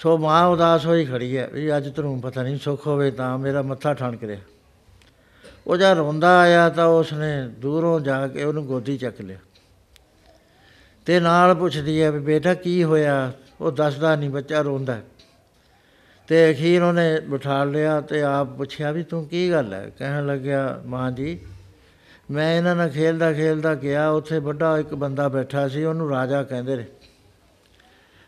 ਸੋ 0.00 0.18
ਮਾਂ 0.18 0.44
ਉਦਾਸ 0.46 0.86
ਹੋਈ 0.86 1.04
ਖੜੀ 1.04 1.36
ਹੈ 1.36 1.48
ਵੀ 1.52 1.76
ਅੱਜ 1.76 1.94
ਤੈਨੂੰ 1.94 2.20
ਪਤਾ 2.20 2.42
ਨਹੀਂ 2.42 2.58
ਸੁੱਖ 2.58 2.86
ਹੋਵੇ 2.86 3.10
ਤਾਂ 3.12 3.36
ਮੇਰਾ 3.38 3.62
ਮੱਥਾ 3.62 3.94
ਠਣਕ 3.94 4.24
ਰਿਹਾ। 4.24 4.40
ਉਹ 5.66 5.76
ਜਦ 5.76 5.96
ਰੋਂਦਾ 5.96 6.40
ਆਇਆ 6.40 6.68
ਤਾਂ 6.68 6.86
ਉਸਨੇ 6.86 7.48
ਦੂਰੋਂ 7.48 8.00
ਜਾ 8.00 8.28
ਕੇ 8.28 8.44
ਉਹਨੂੰ 8.44 8.66
ਗੋਦੀ 8.66 8.98
ਚੱਕ 8.98 9.20
ਲਿਆ। 9.20 9.38
ਤੇ 11.06 11.20
ਨਾਲ 11.20 11.54
ਪੁੱਛਦੀ 11.54 12.02
ਹੈ 12.02 12.10
ਵੀ 12.10 12.18
ਬੇਟਾ 12.18 12.54
ਕੀ 12.54 12.84
ਹੋਇਆ? 12.84 13.32
ਉਹ 13.60 13.72
ਦੱਸਦਾ 13.72 14.16
ਨਹੀਂ 14.16 14.30
ਬੱਚਾ 14.30 14.60
ਰੋਂਦਾ। 14.60 15.00
ਤੇ 16.28 16.52
ਅਖੀਰ 16.52 16.82
ਉਹਨੇ 16.82 17.20
ਬਿਠਾ 17.20 17.64
ਲਿਆ 17.64 18.00
ਤੇ 18.00 18.22
ਆਪ 18.22 18.46
ਪੁੱਛਿਆ 18.46 18.90
ਵੀ 18.90 19.02
ਤੂੰ 19.02 19.28
ਕੀ 19.28 19.50
ਗੱਲ 19.50 19.74
ਹੈ? 19.74 19.90
ਕਹਿਣ 19.98 20.26
ਲੱਗਿਆ, 20.26 20.82
ਮਾਂ 20.86 21.12
ਜੀ, 21.12 21.46
ਮੈਂ 22.30 22.56
ਇਹਨਾਂ 22.56 22.76
ਨਾਲ 22.76 22.88
ਖੇਲਦਾ 22.88 23.32
ਖੇਲਦਾ 23.32 23.74
ਗਿਆ, 23.74 24.08
ਉੱਥੇ 24.08 24.38
ਵੱਡਾ 24.38 24.78
ਇੱਕ 24.78 24.94
ਬੰਦਾ 24.94 25.28
ਬੈਠਾ 25.28 25.68
ਸੀ, 25.68 25.84
ਉਹਨੂੰ 25.84 26.10
ਰਾਜਾ 26.10 26.42
ਕਹਿੰਦੇ 26.42 26.76
ਨੇ। 26.76 26.86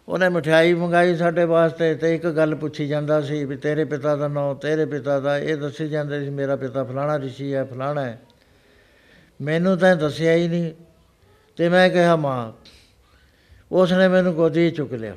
ਉਹਨੇ 0.08 0.28
ਮਠਿਆਈ 0.28 0.74
ਮੰਗਾਈ 0.74 1.16
ਸਾਡੇ 1.16 1.44
ਵਾਸਤੇ 1.44 1.94
ਤੇ 1.94 2.14
ਇੱਕ 2.14 2.26
ਗੱਲ 2.26 2.54
ਪੁੱਛੀ 2.54 2.88
ਜਾਂਦਾ 2.88 3.20
ਸੀ 3.20 3.44
ਵੀ 3.44 3.56
ਤੇਰੇ 3.56 3.84
ਪਿਤਾ 3.84 4.16
ਦਾ 4.16 4.28
ਨਾਮ 4.28 4.54
ਤੇਰੇ 4.54 4.84
ਪਿਤਾ 4.84 5.20
ਦਾ, 5.20 5.38
ਇਹ 5.38 5.56
ਦੱਸੀ 5.56 5.88
ਜਾਂਦੇ 5.88 6.24
ਸੀ 6.24 6.30
ਮੇਰਾ 6.30 6.56
ਪਿਤਾ 6.56 6.84
ਫਲਾਣਾ 6.84 7.18
ਰਿਸ਼ੀ 7.18 7.54
ਹੈ, 7.54 7.64
ਫਲਾਣਾ 7.64 8.04
ਹੈ। 8.04 8.20
ਮੈਨੂੰ 9.40 9.78
ਤਾਂ 9.78 9.96
ਦੱਸਿਆ 9.96 10.32
ਹੀ 10.32 10.48
ਨਹੀਂ 10.48 10.72
ਤੇ 11.56 11.68
ਮੈਂ 11.68 11.90
ਕਿਹਾ, 11.90 12.16
ਮਾਂ 12.16 12.52
ਉਸ 13.72 13.92
ਨੇ 13.92 14.08
ਮੈਨੂੰ 14.08 14.34
ਗੋਦੀ 14.34 14.70
'ਚ 14.70 14.76
ਚੁੱਕ 14.76 14.92
ਲਿਆ। 14.92 15.14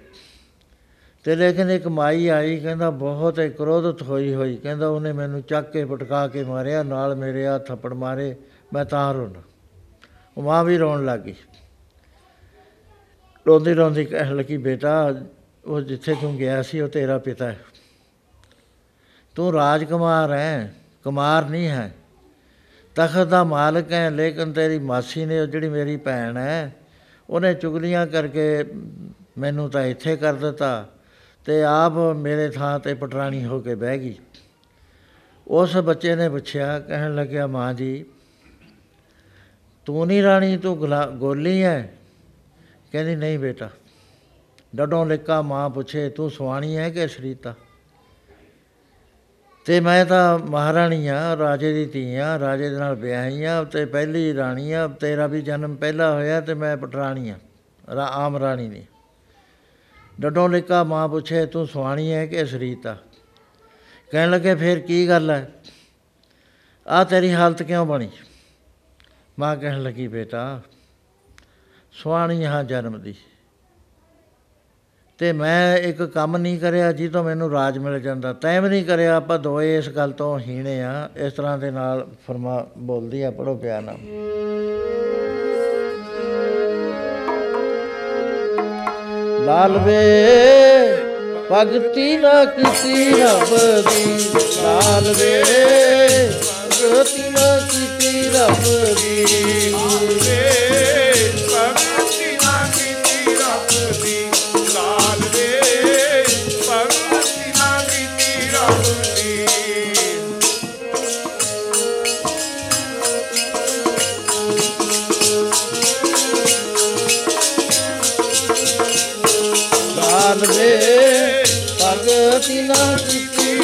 ਤੇ 1.23 1.35
ਲੇਕਿਨ 1.35 1.71
ਇੱਕ 1.71 1.87
ਮਾਈ 1.87 2.27
ਆਈ, 2.27 2.57
ਕਹਿੰਦਾ, 2.57 2.89
ਬਹੁਤ 2.89 3.39
ਹੀ 3.39 3.49
ਕ੍ਰੋਧਿਤ 3.49 4.01
ਹੋਈ 4.01 4.33
ਹੋਈ। 4.33 4.57
ਕਹਿੰਦਾ, 4.57 4.87
ਉਹਨੇ 4.87 5.13
ਮੈਨੂੰ 5.13 5.41
ਚੱਕ 5.41 5.71
ਕੇ 5.71 5.85
ਪਟਕਾ 5.85 6.27
ਕੇ 6.27 6.43
ਮਾਰਿਆ, 6.43 6.83
ਨਾਲ 6.83 7.15
ਮੇਰੇ 7.15 7.47
ਆ 7.47 7.57
ਥੱਪੜ 7.57 7.93
ਮਾਰੇ, 7.93 8.35
ਮੈਂ 8.73 8.85
ਤਾਂ 8.85 9.13
ਰੋਣਾ 9.13 9.41
ਉਹ 10.37 10.43
ਮਾਂ 10.43 10.63
ਵੀ 10.63 10.77
ਰੋਣ 10.77 11.05
ਲੱਗ 11.05 11.19
ਗਈ। 11.19 11.35
ਰੋਂਦੀ 13.47 13.73
ਰੋਂਦੀ 13.73 14.05
ਕਹਿਣ 14.05 14.35
ਲੱਗੀ, 14.35 14.57
ਬੇਟਾ, 14.57 15.15
ਉਹ 15.65 15.81
ਜਿੱਥੇ 15.81 16.15
ਤੂੰ 16.21 16.37
ਗਿਆ 16.37 16.61
ਸੀ, 16.61 16.79
ਉਹ 16.79 16.89
ਤੇਰਾ 16.89 17.17
ਪਿਤਾ 17.17 17.47
ਹੈ। 17.47 17.59
ਤੂੰ 19.35 19.53
ਰਾਜਕੁਮਾਰ 19.53 20.31
ਹੈ, 20.31 20.73
ਕੁਮਾਰ 21.03 21.49
ਨਹੀਂ 21.49 21.67
ਹੈ। 21.67 21.93
ਤਖਤ 22.95 23.27
ਦਾ 23.27 23.43
ਮਾਲਕ 23.43 23.91
ਹੈ, 23.91 24.09
ਲੇਕਿਨ 24.09 24.53
ਤੇਰੀ 24.53 24.79
ਮਾਸੀ 24.79 25.25
ਨੇ, 25.25 25.39
ਉਹ 25.39 25.47
ਜਿਹੜੀ 25.47 25.69
ਮੇਰੀ 25.69 25.97
ਭੈਣ 25.97 26.37
ਹੈ, 26.37 26.75
ਉਹਨੇ 27.29 27.53
ਚੁਗਲੀਆਂ 27.53 28.07
ਕਰਕੇ 28.07 28.63
ਮੈਨੂੰ 29.37 29.69
ਤਾਂ 29.69 29.85
ਇੱਥੇ 29.85 30.15
ਕਰ 30.15 30.33
ਦਿੱਤਾ 30.33 30.89
ਤੇ 31.45 31.63
ਆਪ 31.63 31.93
ਮੇਰੇ 32.15 32.49
ਥਾਂ 32.49 32.79
ਤੇ 32.79 32.93
ਪਟਰਾਣੀ 32.93 33.45
ਹੋ 33.45 33.59
ਕੇ 33.59 33.75
ਬਹਿ 33.75 33.99
ਗਈ। 33.99 34.15
ਉਸ 35.47 35.77
ਬੱਚੇ 35.77 36.15
ਨੇ 36.15 36.29
ਪੁੱਛਿਆ, 36.29 36.79
ਕਹਿਣ 36.79 37.15
ਲੱਗਿਆ, 37.15 37.47
ਮਾਂ 37.47 37.73
ਜੀ, 37.73 38.05
ਤੂੰ 39.85 40.07
ਨਹੀਂ 40.07 40.23
ਰਾਣੀ, 40.23 40.57
ਤੂੰ 40.57 40.77
ਗੁਲਾ- 40.77 41.11
ਗੋਲੀ 41.11 41.63
ਹੈ 41.63 41.93
ਕਹਿੰਦੀ, 42.91 43.15
ਨਹੀਂ 43.15 43.39
ਬੇਟਾ, 43.39 43.69
ਡਡੋਂ 44.75 45.05
ਲਿਕਾ 45.05 45.41
ਮਾਂ 45.41 45.69
ਪੁੱਛੇ, 45.69 46.09
ਤੂੰ 46.09 46.29
ਸੁਆਣੀ 46.31 46.77
ਹੈ 46.77 46.89
ਕਿ 46.89 47.07
ਸ਼ਰੀਤਾ 47.07 47.53
ਤੇ 49.65 49.79
ਮੈਂ 49.79 50.05
ਤਾਂ 50.05 50.39
ਮਹਾਰਾਣੀ 50.39 51.07
ਆ, 51.07 51.37
ਰਾਜੇ 51.37 51.73
ਦੀ 51.73 51.85
ਧੀ 51.85 52.15
ਆ, 52.15 52.39
ਰਾਜੇ 52.39 52.69
ਦੇ 52.69 52.77
ਨਾਲ 52.77 52.95
ਵਿਆਹੀ 52.95 53.43
ਆ, 53.43 53.63
ਤੇ 53.63 53.85
ਪਹਿਲੀ 53.85 54.33
ਰਾਣੀ 54.35 54.71
ਆ, 54.71 54.87
ਤੇਰਾ 54.87 55.27
ਵੀ 55.27 55.41
ਜਨਮ 55.41 55.75
ਪਹਿਲਾ 55.75 56.13
ਹੋਇਆ 56.13 56.41
ਤੇ 56.41 56.53
ਮੈਂ 56.53 56.77
ਪਟਰਾਣੀ 56.77 57.29
ਆ, 57.29 57.35
ਰਾ, 57.95 58.05
ਆਮ 58.05 58.37
ਰਾਣੀ 58.37 58.67
ਨਹੀਂ 58.67 58.85
ਡਡੋਂ 60.21 60.49
ਲਿਕਾ 60.49 60.83
ਮਾਂ 60.83 61.07
ਪੁੱਛੇ, 61.07 61.45
ਤੂੰ 61.45 61.67
ਸੁਆਣੀ 61.67 62.13
ਹੈ 62.13 62.25
ਕਿ 62.25 62.45
ਸ਼ਰੀਤਾ 62.45 62.97
ਕਹਿਣ 64.11 64.29
ਲੱਗੇ, 64.29 64.55
ਫੇਰ 64.55 64.79
ਕੀ 64.79 65.07
ਗੱਲ 65.09 65.31
ਹੈ? 65.31 65.49
ਆ 66.87 67.03
ਤੇਰੀ 67.03 67.33
ਹਾਲਤ 67.33 67.63
ਕਿਉਂ 67.63 67.85
ਬਣੀ? 67.85 68.09
ਮਾਂ 69.39 69.55
ਕਹਿਣ 69.57 69.83
ਲੱਗੀ, 69.83 70.07
ਬੇਟਾ 70.07 70.61
ਸੁਆਣੀ 71.93 72.45
ਹਾਂ 72.45 72.63
ਜਨਮ 72.63 73.01
ਦੀ। 73.01 73.15
ਤੇ 75.19 75.31
ਮੈਂ 75.31 75.77
ਇੱਕ 75.77 76.03
ਕੰਮ 76.03 76.37
ਨਹੀਂ 76.37 76.59
ਕਰਿਆ 76.59 76.91
ਜੀ 76.91 77.07
ਤੋਂ 77.07 77.23
ਮੈਨੂੰ 77.23 77.51
ਰਾਜ 77.51 77.77
ਮਿਲ 77.77 77.99
ਜਾਂਦਾ। 77.99 78.33
ਤੈਂ 78.33 78.61
ਵੀ 78.61 78.69
ਨਹੀਂ 78.69 78.85
ਕਰਿਆ, 78.85 79.15
ਆਪਾਂ 79.15 79.39
ਦੋਏ 79.39 79.77
ਇਸ 79.77 79.89
ਗੱਲ 79.89 80.11
ਤੋਂ 80.11 80.39
ਹੀਣੇ 80.39 80.81
ਆ। 80.83 81.09
ਇਸ 81.17 81.33
ਤਰ੍ਹਾਂ 81.33 81.57
ਦੇ 81.57 81.71
ਨਾਲ 81.71 82.07
ਫਰਮਾ 82.27 82.67
ਬੋਲਦੀ 82.77 83.21
ਆ 83.21 83.31
ਪੜੋ 83.31 83.55
ਪਿਆਰ 83.55 83.81
ਨਾਲ। 83.81 83.97
ਲਾਲ 89.45 89.77
ਵੇ, 89.77 90.07
ਭਗਤੀ 91.51 92.17
ਨਾ 92.17 92.45
ਕੀਤੀ 92.45 93.09
ਰੱਬ 93.09 93.57
ਦੀ। 93.89 94.29
ਲਾਲ 94.63 95.13
ਵੇ, 95.13 95.43
ਭਗਤੀ 96.69 97.29
ਨਾ 97.29 97.59
ਕੀਤੀ 97.59 98.29
ਰੱਬ 98.29 98.95
ਦੀ। 98.95 100.20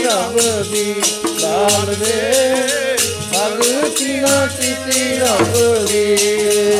ਰੱਬ 0.08 0.39
ਦੀ 0.72 0.95
ਲਾਲ 1.41 1.95
ਵੇ 1.99 2.14
ਭਗਤੀ 3.34 4.20
ਨਾ 4.20 4.47
ਕੀਤੀ 4.47 5.18
ਰੱਬ 5.18 5.86
ਦੀ। 5.86 6.18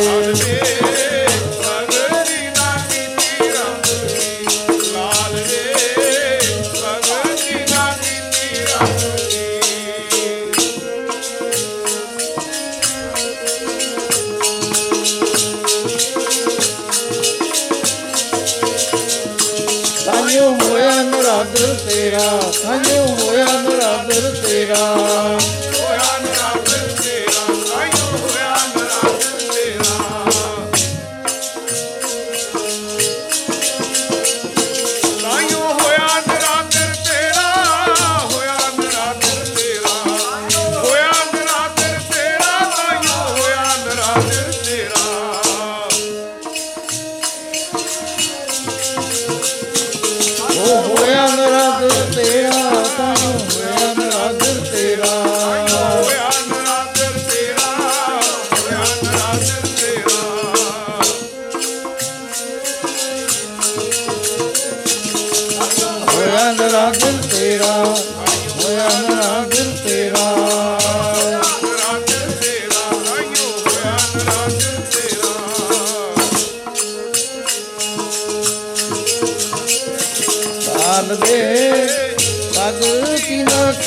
ਲਾਲ 0.06 0.34
ਵੇ 0.34 0.67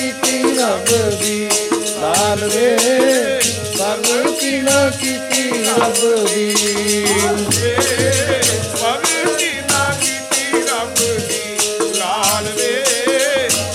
ਕੀਤੀ 0.01 0.43
ਰੱਬ 0.43 1.19
ਦੀ। 1.21 1.51
ਸਾਲ 1.87 2.49
ਵੇ 2.49 2.79
ਕੀ 4.41 4.61
ਨਾ 4.61 4.91
ਕੀਤੀ 4.91 5.51
ਰੱਬ 5.65 6.29
ਦੀ। 6.29 6.55
ਭਗਤੀ 8.83 9.51
ਨਾ 9.73 9.95
ਕੀਤੀ 10.01 10.61
ਰੱਬ 10.63 10.95
ਦੀ। 11.29 11.59
ਲਾਲ 11.99 12.45
ਵੇ 12.57 12.85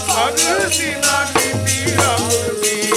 ਭਗਤੀ 0.10 0.92
ਨਾ 0.96 1.26
ਕੀਤੀ 1.34 1.92
ਰੱਬ 1.92 2.62
ਦੀ। 2.62 2.92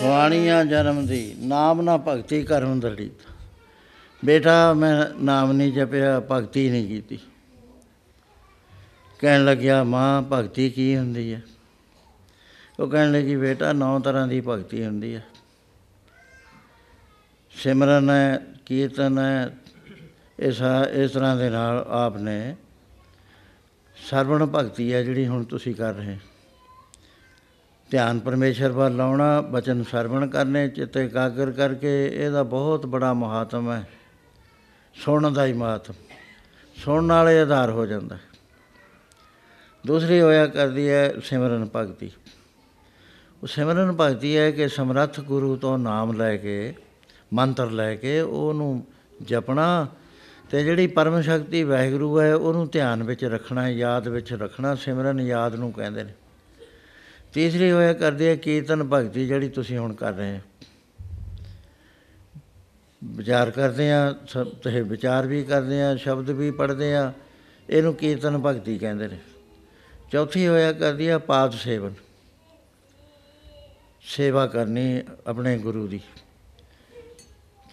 ਸੁਆਣੀਆਂ 0.00 0.64
ਜਨਮ 0.64 1.06
ਦੀ। 1.06 1.31
ਨਾਮ 1.52 1.80
ਨਾ 1.82 1.96
ਭਗਤੀ 1.98 2.42
ਕਰਮ 2.44 2.80
ਦੜੀ 2.80 3.10
ਬੇਟਾ, 4.22 4.72
ਮੈਂ 4.72 5.06
ਨਾਮ 5.20 5.52
ਨਹੀਂ 5.52 5.72
ਜਪਿਆ, 5.72 6.20
ਭਗਤੀ 6.30 6.68
ਨਹੀਂ 6.70 6.86
ਕੀਤੀ। 6.88 7.18
ਕਹਿਣ 9.20 9.44
ਲੱਗਿਆ, 9.44 9.82
ਮਾਂ, 9.84 10.22
ਭਗਤੀ 10.22 10.68
ਕੀ 10.70 10.96
ਹੁੰਦੀ 10.96 11.32
ਹੈ 11.34 11.40
ਉਹ 12.80 12.88
ਕਹਿਣ 12.88 13.12
ਲੱਗੀ, 13.12 13.36
ਬੇਟਾ, 13.36 13.72
ਨੌ 13.72 13.98
ਤਰ੍ਹਾਂ 14.00 14.26
ਦੀ 14.28 14.40
ਭਗਤੀ 14.40 14.84
ਹੁੰਦੀ 14.84 15.14
ਹੈ 15.14 15.22
ਸਿਮਰਨ 17.54 18.10
ਹੈ, 18.10 18.38
ਕੀਰਤਨ 18.66 19.18
ਹੈ, 19.18 19.56
ਇਸ 20.38 20.60
ਇਸ 20.94 21.10
ਤਰ੍ਹਾਂ 21.10 21.36
ਦੇ 21.36 21.48
ਨਾਲ 21.50 21.84
ਆਪ 21.88 22.16
ਨੇ 22.18 22.54
ਸਰਵਣ 23.96 24.46
ਭਗਤੀ 24.46 24.92
ਹੈ 24.92 25.02
ਜਿਹੜੀ 25.02 25.26
ਹੁਣ 25.26 25.44
ਤੁਸੀਂ 25.44 25.74
ਕਰ 25.74 25.94
ਰਹੇ 25.94 26.16
ਧਿਆਨ 27.92 28.18
ਪਰਮੇਸ਼ਰ 28.18 28.68
ਵੱਲ 28.68 28.96
ਲਾਉਣਾ 28.96 29.40
ਬਚਨ 29.40 29.82
ਸਰਵਣ 29.82 30.26
ਕਰਨੇ, 30.26 30.68
ਚਿੱਤ 30.68 30.96
ਇਕਾਗਰ 30.96 31.50
ਕਰਕੇ, 31.50 32.10
ਇਹਦਾ 32.14 32.42
ਬਹੁਤ 32.42 32.86
ਬੜਾ 32.86 33.12
ਮਹਾਤਮ 33.12 33.72
ਹੈ। 33.72 33.90
ਸੁਣਨ 34.94 35.32
ਦਾ 35.32 35.46
ਹੀ 35.46 35.52
ਮਹਾਤਮ। 35.52 35.94
ਸੁਣਨ 36.84 37.12
ਵਾਲੇ 37.12 37.40
ਆਧਾਰ 37.40 37.70
ਹੋ 37.70 37.86
ਜਾਂਦਾ। 37.86 38.16
ਹੈ 38.16 38.20
ਦੂਸਰੀ 39.86 40.20
ਹੋਇਆ 40.20 40.46
ਕਰਦੀ 40.46 40.88
ਹੈ 40.88 41.12
ਸਿਮਰਨ 41.24 41.68
ਭਗਤੀ। 41.76 42.10
ਉਹ 43.42 43.46
ਸਿਮਰਨ 43.46 43.96
ਭਗਤੀ 44.00 44.36
ਹੈ 44.36 44.50
ਕਿ 44.50 44.68
ਸਮਰੱਥ 44.68 45.20
ਗੁਰੂ 45.20 45.56
ਤੋਂ 45.56 45.78
ਨਾਮ 45.78 46.12
ਲੈ 46.12 46.36
ਕੇ, 46.36 46.74
ਮੰਤਰ 47.32 47.70
ਲੈ 47.70 47.94
ਕੇ 47.94 48.20
ਉਹਨੂੰ 48.20 48.86
ਜਪਣਾ 49.22 49.86
ਤੇ 50.50 50.64
ਜਿਹੜੀ 50.64 50.86
ਪਰਮ 50.86 51.20
ਸ਼ਕਤੀ 51.20 51.62
ਵਾਹਿਗੁਰੂ 51.62 52.20
ਹੈ 52.20 52.34
ਉਹਨੂੰ 52.34 52.68
ਧਿਆਨ 52.68 53.02
ਵਿੱਚ 53.02 53.24
ਰੱਖਣਾ, 53.24 53.68
ਯਾਦ 53.68 54.08
ਵਿੱਚ 54.08 54.32
ਰੱਖਣਾ, 54.32 54.74
ਸਿਮਰਨ 54.74 55.20
ਯਾਦ 55.20 55.54
ਨੂੰ 55.54 55.72
ਕਹਿੰਦੇ 55.72 56.04
ਨੇ। 56.04 56.12
ਤੀਸਰੀ 57.32 57.72
ਹੋਇਆ 57.72 57.92
ਕਰਦੇ 57.92 58.30
ਆ, 58.30 58.36
ਕੀਰਤਨ 58.36 58.82
ਭਗਤੀ 58.82 59.26
ਜਿਹੜੀ 59.26 59.48
ਤੁਸੀਂ 59.48 59.78
ਹੁਣ 59.78 59.94
ਕਰ 59.94 60.12
ਰਹੇ 60.12 60.36
ਹੋ। 60.36 60.40
ਵਿਚਾਰ 63.04 63.50
ਕਰਦੇ 63.50 63.92
ਆ 63.92 64.14
ਸ- 64.28 64.46
ਤੇ 64.64 64.80
ਵਿਚਾਰ 64.80 65.26
ਵੀ 65.26 65.42
ਕਰਦੇ 65.42 65.82
ਆ, 65.82 65.96
ਸ਼ਬਦ 65.96 66.30
ਵੀ 66.30 66.50
ਪੜ੍ਹਦੇ 66.50 66.94
ਆ, 66.94 67.12
ਇਹਨੂੰ 67.70 67.94
ਕੀਰਤਨ 67.94 68.38
ਭਗਤੀ 68.38 68.78
ਕਹਿੰਦੇ 68.78 69.08
ਨੇ। 69.08 69.18
ਚੌਥੀ 70.12 70.48
ਹੋਇਆ 70.48 70.72
ਕਰਦੀ 70.72 71.08
ਆ 71.08 71.18
ਪਾਦ 71.18 71.52
ਸੇਵਨ। 71.52 71.94
ਸੇਵਾ 74.02 74.46
ਕਰਨੀ 74.46 75.02
ਆਪਣੇ 75.26 75.58
ਗੁਰੂ 75.58 75.86
ਦੀ। 75.86 76.00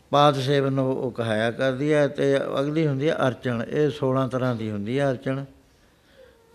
ਪਾਦ 0.10 0.40
ਸੇਵਨ 0.40 0.80
ਉਹ 0.80 0.95
ਉਹ 0.95 1.11
ਕਹਾਇਆ 1.11 1.52
ਕਰਦੀ 1.52 1.94
ਹੈ 1.94 2.07
ਤੇ 2.07 2.38
ਅਗਲੀ 2.38 2.88
ਹੁੰਦੀ 2.88 3.10
ਹੈ 3.10 3.15
ਅਰਚਨ, 3.27 3.65
ਇਹ 3.69 3.90
16 3.90 4.27
ਤਰ੍ਹਾਂ 4.27 4.56
ਦੀ 4.56 4.72
ਹੁੰਦੀ 4.72 4.99
ਹੈ 4.99 5.11
ਅਰਚਨ। 5.11 5.45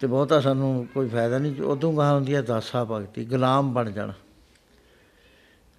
ਤੇ 0.05 0.09
ਬਹੁਤਾ 0.09 0.41
ਸਾਨੂੰ 0.41 0.87
ਕੋਈ 0.95 1.09
ਫਾਇਦਾ 1.09 1.39
ਨਹੀਂ, 1.39 1.63
ਉਦੋਂ 1.63 1.97
ਗਾਹ 1.97 2.15
ਹੁੰਦੀ 2.15 2.35
ਹੈ 2.35 2.43
ਦਾਸਾ 2.43 2.85
ਭਗਤੀ, 2.85 3.25
ਗੁਲਾਮ 3.25 3.75
ਬਣ 3.75 3.91
ਜਾਣਾ। 3.91 4.13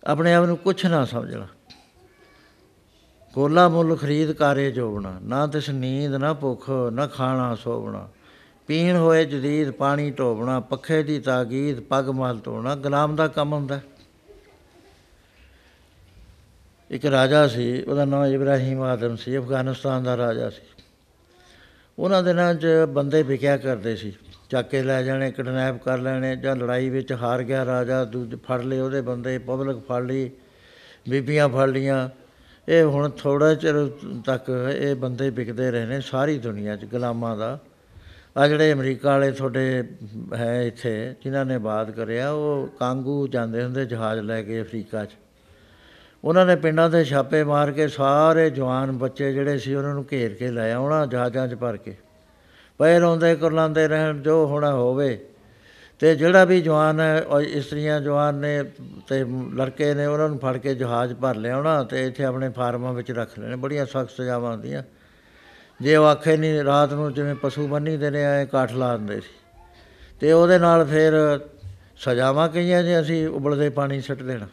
ਆਪਣੇ 0.04 0.34
ਆਪ 0.34 0.46
ਨੂੰ 0.46 0.58
ਕੁਛ 0.58 0.86
ਨਾ 0.86 1.06
ਸਮਝਣਾ। 1.06 1.48
ਕੋਲਾ 3.34 3.70
ਮੁੱਲ 3.70 3.96
ਖਰੀਦ 3.96 4.32
ਕਾਰੇ 4.32 4.72
ਜੋਬਣਾ, 4.72 5.20
ਨਾ 5.24 5.48
ਤਿਸ 5.48 5.70
ਨੀਂਦ, 5.70 6.16
ਨਾ 6.16 6.34
ਭੁੱਖ, 6.34 6.70
ਨਾ 6.94 7.08
ਖਾਣਾ 7.08 7.56
ਸੋਵਣਾ 7.56 8.10
ਪੀਣ 8.68 8.98
ਹੋਏ 8.98 9.26
ਜਦੀਦ 9.26 9.72
ਪਾਣੀ 9.72 10.12
ਢੋਵਣਾ 10.12 10.60
ਪੱਖੇ 10.60 11.04
ਦੀ 11.04 11.20
ਤਾਕੀਦ 11.20 11.80
ਪੱਗ 11.80 12.10
ਮਲ 12.10 12.40
ਧੋਣਾ, 12.40 12.76
ਗੁਲਾਮ 12.76 13.16
ਦਾ 13.16 13.28
ਕੰਮ 13.28 13.54
ਹੁੰਦਾ। 13.54 13.80
ਇੱਕ 16.90 17.06
ਰਾਜਾ 17.06 17.48
ਸੀ, 17.48 17.82
ਉਹਦਾ 17.82 18.06
ਨਾਮ 18.06 18.26
ਇਬਰਾਹੀਮ 18.26 18.82
ਆਦਮ 18.82 19.16
ਸੀ, 19.16 19.38
ਅਫਗਾਨਿਸਤਾਨ 19.38 20.04
ਦਾ 20.04 20.18
ਰਾਜਾ 20.18 20.50
ਸੀ। 20.50 20.75
ਉਹਨਾਂ 21.98 22.24
ਦਿਨਾਂ 22.24 22.54
'ਚ 22.56 22.68
ਬੰਦੇ 22.90 23.24
ਵਿਕਿਆ 23.24 23.58
ਕਰਦੇ 23.58 23.96
ਸੀ। 23.96 24.14
ਚੱਕ 24.50 24.70
ਕੇ 24.70 24.82
ਲੈ 24.84 25.02
ਜਾਣੇ, 25.04 25.32
ਕਿਡਨੈਪ 25.32 25.84
ਕਰ 25.84 25.98
ਲੈਣੇ 25.98 26.36
ਜਾਂ 26.36 26.56
ਲੜਾਈ 26.56 26.90
ਵਿੱਚ 26.90 27.14
ਹਾਰ 27.14 27.44
ਗਿਆ 27.44 27.66
ਰਾਜਾ, 27.66 28.04
ਦੂਜ 28.04 28.36
ਫੜ 28.36 28.62
ਲਏ 28.62 28.80
ਉਹਦੇ 28.80 29.02
ਬੰਦੇ, 29.02 29.38
ਪਬਲਿਕ 29.38 29.78
ਫੜ 29.88 30.04
ਲਈ, 30.04 30.30
ਬੀਬੀਆਂ 31.10 31.50
ਫੜ 31.50 31.70
ਲੀਆਂ 31.70 32.10
ਇਹ 32.68 32.84
ਹੁਣ 32.84 33.10
ਥੋੜਾ 33.10 33.54
ਚਿਰ 33.56 33.76
ਤੱਕ 34.26 34.50
ਇਹ 34.76 34.96
ਬੰਦੇ 34.96 35.30
ਵਿਕਦੇ 35.30 35.72
ਰਹੇ 35.72 35.86
ਨੇ 35.86 36.02
ਸਾਰੀ 36.02 36.38
ਦੁਨੀਆ 36.38 36.76
'ਚ 36.76 36.86
ਗੁਲਾਮਾਂ 36.86 37.38
ਦਾ। 37.38 37.60
ਆ 38.38 38.48
ਜਿਹੜੇ 38.48 38.74
ਅਮਰੀਕਾ 38.74 39.10
ਵਾਲੇ 39.10 39.32
ਤੁਹਾਡੇ 39.32 39.84
ਹੈ 40.36 40.64
ਇੱਥੇ, 40.64 41.16
ਜਿਨ੍ਹਾਂ 41.24 41.46
ਨੇ 41.46 41.58
ਬਾਤ 41.58 41.92
ਕਰਿਆ, 41.92 42.32
ਉਹ 42.32 42.68
ਕਾਂਗੂ 42.80 43.28
ਜਾਂਦੇ 43.28 43.64
ਹੁੰਦੇ 43.64 43.86
ਜਹਾਜ਼ 43.86 44.20
ਲੈ 44.20 44.42
ਕੇ 44.42 44.62
ਅਫਰੀਕਾ 44.62 45.06
'ਚ। 45.06 45.12
ਉਹਨਾਂ 46.26 46.46
ਨੇ 46.46 46.56
ਪਿੰਡਾਂ 46.56 46.90
ਦੇ 46.90 47.04
ਛਾਪੇ 47.06 47.44
ਮਾਰ 47.44 47.72
ਕੇ 47.72 47.88
ਸਾਰੇ 47.88 48.50
ਜਵਾਨ 48.50 48.92
ਬੱਚੇ 48.92 49.34
ਜਿਹੜੇ 49.34 49.58
ਸੀ 49.58 49.76
ਉਹਨਾਂ 49.76 49.94
ਨੂੰ 49.94 50.06
ਘੇਰ 50.12 50.34
ਕੇ 50.34 50.52
ਲੈ 50.52 50.74
ਆਉਣਾ, 50.74 51.06
ਜਹਾਜ਼ਾਂ 51.06 51.48
'ਚ 51.48 51.56
ਭਰ 51.56 51.78
ਕੇ। 51.78 51.96
ਪਏ 52.80 53.00
ਰੋਂਦੇ 53.00 53.36
ਕੁਰਲਾਉਂਦੇ 53.36 53.88
ਰਹਿਣ, 53.88 54.22
ਜੋ 54.22 54.46
ਹੋਣਾ 54.46 54.74
ਹੋਵੇ। 54.74 55.26
ਤੇ 56.00 56.16
ਜਿਹੜਾ 56.16 56.46
ਵੀ 56.46 56.62
ਜਵਾਨ 56.62 57.00
ਹੈ 57.00 57.22
ਔਰ 57.28 57.42
ਇਸਤਰੀਆਂ 57.42 58.02
ਜਵਾਨ 58.02 58.36
ਨੇ 58.36 58.64
ਤੇ 59.08 59.24
ਲੜਕੇ 59.54 59.94
ਨੇ, 59.94 60.06
ਉਹਨਾਂ 60.06 60.30
ਨੂੰ 60.30 60.40
ਫੜ 60.40 60.58
ਕੇ 60.58 60.76
ਜਹਾਜ਼ 60.76 61.14
ਭਰ 61.14 61.36
ਲਿਆਉਣਾ 61.36 61.84
ਤੇ 61.84 62.08
ਇੱਥੇ 62.08 62.24
ਆਪਣੇ 62.24 62.50
ਫਾਰਮਾਂ 62.50 62.94
ਵਿੱਚ 62.94 63.12
ਰੱਖ 63.12 63.40
ਲੈਣੇ। 63.40 63.56
ਬੜੀਆਂ 63.56 63.86
ਸਖਤ 63.86 64.10
ਸਜ਼ਾਵਾਂ 64.10 64.52
ਹੁੰਦੀਆਂ। 64.52 64.84
ਜੇ 65.82 65.96
ਉਹ 65.96 66.06
ਆਖੇ 66.06 66.38
ਨਹੀਂ 66.38 66.64
ਰਾਤ 66.64 66.94
ਨੂੰ 66.94 67.14
ਜਿਵੇਂ 67.14 67.36
ਪਸ਼ੂ 67.36 67.68
ਬੰਨੀ 67.68 67.98
ਦੇ 67.98 68.10
ਨੇ, 68.10 68.24
ਐ 68.24 68.46
ਕਾਠ 68.46 68.74
ਲਾ 68.74 68.98
ਦਿੰਦੇ 68.98 69.22
ਸੀ। 69.22 69.64
ਤੇ 70.20 70.32
ਉਹਦੇ 70.32 70.60
ਨਾਲ 70.60 70.86
ਫਿਰ 70.86 71.40
ਸਜ਼ਾਵਾਂ 71.98 72.50
ਕਈਆਂ 72.50 72.84
ਜੇ 72.84 73.00
ਅਸੀਂ, 73.00 73.28
ਉਬਲਦੇ 73.28 73.70
ਪਾਣੀ 73.70 74.02
ਸੁੱਟ 74.02 74.24
ਦੇਣਾ। 74.24 74.48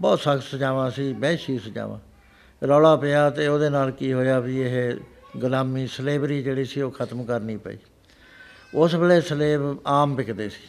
ਬਹੁਤ 0.00 0.20
ਸਖਤ 0.20 0.42
ਸਜ਼ਾਵਾਂ 0.42 0.90
ਸੀ, 0.90 1.12
ਵਹਿਸ਼ੀ 1.12 1.58
ਸਜ਼ਾਵਾਂ। 1.58 1.98
ਰੌਲਾ 2.66 2.96
ਪਿਆ 2.96 3.30
ਤੇ 3.30 3.46
ਉਹਦੇ 3.46 3.70
ਨਾਲ 3.70 3.90
ਕੀ 3.90 4.12
ਹੋਇਆ 4.12 4.40
ਵੀ 4.40 4.60
ਇਹ 4.60 4.94
ਗੁਲਾਮੀ, 5.36 5.86
ਸਲੇਵਰੀ 5.86 6.42
ਜਿਹੜੀ 6.42 6.64
ਸੀ 6.64 6.80
ਉਹ 6.80 6.90
ਖਤਮ 6.90 7.24
ਕਰਨੀ 7.24 7.56
ਪਈ। 7.56 7.76
ਉਸ 8.74 8.94
ਵੇਲੇ 8.94 9.20
ਸਲੇਬ 9.20 9.78
ਆਮ 9.86 10.14
ਵਿਕਦੇ 10.14 10.48
ਸੀ। 10.48 10.68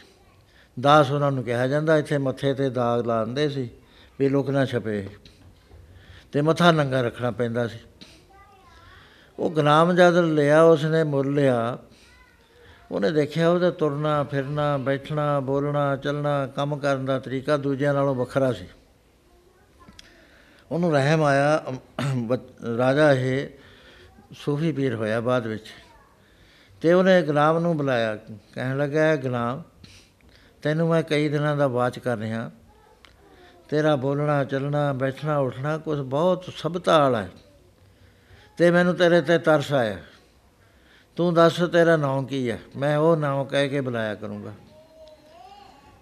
ਦਾਸ 0.80 1.10
ਉਹਨਾਂ 1.10 1.32
ਨੂੰ 1.32 1.44
ਕਿਹਾ 1.44 1.66
ਜਾਂਦਾ, 1.66 1.98
ਇੱਥੇ 1.98 2.18
ਮੱਥੇ 2.18 2.54
ਤੇ 2.54 2.70
ਦਾਗ 2.70 3.06
ਲਾ 3.06 3.24
ਦਿੰਦੇ 3.24 3.48
ਸੀ 3.48 3.70
ਵੀ 4.18 4.28
ਲੋਕ 4.28 4.50
ਨਾ 4.50 4.64
ਛਪੇ 4.64 5.08
ਤੇ 6.32 6.40
ਮੱਥਾ 6.40 6.72
ਨੰਗਾ 6.72 7.00
ਰੱਖਣਾ 7.00 7.30
ਪੈਂਦਾ 7.30 7.68
ਸੀ। 7.68 7.78
ਉਹ 9.38 9.50
ਗੁਲਾਮ 9.50 9.92
ਜਦ 9.92 10.18
ਲਿਆ, 10.18 10.62
ਉਸਨੇ 10.62 11.04
ਮੁੱਲ 11.04 11.34
ਲਿਆ। 11.34 11.78
ਉਹਨੇ 12.92 13.10
ਦੇਖਿਆ 13.10 13.48
ਉਹਦਾ 13.48 13.70
ਤੁਰਨਾ, 13.70 14.24
ਫਿਰਨਾ, 14.24 14.76
ਬੈਠਣਾ, 14.76 15.40
ਬੋਲਣਾ, 15.40 15.96
ਚੱਲਣਾ, 15.96 16.46
ਕੰਮ 16.46 16.76
ਕਰਨ 16.76 17.04
ਦਾ 17.04 17.18
ਤਰੀਕਾ 17.18 17.56
ਦੂਜਿਆਂ 17.56 17.94
ਨਾਲੋਂ 17.94 18.14
ਵੱਖਰਾ 18.14 18.52
ਸੀ। 18.52 18.66
ਉਹਨੂੰ 20.72 20.92
ਰਹਿਮ 20.92 21.24
ਆਇਆ 21.24 21.64
ਅਮ, 21.68 21.78
ਬ- 22.16 22.76
ਰਾਜਾ 22.78 23.12
ਇਹ 23.12 23.48
ਸੂਫੀ 24.32 24.72
ਪੀਰ 24.72 24.94
ਹੋਇਆ 24.94 25.20
ਬਾਅਦ 25.20 25.46
ਵਿੱਚ। 25.46 25.66
ਤੇ 26.80 26.92
ਉਹਨੇ 26.92 27.22
ਗੁਲਾਮ 27.22 27.58
ਨੂੰ 27.58 27.76
ਬੁਲਾਇਆ 27.76 28.16
ਕਹਿਣ 28.54 28.76
ਲੱਗਾ 28.76 29.12
"ਇਹ 29.12 29.18
ਗੁਲਾਮ 29.18 29.62
ਤੈਨੂੰ 30.62 30.88
ਮੈਂ 30.88 31.02
ਕਈ 31.02 31.28
ਦਿਨਾਂ 31.28 31.56
ਦਾ 31.56 31.66
ਵਾਚ 31.66 31.98
ਕਰ 31.98 32.18
ਰਿਹਾ। 32.18 32.50
ਤੇਰਾ 33.68 33.96
ਬੋਲਣਾ 33.96 34.44
ਚੱਲਣਾ 34.44 34.92
ਬੈਠਣਾ 34.92 35.38
ਉੱਠਣਾ 35.38 35.78
ਕੁਝ 35.78 35.98
ਬਹੁਤ 35.98 36.44
ਸਭਤਾ 36.56 36.98
ਵਾਲਾ 36.98 37.22
ਹੈ। 37.22 37.30
ਤੇ 38.56 38.70
ਮੈਨੂੰ 38.70 38.94
ਤੇਰੇ 38.94 39.20
ਤੇ 39.20 39.38
ਤਰਸ 39.38 39.72
ਆਇਆ। 39.72 39.96
ਤੂੰ 41.16 41.34
ਦੱਸ 41.34 41.62
ਤੇਰਾ 41.72 41.96
ਨਾਮ 41.96 42.26
ਕੀ 42.26 42.50
ਹੈ? 42.50 42.58
ਮੈਂ 42.76 42.96
ਉਹ 42.96 43.16
ਨਾਮ 43.16 43.44
ਕਹਿ 43.44 43.68
ਕੇ 43.68 43.80
ਬੁਲਾਇਆ 43.80 44.14
ਕਰੂੰਗਾ। 44.14 44.52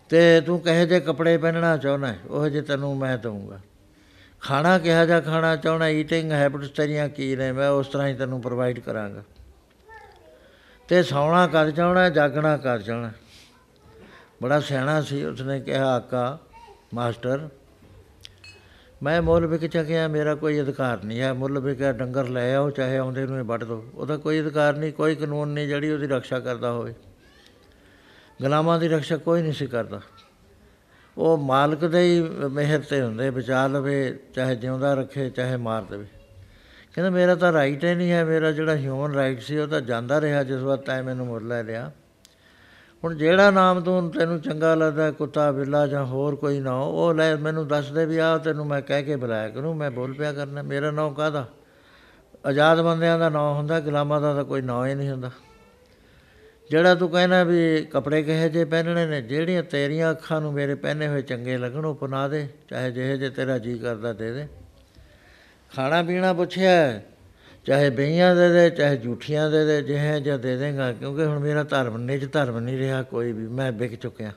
ਤੇ 0.09 0.41
ਤੂੰ 0.41 0.61
ਕਹੇ 0.61 0.87
ਜੇ 0.87 1.01
ਕੱਪੜੇ 1.01 1.39
ਪਹਿਨਣਾ 1.39 1.77
ਚਾਹੁੰਦਾ 1.77 2.07
ਹੈ, 2.07 2.19
ਉਹ 2.31 2.49
ਜੇ 2.49 2.61
ਤੈਨੂੰ 2.61 2.97
ਮੈਂ 2.97 3.19
ਦਊਂਗਾ। 3.19 3.61
ਖਾਣਾ 4.45 4.79
ਕਿਹਾ 4.79 5.07
ਜਾ 5.07 5.21
ਖਾਣਾ 5.21 5.57
ਚਾਹੁੰਦਾ 5.57 5.89
ਈਟਿੰਗ 5.89 6.33
ਹੈਬਿਟਸ 6.33 6.69
ਤੇਰੀਆਂ 6.69 7.09
ਕੀ 7.09 7.37
ਨੇ, 7.37 7.53
ਮੈਂ 7.53 7.71
ਉਸ 7.71 7.89
ਤਰ੍ਹਾਂ 7.89 8.09
ਹੀ 8.09 8.15
ਤੈਨੂੰ 8.15 8.41
ਪ੍ਰੋਵਾਈਡ 8.41 8.79
ਕਰਾਂਗਾ। 8.79 9.23
ਤੇ 10.89 11.03
ਸੌਣਾ 11.03 11.47
ਕਦ 11.47 11.71
ਚਾਹੁੰਦਾ 11.71 12.09
ਜਾਗਣਾ 12.09 12.57
ਕਦ 12.57 12.81
ਚਾਹੁੰਦਾ 12.81 13.11
ਬੜਾ 14.43 14.61
ਸਿਆਣਾ 14.61 15.01
ਸੀ, 15.03 15.25
ਉਸਨੇ 15.25 15.61
ਕਿਹਾ, 15.61 15.95
ਆਕਾ, 15.95 16.39
ਮਾਸਟਰ, 16.95 17.49
ਮੈਂ 19.03 19.23
ਮੁੱਲ 19.23 19.47
ਵਿਕ 19.47 19.67
ਚੱਕਿਆ, 19.67 20.09
ਮੇਰਾ 20.09 20.35
ਕੋਈ 20.35 20.61
ਅਧਿਕਾਰ 20.61 21.05
ਨਹੀਂ 21.05 21.21
ਹੈ। 21.21 21.33
ਮੁੱਲ 21.33 21.59
ਵਿਕਿਆ 21.59 21.93
ਡੰਗਰ 21.93 22.29
ਲੈ 22.29 22.55
ਆਓ, 22.55 22.71
ਚਾਹੇ 22.71 22.99
ਆਉਂਦੇ 22.99 23.27
ਨੂੰ 23.27 23.39
ਹੀ 23.39 23.45
ਵੱਢ 23.45 23.65
ਦਿਓ 23.65 23.91
ਉਹਦਾ 23.95 24.17
ਕੋਈ 24.17 24.41
ਅਧਿਕਾਰ 24.41 24.77
ਨਹੀਂ, 24.77 24.93
ਕੋਈ 24.93 25.15
ਕਾਨੂੰਨ 25.15 25.49
ਨਹੀਂ 25.49 25.69
ਜਿਹੜੀ 25.69 25.91
ਉਹਦੀ 25.91 26.07
ਰੱਖਿਆ 26.07 26.41
ਕਰਦਾ 26.41 26.73
ਹੋਵੇ। 26.73 26.95
ਗੁਲਾਮਾਂ 28.43 28.79
ਦੀ 28.79 28.89
ਰੱਖਿਆ 28.89 29.17
ਕੋਈ 29.17 29.43
ਨਹੀਂ 29.43 29.53
ਸੀ 29.53 29.67
ਕਰਦਾ। 29.67 30.01
ਉਹ 31.19 31.39
ਮਾਲਕ 31.39 31.85
ਦੇ 31.85 32.01
ਹੀ 32.01 32.21
ਮਿਹਰ 32.51 32.81
ਤੇ 32.81 33.03
ਹੁੰਦੇ, 33.03 33.31
ਬਚਾ 33.31 33.67
ਲਵੇ, 33.67 34.19
ਚਾਹੇ 34.35 34.57
ਜਿਉਂਦਾ 34.57 34.95
ਰੱਖੇ, 34.95 35.31
ਚਾਹੇ 35.31 35.57
ਮਾਰ 35.57 35.83
ਦੇਵੇ। 35.83 36.07
ਕਹਿੰਦਾ, 36.95 37.11
ਮੇਰਾ 37.11 37.35
ਤਾਂ 37.35 37.53
ਰਾਈਟ 37.53 37.85
ਹੀ 37.85 37.95
ਨਹੀਂ 37.95 38.13
ਹੈ, 38.13 38.25
ਮੇਰਾ 38.25 38.53
ਜਿਹੜਾ 38.53 38.77
ਹਿਊਮਨ 38.77 39.15
ਰਾਈਟ 39.15 39.41
ਸੀ, 39.41 39.59
ਉਹ 39.59 39.69
ਤਾਂ 39.69 39.81
ਜਾਂਦਾ 39.81 40.21
ਰਿਹਾ 40.21 40.45
ਜਿਸ 40.45 40.61
ਵਾਰ 40.61 40.77
ਤੈਂ 40.77 41.03
ਮੈਨੂੰ 41.03 41.27
ਮੁੱਲ 41.27 41.49
ਲੈ 41.49 41.63
ਲਿਆ। 41.63 41.91
ਹੁਣ 43.05 43.15
ਜਿਹੜਾ 43.15 43.51
ਨਾਮ 43.51 43.81
ਤੂੰ, 43.81 44.11
ਤੈਨੂੰ 44.11 44.41
ਚੰਗਾ 44.41 44.75
ਲੱਗਦਾ, 44.75 45.11
ਕੁੱਤਾ, 45.11 45.53
ਬਿੱਲਾ 45.53 45.87
ਜਾਂ 45.87 46.05
ਹੋਰ 46.05 46.37
ਕੋਈ 46.37 46.61
ਨਾ 46.61 46.75
ਉਹ 46.75 47.15
ਲੈ, 47.15 47.37
ਮੈਨੂੰ 47.37 47.69
ਦੱਸ 47.69 47.93
ਦੇ 47.93 48.07
ਵੀ 48.07 48.19
ਆ 48.19 48.39
ਤੈਨੂੰ 48.39 48.67
ਮੈਂ 48.67 48.83
ਕਹਿ 48.83 49.03
ਕੇ 49.03 49.17
ਬੁਲਾਇਆ 49.17 49.49
ਕਰੂੰ, 49.49 49.77
ਮੈਂ 49.77 49.91
ਬੋਲ 49.91 50.13
ਪਿਆ 50.13 50.33
ਕਰਨਾ। 50.33 50.63
ਮੇਰਾ 50.63 50.91
ਨਾਮ 50.91 51.15
ਕਾਹਦਾ? 51.15 51.47
ਆਜ਼ਾਦ 52.47 52.81
ਬੰਦਿਆਂ 52.81 53.19
ਦਾ 53.19 53.29
ਨਾਮ 53.29 53.57
ਹੁੰਦਾ, 53.57 53.81
ਗੁਲਾਮਾਂ 53.81 54.21
ਦਾ 54.21 54.35
ਤਾਂ 54.35 54.45
ਕੋਈ 54.45 54.63
ਨਾਂ 54.63 54.87
ਹੀ 54.87 54.95
ਨਹੀਂ 54.95 55.11
ਹੁੰਦਾ। 55.11 55.31
ਜਿਹੜਾ 56.75 56.95
ਤੂੰ 56.95 57.11
ਕਹਿਣਾ 57.11 57.45
ਵੀ 57.45 57.85
ਕੱਪੜੇ 57.85 58.23
ਕਿਹੇ 58.23 58.49
ਜੇ 58.49 58.65
ਪਹਿਨਣੇ 58.65 59.07
ਨੇ, 59.07 59.23
ਜਿਹੜੀਆਂ 59.23 59.63
ਤੇਰੀਆਂ 59.63 60.11
ਅੱਖਾਂ 60.11 60.41
ਨੂੰ 60.41 60.53
ਮੇਰੇ 60.53 60.75
ਪਹਿਨੇ 60.75 61.09
ਹੋਏ 61.09 61.23
ਚੰਗੇ 61.23 61.59
ਲੱਗਣ, 61.59 61.85
ਉਹ 61.85 61.95
ਪਨਾ 61.95 62.29
ਦੇ, 62.29 62.49
ਚਾਹੇ 62.69 62.91
ਜਿਹੇ 62.91 63.17
ਜੇ 63.17 63.31
ਤੇਰਾ 63.31 63.59
ਜੀ 63.59 63.79
ਕਰਦਾ 63.79 64.13
ਦੇ 64.13 64.33
ਦੇ। 64.33 64.49
ਖਾਣਾ 65.77 66.03
ਪੀਣਾ 66.03 66.33
ਪੁੱਛਿਆ, 66.33 67.01
ਚਾਹੇ 67.65 67.91
ਬਈਆਂ 67.91 68.37
ਦੇ 68.37 68.49
ਦੇ, 68.49 68.71
ਚਾਹੇ 68.71 68.97
ਝੂਠੀਆਂ 68.97 69.51
ਦੇ 69.51 69.65
ਦੇ, 69.65 69.83
ਜਿਹੇ 69.83 70.21
ਜਿਹਾ 70.21 70.37
ਦੇ 70.37 70.57
ਦੇਗਾ, 70.57 70.93
ਕਿਉਂਕਿ 70.93 71.25
ਹੁਣ 71.25 71.39
ਮੇਰਾ 71.39 71.63
ਧਰਮ, 71.63 71.99
ਨਿਜ 71.99 72.33
ਧਰਮ 72.33 72.59
ਨਹੀਂ 72.59 72.79
ਰਿਹਾ 72.79 73.03
ਕੋਈ 73.03 73.33
ਵੀ, 73.33 73.47
ਮੈਂ 73.49 73.73
ਵਿਕ 73.73 73.95
ਚੁੱਕਿਆ। 73.95 74.33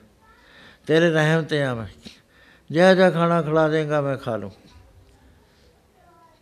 ਤੇਰੇ 0.86 1.10
ਰਹਿਮ 1.10 1.42
ਤੇ 1.42 1.62
ਆ 1.62 1.74
ਮੈਂ। 1.74 1.86
ਜਿਹੜਾ 2.70 2.94
ਜਿਹਾ 2.94 3.10
ਖਾਣਾ 3.10 3.42
ਖਿਲਾ 3.42 3.68
ਦੇਗਾ 3.68 4.00
ਮੈਂ 4.00 4.16
ਖਾ 4.16 4.36
ਲੂੰ। 4.36 4.52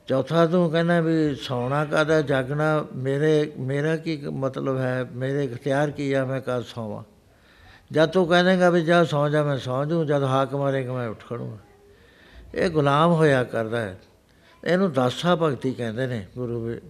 ਚੌਥਾ 0.06 0.46
ਤੂੰ 0.46 0.70
ਕਹਿੰਦਾ 0.70 1.00
ਵੀ 1.00 1.34
ਸੌਣਾ 1.34 1.84
ਕਾਦਾ 1.84 2.22
ਜਾਗਣਾ, 2.22 2.86
ਮੇਰੇ, 2.96 3.52
ਮੇਰਾ 3.58 3.96
ਕੀ 3.96 4.16
ਮਤਲਬ 4.16 4.78
ਹੈ, 4.78 5.06
ਮੇਰੇ 5.12 5.44
ਇਖਤਿਆਰ 5.44 5.90
ਕੀ 5.90 6.12
ਆ, 6.12 6.24
ਮੈਂ 6.24 6.40
ਕਦ 6.40 6.64
ਸੌਵਾਂ? 6.64 7.04
ਜਦ 7.92 8.08
ਤੂੰ 8.08 8.26
ਕਹਿੰਦੇਗਾ 8.26 8.70
ਵੀ 8.70 8.84
ਜਾ 8.84 9.04
ਸੌ 9.04 9.28
ਜਾ, 9.28 9.42
ਮੈਂ 9.42 9.58
ਸੌ 9.58 9.84
ਜੂ 9.84 10.04
ਜਦ 10.04 10.22
ਹਾਕ 10.22 10.54
ਮਾਰੇਗਾ, 10.54 10.92
ਮੈਂ 10.92 11.08
ਉੱਠ 11.08 11.20
ਖੜੂੰਗਾ। 11.30 11.56
ਇਹ 12.54 12.70
ਗੁਲਾਮ 12.70 13.12
ਹੋਇਆ 13.12 13.44
ਕਰਦਾ 13.44 13.80
ਹੈ। 13.80 13.98
ਇਹਨੂੰ 14.64 14.92
ਦਾਸਾ 14.92 15.36
ਭਗਤੀ 15.36 15.72
ਕਹਿੰਦੇ 15.72 16.06
ਨੇ, 16.06 16.26
ਗੁਰੂ 16.36 16.64
ਵੀ- 16.64 16.80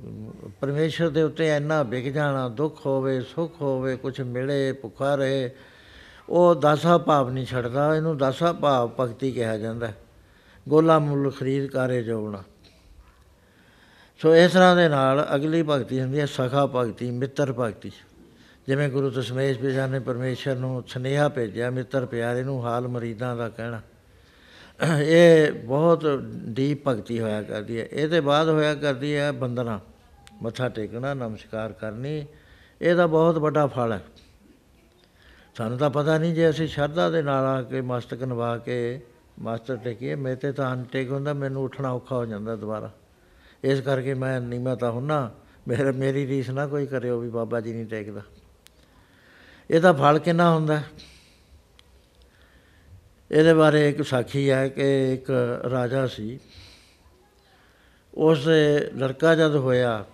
ਪਰਮੇਸ਼ਰ 0.60 1.09
ਦੇ 1.09 1.22
ਉੱਤੇ 1.22 1.56
ਇੰਨਾ 1.56 1.82
ਵਿਕ 1.82 2.12
ਜਾਣਾ, 2.12 2.48
ਦੁੱਖ 2.48 2.86
ਹੋਵੇ, 2.86 3.20
ਸੁੱਖ 3.20 3.60
ਹੋਵੇ 3.60 3.97
ਕੁਝ 3.97 4.20
ਮਿਲੇ 4.20 4.72
ਭੁੱਖਾ 4.72 5.14
ਰਹੇ 5.14 5.51
ਉਹ 6.28 6.55
ਦਾਸਾ 6.55 6.98
ਭਾਵ 6.98 7.30
ਨਹੀਂ 7.30 7.47
ਛੱਡਦਾ, 7.47 7.97
ਇਹਨੂੰ 7.97 8.18
ਦਾਸਾ 8.18 8.52
ਭਾਵ 8.52 8.90
ਭਗਤੀ 9.01 9.32
ਕਿਹਾ 9.32 9.56
ਜਾਂਦਾ 9.56 9.86
ਹੈ। 9.86 9.97
ਗੋਲਾ 10.68 10.98
ਮੁੱਲ 10.98 11.30
ਖਰੀਦ 11.30 11.66
ਕਾਰੇ 11.66 12.02
ਜੋਗਣਾ। 12.02 12.43
ਸੋ 14.20 14.34
ਇਸ 14.36 14.52
ਤਰ੍ਹਾਂ 14.52 14.76
ਦੇ 14.76 14.88
ਨਾਲ 14.88 15.26
ਅਗਲੀ 15.34 15.62
ਭਗਤੀ 15.62 16.01
ਹੁੰਦੀ 16.01 16.20
ਹੈ, 16.20 16.26
ਸਖਾ 16.26 16.66
ਭਗਤੀ, 16.66 17.10
ਮਿੱਤਰ 17.10 17.52
ਭਗਤੀ। 17.52 17.90
ਜਿਵੇਂ 18.66 18.88
ਗੁਰੂ 18.88 19.10
ਦਸ਼ਮੇਸ਼ 19.10 19.59
ਪਿਤਾ 19.59 19.86
ਨੇ 19.86 19.98
ਪਰਮੇਸ਼ਰ 19.98 20.56
ਨੂੰ 20.56 20.84
ਸੁਨੇਹਾ 20.86 21.28
ਭੇਜਿਆ, 21.28 21.70
ਮਿੱਤਰ 21.70 22.06
ਪਿਆਰੇ 22.06 22.43
ਨੂੰ 22.43 22.64
ਹਾਲ 22.64 22.88
ਮਰੀਦਾਂ 22.88 23.36
ਦਾ 23.36 23.48
ਕਹਿਣਾ। 23.48 23.80
ਇਹ 25.01 25.52
ਬਹੁਤ 25.52 26.06
ਡੀਪ 26.47 26.88
ਭਗਤੀ 26.88 27.20
ਹੋਇਆ 27.20 27.43
ਕਰਦੀ 27.43 27.80
ਹੈ। 27.80 27.88
ਇਹਦੇ 27.93 28.20
ਬਾਅਦ 28.20 28.48
ਹੋਇਆ 28.48 28.74
ਕਰਦੀ 28.74 29.16
ਹੈ 29.16 29.32
ਬੰਦਨਾ 29.32 29.80
ਮੱਥਾ 30.43 30.68
ਟੇਕਣਾ, 30.68 31.14
ਨਮਸਕਾਰ 31.14 31.72
ਕਰਨੀ 31.72 32.26
ਇਹਦਾ 32.82 33.06
ਬਹੁਤ 33.06 33.38
ਵੱਡਾ 33.38 33.66
ਫਲ 33.66 33.93
ਹੈ। 33.93 34.01
ਸਾਨੂੰ 35.55 35.78
ਤਾਂ 35.78 35.90
ਪਤਾ 35.90 36.18
ਨਹੀਂ 36.18 36.34
ਜੇ 36.34 36.51
ਅਸੀਂ 36.51 36.68
ਸ਼ਰਧਾ 36.68 37.10
ਦੇ 37.10 37.22
ਨਾਲ 37.22 37.44
ਆ 37.44 37.62
ਕੇ 37.62 37.80
ਮਸਤਕ 37.80 38.22
ਨਵਾ 38.22 38.59
ਕੇ 38.59 39.01
ਮਸਤਕ 39.40 39.76
ਟੇਕੀਏ, 39.84 40.14
ਮੇਰੇ 40.14 40.36
ਤੇ 40.36 40.52
ਤਾਂ 40.52 40.74
ਅਨਟੇਕ 40.74 41.10
ਹੁੰਦਾ, 41.10 41.32
ਮੈਨੂੰ 41.32 41.64
ਉੱਠਣਾ 41.64 41.93
ਔਖਾ 41.93 42.16
ਹੋ 42.16 42.26
ਜਾਂਦਾ 42.26 42.56
ਦੁਬਾਰਾ। 42.56 42.90
ਇਸ 43.66 43.80
ਕਰਕੇ 43.80 44.14
ਮੈਂ 44.14 44.40
ਨੀਮਾ 44.40 44.74
ਤਾਂ 44.74 44.90
ਹੁੰਨਾ, 44.90 45.30
ਮੇਰਾ, 45.68 45.93
ਮੇਰੀ 45.93 46.26
ਰੀਸ 46.26 46.51
ਨਾ 46.51 46.66
ਕੋਈ 46.66 46.86
ਕਰਿਓ 46.86 47.18
ਵੀ 47.18 47.28
ਬਾਬਾ 47.28 47.60
ਜੀ 47.60 47.72
ਨਹੀਂ 47.72 47.86
ਟੇਕਦਾ। 47.86 48.20
ਇਹਦਾ 49.70 49.93
ਫਲ 49.93 50.18
ਕਿੰਨਾ 50.18 50.55
ਹੁੰਦਾ? 50.55 50.82
ਇਹਦੇ 53.30 53.55
ਬਾਰੇ 53.55 53.88
ਇੱਕ 53.90 54.02
ਸਾਖੀ 54.02 54.51
ਹੈ 54.51 54.68
ਕਿ 54.68 55.14
ਇੱਕ 55.14 55.30
ਰਾਜਾ 55.70 56.06
ਸੀ। 56.06 56.38
ਉਸ 58.14 58.44
ਦੇ 58.44 58.90
ਲੜਕਾ 58.97 59.34
ਜਦ 59.34 59.56
ਹੋਇਆ, 59.56 60.05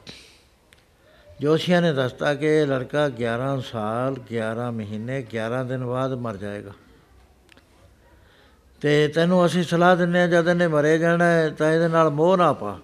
ਜੋਸ਼ੀਆਂ 1.40 1.82
ਨੇ 1.82 1.92
ਦੱਸਤਾ 1.92 2.34
ਕਿ 2.34 2.46
ਇਹ 2.46 2.66
ਲੜਕਾ 2.66 3.08
11 3.08 3.60
ਸਾਲ 3.60 4.16
11 4.16 4.70
ਮਹੀਨੇ 4.70 5.22
11 5.22 5.64
ਦਿਨ 5.64 5.84
ਬਾਅਦ 5.84 6.12
ਮਰ 6.12 6.36
ਜਾਏਗਾ। 6.36 6.72
ਤੇ 8.80 9.08
ਤੈਨੂੰ 9.08 9.46
ਅਸੀਂ 9.46 9.64
ਸਲਾਹ 9.64 9.96
ਦਿੰਨੇ 9.96 10.22
ਆ, 10.22 10.26
ਜਦ 10.26 10.48
ਇਹਨੇ 10.48 10.66
ਮਰੇ 10.66 10.98
ਜਾਣਾ 10.98 11.24
ਹੈ 11.24 11.50
ਤਾਂ 11.50 11.72
ਇਹਦੇ 11.72 11.88
ਨਾਲ 11.88 12.10
ਮੋਹ 12.10 12.36
ਨਾ 12.36 12.52
ਪਾ। 12.52 12.80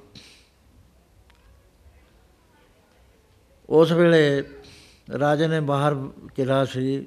ਉਸ 3.69 3.93
ਵੇਲੇ 3.93 4.43
ਰਾਜੇ 5.21 5.47
ਨੇ 5.47 5.61
ਬਾਹਰ 5.61 5.95
ਕਿਲਾ 6.37 6.65
ਸੀ, 6.65 7.05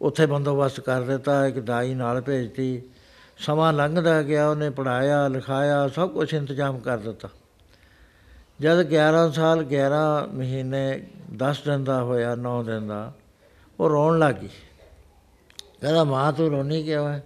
ਉੱਥੇ 0.00 0.26
ਬੰਦੋਬਸਤ 0.26 0.80
ਕਰ 0.80 1.02
ਦਿੱਤਾ, 1.02 1.46
ਇੱਕ 1.46 1.58
ਦਾਈ 1.58 1.94
ਨਾਲ 1.94 2.20
ਭੇਜਤੀ। 2.20 2.82
ਸਮਾਂ 3.38 3.72
ਲੰਘਦਾ 3.72 4.22
ਗਿਆ, 4.22 4.48
ਉਹਨੇ 4.48 4.70
ਪੜਾਇਆ 4.70 5.28
ਲਿਖਾਇਆ, 5.28 5.88
ਸਭ 5.88 6.10
ਕੁਝ 6.10 6.34
ਇੰਤਜ਼ਾਮ 6.34 6.78
ਕਰ 6.78 6.98
ਦਿੱਤਾ। 6.98 7.28
ਜਦ 8.60 8.80
11 8.86 9.30
ਸਾਲ 9.30 9.62
11 9.64 10.28
ਮਹੀਨੇ 10.34 11.08
10 11.36 11.62
ਦਿਨ 11.64 11.84
ਦਾ 11.84 12.02
ਹੋਇਆ 12.02 12.34
9 12.34 12.62
ਦਿਨ 12.62 12.86
ਦਾ, 12.88 13.12
ਉਹ 13.80 13.88
ਰੋਣ 13.90 14.18
ਲੱਗੀ 14.18 14.48
ਕਹਿੰਦਾ, 15.80 16.04
ਮਾਂ, 16.04 16.32
ਤੂੰ 16.32 16.50
ਰੋਣੀ 16.50 16.82
ਕਿਉਂ 16.82 17.08
ਹੈ 17.08 17.22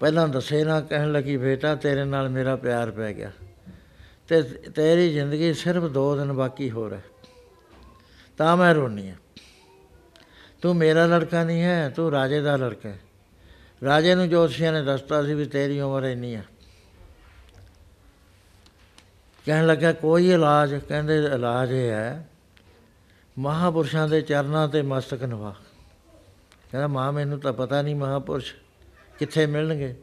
ਪਹਿਲਾਂ 0.00 0.28
ਦੱਸੇ 0.28 0.64
ਨਾ, 0.64 0.80
ਕਹਿਣ 0.80 1.12
ਲੱਗੀ, 1.12 1.36
ਬੇਟਾ, 1.36 1.74
ਤੇਰੇ 1.74 2.04
ਨਾਲ 2.04 2.28
ਮੇਰਾ 2.28 2.56
ਪਿਆਰ 2.56 2.90
ਪੈ 2.90 3.12
ਗਿਆ। 3.12 3.30
ਤੇ 4.30 4.42
ਤੇਰੀ 4.42 5.12
ਜ਼ਿੰਦਗੀ 5.12 5.54
ਸਿਰਫ 5.54 5.84
2 5.84 6.16
ਦਿਨ 6.16 6.32
ਬਾਕੀ 6.32 6.70
ਹੋਰ 6.70 6.92
ਹੈ। 6.92 7.02
ਤਾਂ 8.38 8.56
ਮੈਂ 8.56 8.74
ਰੋਣੀ 8.74 9.08
ਹੈ। 9.08 9.16
ਤੂੰ 10.62 10.74
ਮੇਰਾ 10.76 11.06
ਲੜਕਾ 11.06 11.44
ਨਹੀਂ 11.44 11.62
ਹੈ, 11.62 11.88
ਤੂੰ 11.88 12.10
ਰਾਜੇ 12.10 12.40
ਦਾ 12.40 12.56
ਲੜਕਾ 12.56 12.88
ਹੈ। 12.88 13.00
ਰਾਜੇ 13.84 14.14
ਨੂੰ 14.14 14.28
ਜੋਤਸ਼ੀਆਂ 14.28 14.72
ਨੇ 14.72 14.82
ਦੱਸਤਾ 14.82 15.22
ਸੀ 15.24 15.34
ਵੀ 15.34 15.44
ਤੇਰੀ 15.44 15.80
ਉਮਰ 15.80 16.02
ਇੰਨੀ 16.02 16.34
ਹੈ। 16.34 16.44
ਕਹਿਣ 19.46 19.66
ਲੱਗਾ, 19.66 19.92
ਕੋਈ 19.92 20.30
ਇਲਾਜ? 20.30 20.74
ਕਹਿੰਦੇ, 20.74 21.16
ਇਲਾਜ 21.18 21.72
ਇਹ 21.72 21.90
ਹੈ, 21.90 22.28
ਮਹਾਪੁਰਸ਼ਾਂ 23.38 24.08
ਦੇ 24.08 24.20
ਚਰਨਾਂ 24.20 24.68
ਤੇ 24.68 24.82
ਮਸਤਕ 24.82 25.22
ਨਵਾ 25.22 25.54
ਕਹਿੰਦਾ, 26.70 26.86
ਮਾਂ, 26.86 27.12
ਮੈਨੂੰ 27.12 27.40
ਤਾਂ 27.40 27.52
ਪਤਾ 27.52 27.82
ਨਹੀਂ 27.82 27.96
ਮਹਾਪੁਰਸ਼ 27.96 28.54
ਕਿੱਥੇ 29.18 29.46
ਮਿਲਣਗੇ। 29.46 29.94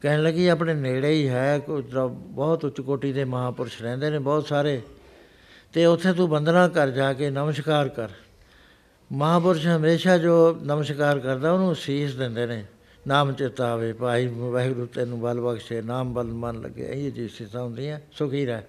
ਕਹਿਣ 0.00 0.22
ਲੱਗੀ, 0.22 0.48
ਆਪਣੇ 0.48 0.74
ਨੇੜੇ 0.74 1.10
ਹੀ 1.10 1.28
ਹੈ, 1.28 1.58
ਕੋਈ 1.58 1.82
ਤਾਂ 1.82 2.08
ਬਹੁਤ 2.08 2.64
ਉੱਚ 2.64 2.80
ਕੋਟੀ 2.80 3.12
ਦੇ 3.12 3.24
ਮਹਾਪੁਰਸ਼ 3.24 3.82
ਰਹਿੰਦੇ 3.82 4.10
ਨੇ 4.10 4.18
ਬਹੁਤ 4.18 4.46
ਸਾਰੇ। 4.46 4.82
ਤੇ 5.72 5.86
ਉੱਥੇ 5.86 6.12
ਤੂੰ 6.12 6.28
ਬੰਦਨਾ 6.28 6.68
ਕਰ 6.68 6.90
ਜਾ 6.90 7.12
ਕੇ 7.12 7.30
ਨਮਸਕਾਰ 7.30 7.88
ਕਰ। 7.88 8.08
ਮਹਾਪੁਰਸ਼ 9.12 9.66
ਹਮੇਸ਼ਾ 9.66 10.18
ਜੋ 10.18 10.58
ਨਮਸਕਾਰ 10.62 11.18
ਕਰਦਾ, 11.18 11.52
ਉਹਨੂੰ 11.52 11.74
ਸੀਸ 11.74 12.14
ਦਿੰਦੇ 12.14 12.46
ਨੇ। 12.46 12.64
ਨਾਮ 13.06 13.32
ਚੇਤਾ 13.32 13.72
ਆਵੇ 13.72 13.92
ਭਾਈ, 13.92 14.26
ਵਾਹਿਗੁਰੂ 14.26 14.86
ਤੈਨੂੰ 14.86 15.20
ਬਲ 15.20 15.40
ਬਖਸ਼ੇ, 15.40 15.82
ਨਾਮ 15.82 16.14
ਬਲ 16.14 16.24
ਮਨ 16.24 16.60
ਲੱਗੇ। 16.60 16.88
ਇਹ 16.90 17.12
ਜੀ 17.12 17.28
ਸਿੱਧਾ 17.28 17.62
ਹੁੰਦੀਆਂ, 17.62 18.00
ਸੁਖੀ 18.12 18.46
ਰਹਿ। 18.46 18.62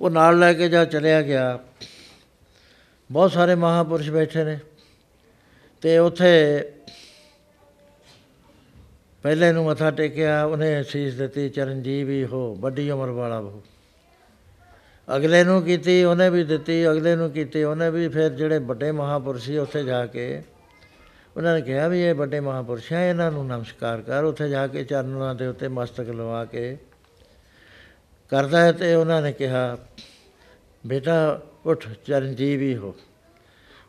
ਉਹ 0.00 0.10
ਨਾਲ 0.10 0.38
ਲੈ 0.38 0.54
ਕੇ 0.54 0.68
ਜਾ 0.68 0.84
ਚਲਿਆ 0.84 1.22
ਗਿਆ। 1.22 1.58
ਬਹੁਤ 3.12 3.32
ਸਾਰੇ 3.32 3.54
ਮਹਾਪੁਰਸ਼ 3.54 4.10
ਬੈਠੇ 4.10 4.44
ਨੇ। 4.44 4.58
ਤੇ 5.80 5.98
ਉੱਥੇ 5.98 6.62
ਪਹਿਲੇ 9.24 9.52
ਨੂੰ 9.52 9.64
ਮੱਥਾ 9.64 9.90
ਟੇਕਿਆ, 9.90 10.44
ਉਹਨੇ 10.44 10.82
ਸੀਸ 10.82 11.14
ਦਿੱਤੀ, 11.14 11.48
ਚਰਨਜੀਵੀ 11.48 12.24
ਹੋ 12.24 12.54
ਵੱਡੀ 12.54 12.90
ਉਮਰ 12.90 13.08
ਵਾਲਾ 13.08 13.40
ਹੋ 13.40 13.62
ਅਗਲੇ 15.16 15.44
ਨੂੰ 15.44 15.62
ਕੀਤੀ, 15.62 16.04
ਉਹਨੇ 16.04 16.30
ਵੀ 16.30 16.44
ਦਿੱਤੀ, 16.44 16.88
ਅਗਲੇ 16.90 17.14
ਨੂੰ 17.16 17.30
ਕੀਤੀ, 17.30 17.62
ਉਹਨੇ 17.62 17.90
ਵੀ 17.90 18.08
ਫਿਰ 18.08 18.28
ਜਿਹੜੇ 18.28 18.58
ਵੱਡੇ 18.58 18.90
ਮਹਾਪੁਰਸ਼ 18.92 19.44
ਸੀ 19.44 19.56
ਉੱਥੇ 19.58 19.82
ਜਾ 19.84 20.06
ਕੇ, 20.06 20.42
ਉਹਨਾਂ 21.36 21.54
ਨੇ 21.54 21.62
ਕਿਹਾ 21.62 21.88
ਵੀ 21.88 22.02
ਇਹ 22.02 22.14
ਵੱਡੇ 22.14 22.40
ਮਹਾਪੁਰਸ਼ 22.40 22.92
ਹੈ, 22.92 23.08
ਇਹਨਾਂ 23.10 23.30
ਨੂੰ 23.32 23.46
ਨਮਸਕਾਰ 23.46 24.02
ਕਰ। 24.02 24.24
ਉੱਥੇ 24.24 24.48
ਜਾ 24.48 24.66
ਕੇ 24.66 24.84
ਚਰਨਾਂ 24.84 25.34
ਦੇ 25.34 25.46
ਉੱਤੇ 25.46 25.68
ਮਸਤਕ 25.68 26.08
ਲਵਾ 26.10 26.44
ਕੇ 26.44 26.76
ਕਰਦਾ 28.32 28.60
ਹੈ 28.60 28.72
ਤੇ 28.72 28.94
ਉਹਨਾਂ 28.94 29.22
ਨੇ 29.22 29.32
ਕਿਹਾ, 29.32 29.78
ਬੇਟਾ, 30.86 31.40
ਉੱਠ, 31.66 31.86
ਚਰਨਜੀਵੀ 32.06 32.76
ਹੋ। 32.76 32.94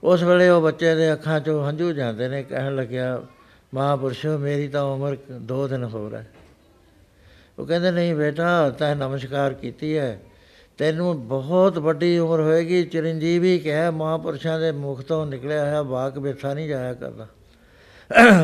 ਉਸ 0.04 0.24
ਵੇਲੇ 0.24 0.50
ਉਹ 0.50 0.62
ਬੱਚੇ 0.62 0.96
ਦੇ 0.96 1.14
ਅੱਖਾਂ 1.14 1.40
'ਚੋਂ 1.40 1.70
ਹੰਝੂ 1.70 1.92
ਜਾਂਦੇ 1.92 2.28
ਨੇ, 2.28 2.44
ਕਹਿਣ 2.44 2.76
ਲੱਗਿਆ 2.76 3.22
ਮਹਾਂਪੁਰਸ਼ੋ, 3.74 4.38
ਮੇਰੀ 4.38 4.68
ਤਾਂ 4.68 4.84
ਉਮਰ 4.84 5.18
ਦੋ 5.32 5.68
ਦਿਨ 5.68 5.84
ਹੋਰ 5.84 6.16
ਹੈ। 6.16 6.28
ਉਹ 7.60 7.66
ਕਹਿੰਦੇ, 7.66 7.92
ਨਹੀਂ 7.92 8.16
ਬੇਟਾ, 8.16 8.70
ਤੈਂ 8.70 8.96
ਨਮਸਕਾਰ 8.96 9.54
ਕੀਤੀ 9.54 9.98
ਹੈ। 9.98 10.22
ਤੈਨੂੰ 10.78 11.28
ਬਹੁਤ 11.28 11.78
ਵੱਡੀ 11.78 12.18
ਉਮਰ 12.18 12.40
ਹੋਏਗੀ। 12.40 12.84
ਚਿਰੰਜੀਵੀ 12.84 13.60
ਕਿਹਾ 13.60 13.92
ਮਹਾਂਪੁਰਸ਼ਾਂ 13.92 14.60
ਦੇ 14.60 14.72
ਮੁਖ 14.72 15.02
ਤੋਂ 15.02 15.26
ਨਿਕਲਿਆ 15.26 15.64
ਹੋਇਆ 15.64 15.82
ਵਾਕ 15.82 16.18
ਵਿਥਾ 16.18 16.54
ਨਹੀਂ 16.54 16.68
ਜਾਇਆ 16.68 16.94
ਕਰਦਾ। 16.94 17.28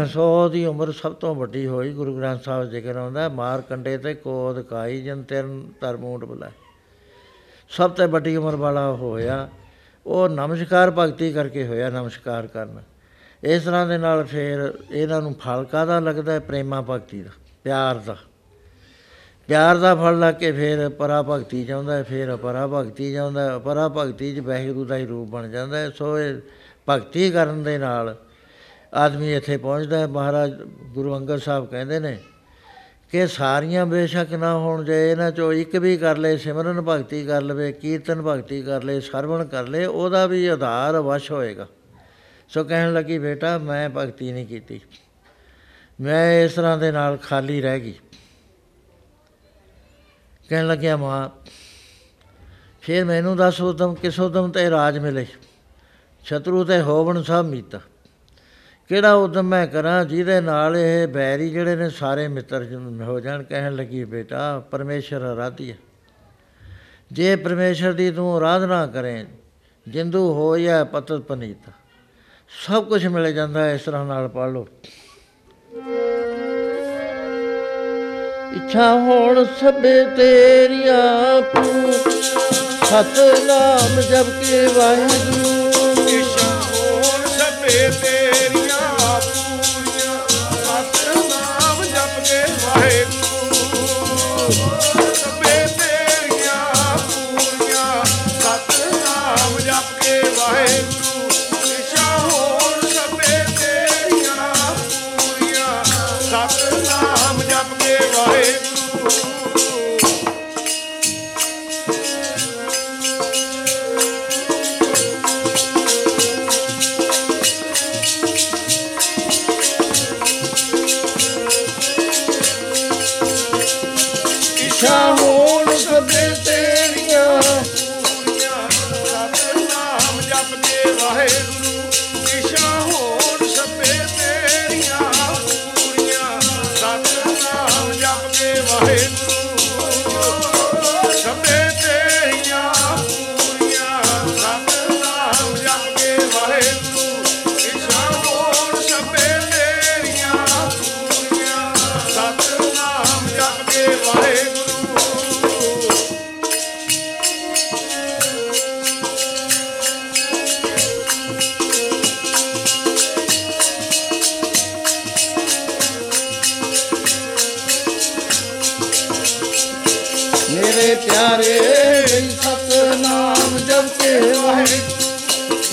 ਸੋ 0.06 0.44
ਉਹਦੀ 0.44 0.66
ਉਮਰ 0.66 0.92
ਸਭ 0.92 1.14
ਤੋਂ 1.14 1.36
ਵੱਡੀ 1.36 1.68
ਹੋਈ। 1.68 1.94
ਗੁਰੂ 1.94 2.18
ਗ੍ਰੰਥ 2.18 2.44
ਸਾਹਿਬ 2.44 2.70
ਜ਼ਿਕਰ 2.70 2.98
ਆਉਂਦਾ, 2.98 3.30
ਮਾਰ 3.30 3.62
ਕੰਡੇ 3.62 3.98
ਤੇ 3.98 4.14
ਕੋਦ 4.14 4.62
ਕਾਈ 4.62 5.02
ਜਨ 5.02 5.24
ਤਿਰਨ 5.24 5.72
ਤਰਮੂਟ 5.82 6.26
ਬੁਲਾਏ। 6.26 6.52
ਸਭ 7.70 7.92
ਤੋਂ 7.92 8.08
ਵੱਡੀ 8.08 8.36
ਉਮਰ 8.36 8.56
ਵਾਲਾ 8.56 8.92
ਹੋਇਆ। 8.92 9.50
ਉਹ 10.06 10.30
ਨਮਸਕਾਰ 10.30 10.92
ਭਗਤੀ 10.92 11.34
ਕਰਕੇ 11.34 11.68
ਹੋਇਆ, 11.68 11.90
ਨਮਸਕਾਰ 11.90 12.48
ਕਰਨ। 12.48 12.80
ਇਸ 13.44 13.64
ਤਰ੍ਹਾਂ 13.64 13.86
ਦੇ 13.88 13.98
ਨਾਲ 13.98 14.24
ਫਿਰ 14.24 14.72
ਇਹਨਾਂ 14.92 15.22
ਨੂੰ 15.22 15.34
ਫਲ 15.36 15.66
ਕਾਹਦਾ 15.66 16.00
ਲੱਗਦਾ 16.00 16.34
ਹੈ? 16.34 16.40
ਪ੍ਰੇਮਾ 16.40 16.82
ਭਗਤੀ 16.82 17.22
ਦਾ, 17.24 17.30
ਪਿਆਰ 17.64 17.96
ਦਾ। 17.96 18.16
ਪਿਆਰ 19.50 19.78
ਦਾ 19.78 19.94
ਫਲ 19.96 20.20
ਲੱਗ 20.20 20.36
ਕੇ 20.36 20.52
ਫਿਰ 20.52 20.88
ਪਰਾ 20.90 21.22
ਭਗਤੀ 21.22 21.64
ਚਾਹੁੰਦਾ 21.66 21.96
ਹੈ, 21.98 22.04
ਫਿਰ 22.04 22.34
ਅਪਰਾ 22.34 22.66
ਭਗਤੀ 22.68 23.14
ਚਾਹੁੰਦਾ 23.14 23.42
ਹੈ। 23.42 23.56
ਅਪਰਾ 23.58 23.88
ਭਗਤੀ 23.90 24.34
'ਚ 24.36 24.40
ਵਾਹਿਗੁਰੂ 24.40 24.86
ਦਾ 24.86 24.98
ਹੀ 24.98 25.06
ਰੂਪ 25.06 25.30
ਬਣ 25.30 25.48
ਜਾਂਦਾ 25.50 25.78
ਹੈ। 25.78 25.90
ਸੋ 25.90 26.18
ਇਹ 26.20 26.36
ਭਗਤੀ 26.90 27.30
ਕਰਨ 27.32 27.64
ਦੇ 27.64 27.78
ਨਾਲ 27.78 28.16
ਆਦਮੀ 28.94 29.34
ਇੱਥੇ 29.34 29.58
ਪਹੁੰਚਦਾ 29.58 30.00
ਹੈ। 30.00 30.08
ਮਹਾਰਾਜ 30.08 30.54
ਗੁਰੂ 30.94 31.16
ਅੰਗਦ 31.18 31.40
ਸਾਹਿਬ 31.40 31.66
ਕਹਿੰਦੇ 31.66 32.00
ਨੇ 32.00 32.18
ਕਿ 33.12 33.26
ਸਾਰੀਆਂ 33.28 33.86
ਬੇਸ਼ੱਕ 33.86 34.34
ਨਾ 34.34 34.54
ਹੋਣ 34.54 34.84
ਜੇ 34.84 35.12
ਇਹਨਾਂ 35.12 35.32
ਚੋਂ 35.32 35.52
ਇੱਕ 35.54 35.76
ਵੀ 35.76 35.98
ਕਰ 35.98 36.18
ਲੇ 36.18 36.38
ਸਿਮਰਨ 36.38 36.82
ਭਗਤੀ 36.82 37.26
ਕਰ 37.26 37.42
ਲਵੇ, 37.42 37.72
ਕੀਰਤਨ 37.72 38.22
ਭਗਤੀ 38.22 38.62
ਕਰ 38.62 38.84
ਲੇ 38.84 39.00
ਸਰਵਣ 39.02 39.46
ਕਰ 39.46 39.68
ਲੇ 39.68 39.86
ਉਹਦਾ 39.86 40.26
ਵੀ 40.28 40.46
ਆਧਾਰ 40.48 41.00
ਵਸ਼ 41.02 41.32
ਹੋਏਗਾ। 41.32 41.68
ਸੋ 42.48 42.64
ਕਹਿਣ 42.64 42.94
ਲੱਗੀ, 42.94 43.20
ਬੇਟਾ, 43.20 43.58
ਮੈਂ 43.58 43.90
ਭਗਤੀ 43.90 44.32
ਨਹੀਂ 44.32 44.46
ਕੀਤੀ। 44.46 44.82
ਮੈਂ 46.02 46.42
ਇਸ 46.42 46.54
ਤਰ੍ਹਾਂ 46.54 46.78
ਦੇ 46.78 46.92
ਨਾਲ 46.92 47.18
ਖਾਲੀ 47.18 47.62
ਰਹਿ 47.62 47.80
ਗਈ। 47.80 47.94
ਕਹਿਣ 50.50 50.68
ਲੱਗਿਆ, 50.68 50.98
ਮਾਂ, 50.98 51.30
ਫਿਰ 52.82 53.06
ਮੈਨੂੰ 53.06 53.38
ਦੱਸ 53.38 53.62
ਉਦਮ 53.62 53.96
ਕਿਸ 53.96 54.20
ਉਦਮ 54.20 54.52
ਤੇ 54.52 54.70
ਰਾਜ 54.70 54.98
ਮਿਲੇ? 54.98 55.26
ਸ਼ਤਰੂ 56.24 56.64
ਤੇ 56.64 56.82
ਹੋਵਣ 56.82 57.22
ਸਭ 57.22 57.46
ਮੀਤਾ। 57.50 57.80
ਕਿਹੜਾ 58.90 59.14
ਉਦਮ 59.14 59.44
ਮੈਂ 59.44 59.68
ਕਰਾਂ, 59.68 60.06
ਜਿਹਦੇ 60.06 60.42
ਨਾਲ 60.42 60.78
ਇਹ 60.78 61.08
ਬੈਰੀ 61.08 61.50
ਜਿਹੜੇ 61.50 61.76
ਨੇ 61.76 61.90
ਸਾਰੇ 61.90 62.28
ਮਿੱਤਰ 62.28 62.64
ਜਨ 62.64 63.02
ਹੋ 63.02 63.20
ਜਾਣ? 63.20 63.44
ਕਹਿਣ 63.44 63.76
ਲੱਗੀ, 63.76 64.04
ਬੇਟਾ, 64.06 64.60
ਪਰਮੇਸ਼ਰ 64.60 65.22
ਆਰਾਧਿਆ 65.22 65.76
ਜੇ 67.12 67.36
ਪਰਮੇਸ਼ਰ 67.36 67.94
ਦੀ 67.94 68.12
ਤੂੰ 68.12 68.36
ਆਰਾਧਨਾ 68.36 68.88
ਕਰੇ, 68.88 69.26
ਜਿੰਦੂ 69.88 70.34
ਹੋ 70.34 70.58
ਜਾਂ 70.58 70.86
ਪਤਤ 70.86 71.18
ਪਨੀਤ। 71.18 71.70
ਸਭ 72.52 72.84
ਕੁਝ 72.84 73.06
ਮਿਲ 73.08 73.32
ਜਾਂਦਾ 73.34 73.64
ਹੈ 73.64 73.74
ਇਸ 73.74 73.82
ਤਰ੍ਹਾਂ 73.82 74.06
ਨਾਲ 74.06 74.28
ਪੜ 74.28 74.50
ਲਓ। 74.50 74.66
ਇੱਛਾ 78.58 78.92
ਹੋਣ 78.96 79.44
ਸਭੇ 79.60 80.04
ਤੇਰੀਆਂ 80.18 81.42
ਤੂੰ 81.54 81.94
ਸਤਨਾਮ 82.86 84.02
ਜਪ 84.02 84.30
ਕੇ 84.42 84.66
ਵਾਹਿਗੁਰੂ। 84.78 85.67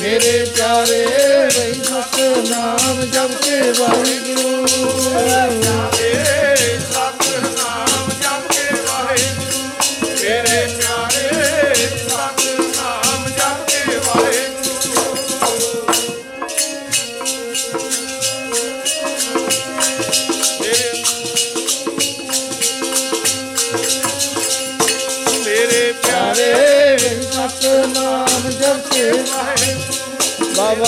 ਮੇਰੇ 0.01 0.45
ਪਿਆਰੇ 0.57 1.07
ਸਤਨਾਮ 1.85 3.01
ਜਪ 3.01 3.43
ਕੇ 3.43 3.61
ਵਾਹਿਗੁਰੂ। 3.79 4.67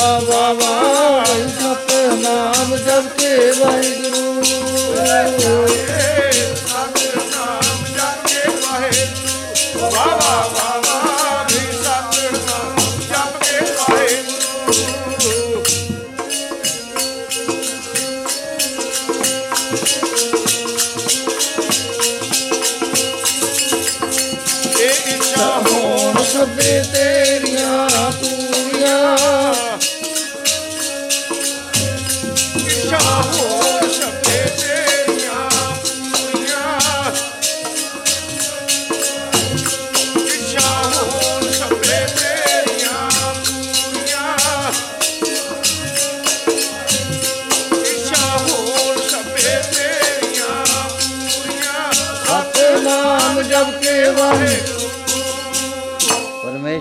ਬਾਬਾ 0.06 0.52
ਬਾਬਾ 0.52 1.24
ਸਤਨਾਮ 1.48 2.76
ਜਪ 2.76 3.18
ਕੇ 3.18 3.50
ਵਾਹਿਗੁਰੂ। 3.58 4.42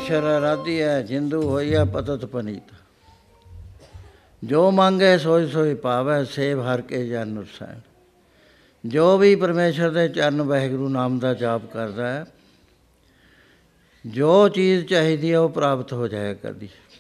ਪਰਮੇਸ਼ਰ 0.05 0.27
ਆਰਾਧੀ 0.27 0.81
ਹੈ 0.81 1.01
ਜਿੰਦੂ 1.01 1.49
ਹੋਈਆ 1.49 1.85
ਪਤਤ 1.85 2.25
ਪਨੀਤ। 2.25 2.73
ਜੋ 4.43 4.71
ਮੰਗੇ 4.71 5.17
ਸੋਈ 5.17 5.47
ਸੋਈ 5.47 5.73
ਪਾਵੈ, 5.73 6.23
ਸੇਵ 6.23 6.61
ਹਰ 6.61 6.81
ਕੇ 6.81 7.07
ਜਨ 7.07 7.37
ਉਸੈਣ 7.37 7.79
ਜੋ 8.85 9.17
ਵੀ 9.17 9.35
ਪਰਮੇਸ਼ਰ 9.35 9.89
ਦੇ 9.89 10.07
ਚਰਨ 10.07 10.41
ਵਾਹਿਗੁਰੂ 10.41 10.89
ਨਾਮ 10.89 11.19
ਦਾ 11.19 11.33
ਜਾਪ 11.33 11.65
ਕਰਦਾ 11.65 12.13
ਹੈ 12.13 12.25
ਜੋ 14.07 14.49
ਚੀਜ਼ 14.49 14.85
ਚਾਹੀਦੀ 14.85 15.33
ਹੈ 15.33 15.39
ਉਹ 15.39 15.49
ਪ੍ਰਾਪਤ 15.49 15.93
ਹੋ 15.93 16.07
ਜਾਇਆ 16.07 16.33
ਕਰਦੀ। 16.33 16.67
ਹੈ। 16.67 16.99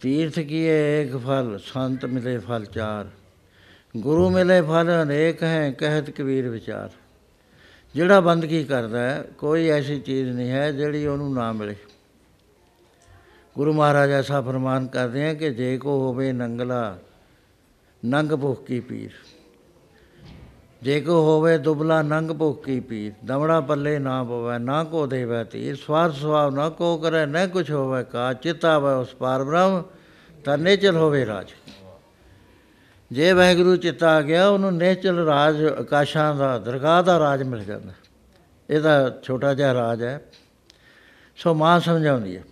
ਤੀਰਥ 0.00 0.34
ਕੀਏ 0.34 1.02
ਏਕ 1.02 1.16
ਫਲ, 1.16 1.58
ਸੰਤ 1.64 2.04
ਮਿਲੇ 2.04 2.38
ਫਲ 2.38 2.64
ਚਾਰ। 2.64 3.08
ਗੁਰੂ 3.96 4.30
ਮਿਲੇ 4.30 4.62
ਫਲ 4.62 5.02
ਅਨੇਕ 5.02 5.42
ਹੈ, 5.42 5.70
ਕਹਿਤ 5.70 6.10
ਕਬੀਰ 6.10 6.48
ਵਿਚਾਰ। 6.48 6.90
ਜਿਹੜਾ 7.94 8.20
ਬੰਦਗੀ 8.20 8.64
ਕਰਦਾ 8.64 8.98
ਹੈ, 8.98 9.24
ਕੋਈ 9.38 9.68
ਐਸੀ 9.68 10.00
ਚੀਜ਼ 10.00 10.28
ਨਹੀਂ 10.30 10.50
ਹੈ 10.50 10.70
ਜਿਹੜੀ 10.72 11.06
ਉਹਨੂੰ 11.06 11.34
ਨਾ 11.34 11.52
ਮਿਲੇ। 11.52 11.76
ਗੁਰੂ 13.56 13.72
ਮਹਾਰਾਜ 13.72 14.10
ਐਸਾ 14.10 14.40
ਫਰਮਾਨ 14.40 14.86
ਕਰਦੇ 14.86 15.28
ਆ 15.28 15.34
ਕਿ 15.34 15.50
ਜੇ 15.50 15.78
ਕੋ 15.78 15.98
ਹੋਵੇ 15.98 16.32
ਨੰਗਲਾ, 16.32 16.98
ਨੰਗ 18.04 18.32
ਭੁਖ 18.32 18.64
ਕੀ 18.64 18.80
ਪੀਰ। 18.80 19.10
ਜੇ 20.82 21.00
ਕੋ 21.00 21.12
ਹੋਵੇ 21.12 21.58
ਦੁਬਲਾ, 21.58 22.02
ਨੰਗ 22.02 22.30
ਭੁਖ 22.30 22.64
ਕੀ 22.64 22.80
ਪੀਰ। 22.80 23.12
ਦਮੜਾ 23.24 23.60
ਪੱਲੇ 23.60 23.98
ਨਾ 23.98 24.24
ਪਵੈ, 24.24 24.58
ਨਾ 24.58 24.84
ਕੋ 24.84 25.06
ਦੇਵੈ 25.06 25.44
ਤੀਰ। 25.44 25.76
ਸਵਾਰ 25.76 26.12
ਸੁਆਵ 26.12 26.54
ਨਾ 26.54 26.68
ਕੋ 26.68 26.96
ਕਰੈ, 26.96 27.26
ਨਾ 27.26 27.46
ਕੁਛ 27.46 27.70
ਹੋਵੇ 27.70 28.04
ਕਾ। 28.04 28.32
ਚਿਤਾਵੈ 28.32 28.92
ਉਸ 28.92 29.14
ਪਾਰ 29.14 29.44
ਬ੍ਰਹਮ 29.44 29.82
ਤਾਂ 30.44 30.58
ਨੇਚਲ 30.58 30.96
ਹੋਵੇ 30.96 31.26
ਰਾਜ। 31.26 31.46
ਜੇ 33.10 33.32
ਵਾਹਿਗੁਰੂ 33.32 33.76
ਚਿੱਤਾ 33.76 34.08
ਆ 34.10 34.22
ਗਿਆ, 34.22 34.48
ਉਹਨੂੰ 34.48 34.76
ਨੇਚਲ 34.76 35.18
ਰਾਜ, 35.18 35.64
ਆਕਾਸ਼ਾਂ 35.64 36.34
ਦਾ, 36.34 36.58
ਦਰਗਾਹ 36.58 37.02
ਦਾ 37.02 37.18
ਰਾਜ 37.18 37.42
ਮਿਲ 37.42 37.64
ਜਾਂਦਾ। 37.64 37.92
ਇਹਦਾ 38.70 39.18
ਛੋਟਾ 39.22 39.52
ਜਿਹਾ 39.54 39.72
ਰਾਜ 39.74 40.02
ਹੈ। 40.02 40.20
ਸੋ 41.36 41.54
ਮਾਂ 41.54 41.78
ਸਮਝਾਉਂਦੀ 41.80 42.36
ਹੈ, 42.36 42.42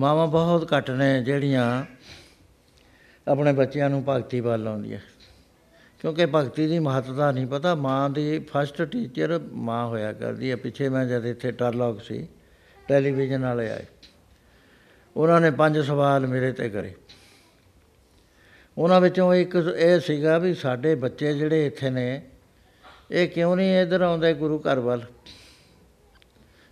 ਮਾਵਾਂ 0.00 0.26
ਬਹੁਤ 0.26 0.72
ਘੱਟ 0.76 0.90
ਨੇ 0.90 1.22
ਜਿਹੜੀਆਂ 1.24 1.84
ਆਪਣੇ 3.26 3.52
ਬੱਚਿਆਂ 3.52 3.90
ਨੂੰ 3.90 4.04
ਭਗਤੀ 4.08 4.40
ਵੱਲ 4.40 4.62
ਲਾਉਂਦੀਆਂ 4.62 5.00
ਕਿਉਂਕਿ 6.00 6.26
ਭਗਤੀ 6.26 6.66
ਦੀ 6.66 6.78
ਮਹੱਤਤਾ 6.78 7.30
ਨਹੀਂ 7.32 7.46
ਪਤਾ, 7.46 7.74
ਮਾਂ 7.74 8.10
ਦੀ 8.10 8.38
ਫਸਟ 8.52 8.82
ਟੀਚਰ 8.82 9.38
ਮਾਂ 9.52 9.86
ਹੋਇਆ 9.86 10.12
ਕਰਦੀ 10.12 10.50
ਹੈ। 10.50 10.56
ਪਿੱਛੇ 10.56 10.88
ਮੈਂ 10.88 11.04
ਜਦ 11.06 11.26
ਇੱਥੇ 11.26 11.52
ਟਰਲੌਕ 11.52 12.02
ਸੀ, 12.02 12.26
ਟੈਲੀਵਿਜ਼ਨ 12.88 13.42
ਵਾਲੇ 13.42 13.70
ਆਏ। 13.70 13.84
ਉਹਨਾਂ 15.16 15.40
ਨੇ 15.40 15.50
ਪੰਜ 15.50 15.78
ਸਵਾਲ 15.78 16.26
ਮੇਰੇ 16.26 16.52
ਤੇ 16.52 16.68
ਕਰੇ। 16.70 16.94
ਉਹਨਾਂ 18.78 19.00
ਵਿੱਚੋਂ 19.00 19.34
ਇੱਕ 19.34 19.74
ਇਹ 19.76 20.00
ਸੀਗਾ 20.00 20.38
ਵੀ 20.38 20.54
ਸਾਡੇ 20.54 20.94
ਬੱਚੇ 20.94 21.34
ਜਿਹੜੇ 21.34 21.66
ਇੱਥੇ 21.66 21.90
ਨੇ, 21.90 22.22
ਇਹ 23.10 23.28
ਕਿਉਂ 23.28 23.56
ਨਹੀਂ 23.56 23.80
ਇੱਧਰ 23.80 24.00
ਆਉਂਦੇ 24.00 24.34
ਗੁਰੂ 24.34 24.58
ਘਰ 24.58 24.78
ਵੱਲ? 24.78 25.02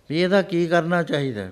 ਵੀ 0.09 0.21
ਇਹਦਾ 0.21 0.41
ਕੀ 0.41 0.67
ਕਰਨਾ 0.67 1.03
ਚਾਹੀਦਾ? 1.03 1.51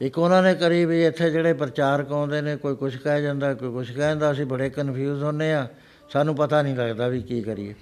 ਇੱਕ 0.00 0.18
ਉਹਨਾਂ 0.18 0.42
ਨੇ 0.42 0.54
ਕਰੀ 0.54 0.84
ਵੀ 0.84 1.06
ਇੱਥੇ 1.06 1.30
ਜਿਹੜੇ 1.30 1.52
ਪ੍ਰਚਾਰਕ 1.52 2.12
ਆਉਂਦੇ 2.12 2.40
ਨੇ, 2.40 2.56
ਕੋਈ 2.56 2.76
ਕੁਝ 2.76 2.96
ਕਹਿ 2.96 3.22
ਜਾਂਦਾ, 3.22 3.54
ਕੋਈ 3.54 3.72
ਕੁਝ 3.72 3.92
ਕਹਿੰਦਾ 3.92 4.32
ਅਸੀਂ 4.32 4.46
ਬੜੇ 4.46 4.70
ਕਨਫਿਊਜ਼ 4.70 5.22
ਹੁੰਨੇ 5.22 5.52
ਆ 5.52 5.68
ਸਾਨੂੰ 6.10 6.36
ਪਤਾ 6.36 6.62
ਨਹੀਂ 6.62 6.76
ਲੱਗਦਾ 6.76 7.08
ਵੀ 7.08 7.22
ਕੀ 7.22 7.42
ਕਰੀਏ। 7.42 7.74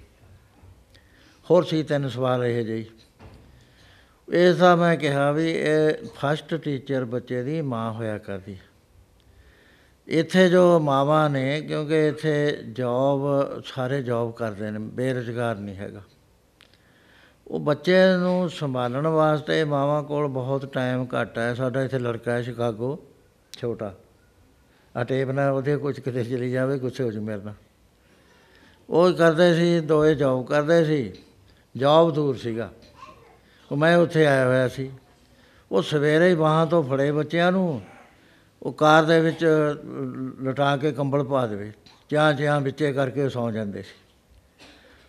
ਹੋਰ 1.51 1.65
ਸੀ 1.65 1.83
ਤਿੰਨ 1.83 2.09
ਸਵਾਲ 2.09 2.45
ਇਹ 2.45 2.65
ਜਿਹੀ। 2.65 2.87
ਇਸ 4.29 4.57
ਦਾ 4.57 4.77
ਮੈਂ 4.77 4.97
ਕਿਹਾ 4.97 5.33
ਵੀ 5.33 5.51
ਇਹ 5.51 5.95
ਫਸਟ 6.15 6.55
ਟੀਚਰ 6.55 7.05
ਬੱਚੇ 7.05 7.43
ਦੀ 7.43 7.61
ਮਾਂ 7.61 7.93
ਹੋਇਆ 7.93 8.19
ਕਰਦੀ। 8.19 8.55
ਹੈ। 8.55 8.70
ਇੱਥੇ 10.11 10.49
ਜੋ 10.49 10.79
ਮਾਵਾਂ 10.79 11.31
ਨੇ, 11.31 11.61
ਕਿਉਂਕਿ 11.61 12.09
ਇੱਥੇ 12.09 12.59
ਜੌਬ 12.73 13.23
ਸਾਰੇ 13.65 14.03
ਜੌਬ 14.03 14.33
ਕਰਦੇ 14.33 14.71
ਨੇ, 14.71 14.79
ਬੇਰੁਜ਼ਗਾਰ 14.79 15.57
ਨਹੀਂ 15.57 15.77
ਹੈਗਾ। 15.77 16.03
ਉਹ 17.49 17.61
ਬੱਚੇ 17.61 18.17
ਨੂੰ 18.21 18.51
ਸੰਭਾਲਣ 18.51 19.07
ਵਾਸਤੇ 19.07 19.65
ਮਾਵਾਂ 19.65 20.03
ਕੋਲ 20.03 20.27
ਬਹੁਤ 20.27 20.73
ਟਾਈਮ 20.73 21.07
ਘੱਟ 21.21 21.39
ਹੈ। 21.39 21.55
ਸਾਡਾ 21.55 21.83
ਇੱਥੇ 21.83 21.99
ਲੜਕਾ 21.99 22.33
ਹੈ 22.33 22.43
ਸ਼ਿਕਾਗੋ, 22.43 22.99
ਛੋਟਾ। 23.53 23.95
ਆ 24.97 25.05
ਟੇਪ 25.05 25.31
ਨਾਲ 25.31 25.53
ਉਹਦੇ 25.53 25.77
ਕੁਝ 25.77 26.01
ਕਿਤੇ 26.01 26.25
ਚਲੀ 26.25 26.51
ਜਾਵੇ, 26.51 26.79
ਗੁੱਸੇ 26.79 27.05
ਹੋ 27.05 27.11
ਜੂ 27.11 27.21
ਮੇਰੇ 27.21 27.43
ਨਾਲ। 27.43 27.55
ਉਹ 28.91 29.13
ਕਰਦੇ 29.13 29.55
ਸੀ 29.55 29.81
ਦੋਏ 29.81 30.15
ਜੌਬ 30.15 30.47
ਕਰਦੇ 30.47 30.85
ਸੀ। 30.85 31.13
ਜੌਬ 31.77 32.15
ਦੂਰ 32.15 32.37
ਸੀਗਾ। 32.37 32.73
ਉਹ 33.73 33.77
ਮੈਂ 33.77 33.97
ਉੱਥੇ 33.97 34.27
ਆਇਆ 34.27 34.47
ਹੋਇਆ 34.47 34.69
ਸੀ। 34.69 34.91
ਉਹ 35.73 35.83
ਸਵੇਰੇ 35.83 36.29
ਹੀ 36.29 36.35
ਬਾਹਾਂ 36.35 36.67
ਤੋਂ 36.67 36.83
ਫੜੇ 36.83 37.13
ਬੱਚਿਆਂ 37.13 37.53
ਨੂੰ। 37.53 37.81
ਉਹ 38.63 38.73
ਕਾਰ 38.73 39.05
ਦੇ 39.05 39.21
ਵਿੱਚ 39.21 39.47
ਲਟਾ 40.45 40.77
ਕੇ 40.77 40.93
ਕੰਬਲ 40.93 41.25
ਪਾ 41.25 41.47
ਦੇਵੇ। 41.47 41.73
ਚਾਹ 42.09 42.33
ਚਾਹ 42.33 42.61
ਵਿੱਚੇ 42.61 42.93
ਕਰਕੇ 42.93 43.25
ਉਹ 43.25 43.29
ਸੌਂ 43.29 43.53
ਜਾਂਦੇ 43.53 43.83
ਸੀ। 43.83 44.19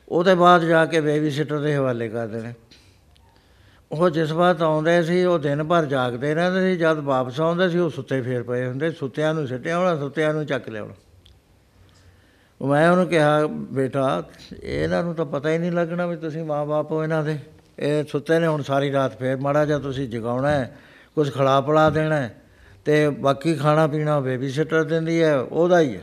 ਉਹਦੇ 0.10 0.36
ਬਾਅਦ 0.36 0.62
ਜਾ 0.62 0.86
ਕੇ 0.86 1.02
ਬੇਬੀ 1.02 1.32
ਸਿਟਰ 1.32 1.60
ਦੇ 1.60 1.76
ਹਵਾਲੇ 1.76 2.10
ਕਰਦੇ 2.10 2.42
ਨੇ 2.42 2.54
ਉਹ 3.92 4.10
ਜਿਸ 4.10 4.32
ਵਾਰ 4.32 4.62
ਆਉਂਦੇ 4.62 5.04
ਸੀ, 5.04 5.24
ਉਹ 5.24 5.40
ਦਿਨ 5.40 5.64
ਭਰ 5.64 5.86
ਜਾਗਦੇ 5.86 6.36
ਰਹਿੰਦੇ 6.36 6.74
ਸੀ। 6.74 6.80
ਜਦ 6.80 6.98
ਵਾਪਸ 6.98 7.42
ਆਉਂਦੇ 7.42 7.70
ਸੀ, 7.70 7.78
ਉਹ 7.78 7.90
ਸੁੱਤੇ 7.90 8.22
ਫੇਰ 8.22 8.44
ਪਏ 8.44 8.68
ਹੁੰਦੇ। 8.68 8.92
ਸੁੱਤਿਆਂ 8.92 9.34
ਨੂੰ 9.34 9.48
ਸਿੱਟਿਆ 9.48 9.78
ਹੋਣਾ, 9.78 9.96
ਸੁੱਤਿਆਂ 9.96 10.34
ਨੂੰ 10.34 10.46
ਚੱਕ 10.46 10.70
ਲਿਆਉਣਾ। 10.70 10.94
ਉਹ 12.62 12.68
ਮੈਂ 12.68 12.92
ਉਹਨੂੰ 12.92 13.08
ਕਿਹਾ, 13.08 13.46
ਬੇਟਾ, 13.48 14.24
ਇਹਨਾਂ 14.64 15.04
ਨੂੰ 15.04 15.16
ਤਾਂ 15.16 15.26
ਪਤਾ 15.26 15.50
ਹੀ 15.50 15.58
ਨਹੀਂ 15.58 15.72
ਲੱਗਣਾ 15.72 16.06
ਵੀ 16.06 16.16
ਤੁਸੀਂ 16.16 16.44
ਮਾਂ-ਬਾਪ 16.44 16.92
ਹੋ 16.92 17.04
ਇਹਨਾਂ 17.04 17.24
ਦੇ। 17.24 17.40
ਇਹ 17.80 18.06
ਸੁੱਤੇ 18.06 18.40
ਨੇ, 18.40 18.48
ਹੁਣ 18.48 18.62
ਸਾਰੀ 18.62 18.92
ਰਾਤ 18.92 19.20
ਫੇਰ 19.20 19.38
ਮਾੜਾ 19.38 19.66
ਜਿਹਾ 19.66 19.80
ਤੁਸੀਂ 19.80 20.10
ਜਗਾਉਣਾ 20.10 20.52
ਹੈ। 20.52 20.78
ਕੁਝ 21.16 21.32
ਖਿਲਾ 21.32 21.62
ਪਿਲਾ 21.62 21.90
ਦੇਣਾ 21.90 22.16
ਹੈ। 22.16 22.41
ਤੇ 22.86 23.10
ਬਾਕੀ 23.10 23.56
ਖਾਣਾ 23.56 23.88
ਪੀਣਾ 23.88 24.20
ਬੇਬੀ 24.20 24.50
ਸਿਟਰ 24.50 24.84
ਦਿੰਦੀ 24.84 25.22
ਹੈ, 25.22 25.38
ਉਹਦਾ 25.38 25.80
ਹੀ 25.80 25.96
ਹੈ। 25.96 26.02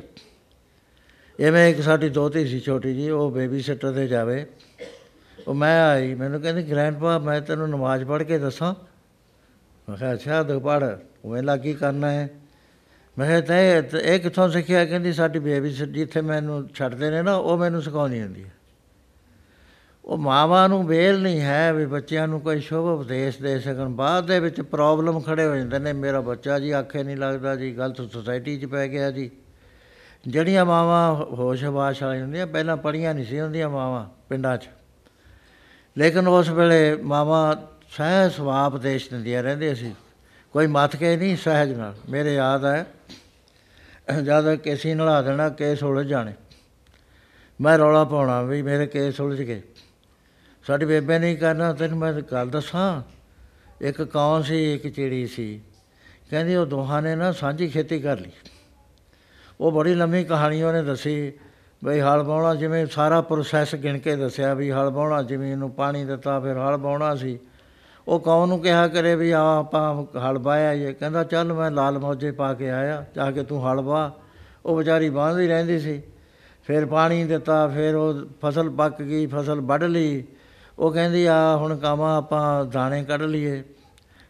ਐਵੇਂ 1.41 1.69
ਇੱਕ 1.69 1.81
ਸਾਡੀ 1.81 2.09
ਦੋਤੀ 2.09 2.47
ਸੀ 2.47 2.61
ਛੋਟੀ 2.61 2.95
ਜੀ 2.95 3.11
ਉਹ 3.11 3.31
ਬੇਬੀ 3.31 3.61
ਸਿਟਰ 3.61 3.93
ਤੇ 3.93 4.07
ਜਾਵੇ। 4.07 4.47
ਉਹ 5.49 5.55
ਮੈਂ 5.55 5.91
ਆਈ, 5.91 6.15
ਮੈਨੂੰ 6.15 6.41
ਕਹਿੰਦੀ, 6.41 6.71
ਗ੍ਰੈਂਡਪਾ, 6.71 7.19
ਮੈਂ 7.19 7.41
ਤੈਨੂੰ 7.41 7.71
ਨਮਾਜ਼ 7.71 8.05
ਪੜ੍ਹ 8.05 8.25
ਕੇ 8.25 8.39
ਦੱਸਾਂ? 8.39 8.75
ਮੈਂ 9.89 9.97
ਕਿਹਾ, 9.97 10.13
ਅੱਛਾ 10.13 10.43
ਦੋ 10.43 10.61
ਪੜ੍ਹ 10.61 10.85
ਉਹ 11.25 11.37
ਲਾ 11.37 11.57
ਕੀ 11.57 11.75
ਕਰਨਾ 11.75 12.11
ਹੈ? 12.11 12.31
ਮੈਂ 13.19 13.27
ਕਿਹਾ, 13.27 13.41
ਤੈਂ 13.41 13.83
ਤੇ 13.83 13.99
ਇਹ 14.03 14.21
ਕਿੱਥੋਂ 14.21 14.49
ਸਿੱਖਿਆ? 14.49 14.85
ਕਹਿੰਦੀ, 14.85 15.13
ਸਾਡੀ 15.13 15.39
ਬੇਬੀ 15.39 15.71
ਜਿੱਥੇ 15.71 16.21
ਮੈਨੂੰ 16.21 16.69
ਛੱਡਦੇ 16.75 17.11
ਨੇ 17.11 17.23
ਨਾ, 17.23 17.35
ਉਹ 17.35 17.59
ਮੈਨੂੰ 17.59 17.83
ਸਿਖਾਉਂਦੀ 17.83 18.23
ਹੁੰਦੀ 18.23 18.45
ਹੈ। 18.45 18.58
ਉਹ 20.09 20.19
ਮਾਵਾਂ 20.19 20.69
ਨੂੰ 20.69 20.87
ਵੇਲ 20.87 21.23
ਨਹੀਂ 21.23 21.41
ਹੈ 21.41 21.73
ਵੀ 21.73 21.87
ਬੱਚਿਆਂ 21.87 22.29
ਨੂੰ 22.29 22.41
ਕੋਈ 22.41 22.61
ਸ਼ੁਭ 22.61 22.85
ਉਪਦੇਸ਼ 22.85 23.43
ਦੇ 23.43 23.59
ਸਕਣ। 23.59 23.89
ਬਾਅਦ 23.89 24.27
ਦੇ 24.27 24.41
ਵਿੱਚ 24.41 24.61
ਪ੍ਰੋਬਲਮ 24.61 25.21
ਖੜੇ 25.21 25.47
ਹੋ 25.47 25.57
ਜਾਂਦੇ 25.57 25.79
ਨੇ, 25.79 25.93
ਮੇਰਾ 25.93 26.21
ਬੱਚਾ 26.21 26.59
ਜੀ 26.59 26.71
ਆਖੇ 26.71 27.03
ਨਹੀਂ 27.03 27.17
ਲੱਗਦਾ 27.17 27.57
ਜੀ, 27.57 27.77
ਗਲਤ 27.77 28.13
ਸੁਸਾਇਟੀ 28.13 28.59
'ਚ 28.59 28.65
ਪੈ 28.65 28.89
ਗਿਆ 28.89 29.11
ਜੀ। 29.11 29.31
ਜਿਹੜੀਆਂ 30.29 30.65
ਮਾਵਾਂ 30.65 31.15
ਹੋਸ਼-ਹਵਾਸ 31.15 32.03
ਵਾਲੀਆਂ 32.03 32.23
ਹੁੰਦੀਆਂ, 32.23 32.47
ਪਹਿਲਾਂ 32.47 32.77
ਪੜੀਆਂ 32.77 33.15
ਨਹੀਂ 33.15 33.25
ਸੀ 33.25 33.41
ਹੁੰਦੀਆਂ 33.41 33.71
ਮਾਵਾਂ 33.71 34.07
ਪਿੰਡਾਂ 34.29 34.57
'ਚ। 34.57 34.69
ਲੇਕਿਨ 35.99 36.29
ਉਸ 36.29 36.51
ਵੇਲੇ 36.51 36.97
ਮਾਵਾਂ 36.97 37.57
ਸਹਿ 37.91 38.31
ਸਵਾਪ 38.31 38.77
ਦੇਸ਼ 38.77 39.11
ਦਿੰਦੀਆਂ 39.11 39.43
ਰਹਿੰਦੀਆਂ 39.43 39.75
ਸੀ। 39.75 39.95
ਕੋਈ 40.53 40.67
ਮੱਥ 40.67 40.97
ਕੇ 40.97 41.17
ਨਹੀਂ 41.17 41.37
ਸਹਿਜ 41.37 41.73
ਨਾਲ। 41.73 41.95
ਮੇਰੇ 42.11 42.35
ਯਾਦ 42.35 42.65
ਹੈ, 42.65 42.87
ਜਦ 44.25 44.55
ਕੇਸੀ 44.55 44.95
ਨਲਾ 44.95 45.23
ਦੇਣਾ, 45.23 45.49
ਕੇਸ 45.49 45.83
ਉਲਝ 45.83 46.07
ਜਾਣੇ। 46.07 46.33
ਮੈਂ 47.61 47.79
ਰੌਲਾ 47.79 48.05
ਪਾਉਣਾ 48.05 48.43
ਵੀ 48.43 48.63
ਮੇਰੇ 48.63 48.87
ਕੇਸ 48.87 49.21
ਉਲਝ 49.21 49.43
ਗਏ। 49.43 49.63
ਸਾਡੀ 50.69 50.87
ਬੇਬੇ 50.87 51.19
ਨਹੀਂ 51.19 51.37
ਕਰਨਾ, 51.37 51.73
ਤੈਨੂੰ 51.73 51.99
ਮੈਂ 51.99 52.13
ਗੱਲ 52.13 52.49
ਦੱਸਾਂ। 52.49 53.03
ਇੱਕ 53.81 54.03
ਕੌਣ 54.03 54.43
ਸੀ, 54.43 54.75
ਇੱਕ 54.75 54.89
ਚਿੜੀ 54.89 55.27
ਸੀ। 55.27 55.61
ਕਹਿੰਦੀ 56.31 56.55
ਉਹ 56.55 56.67
ਦੋਹਾਂ 56.67 57.03
ਨੇ 57.03 57.15
ਨਾ 57.15 57.33
ਸਾਂਝੀ 57.33 57.69
ਖੇਤੀ 57.69 58.01
ਕਰ 58.01 58.19
ਲਈ। 58.19 58.31
ਉਹ 59.61 59.73
ਬੜੀ 59.73 59.95
ਲੰਮੀ 59.95 60.25
ਕਹਾਣੀ 60.25 60.63
ਉਹਨੇ 60.63 60.83
ਦੱਸੀ, 60.83 61.33
ਬਈ 61.85 62.01
ਹਲ 62.01 62.23
ਬਾਉਣਾ 62.23 62.55
ਜਿਵੇਂ 62.55 62.87
ਸਾਰਾ 62.87 63.21
ਪ੍ਰੋਸੈਸ 63.21 63.75
ਗਿਣ 63.75 63.99
ਕੇ 63.99 64.17
ਦੱਸਿਆ 64.17 64.55
ਵੀ 64.55 64.71
ਹਲ 64.71 64.91
ਬਾਉਣਾ 64.91 65.23
ਜ਼ਮੀਨ 65.23 65.59
ਨੂੰ 65.59 65.71
ਪਾਣੀ 65.71 66.05
ਦਿੱਤਾ, 66.05 66.41
ਫਿਰ 66.41 66.59
ਹਲ 66.59 66.77
ਬਾਉਣਾ 66.77 67.15
ਸੀ। 67.15 67.39
ਉਹ 68.09 68.21
ਕੌਣ 68.21 68.49
ਨੂੰ 68.49 68.61
ਕਿਹਾ 68.61 68.89
ਕਰੇ 68.89 69.17
ਵੀ 69.17 69.31
ਆ 69.31 69.59
ਆਪਾਂ 69.59 70.19
ਹਲ 70.19 70.39
ਬਾਇਆ 70.39 70.73
ਇਹ 70.73 70.95
ਕਹਿੰਦਾ, 70.95 71.25
ਚੱਲ 71.25 71.53
ਮੈਂ 71.53 71.71
ਲਾਲ 71.71 71.99
ਮੌਜੇ 71.99 72.31
ਪਾ 72.31 72.55
ਕੇ 72.55 72.71
ਆਇਆ, 72.71 73.05
ਜਾ 73.17 73.31
ਕੇ 73.31 73.43
ਤੂੰ 73.43 73.67
ਹਲ 73.67 73.81
ਬਾ 73.81 74.19
ਉਹ 74.67 74.77
ਵਿਚਾਰੀ 74.77 75.11
ਬਾਂਹਦੀ 75.11 75.49
ਰਹਿੰਦੀ 75.49 75.79
ਸੀ। 75.79 76.03
ਫਿਰ 76.65 76.87
ਪਾਣੀ 76.87 77.25
ਦਿੱਤਾ, 77.25 77.69
ਫਿਰ 77.69 77.95
ਉਹ 77.95 78.15
ਫਸਲ 78.45 78.71
ਪੱਕ 78.71 79.03
ਗਈ, 79.03 79.27
ਫਸਲ 79.27 79.61
ਵੱਢ 79.61 79.85
ਲਈ। 79.85 80.25
ਉਹ 80.79 80.93
ਕਹਿੰਦੀ, 80.93 81.27
ਆ, 81.27 81.57
ਹੁਣ 81.57 81.77
ਕਾਮਾ 81.77 82.17
ਆਪਾਂ 82.17 82.65
ਦਾਣੇ 82.65 83.05
ਕੱਢ 83.05 83.23
ਲਈਏ। 83.23 83.63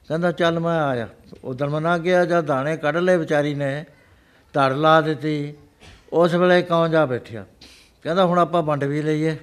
ਕਹਿੰਦਾ, 0.08 0.32
ਚੱਲ 0.32 0.60
ਮੈਂ 0.60 0.82
ਆਇਆ 0.82 1.08
ਉਧਰ 1.44 1.68
ਮਨਾ 1.68 1.98
ਗਿਆ 1.98 2.24
ਜਦ 2.24 2.40
ਦਾਣੇ 2.40 2.76
ਕੱਢ 2.76 2.96
ਲਏ 2.96 3.16
ਵਿਚਾਰੀ 3.16 3.54
ਨੇ, 3.54 3.84
ਧੜ 4.52 4.72
ਲਾ 4.72 5.00
ਦਿੱਤੀ। 5.00 5.54
ਉਸ 6.12 6.34
ਵੇਲੇ 6.34 6.62
ਕੌਣ 6.62 6.88
ਜਾ 6.88 7.06
ਬੈਠਿਆ? 7.06 7.46
ਕਹਿੰਦਾ, 8.02 8.24
ਹੁਣ 8.24 8.38
ਆਪਾਂ 8.38 8.62
ਵੰਡ 8.62 8.84
ਵੀ 8.84 9.02
ਲਈਏ। 9.02 9.36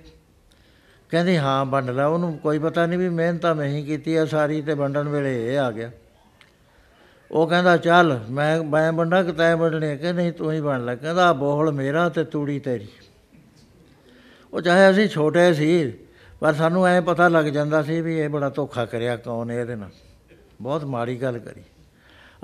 ਕਹਿੰਦੀ, 1.09 1.37
ਹਾਂ, 1.37 1.65
ਵੰਡ 1.65 1.89
ਲੈ। 1.89 2.05
ਉਹਨੂੰ 2.05 2.37
ਕੋਈ 2.37 2.59
ਪਤਾ 2.59 2.85
ਨਹੀਂ 2.85 2.99
ਵੀ 2.99 3.09
ਮਿਹਨਤ 3.09 3.41
ਤਾਂ 3.41 3.55
ਮੈਂ 3.55 3.65
ਹੀ 3.65 3.83
ਕੀਤੀ 3.83 4.15
ਆ 4.15 4.25
ਸਾਰੀ 4.25 4.61
ਤੇ 4.61 4.73
ਵੰਡਣ 4.73 5.09
ਵੇਲੇ 5.09 5.53
ਇਹ 5.53 5.59
ਆ 5.59 5.71
ਗਿਆ। 5.71 5.91
ਉਹ 7.31 7.47
ਕਹਿੰਦਾ, 7.47 7.77
ਚੱਲ, 7.77 8.19
ਮੈਂ 8.31 8.63
ਮੈਂ 8.63 8.93
ਵੰਡਾ 8.93 9.23
ਕਿ 9.23 9.31
ਤੈਂ 9.31 9.57
ਵੰਡਣੇ 9.57 9.97
ਕਿ 9.97 10.13
ਨਹੀਂ, 10.13 10.31
ਤੂੰ 10.31 10.51
ਹੀ 10.51 10.59
ਵੰਡ 10.59 10.83
ਲੈ। 10.83 10.95
ਕਹਿੰਦਾ 10.95 11.33
ਬੋਹਲ 11.33 11.71
ਮੇਰਾ 11.71 12.09
ਤੇ 12.09 12.23
ਤੂੜੀ 12.23 12.59
ਤੇਰੀ। 12.59 12.87
ਉਹ 14.53 14.61
ਚਾਹੇ 14.61 14.91
ਅਸੀਂ 14.91 15.07
ਛੋਟੇ 15.07 15.53
ਸੀ 15.53 15.93
ਪਰ 16.39 16.53
ਸਾਨੂੰ 16.53 16.87
ਐ 16.87 17.01
ਪਤਾ 17.01 17.27
ਲੱਗ 17.27 17.45
ਜਾਂਦਾ 17.45 17.83
ਸੀ 17.83 18.01
ਵੀ 18.01 18.19
ਇਹ 18.19 18.29
ਬੜਾ 18.29 18.49
ਧੋਖਾ 18.49 18.85
ਕਰਿਆ 18.85 19.15
ਕੌਣ 19.17 19.49
ਹੈ 19.49 19.55
ਇਹਦੇ 19.55 19.75
ਨਾਲ। 19.75 19.89
ਬਹੁਤ 20.61 20.83
ਮਾੜੀ 20.83 21.21
ਗੱਲ 21.21 21.39
ਕਰੀ। 21.39 21.61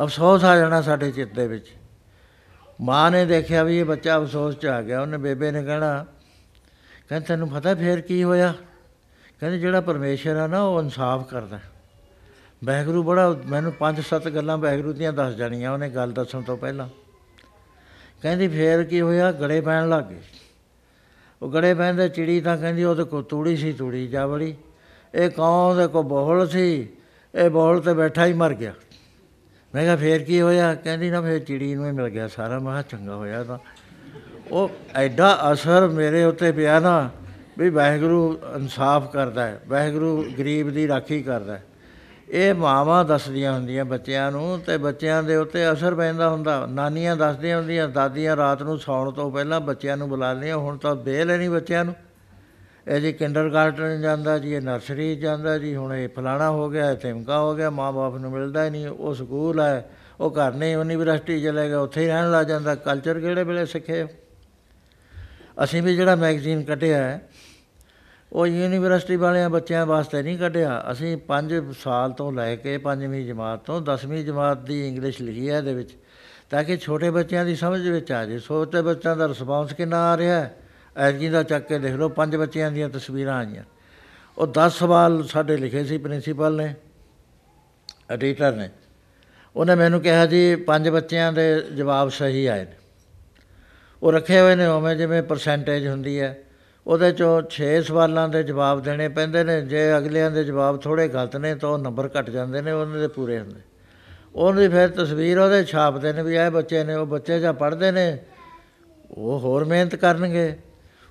ਅਫਸੋਸ 0.03 0.43
ਆ 0.43 0.57
ਜਾਣਾ 0.57 0.81
ਸਾਡੇ 0.81 1.11
ਚਿੱਤ 1.11 1.33
ਦੇ 1.33 1.47
ਵਿੱਚ। 1.47 1.67
ਮਾਂ 2.81 3.11
ਨੇ 3.11 3.25
ਦੇਖਿਆ 3.25 3.63
ਵੀ 3.63 3.79
ਇਹ 3.79 3.85
ਬੱਚਾ 3.85 4.19
ਅਫਸੋਸ 4.19 4.55
ਚ 4.55 4.65
ਆ 4.65 4.81
ਗਿਆ। 4.81 5.01
ਉਹਨੇ 5.01 5.17
ਬੇਬੇ 5.17 5.51
ਨੇ 5.51 5.63
ਕਹਿਣਾ, 5.63 6.05
ਕਹਿੰਦਾ 7.09 7.25
ਤੈਨੂੰ 7.27 7.49
ਪਤਾ 7.49 7.75
ਫੇਰ 7.75 8.01
ਕੀ 8.01 8.23
ਹੋਇਆ? 8.23 8.53
ਕਹਿੰਦੇ 9.39 9.59
ਜਿਹੜਾ 9.59 9.81
ਪਰਮੇਸ਼ਰ 9.81 10.35
ਆ 10.35 10.47
ਨਾ, 10.47 10.61
ਉਹ 10.61 10.81
ਇਨਸਾਫ 10.81 11.29
ਕਰਦਾ। 11.29 11.59
ਵਾਹਿਗੁਰੂ 12.63 13.03
ਬੜਾ, 13.03 13.41
ਮੈਨੂੰ 13.45 13.71
ਪੰਜ 13.71 14.01
ਸੱਤ 14.01 14.29
ਗੱਲਾਂ 14.29 14.57
ਵਾਹਿਗੁਰੂ 14.57 14.93
ਦੀਆਂ 14.93 15.13
ਦੱਸ 15.13 15.33
ਜਾਣੀਆਂ। 15.33 15.71
ਉਹਨੇ 15.71 15.89
ਗੱਲ 15.89 16.11
ਦੱਸਣ 16.11 16.41
ਤੋਂ 16.41 16.57
ਪਹਿਲਾਂ। 16.57 16.89
ਕਹਿੰਦੀ 18.21 18.47
ਫੇਰ 18.47 18.83
ਕੀ 18.83 19.01
ਹੋਇਆ? 19.01 19.31
ਗੜੇ 19.31 19.61
ਪੈਣ 19.61 19.89
ਲੱਗ 19.89 20.03
ਗਏ। 20.03 20.21
ਉਹ 21.41 21.53
ਗੜੇ 21.53 21.73
ਪੈਂਦੇ 21.73 22.09
ਚਿੜੀ 22.09 22.41
ਤਾਂ 22.41 22.57
ਕਹਿੰਦੀ 22.57 22.83
ਉਹਦੇ 22.83 23.03
ਕੋ 23.03 23.21
ਤੂੜੀ 23.21 23.57
ਸੀ, 23.57 23.73
ਤੂੜੀ 23.73 24.07
ਜਾ 24.07 24.25
ਵੜੀ। 24.25 24.55
ਇਹ 25.15 25.29
ਕੌਣ 25.29 25.75
ਦੇ 25.75 25.87
ਕੋ 25.87 26.03
ਬੋਹਲ 26.03 26.47
ਸੀ, 26.47 26.87
ਇਹ 27.35 27.49
ਬੋਹਲ 27.49 27.79
ਤੇ 27.79 27.93
ਬੈਠਾ 27.93 28.25
ਹੀ 28.25 28.33
ਮਰ 28.33 28.53
ਗਿਆ। 28.53 28.73
ਮੈਂ 29.75 29.83
ਕਿਹਾ, 29.83 29.95
ਫੇਰ 29.95 30.23
ਕੀ 30.23 30.41
ਹੋਇਆ? 30.41 30.75
ਕਹਿੰਦੀ, 30.75 31.09
ਨਾ 31.09 31.21
ਫੇਰ 31.21 31.39
ਚਿੜੀ 31.39 31.75
ਨੂੰ 31.75 31.85
ਹੀ 31.85 31.91
ਮਿਲ 31.91 32.09
ਗਿਆ 32.09 32.27
ਸਾਰਾ। 32.27 32.59
ਮੈਂ 32.59 32.71
ਕਿਹਾ, 32.71 32.81
ਚੰਗਾ 32.81 33.15
ਹੋਇਆ 33.15 33.43
ਤਾਂ। 33.43 33.57
ਉਹ 34.51 34.69
ਐਡਾ 34.95 35.53
ਅਸਰ 35.53 35.87
ਮੇਰੇ 35.87 36.23
ਉੱਤੇ 36.23 36.51
ਪਿਆ 36.51 36.79
ਨਾ 36.79 37.09
ਵੀ 37.57 37.69
ਵਾਹਿਗੁਰੂ 37.69 38.39
ਇਨਸਾਫ 38.55 39.13
ਕਰਦਾ 39.13 39.45
ਹੈ, 39.47 39.61
ਵਾਹਿਗੁਰੂ 39.67 40.25
ਗਰੀਬ 40.39 40.69
ਦੀ 40.69 40.87
ਰਾਖੀ 40.87 41.23
ਕਰਦਾ 41.23 41.53
ਹੈ। 41.53 41.63
ਇਹ 42.31 42.53
ਮਾਵਾਂ 42.53 43.05
ਦੱਸਦੀਆਂ 43.05 43.53
ਹੁੰਦੀਆਂ 43.53 43.85
ਬੱਚਿਆਂ 43.85 44.31
ਨੂੰ 44.31 44.59
ਤੇ 44.59 44.77
ਬੱਚਿਆਂ 44.77 45.23
ਦੇ 45.23 45.35
ਉੱਤੇ 45.35 45.71
ਅਸਰ 45.71 45.95
ਪੈਂਦਾ 45.95 46.29
ਹੁੰਦਾ। 46.29 46.65
ਨਾਨੀਆਂ 46.65 47.15
ਦੱਸਦੀਆਂ 47.15 47.57
ਹੁੰਦੀਆਂ, 47.57 47.87
ਦਾਦੀਆਂ 47.89 48.35
ਰਾਤ 48.37 48.63
ਨੂੰ 48.63 48.77
ਸੌਣ 48.79 49.11
ਤੋਂ 49.11 49.31
ਪਹਿਲਾਂ 49.31 49.59
ਬੱਚਿਆਂ 49.59 49.97
ਨੂੰ 49.97 50.09
ਬੁਲਾਉਂਦੀਆਂ 50.09 50.57
ਹੁਣ 50.57 50.77
ਤਾਂ 50.77 50.95
ਬੇਲ 50.95 51.31
ਹੀ 51.31 51.37
ਨਹੀਂ 51.37 51.49
ਬੱਚਿਆਂ 51.49 51.85
ਨੂੰ। 51.85 51.95
ਇਹ 52.87 53.01
ਜੀ 53.01 53.13
ਕਿੰਡਰਗਾਰਟਨ 53.13 54.01
ਜਾਂਦਾ 54.01 54.37
ਜੀ, 54.37 54.53
ਇਹ 54.53 54.61
ਨਰਸਰੀ 54.61 55.15
ਜਾਂਦਾ 55.15 55.57
ਜੀ, 55.57 55.75
ਹੁਣ 55.75 55.93
ਇਹ 55.93 56.09
ਫਲਾਣਾ 56.09 56.49
ਹੋ 56.49 56.69
ਗਿਆ, 56.69 56.91
ਇਹ 56.91 56.97
ਧਮਕਾ 56.97 57.39
ਹੋ 57.39 57.55
ਗਿਆ, 57.55 57.69
ਮਾਂ-ਬਾਪ 57.69 58.15
ਨੂੰ 58.15 58.31
ਮਿਲਦਾ 58.31 58.65
ਹੀ 58.65 58.69
ਨਹੀਂ 58.69 58.87
ਉਹ 58.87 59.13
ਸਕੂਲ 59.13 59.59
ਹੈ, 59.59 59.89
ਉਹ 60.19 60.31
ਘਰ 60.31 60.53
ਨਹੀਂ, 60.53 60.73
ਯੂਨੀਵਰਸਿਟੀ 60.73 61.41
ਚਲੇ 61.41 61.67
ਗਿਆ 61.67 61.79
ਉੱਥੇ 61.79 62.01
ਹੀ 62.01 62.07
ਰਹਿਣ 62.07 62.31
ਲੱਗ 62.31 62.45
ਜਾਂਦਾ। 62.45 62.75
ਕਲਚਰ 62.75 63.19
ਕਿਹੜੇ 63.19 63.43
ਵੇਲੇ 63.43 63.65
ਸਿੱਖੇ? 63.65 64.05
ਅਸੀਂ 65.63 65.81
ਵੀ 65.81 65.95
ਜਿਹੜਾ 65.95 66.15
ਮੈਗਜ਼ੀਨ 66.15 66.63
ਕੱਢਿਆ 66.63 66.97
ਹੈ 66.97 67.29
ਉਹ 68.31 68.47
ਯੂਨੀਵਰਸਿਟੀ 68.47 69.15
ਵਾਲਿਆਂ 69.15 69.49
ਬੱਚਿਆਂ 69.49 69.85
ਵਾਸਤੇ 69.85 70.21
ਨਹੀਂ 70.23 70.37
ਕੱਢਿਆ। 70.37 70.83
ਅਸੀਂ 70.91 71.17
5 71.27 71.73
ਸਾਲ 71.79 72.11
ਤੋਂ 72.11 72.31
ਲੈ 72.33 72.55
ਕੇ 72.55 72.77
5ਵੀਂ 72.77 73.25
ਜਮਾਤ 73.25 73.65
ਤੋਂ 73.65 73.81
10ਵੀਂ 73.81 74.23
ਜਮਾਤ 74.25 74.57
ਦੀ 74.57 74.87
ਇੰਗਲਿਸ਼ 74.87 75.21
ਲਿਖੀ 75.21 75.49
ਹੈ 75.49 75.57
ਇਹਦੇ 75.57 75.73
ਵਿੱਚ, 75.73 75.95
ਤਾਂ 76.49 76.63
ਕਿ 76.63 76.77
ਛੋਟੇ 76.77 77.09
ਬੱਚਿਆਂ 77.09 77.45
ਦੀ 77.45 77.55
ਸਮਝ 77.55 77.87
ਵਿੱਚ 77.87 78.11
ਆ 78.11 78.25
ਜੇ 78.25 78.39
ਛੋਟੇ 78.39 78.81
ਬੱਚਿਆਂ 78.81 79.15
ਦਾ 79.15 79.27
ਰਿਸਪਾਂਸ 79.27 79.73
ਕਿੰਨਾ 79.73 80.11
ਆ 80.11 80.17
ਰਿਹਾ 80.17 80.39
ਹੈ? 80.39 80.55
ਐਤਕੀ 80.97 81.29
ਦਾ 81.29 81.43
ਚੱਕ 81.43 81.67
ਕੇ 81.67 81.79
ਦੇਖ 81.79 81.93
ਲਓ, 81.93 82.09
ਪੰਜ 82.09 82.35
ਬੱਚਿਆਂ 82.35 82.71
ਦੀਆਂ 82.71 82.89
ਤਸਵੀਰਾਂ 82.89 83.37
ਆਈਆਂ। 83.37 83.63
ਉਹ 84.37 84.47
10 84.47 84.77
ਸਵਾਲ 84.79 85.23
ਸਾਡੇ 85.23 85.57
ਲਿਖੇ 85.57 85.83
ਸੀ 85.83 85.97
ਪ੍ਰਿੰਸੀਪਲ 85.97 86.55
ਨੇ 86.55 86.73
ਐਡੀਟਰ 88.11 88.51
ਨੇ। 88.51 88.69
ਉਹਨੇ 89.55 89.75
ਮੈਨੂੰ 89.75 90.01
ਕਿਹਾ 90.01 90.25
ਜੀ, 90.25 90.55
ਪੰਜ 90.55 90.89
ਬੱਚਿਆਂ 90.89 91.33
ਦੇ 91.33 91.61
ਜਵਾਬ 91.75 92.09
ਸਹੀ 92.09 92.45
ਆਏ 92.45 92.63
ਨੇ। 92.65 92.75
ਉਹ 94.03 94.11
ਰੱਖੇ 94.11 94.39
ਹੋਏ 94.39 94.55
ਨੇ, 94.55 94.65
ਉਵੇਂ 94.65 94.95
ਜਿਵੇਂ 94.95 95.23
ਪਰਸੈਂਟੇਜ 95.23 95.87
ਹੁੰਦੀ 95.87 96.19
ਹੈ। 96.19 96.37
ਉਹਦੇ 96.87 97.11
ਚੋਂ 97.11 97.41
6 97.49 97.81
ਸਵਾਲਾਂ 97.81 98.27
ਦੇ 98.29 98.43
ਜਵਾਬ 98.43 98.81
ਦੇਣੇ 98.83 99.07
ਪੈਂਦੇ 99.07 99.43
ਨੇ, 99.43 99.61
ਜੇ 99.61 99.97
ਅਗਲਿਆਂ 99.97 100.31
ਦੇ 100.31 100.43
ਜਵਾਬ 100.43 100.79
ਥੋੜੇ 100.81 101.07
ਗਲਤ 101.07 101.35
ਨੇ 101.35 101.53
ਤਾਂ 101.55 101.69
ਉਹ 101.69 101.77
ਨੰਬਰ 101.77 102.09
ਘਟ 102.19 102.29
ਜਾਂਦੇ 102.29 102.61
ਨੇ, 102.61 102.71
ਉਹਨਾਂ 102.71 102.99
ਦੇ 102.99 103.07
ਪੂਰੇ 103.07 103.39
ਹੁੰਦੇ 103.39 103.61
ਉਹਨਾਂ 104.35 104.61
ਦੀ 104.61 104.67
ਫਿਰ 104.67 104.87
ਤਸਵੀਰ 104.87 105.39
ਉਹਦੇ 105.39 105.63
ਛਾਪਦੇ 105.63 106.13
ਨੇ 106.13 106.23
ਵੀ 106.23 106.35
ਇਹ 106.35 106.49
ਬੱਚੇ 106.51 106.83
ਨੇ, 106.83 106.93
ਉਹ 106.95 107.05
ਬੱਚੇ 107.05 107.39
ਜਾਂ 107.39 107.53
ਪੜ੍ਹਦੇ 107.53 107.91
ਨੇ, 107.91 108.17
ਉਹ 109.11 109.39
ਹੋਰ 109.39 109.65
ਮਿਹਨਤ 109.65 109.95
ਕਰਨਗੇ। 109.95 110.53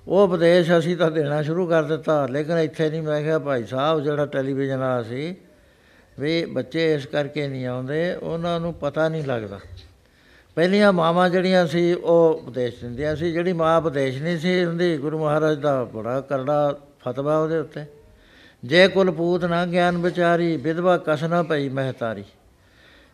ਉਹ 0.07 0.23
ਉਪਦੇਸ਼ 0.23 0.71
ਅਸੀਂ 0.77 0.95
ਤਾਂ 0.97 1.11
ਦੇਣਾ 1.11 1.41
ਸ਼ੁਰੂ 1.41 1.67
ਕਰ 1.67 1.83
ਦਿੱਤਾ, 1.83 2.25
ਲੇਕਿਨ 2.25 2.57
ਇੱਥੇ 2.57 2.89
ਨਹੀਂ, 2.89 3.01
ਮੈਂ 3.01 3.21
ਕਿਹਾ 3.21 3.39
ਭਾਈ 3.39 3.65
ਸਾਹਿਬ, 3.65 3.99
ਜਿਹੜਾ 3.99 4.25
ਟੈਲੀਵਿਜ਼ਨ 4.25 4.77
ਵਾਲਾ 4.77 5.03
ਸੀ, 5.03 5.35
ਵੀ 6.19 6.45
ਬੱਚੇ 6.45 6.93
ਇਸ 6.93 7.05
ਕਰਕੇ 7.05 7.47
ਨਹੀਂ 7.47 7.65
ਆਉਂਦੇ, 7.65 8.13
ਉਹਨਾਂ 8.15 8.59
ਨੂੰ 8.59 8.73
ਪਤਾ 8.73 9.07
ਨਹੀਂ 9.09 9.23
ਲੱਗਦਾ। 9.23 9.59
ਪਹਿਲੀਆਂ 10.55 10.93
ਮਾਵਾਂ 10.93 11.29
ਜਿਹੜੀਆਂ 11.29 11.67
ਸੀ, 11.67 11.93
ਉਹ 11.93 12.41
ਉਪਦੇਸ਼ 12.43 12.81
ਦਿੰਦੀਆਂ 12.81 13.15
ਸੀ। 13.15 13.31
ਜਿਹੜੀ 13.31 13.53
ਮਾਂ 13.53 13.77
ਉਪਦੇਸ਼ 13.77 14.21
ਨਹੀਂ 14.21 14.37
ਸੀ 14.37 14.65
ਹੁੰਦੀ 14.65 14.97
ਗੁਰੂ 14.97 15.19
ਮਹਾਰਾਜ 15.19 15.59
ਦਾ 15.59 15.83
ਬੜਾ 15.83 16.21
ਕਰੜਾ 16.21 16.79
ਫਤਵਾ 16.99 17.37
ਉਹਦੇ 17.37 17.57
ਉੱਤੇ। 17.57 17.85
ਜੇ 18.63 18.87
ਕੁਲ 18.87 19.11
ਪੂਤ 19.11 19.45
ਨਾ 19.45 19.65
ਗਿਆਨ 19.65 19.97
ਵਿਚਾਰੀ, 19.97 20.57
ਵਿਧਵਾ 20.57 20.97
ਕਸ 20.97 21.23
ਨਾ 21.23 21.43
ਪਈ 21.43 21.69
ਮਹਤਾਰੀ। 21.69 22.23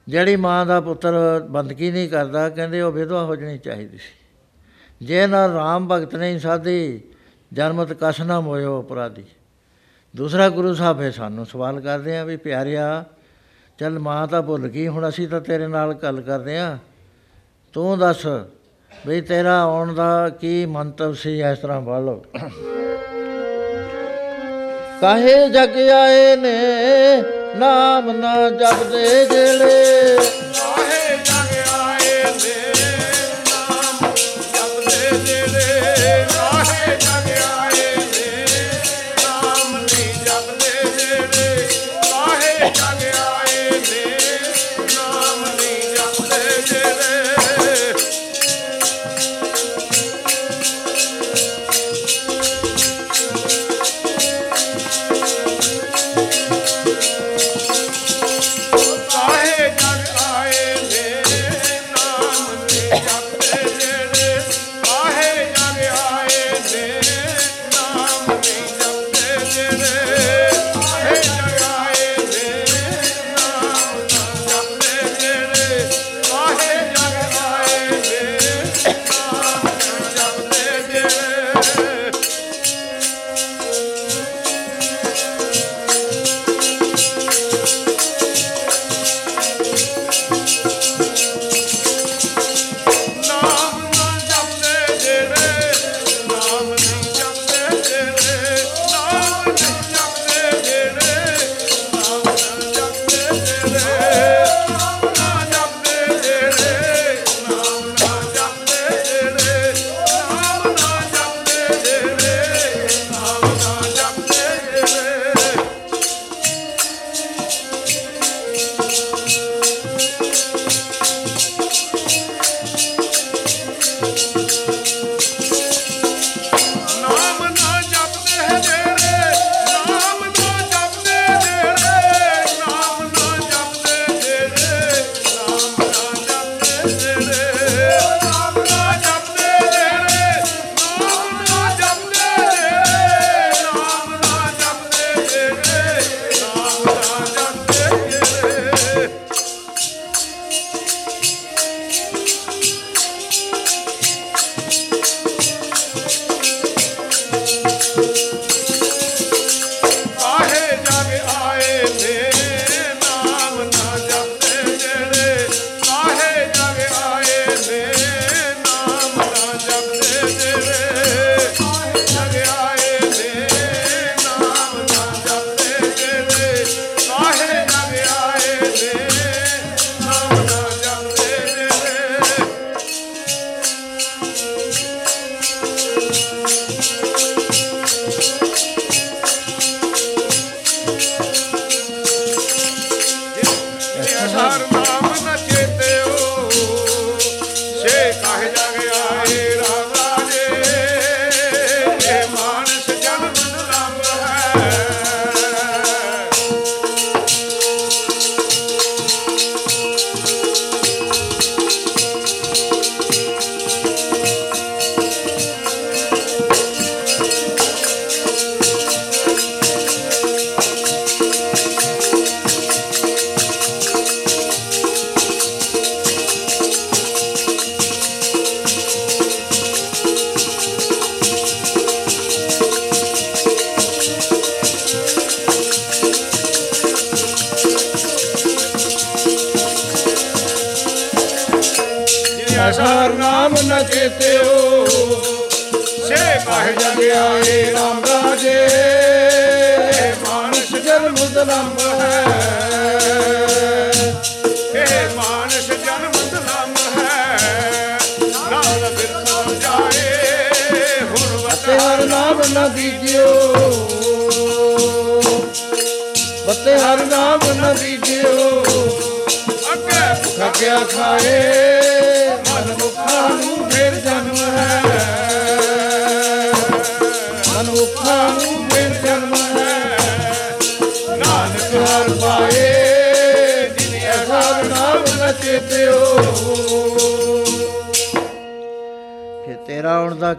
ਜਿਹੜੀ 0.08 0.36
ਮਾਂ 0.36 0.66
ਦਾ 0.66 0.82
ਪੁੱਤਰ 0.82 1.14
ਬੰਦਗੀ 1.50 1.92
ਨਹੀਂ 1.92 2.10
ਕਰਦਾ, 2.10 2.50
ਕਹਿੰਦੇ 2.50 2.82
ਉਹ 2.82 2.92
ਵਿਧਵਾ 2.92 3.24
ਹੋ 3.24 3.36
ਜਾਣੀ 3.36 3.58
ਚਾਹੀਦੀ 3.58 3.98
ਸੀ। 3.98 5.06
ਜੇ 5.06 5.28
ਨਾ 5.28 5.48
ਰਾਮ 5.48 5.88
ਭਗਤ 5.88 6.16
ਨਹੀਂ 6.16 6.40
ਸਾਧੀ, 6.40 7.02
ਜਨਮਤ 7.54 7.94
ਕਸ 8.02 8.22
ਨਾ 8.22 8.40
ਮੋਇਓ 8.40 8.82
ਅਪਰਾਧੀ। 8.82 9.26
ਦੂਸਰਾ 10.16 10.50
ਗੁਰੂ 10.50 10.74
ਸਾਹਿਬ 10.74 11.02
ਹੈ 11.02 11.12
ਸਾਨੂੰ 11.12 11.46
ਸਵਾਲ 11.46 11.80
ਕਰਦੇ 11.82 12.18
ਆ 12.18 12.24
ਵੀ 12.24 12.38
ਪਿਆਰਿਆ, 12.38 13.06
ਚੱਲ 13.78 14.00
ਮਾਂ 14.00 14.28
ਤਾਂ 14.28 14.42
ਭੁੱਲ 14.42 14.68
ਗਈ, 14.68 14.88
ਹੁਣ 14.88 15.10
ਅਸੀਂ 15.10 15.28
ਤਾਂ 15.28 15.42
ਤੇਰੇ 15.42 15.68
ਨਾਲ 15.68 15.94
ਗੱਲ 15.94 16.22
ਕਰਦੇ 16.22 16.58
ਆ। 16.58 16.78
ਤੂੰ 17.78 17.98
ਦੱਸ 18.00 18.26
ਵੀ 18.92 19.20
ਤੇਰਾ 19.22 19.52
ਆਉਣ 19.62 19.94
ਦਾ 19.94 20.30
ਕੀ 20.30 20.66
ਮੰਤਵ 20.66 21.14
ਸੀ 21.14 21.34
ਇਸ 21.52 21.60
ਤਰ੍ਹਾਂ 21.60 21.82
ਬੋਲੋ 21.82 22.16
ਕਾਹੇ 25.02 25.36
ਜਗ 25.50 25.78
ਆਏ 25.90 26.36
ਨੇ, 26.36 26.56
ਨਾਮ 27.58 28.10
ਨਾ 28.12 28.34
ਜਪਦੇ 28.50 29.26
ਜਿਹੜੇ। 29.26 30.18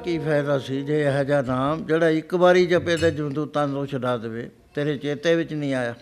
ਕੀ 0.09 0.19
ਫਾਇਦਾ 0.19 0.59
ਸੀ 0.59 0.83
ਜੇ 0.83 1.03
ਇਹ 1.03 1.25
ਜਿਹਾ 1.25 1.43
ਨਾਮ? 1.43 1.87
ਜਿਹੜਾ 1.87 2.09
ਇੱਕ 2.09 2.35
ਵਾਰੀ 2.35 2.67
ਜਪੇ 2.67 2.97
ਤੇ 2.97 3.11
ਜੰਦੂ 3.11 3.47
ਤਨ 3.47 3.73
ਤੋਂ 3.73 3.87
ਛਡਾ 3.87 4.17
ਦੇਵੇ। 4.17 4.51
ਤੇਰੇ 4.75 4.97
ਚੇਤੇ 4.97 5.35
ਵਿੱਚ 5.35 5.55
ਨਹੀਂ 5.55 5.75
ਆਇਆ। 5.75 5.95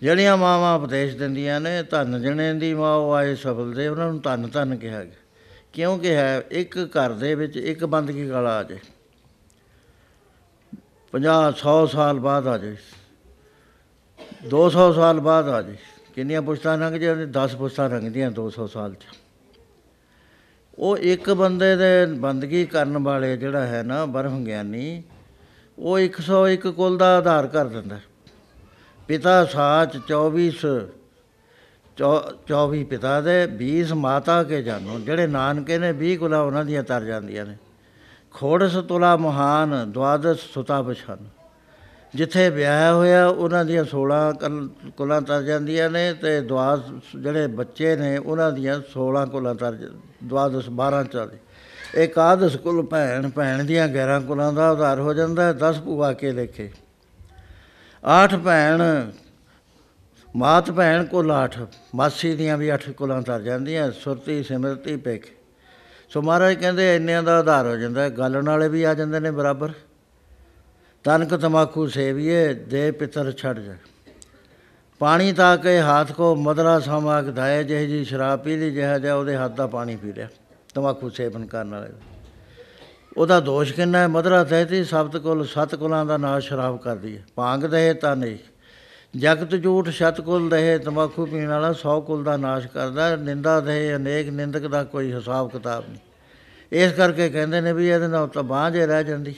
ਜਿਹੜੀਆਂ 0.00 0.36
ਮਾਵਾਂ 0.36 0.78
ਉਪਦੇਸ਼ 0.78 1.16
ਦਿੰਦੀਆਂ 1.16 1.60
ਨੇ, 1.60 1.82
ਧੰਨ 1.82 2.22
ਜਣੇ 2.22 2.54
ਦੀ 2.54 2.74
ਮਾਂ, 2.74 2.96
ਉਹ 2.96 3.12
ਆਏ 3.12 3.34
ਸਫਲ 3.34 3.72
ਦੇ, 3.72 3.88
ਉਹਨਾਂ 3.88 4.08
ਨੂੰ 4.08 4.20
ਧੰਨ 4.20 4.48
ਧੰਨ 4.48 4.76
ਕਿਹਾ 4.76 5.04
ਗਿਆ। 5.04 5.14
ਕਿਉਂਕਿ 5.72 6.14
ਹੈ 6.14 6.42
ਇੱਕ 6.50 6.78
ਘਰ 6.78 7.12
ਦੇ 7.12 7.34
ਵਿੱਚ 7.34 7.56
ਇੱਕ 7.56 7.84
ਬੰਦਗੀ 7.84 8.30
ਗਾਲਾ 8.30 8.58
ਆ 8.58 8.62
ਜਾਏ। 8.62 8.78
50 11.12 11.54
100 11.58 11.86
ਸਾਲ 11.86 12.18
ਬਾਅਦ 12.18 12.46
ਆ 12.46 12.58
ਜਾਏ। 12.58 12.76
200 14.50 14.92
ਸਾਲ 14.92 15.20
ਬਾਅਦ 15.20 15.48
ਆ 15.48 15.62
ਜਾਏ। 15.62 15.76
ਕਿੰਨੀਆਂ 16.14 16.42
ਪੁਸ਼ਤਾਂ 16.42 16.78
ਲੰਘ 16.78 16.98
ਜਾਂਦੀਆਂ 16.98 17.26
10 17.26 17.56
ਪੁਸ਼ਤਾਂ 17.56 17.90
ਲੰਘਦੀਆਂ 17.90 18.30
200 18.30 18.66
ਸਾਲ 18.66 18.94
ਚ। 18.94 19.04
ਉਹ 20.78 20.96
ਇੱਕ 20.98 21.30
ਬੰਦੇ 21.30 21.76
ਦੇ 21.76 22.06
ਬੰਦਗੀ 22.06 22.66
ਕਰਨ 22.66 22.98
ਵਾਲੇ 22.98 23.36
ਜਿਹੜਾ 23.36 23.66
ਹੈ 23.66 23.82
ਨਾ 23.82 24.06
ਬਰਮ 24.06 24.44
ਗਿਆਨੀ 24.44 25.02
ਉਹ 25.78 25.98
101 25.98 26.70
ਕੁਲ 26.72 26.98
ਦਾ 26.98 27.16
ਆਧਾਰ 27.18 27.46
ਕਰ 27.46 27.64
ਦਿੰਦਾ 27.64 27.96
ਹੈ। 27.96 28.02
ਪਿਤਾ 29.08 29.44
ਸਾਚ 29.44 29.96
24 30.08 30.64
ਚੌ- 31.96 32.32
24 32.46 32.84
ਪਿਤਾ 32.84 33.20
ਦੇ 33.20 33.46
20 33.46 33.92
ਮਾਤਾ 33.92 34.42
ਕੇ 34.42 34.62
ਜਾਨੋ, 34.62 34.98
ਜਿਹੜੇ 34.98 35.26
ਨਾਨਕੇ 35.26 35.78
ਨੇ 35.78 35.92
20 35.92 36.16
ਕੁਲਾ 36.16 36.40
ਉਹਨਾਂ 36.40 36.64
ਦੀਆਂ 36.64 36.82
ਤਰ 36.82 37.04
ਜਾਂਦੀਆਂ 37.04 37.46
ਨੇ 37.46 37.56
ਖੋੜਸ 38.32 38.72
ਤੁਲਾ 38.74 39.16
ਮਹਾਨ 39.16 39.92
ਦਵਾਦਸ 39.92 40.38
ਸੁਤਾ 40.40 40.82
ਬਛਨ 40.82 41.16
ਜਿੱਥੇ 42.14 42.50
ਵਿਆਹ 42.50 42.94
ਹੋਇਆ, 42.94 43.26
ਉਹਨਾਂ 43.26 43.64
ਦੀਆਂ 43.64 43.84
16 43.84 44.32
ਕਲ- 44.32 44.90
ਕੁਲਾਂ 44.90 45.22
ਤਰ 45.22 45.42
ਜਾਂਦੀਆਂ 45.42 45.90
ਨੇ 45.90 46.12
ਤੇ 46.12 46.40
ਦਵਾਸ 46.40 46.80
ਜਿਹੜੇ 47.22 47.46
ਬੱਚੇ 47.46 47.96
ਨੇ, 47.96 48.18
ਉਹਨਾਂ 48.18 48.52
ਦੀਆਂ 48.52 48.80
16 48.92 49.26
ਕੁਲਾਂ 49.26 49.54
ਤਰ 49.54 49.74
ਜ- 49.74 49.92
ਦਵਾਦਸ 50.24 50.68
12 50.68 51.04
ਚਾਲੀ 51.04 51.38
ਇਕਾਦਸ 52.02 52.56
ਕੁਲ 52.56 52.86
ਭੈਣ 52.86 53.30
ਭੈਣ 53.30 53.64
ਦੀਆਂ 53.64 53.88
11 53.88 54.20
ਕੁਲਾਂ 54.20 54.52
ਦਾ 54.52 54.70
ਆਧਾਰ 54.70 55.00
ਹੋ 55.00 55.14
ਜਾਂਦਾ 55.14 55.44
ਹੈ 55.44 55.52
10 55.52 55.80
ਭੂਆ 55.80 56.12
ਕੇ 56.12 56.32
ਲੇਖੇ। 56.32 56.70
ਆਠ 58.04 58.34
ਭੈਣ, 58.34 58.82
ਮਾਤ 60.36 60.70
ਭੈਣ 60.70 61.04
ਕੁਲ 61.04 61.30
ਆਠ, 61.30 61.60
ਮਾਸੀ 61.94 62.36
ਦੀਆਂ 62.36 62.58
ਵੀ 62.58 62.74
ਅੱਠ 62.74 62.90
ਕੁਲਾਂ 62.90 63.22
ਤਰ 63.22 63.40
ਜਾਂਦੀਆਂ, 63.40 63.92
ਸੁਰਤੀ, 63.92 64.42
ਸਿਮਰਤੀ, 64.42 64.96
ਪੇਖ। 64.96 65.26
ਸੋ 66.08 66.22
ਮਹਾਰਾਜ 66.22 66.54
ਕਹਿੰਦੇ, 66.54 66.96
ਇੰਨਿਆਂ 66.96 67.22
ਦਾ 67.22 67.38
ਆਧਾਰ 67.38 67.66
ਹੋ 67.66 67.76
ਜਾਂਦਾ 67.76 68.02
ਹੈ 68.02 68.10
ਗਾਲਣ 68.10 68.46
ਵਾਲੇ 68.46 68.68
ਵੀ 68.68 68.82
ਆ 68.82 68.94
ਜਾਂਦੇ 68.94 69.20
ਨੇ, 69.20 69.30
ਬਰਾਬਰ। 69.30 69.72
ਤਨਕ 71.04 71.34
ਤਮਾਕੂ 71.34 71.86
ਸੇਵੀਏ, 71.86 72.52
ਦੇ 72.54 72.90
ਪਿਤਰ 72.90 73.32
ਛੱਡ 73.32 73.58
ਜਾ। 73.58 73.74
ਪਾਣੀ 75.00 75.32
ਤਾਂ 75.32 75.56
ਕੇ 75.58 75.78
ਹੱਥ 75.80 76.12
ਕੋ 76.12 76.34
ਮਦਰਾ 76.36 76.78
ਸਮਾਗ 76.80 77.34
ਧਾਏ, 77.34 77.64
ਜਿਹੇ 77.64 77.86
ਜੀ 77.86 78.04
ਸ਼ਰਾਬ 78.04 78.40
ਪੀ 78.40 78.56
ਲਈ, 78.56 78.70
ਜਿਹਾ 78.70 78.98
ਜਿਹਾ 78.98 79.14
ਉਹਦੇ 79.14 79.36
ਹੱਥ 79.36 79.52
ਦਾ 79.52 79.66
ਪਾਣੀ 79.66 79.96
ਪੀ 79.96 80.12
ਲਿਆ, 80.12 80.28
ਤਮਾਕੂ 80.74 81.08
ਸੇਵਨ 81.08 81.46
ਕਰਨ 81.46 81.70
ਵਾਲੇ 81.70 81.88
ਦਾ। 81.88 82.10
ਉਹਦਾ 83.16 83.40
ਦੋਸ਼ 83.40 83.72
ਕਿੰਨਾ 83.72 83.98
ਹੈ? 83.98 84.08
ਮਦਰਾ 84.08 84.42
ਤਹਿਤੀ 84.44 84.84
ਸਬਤ 84.84 85.16
ਕੁਲ, 85.16 85.44
ਸਤ 85.44 85.74
ਕੁਲਾਂ 85.74 86.04
ਦਾ 86.06 86.16
ਨਾਸ਼ 86.16 86.48
ਸ਼ਰਾਬ 86.48 86.78
ਕਰਦੀ 86.78 87.16
ਹੈ। 87.16 87.22
ਭਾਂਗ 87.34 87.60
ਦਹੇ 87.60 87.92
ਤਾਂ 87.94 88.16
ਨਹੀਂ। 88.16 88.38
ਜਗਤ 89.18 89.62
ਝੂਠ 89.62 89.88
ਸ਼ਤ 89.88 90.20
ਕੁਲ 90.20 90.48
ਦਹੇ, 90.48 90.78
ਤਮਾਕੂ 90.78 91.26
ਪੀਣ 91.26 91.48
ਵਾਲਾ 91.48 91.72
100 91.72 92.00
ਕੁਲ 92.00 92.22
ਦਾ 92.24 92.36
ਨਾਸ਼ 92.36 92.66
ਕਰਦਾ 92.66 93.08
ਹੈ। 93.08 93.16
ਨਿੰਦਾ 93.16 93.60
ਦਹੇ, 93.60 93.94
ਅਨੇਕ 93.96 94.28
ਨਿੰਦਕ 94.28 94.66
ਦਾ 94.66 94.84
ਕੋਈ 94.84 95.12
ਹਿਸਾਬ 95.12 95.50
ਕਿਤਾਬ 95.50 95.84
ਨਹੀਂ। 95.88 96.80
ਇਸ 96.82 96.92
ਕਰਕੇ 96.92 97.28
ਕਹਿੰਦੇ 97.28 97.60
ਨੇ 97.60 97.72
ਵੀ 97.72 97.88
ਇਹਦੇ 97.88 98.08
ਨਾਲ 98.08 98.28
ਤਾਂ 98.28 98.42
ਬਾਂਝ 98.42 98.76
ਹੀ 98.76 98.86
ਰਹਿ 98.86 99.04
ਜਾਂਦੀ। 99.04 99.34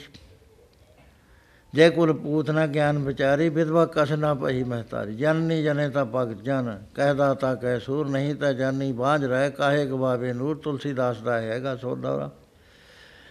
ਜੇ 1.75 1.89
ਕੁਲ 1.89 2.13
ਪੂਤ 2.13 2.51
ਨਾ 2.51 2.67
ਗਿਆਨ 2.67 2.97
ਵਿਚਾਰੀ, 2.97 3.49
ਵਿਧਵਾ 3.49 3.85
ਕਸ 3.85 4.11
ਨਾ 4.11 4.33
ਪਈ 4.33 4.63
ਮਹਤਾਰੀ। 4.63 5.15
ਜਨਨੀ 5.15 5.63
ਜਨੇ 5.63 5.89
ਤਾਂ 5.89 6.05
ਪਗ 6.05 6.31
ਜਨ। 6.31 6.83
ਕਹਿਦਾ 6.95 7.33
ਤਾਂ 7.33 7.55
ਕਹਿ 7.55 7.79
ਸੂਰ, 7.79 8.09
ਨਹੀਂ 8.09 8.35
ਤਾਂ 8.35 8.53
ਜਾਨੀ 8.53 8.91
ਬਾਝ 8.91 9.25
ਰਹਿ। 9.25 9.51
ਕਾਹੇ 9.51 9.85
ਗਵਾਵੇ 9.85 10.33
ਨੂਰ, 10.33 10.57
ਤੁਲਸੀਦਾਸ 10.57 11.21
ਦਾ 11.21 11.41
ਹੈਗਾ 11.41 11.75
ਸੋਦਾ 11.75 12.31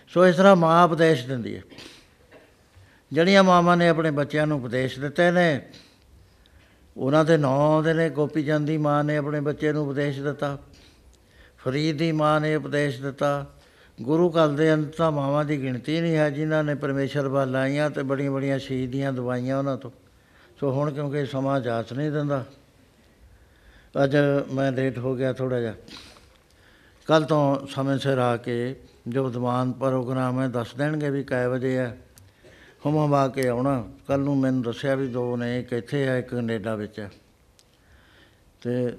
ਸੋ 0.09 0.27
ਇਸ 0.27 0.37
ਤਰ੍ਹਾਂ 0.37 0.57
ਮਾਂ 0.57 0.85
ਉਪਦੇਸ਼ 0.85 1.27
ਦਿੰਦੀ 1.27 1.57
ਹੈ। 1.57 1.63
ਜਿਹੜੀਆਂ 3.13 3.45
ਮਾਵਾਂ 3.45 3.77
ਨੇ 3.77 3.89
ਆਪਣੇ 3.89 4.11
ਬੱਚਿਆਂ 4.11 4.47
ਨੂੰ 4.47 4.59
ਉਪਦੇਸ਼ 4.59 5.01
ਦਿੱਤੇ 5.01 5.31
ਨੇ, 5.31 5.69
ਉਹਨਾਂ 6.97 7.25
ਦੇ 7.25 7.37
ਨਾਂ 7.37 7.51
ਆਉਂਦੇ 7.51 7.95
ਨੇ, 7.95 8.11
ਗੋਪੀ 8.11 8.45
ਚੰਦ 8.45 8.67
ਦੀ 8.67 8.79
ਮਾਂ 8.79 9.05
ਨੇ 9.05 9.17
ਆਪਣੇ 9.17 9.41
ਬੱਚੇ 9.41 9.73
ਨੂੰ 9.73 9.89
ਉਪਦੇਸ਼ 9.89 10.21
ਦਿੱਤਾ। 10.21 10.59
ਫਰੀਦ 11.59 11.99
ਦੀ 11.99 12.13
ਮਾਂ 12.13 12.41
ਨੇ 12.41 12.55
ਉਪਦੇਸ਼ 12.55 13.03
ਦਿੱਤਾ। 13.03 13.47
ਗੁਰੂ 13.99 14.29
ਘਰ 14.31 14.49
ਦੇ 14.49 14.73
ਅੰਦਰ 14.75 14.93
ਤਾਂ 14.97 15.11
ਮਾਵਾਂ 15.13 15.45
ਦੀ 15.45 15.61
ਗਿਣਤੀ 15.63 16.01
ਨਹੀਂ 16.01 16.17
ਹੈ 16.17 16.29
ਜਿਨ੍ਹਾਂ 16.31 16.63
ਨੇ 16.65 16.75
ਪਰਮੇਸ਼ਰ 16.75 17.29
ਵੱਲ 17.29 17.51
ਲਾਈਆਂ 17.51 17.91
ਤੇ 17.91 18.03
ਬੜੀਆਂ 18.03 18.31
ਬੜੀਆਂ 18.31 18.59
ਸ਼ਹੀਦੀਆਂ 18.59 19.13
ਦਵਾਈਆਂ 19.13 19.59
ਉਹਨਾਂ 19.59 19.77
ਤੋਂ। 19.77 19.91
ਸੋ 20.61 20.71
ਹੁਣ 20.73 20.93
ਕਿਉਂਕਿ 20.93 21.25
ਸਮਾਂ 21.27 21.61
ਜਾਚ 21.61 21.93
ਨਹੀਂ 21.93 22.11
ਦਿੰਦਾ, 22.11 22.45
ਅੱਜ 24.05 24.17
ਮੈਂ 24.53 24.71
ਲੇਟ 24.73 24.99
ਹੋ 24.99 25.15
ਗਿਆ 25.17 25.33
ਥੋੜਾ 25.33 25.61
ਜਿਹਾ। 25.61 25.75
ਕੱਲ 27.09 27.25
ਤੋਂ 27.25 27.67
ਸਮੇਂ 27.67 27.99
ਸਿਰ 27.99 28.19
ਆ 28.19 28.37
ਕੇ 28.37 28.77
ਜੋ 29.09 29.29
ਦੀਵਾਨ 29.31 29.73
ਪ੍ਰੋਗਰਾਮ 29.73 30.41
ਹੈ 30.41 30.49
ਦੱਸ 30.49 30.75
ਦੇਣਗੇ 30.75 31.11
ਵੀ 31.11 31.23
ਕੈ 31.25 31.47
ਵਜੇ 31.49 31.77
ਹੈ। 31.77 31.97
ਹੁਮ 32.87 33.05
ਹਮਾ 33.05 33.27
ਕੇ 33.29 33.49
ਆਉਣਾ। 33.49 33.83
ਕੱਲ 34.09 34.21
ਨੂੰ 34.21 34.37
ਮੈਨੂੰ 34.37 34.63
ਦੱਸਿਆ 34.63 34.95
ਵੀ 34.95 35.07
ਦੋ 35.09 35.37
ਨੇ, 35.37 35.59
ਇੱਕ 35.61 35.73
ਇੱਥੇ 35.73 36.05
ਹੈ, 36.07 36.19
ਇੱਕ 36.19 36.29
ਕੈਨੇਡਾ 36.29 36.75
ਵਿੱਚ 36.77 36.99
ਹੈ। 37.01 37.11
ਤੇ 38.63 38.97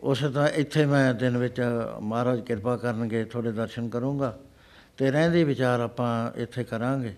ਉਸੇ 0.00 0.28
ਤਰ੍ਹਾਂ 0.28 0.48
ਇੱਥੇ 0.48 0.86
ਮੈਂ 0.86 1.14
ਦਿਨ 1.14 1.36
ਵਿੱਚ 1.36 1.60
ਮਹਾਰਾਜ 2.02 2.40
ਕਿਰਪਾ 2.40 2.76
ਕਰਨਗੇ 2.76 3.24
ਥੋੜੇ 3.24 3.52
ਦਰਸ਼ਨ 3.52 3.88
ਕਰੂੰਗਾ 3.88 4.38
ਤੇ 4.96 5.10
ਰਹਿੰਦੇ 5.10 5.44
ਵਿਚਾਰ 5.44 5.80
ਆਪਾਂ 5.80 6.40
ਇੱਥੇ 6.40 6.64
ਕਰਾਂਗੇ। 6.64 7.14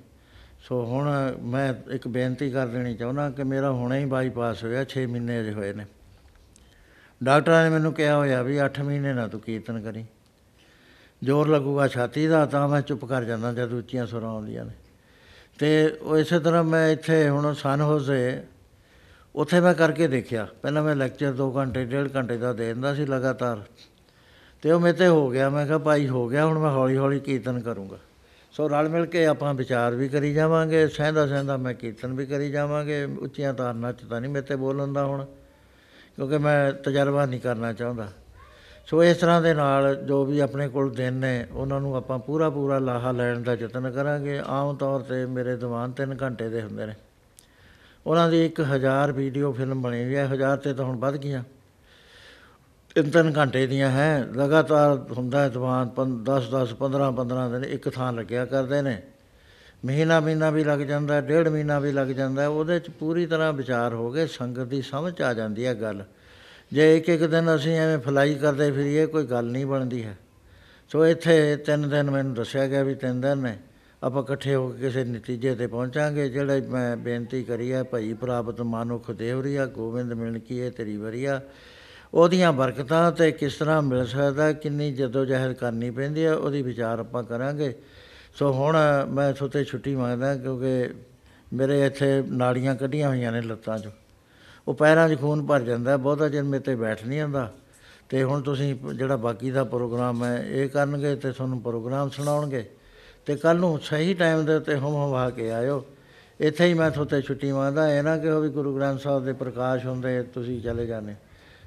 ਸੋ 0.61 0.85
ਹੁਣ 0.85 1.35
ਮੈਂ 1.43 1.75
ਇੱਕ 1.91 2.09
ਬੇਨਤੀ 2.09 2.51
ਕਰ 2.51 2.67
ਦੇਣੀ 2.67 2.95
ਚਾਹੁੰਦਾ 2.95 3.31
ਕਿ 3.31 3.45
ਮੇਰਾ 3.45 3.71
ਹੁਣੇ 3.71 3.99
ਹੀ 3.99 4.05
ਬਾਈਪਾਸ 4.05 4.65
ਹੋਇਆ 4.65 4.85
6 4.85 5.07
ਮਹੀਨੇ 5.07 5.41
ਅਜੇ 5.41 5.53
ਹੋਏ 5.53 5.73
ਨੇ। 5.73 5.85
ਡਾਕਟਰਾਂ 7.25 7.63
ਨੇ 7.65 7.71
ਮੈਨੂੰ 7.71 7.93
ਕਿਹਾ 7.93 8.17
ਹੋਇਆ 8.17 8.43
ਵੀ 8.43 8.59
8 8.61 8.83
ਮਹੀਨੇ 8.83 9.13
ਨਾ 9.13 9.27
ਤੂੰ 9.29 9.41
ਕੀਰਤਨ 9.41 9.81
ਕਰੀ। 9.81 10.05
ਜ਼ੋਰ 11.25 11.49
ਲੱਗੂਗਾ 11.49 11.89
ਛਾਤੀ 11.89 12.27
ਦਾ, 12.27 12.47
ਤਾਂ 12.47 12.69
ਮੈਂ 12.69 12.81
ਚੁੱਪ 12.83 13.05
ਕਰ 13.05 13.25
ਜਾਂਦਾ 13.25 13.53
ਜਦ 13.53 13.73
ਉੱਚੀਆਂ 13.73 14.07
ਸੁਰਾਂ 14.07 14.31
ਆਉਂਦੀਆਂ 14.31 14.65
ਨੇ। 14.65 14.73
ਤੇ 15.59 15.99
ਉਹ 16.03 16.19
ਇਸੇ 16.19 16.39
ਤਰ੍ਹਾਂ 16.39 16.65
ਮੈਂ 16.65 16.89
ਇੱਥੇ 16.89 17.29
ਹੁਣ 17.29 17.53
ਸਨ 17.55 17.81
ਹੋਜ਼ੇ 17.81 18.43
ਉੱਥੇ 19.37 19.61
ਮੈਂ 19.61 19.75
ਕਰਕੇ 19.75 20.07
ਦੇਖਿਆ। 20.09 20.47
ਪਹਿਲਾਂ 20.63 20.83
ਮੈਂ 20.83 20.97
ਲੈਕਚਰ 20.97 21.33
2 21.33 21.51
ਘੰਟੇ, 21.57 21.85
ਡੇਢ 21.85 22.09
ਘੰਟੇ 22.17 22.37
ਦਾ 22.37 22.53
ਦੇ 22.53 22.67
ਦਿੰਦਾ 22.67 22.95
ਸੀ 22.95 23.07
ਲਗਾਤਾਰ। 23.07 23.63
ਤੇ 24.63 24.71
ਉਹ 24.73 24.81
ਮੇਰੇ 24.81 24.93
ਤੇ 24.93 25.07
ਹੋ 25.07 25.31
ਗਿਆ। 25.31 25.49
ਮੈਂ 25.51 25.67
ਕਿਹਾ, 25.67 25.79
ਭਾਈ, 25.79 26.09
ਹੋ 26.09 26.29
ਗਿਆ। 26.29 26.47
ਹੁਣ 26.47 26.59
ਮੈਂ 26.59 26.71
ਹੌਲੀ 26.71 26.97
ਹੌਲੀ 26.97 27.21
ਕੀਰਤਨ 27.21 27.61
ਕਰੂੰਗਾ। 27.61 27.99
ਸੋ 28.53 28.69
ਰਲ 28.69 28.89
ਮਿਲ 28.89 29.07
ਕੇ 29.07 29.27
ਆਪਾਂ 29.27 29.55
ਵਿਚਾਰ 29.55 29.95
ਵੀ 29.95 30.09
ਕਰੀ 30.09 30.33
ਜਾਵਾਂਗੇ। 30.35 30.89
ਸਹਿੰਦਾ 30.89 31.27
ਸਹਿੰਦਾ 31.27 31.57
ਮੈਂ 31.57 31.75
ਕੀਰਤਨ 31.75 32.15
ਵੀ 32.15 32.27
ਕਰੀ 32.27 32.51
ਜਾਵਾਂਗੇ। 32.51 33.05
ਉੱਚੀਆਂ 33.05 33.55
ਤਾਰਨਾ 33.55 33.93
ਚ 33.93 34.05
ਤਾਂ 34.11 34.21
ਨਹੀਂ 34.21 34.31
ਮੇਰੇ 34.31 34.47
ਤੇ 34.47 34.57
ਬੋਲਣ 34.57 34.93
ਦਾ 34.93 35.05
ਹੁਣ, 35.05 35.25
ਕਿਉਂਕਿ 36.17 36.39
ਮੈਂ 36.39 36.73
ਤਜਰਬਾ 36.73 37.27
ਨਹੀਂ 37.27 37.41
ਕਰਨਾ 37.41 37.73
ਚਾਹੁੰਦਾ। 37.73 38.09
ਸੋ 38.87 39.05
ਇਸ 39.05 39.17
ਤਰ੍ਹਾਂ 39.17 39.43
ਦੇ 39.43 39.55
ਨਾਲ 39.55 39.95
ਜੋ 39.97 40.25
ਵੀ 40.25 40.41
ਆਪਣੇ 40.41 40.69
ਕੋਲ 40.69 40.91
ਦਿਨ 40.91 41.15
ਨੇ, 41.15 41.47
ਉਹਨਾਂ 41.53 41.81
ਨੂੰ 41.81 41.97
ਆਪਾਂ 41.97 42.19
ਪੂਰਾ 42.19 42.51
ਪੂਰਾ 42.51 42.79
ਲਾਹਾ 42.79 43.13
ਲੈਣ 43.13 43.43
ਦਾ 43.43 43.55
ਯਤਨ 43.55 43.91
ਕਰਾਂਗੇ। 43.91 44.41
ਆਮ 44.47 44.77
ਤੌਰ 44.77 45.01
ਤੇ 45.01 45.27
ਮੇਰੇ 45.27 45.57
ਦੀਵਾਨ 45.57 45.93
3 45.93 46.15
ਘੰਟੇ 46.23 46.49
ਦੇ 46.49 46.63
ਹੁੰਦੇ 46.63 46.87
ਨੇ। 46.87 46.95
ਉਹਨਾਂ 48.07 48.31
ਦੀ 48.31 48.45
1000 48.45 49.13
ਵੀਡੀਓ 49.13 49.53
ਫਿਲਮ 49.53 49.83
ਬਣੀ 49.83 50.05
ਹੋਈ 50.05 50.17
ਹੈ 50.17 50.27
ਹਜ਼ਾਰ 50.27 50.57
ਤੇ 50.57 50.75
ਤਾਂ 50.75 50.85
ਹੁਣ 50.85 50.97
ਵੱਧ 50.97 51.17
ਗਈਆਂ। 51.17 51.43
ਤਿੰਨ 52.95 53.11
ਤਿੰਨ 53.11 53.33
ਘੰਟੇ 53.37 53.67
ਦੀਆਂ 53.67 53.91
ਹੈ। 53.91 54.27
ਲਗਾਤਾਰ 54.37 55.13
ਹੁੰਦਾ 55.13 55.41
ਹੈ 55.41 55.49
ਦੀਵਾਨ 55.49 55.91
10 56.25 56.51
10 56.51 56.73
15 56.73 57.11
15 57.11 57.49
ਦਿਨ 57.49 57.65
ਇੱਕ 57.65 57.89
ਥਾਂ 57.89 58.13
ਲੱਗਿਆ 58.13 58.45
ਕਰਦੇ 58.45 58.83
ਨੇ। 58.83 59.03
ਮਹੀਨਾ 59.85 60.21
ਮਹੀਨਾ 60.21 60.51
ਵੀ 60.51 60.65
ਲੱਗ 60.65 60.79
ਜਾਂਦਾ 60.79 61.15
ਹੈ, 61.15 61.21
ਡੇਢ 61.21 61.49
ਮਹੀਨਾ 61.49 61.79
ਵੀ 61.79 61.93
ਲੱਗ 61.93 62.09
ਜਾਂਦਾ 62.09 62.43
ਹੈ। 62.43 62.49
ਉਹਦੇ 62.49 62.79
ਚ 62.79 62.91
ਪੂਰੀ 62.91 63.27
ਤਰ੍ਹਾਂ 63.27 63.53
ਵਿਚਾਰ 63.53 63.95
ਹੋ 63.95 64.13
ਗਏ 64.13 64.27
ਸੰਗਤ 64.27 64.61
ਦੀ 64.61 64.83
ਸਮਝ 64.83 65.23
ਆ 65.23 65.35
ਜਾਂਦੀ 65.35 65.67
ਹੈ 65.67 65.75
ਗੱਲ। 65.75 66.05
ਜੇ 66.73 66.97
ਇੱਕ 66.97 67.09
ਇੱਕ 67.09 67.25
ਦਿਨ 67.25 67.55
ਅਸੀਂ 67.57 67.79
ਐਵੇਂ 67.79 67.99
ਫਲਾਈ 67.99 68.35
ਕਰਦੇ 68.35 68.73
ਫਿਰੀਏ 68.73 69.07
ਕੋਈ 69.07 69.27
ਗੱਲ 69.27 69.45
ਨਹੀਂ 69.45 69.67
ਬਣਦੀ 69.67 70.05
ਹੈ। 70.05 70.19
ਸੋ 70.89 71.07
ਇੱਥੇ 71.07 71.57
ਤਿੰਨ 71.57 71.89
ਦਿਨ 71.89 72.11
ਮੈਨੂੰ 72.11 72.35
ਦੱਸਿਆ 72.35 72.67
ਗਿਆ 72.67 72.83
ਵੀ 72.83 72.95
ਤਿੰਨ 72.95 73.21
ਦਿਨ 73.21 73.39
ਨੇ। 73.39 73.59
ਆਪਾਂ 74.03 74.23
ਇਕੱਠੇ 74.23 74.55
ਹੋ 74.55 74.69
ਕੇ 74.69 74.79
ਕਿਸੇ 74.79 75.05
ਨਤੀਜੇ 75.05 75.55
ਤੇ 75.55 75.67
ਪਹੁੰਚਾਂਗੇ। 75.67 76.29
ਜਿਹੜਾ 76.29 76.61
ਮੈਂ 76.71 76.97
ਬੇਨਤੀ 76.97 77.43
ਕਰੀ 77.45 77.73
ਹੈ 77.73 77.83
ਭਈ 77.83 78.13
ਪ੍ਰਾਪਤ 78.15 78.61
ਮਾਨੁਖ 78.63 79.11
ਦੇਵਰੀਆ 79.11 79.67
ਗੋਬਿੰਦ 79.67 80.13
ਮਿਲਣ 80.13 80.39
ਕੀ 80.39 80.59
ਇਹ 80.59 80.71
ਤੇਰੀ 80.71 80.97
ਵਰੀਆ। 80.97 81.41
ਉਹਦੀਆਂ 82.15 82.53
ਬਰਕਤਾਂ 82.53 83.11
ਤੇ 83.13 83.31
ਕਿਸ 83.33 83.55
ਤਰ੍ਹਾਂ 83.55 83.81
ਮਿਲ 83.83 84.07
ਸਕਦਾ 84.07 84.53
ਕਿੰਨੀ 84.53 84.93
ਜਦੋਜਹਿਦ 84.93 85.53
ਕਰਨੀ 85.53 85.91
ਪੈਂਦੀ 85.91 86.25
ਹੈ 86.25 86.35
ਉਹਦੀ 86.35 86.63
ਵਿਚਾਰ 86.63 86.99
ਆਪਾਂ 86.99 87.23
ਕਰਾਂਗੇ। 87.25 87.75
ਸੋ 88.35 88.53
ਹੁਣ 88.53 88.77
ਮੈਂ 89.09 89.33
ਤੁਹਾਡੇ 89.33 89.65
ਛੁੱਟੀ 89.65 89.95
ਮੰਗਦਾ 89.97 90.35
ਕਿਉਂਕਿ 90.37 90.89
ਮੇਰੇ 91.53 91.85
ਇੱਥੇ 91.87 92.23
ਨਾੜੀਆਂ 92.29 92.75
ਕੱਢੀਆਂ 92.75 93.09
ਹੋਈਆਂ 93.09 93.33
ਨੇ 93.33 93.41
ਲੱਤਾਂ 93.41 93.79
'ਚ। 93.79 93.89
ਉਹ 94.69 94.75
ਪੈਰਾਂ 94.75 95.09
'ਚ 95.09 95.19
ਖੂਨ 95.21 95.47
ਭਰ 95.47 95.63
ਜਾਂਦਾ 95.63 95.91
ਹੈ, 95.91 95.97
ਬਹੁਤਾ 95.97 96.29
ਚਿਰ 96.29 96.43
ਮੇਰੇ 96.43 96.63
ਤੇ 96.63 96.75
ਬੈਠ 96.75 97.05
ਨਹੀਂ 97.05 97.21
ਆਉਂਦਾ 97.21 97.53
ਤੇ 98.09 98.23
ਹੁਣ 98.23 98.43
ਤੁਸੀਂ 98.43 98.75
ਜਿਹੜਾ 98.95 99.17
ਬਾਕੀ 99.17 99.51
ਦਾ 99.51 99.65
ਪ੍ਰੋਗਰਾਮ 99.65 100.25
ਹੈ 100.25 100.37
ਇਹ 100.49 100.69
ਕਰਨਗੇ 100.69 101.15
ਤੇ 101.17 101.33
ਤੁਹਾਨੂੰ 101.33 101.61
ਪ੍ਰੋਗਰਾਮ 101.61 102.09
ਸੁਣਾਉਣਗੇ। 102.09 102.65
ਤੇ 103.27 103.37
ਕੱਲ 103.37 103.57
ਨੂੰ 103.57 103.79
ਸਹੀ 103.83 104.15
ਟਾਈਮ 104.15 104.45
ਦੇ 104.47 104.55
ਉੱਤੇ 104.55 104.75
ਹਮ 104.77 104.97
ਹਵਾ 104.97 105.29
ਕੇ 105.31 105.51
ਆਇਓ। 105.53 105.85
ਇੱਥੇ 106.41 106.67
ਹੀ 106.67 106.75
ਮੈਂ 106.75 106.91
ਤੁਹਾਡੇ 106.91 107.21
ਛੁੱਟੀ 107.23 107.53
ਮੰਗਦਾ 107.53 107.89
ਇਹ 107.93 108.03
ਨਾ 108.03 108.17
ਕਿ 108.19 108.29
ਉਹ 108.29 108.41
ਵੀ 108.41 108.49
ਗੁਰੂ 108.49 108.75
ਗ੍ਰੰਥ 108.77 109.01
ਸਾਹਿਬ 109.01 109.25
ਦੇ 109.25 109.33
ਪ੍ਰਕਾਸ਼ 109.33 109.87
ਹੁੰਦੇ 109.87 110.23
ਤੁਸੀਂ 110.35 110.61
ਚਲੇ 110.63 110.87
ਜਾਂਦੇ। 110.87 111.15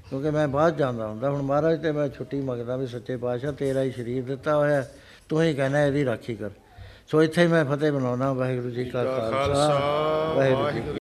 ਕਿਉਂਕਿ 0.09 0.29
ਮੈਂ 0.29 0.47
ਬਾਅਦ 0.47 0.77
ਜਾਂਦਾ 0.77 1.07
ਹੁੰਦਾ 1.07 1.29
ਹੁਣ 1.29 1.41
ਮਹਾਰਾਜ 1.41 1.81
ਤੇ 1.81 1.91
ਮੈਂ 1.91 2.07
ਛੁੱਟੀ 2.09 2.41
ਮੰਗਦਾ 2.41 2.75
ਵੀ 2.77 2.87
ਸੱਚੇ 2.87 3.17
ਪਾਤਸ਼ਾਹ 3.17 3.53
ਤੇਰਾ 3.53 3.81
ਹੀ 3.81 3.91
ਸਰੀਰ 3.91 4.23
ਦਿੱਤਾ 4.23 4.55
ਹੋਇਆ 4.55 4.85
ਤੂੰ 5.29 5.41
ਹੀ 5.43 5.53
ਕਹਿਣਾ 5.53 5.83
ਇਹਦੀ 5.85 6.05
ਰਾਖੀ 6.05 6.35
ਕਰ। 6.35 6.49
ਸੋ 7.07 7.23
ਇੱਥੇ 7.23 7.41
ਹੀ 7.41 7.47
ਮੈਂ 7.47 7.65
ਫਤਿਹ 7.65 7.91
ਬਣਾਉਣਾ 7.91 8.31
ਵਾਹਿਗੁਰੂ 8.33 8.69
ਜੀ 8.69 8.85
ਕਾ 8.85 9.03
ਖਾਲਸਾ 9.03 9.79
ਵਾਹਿਗੁਰੂ 10.35 10.99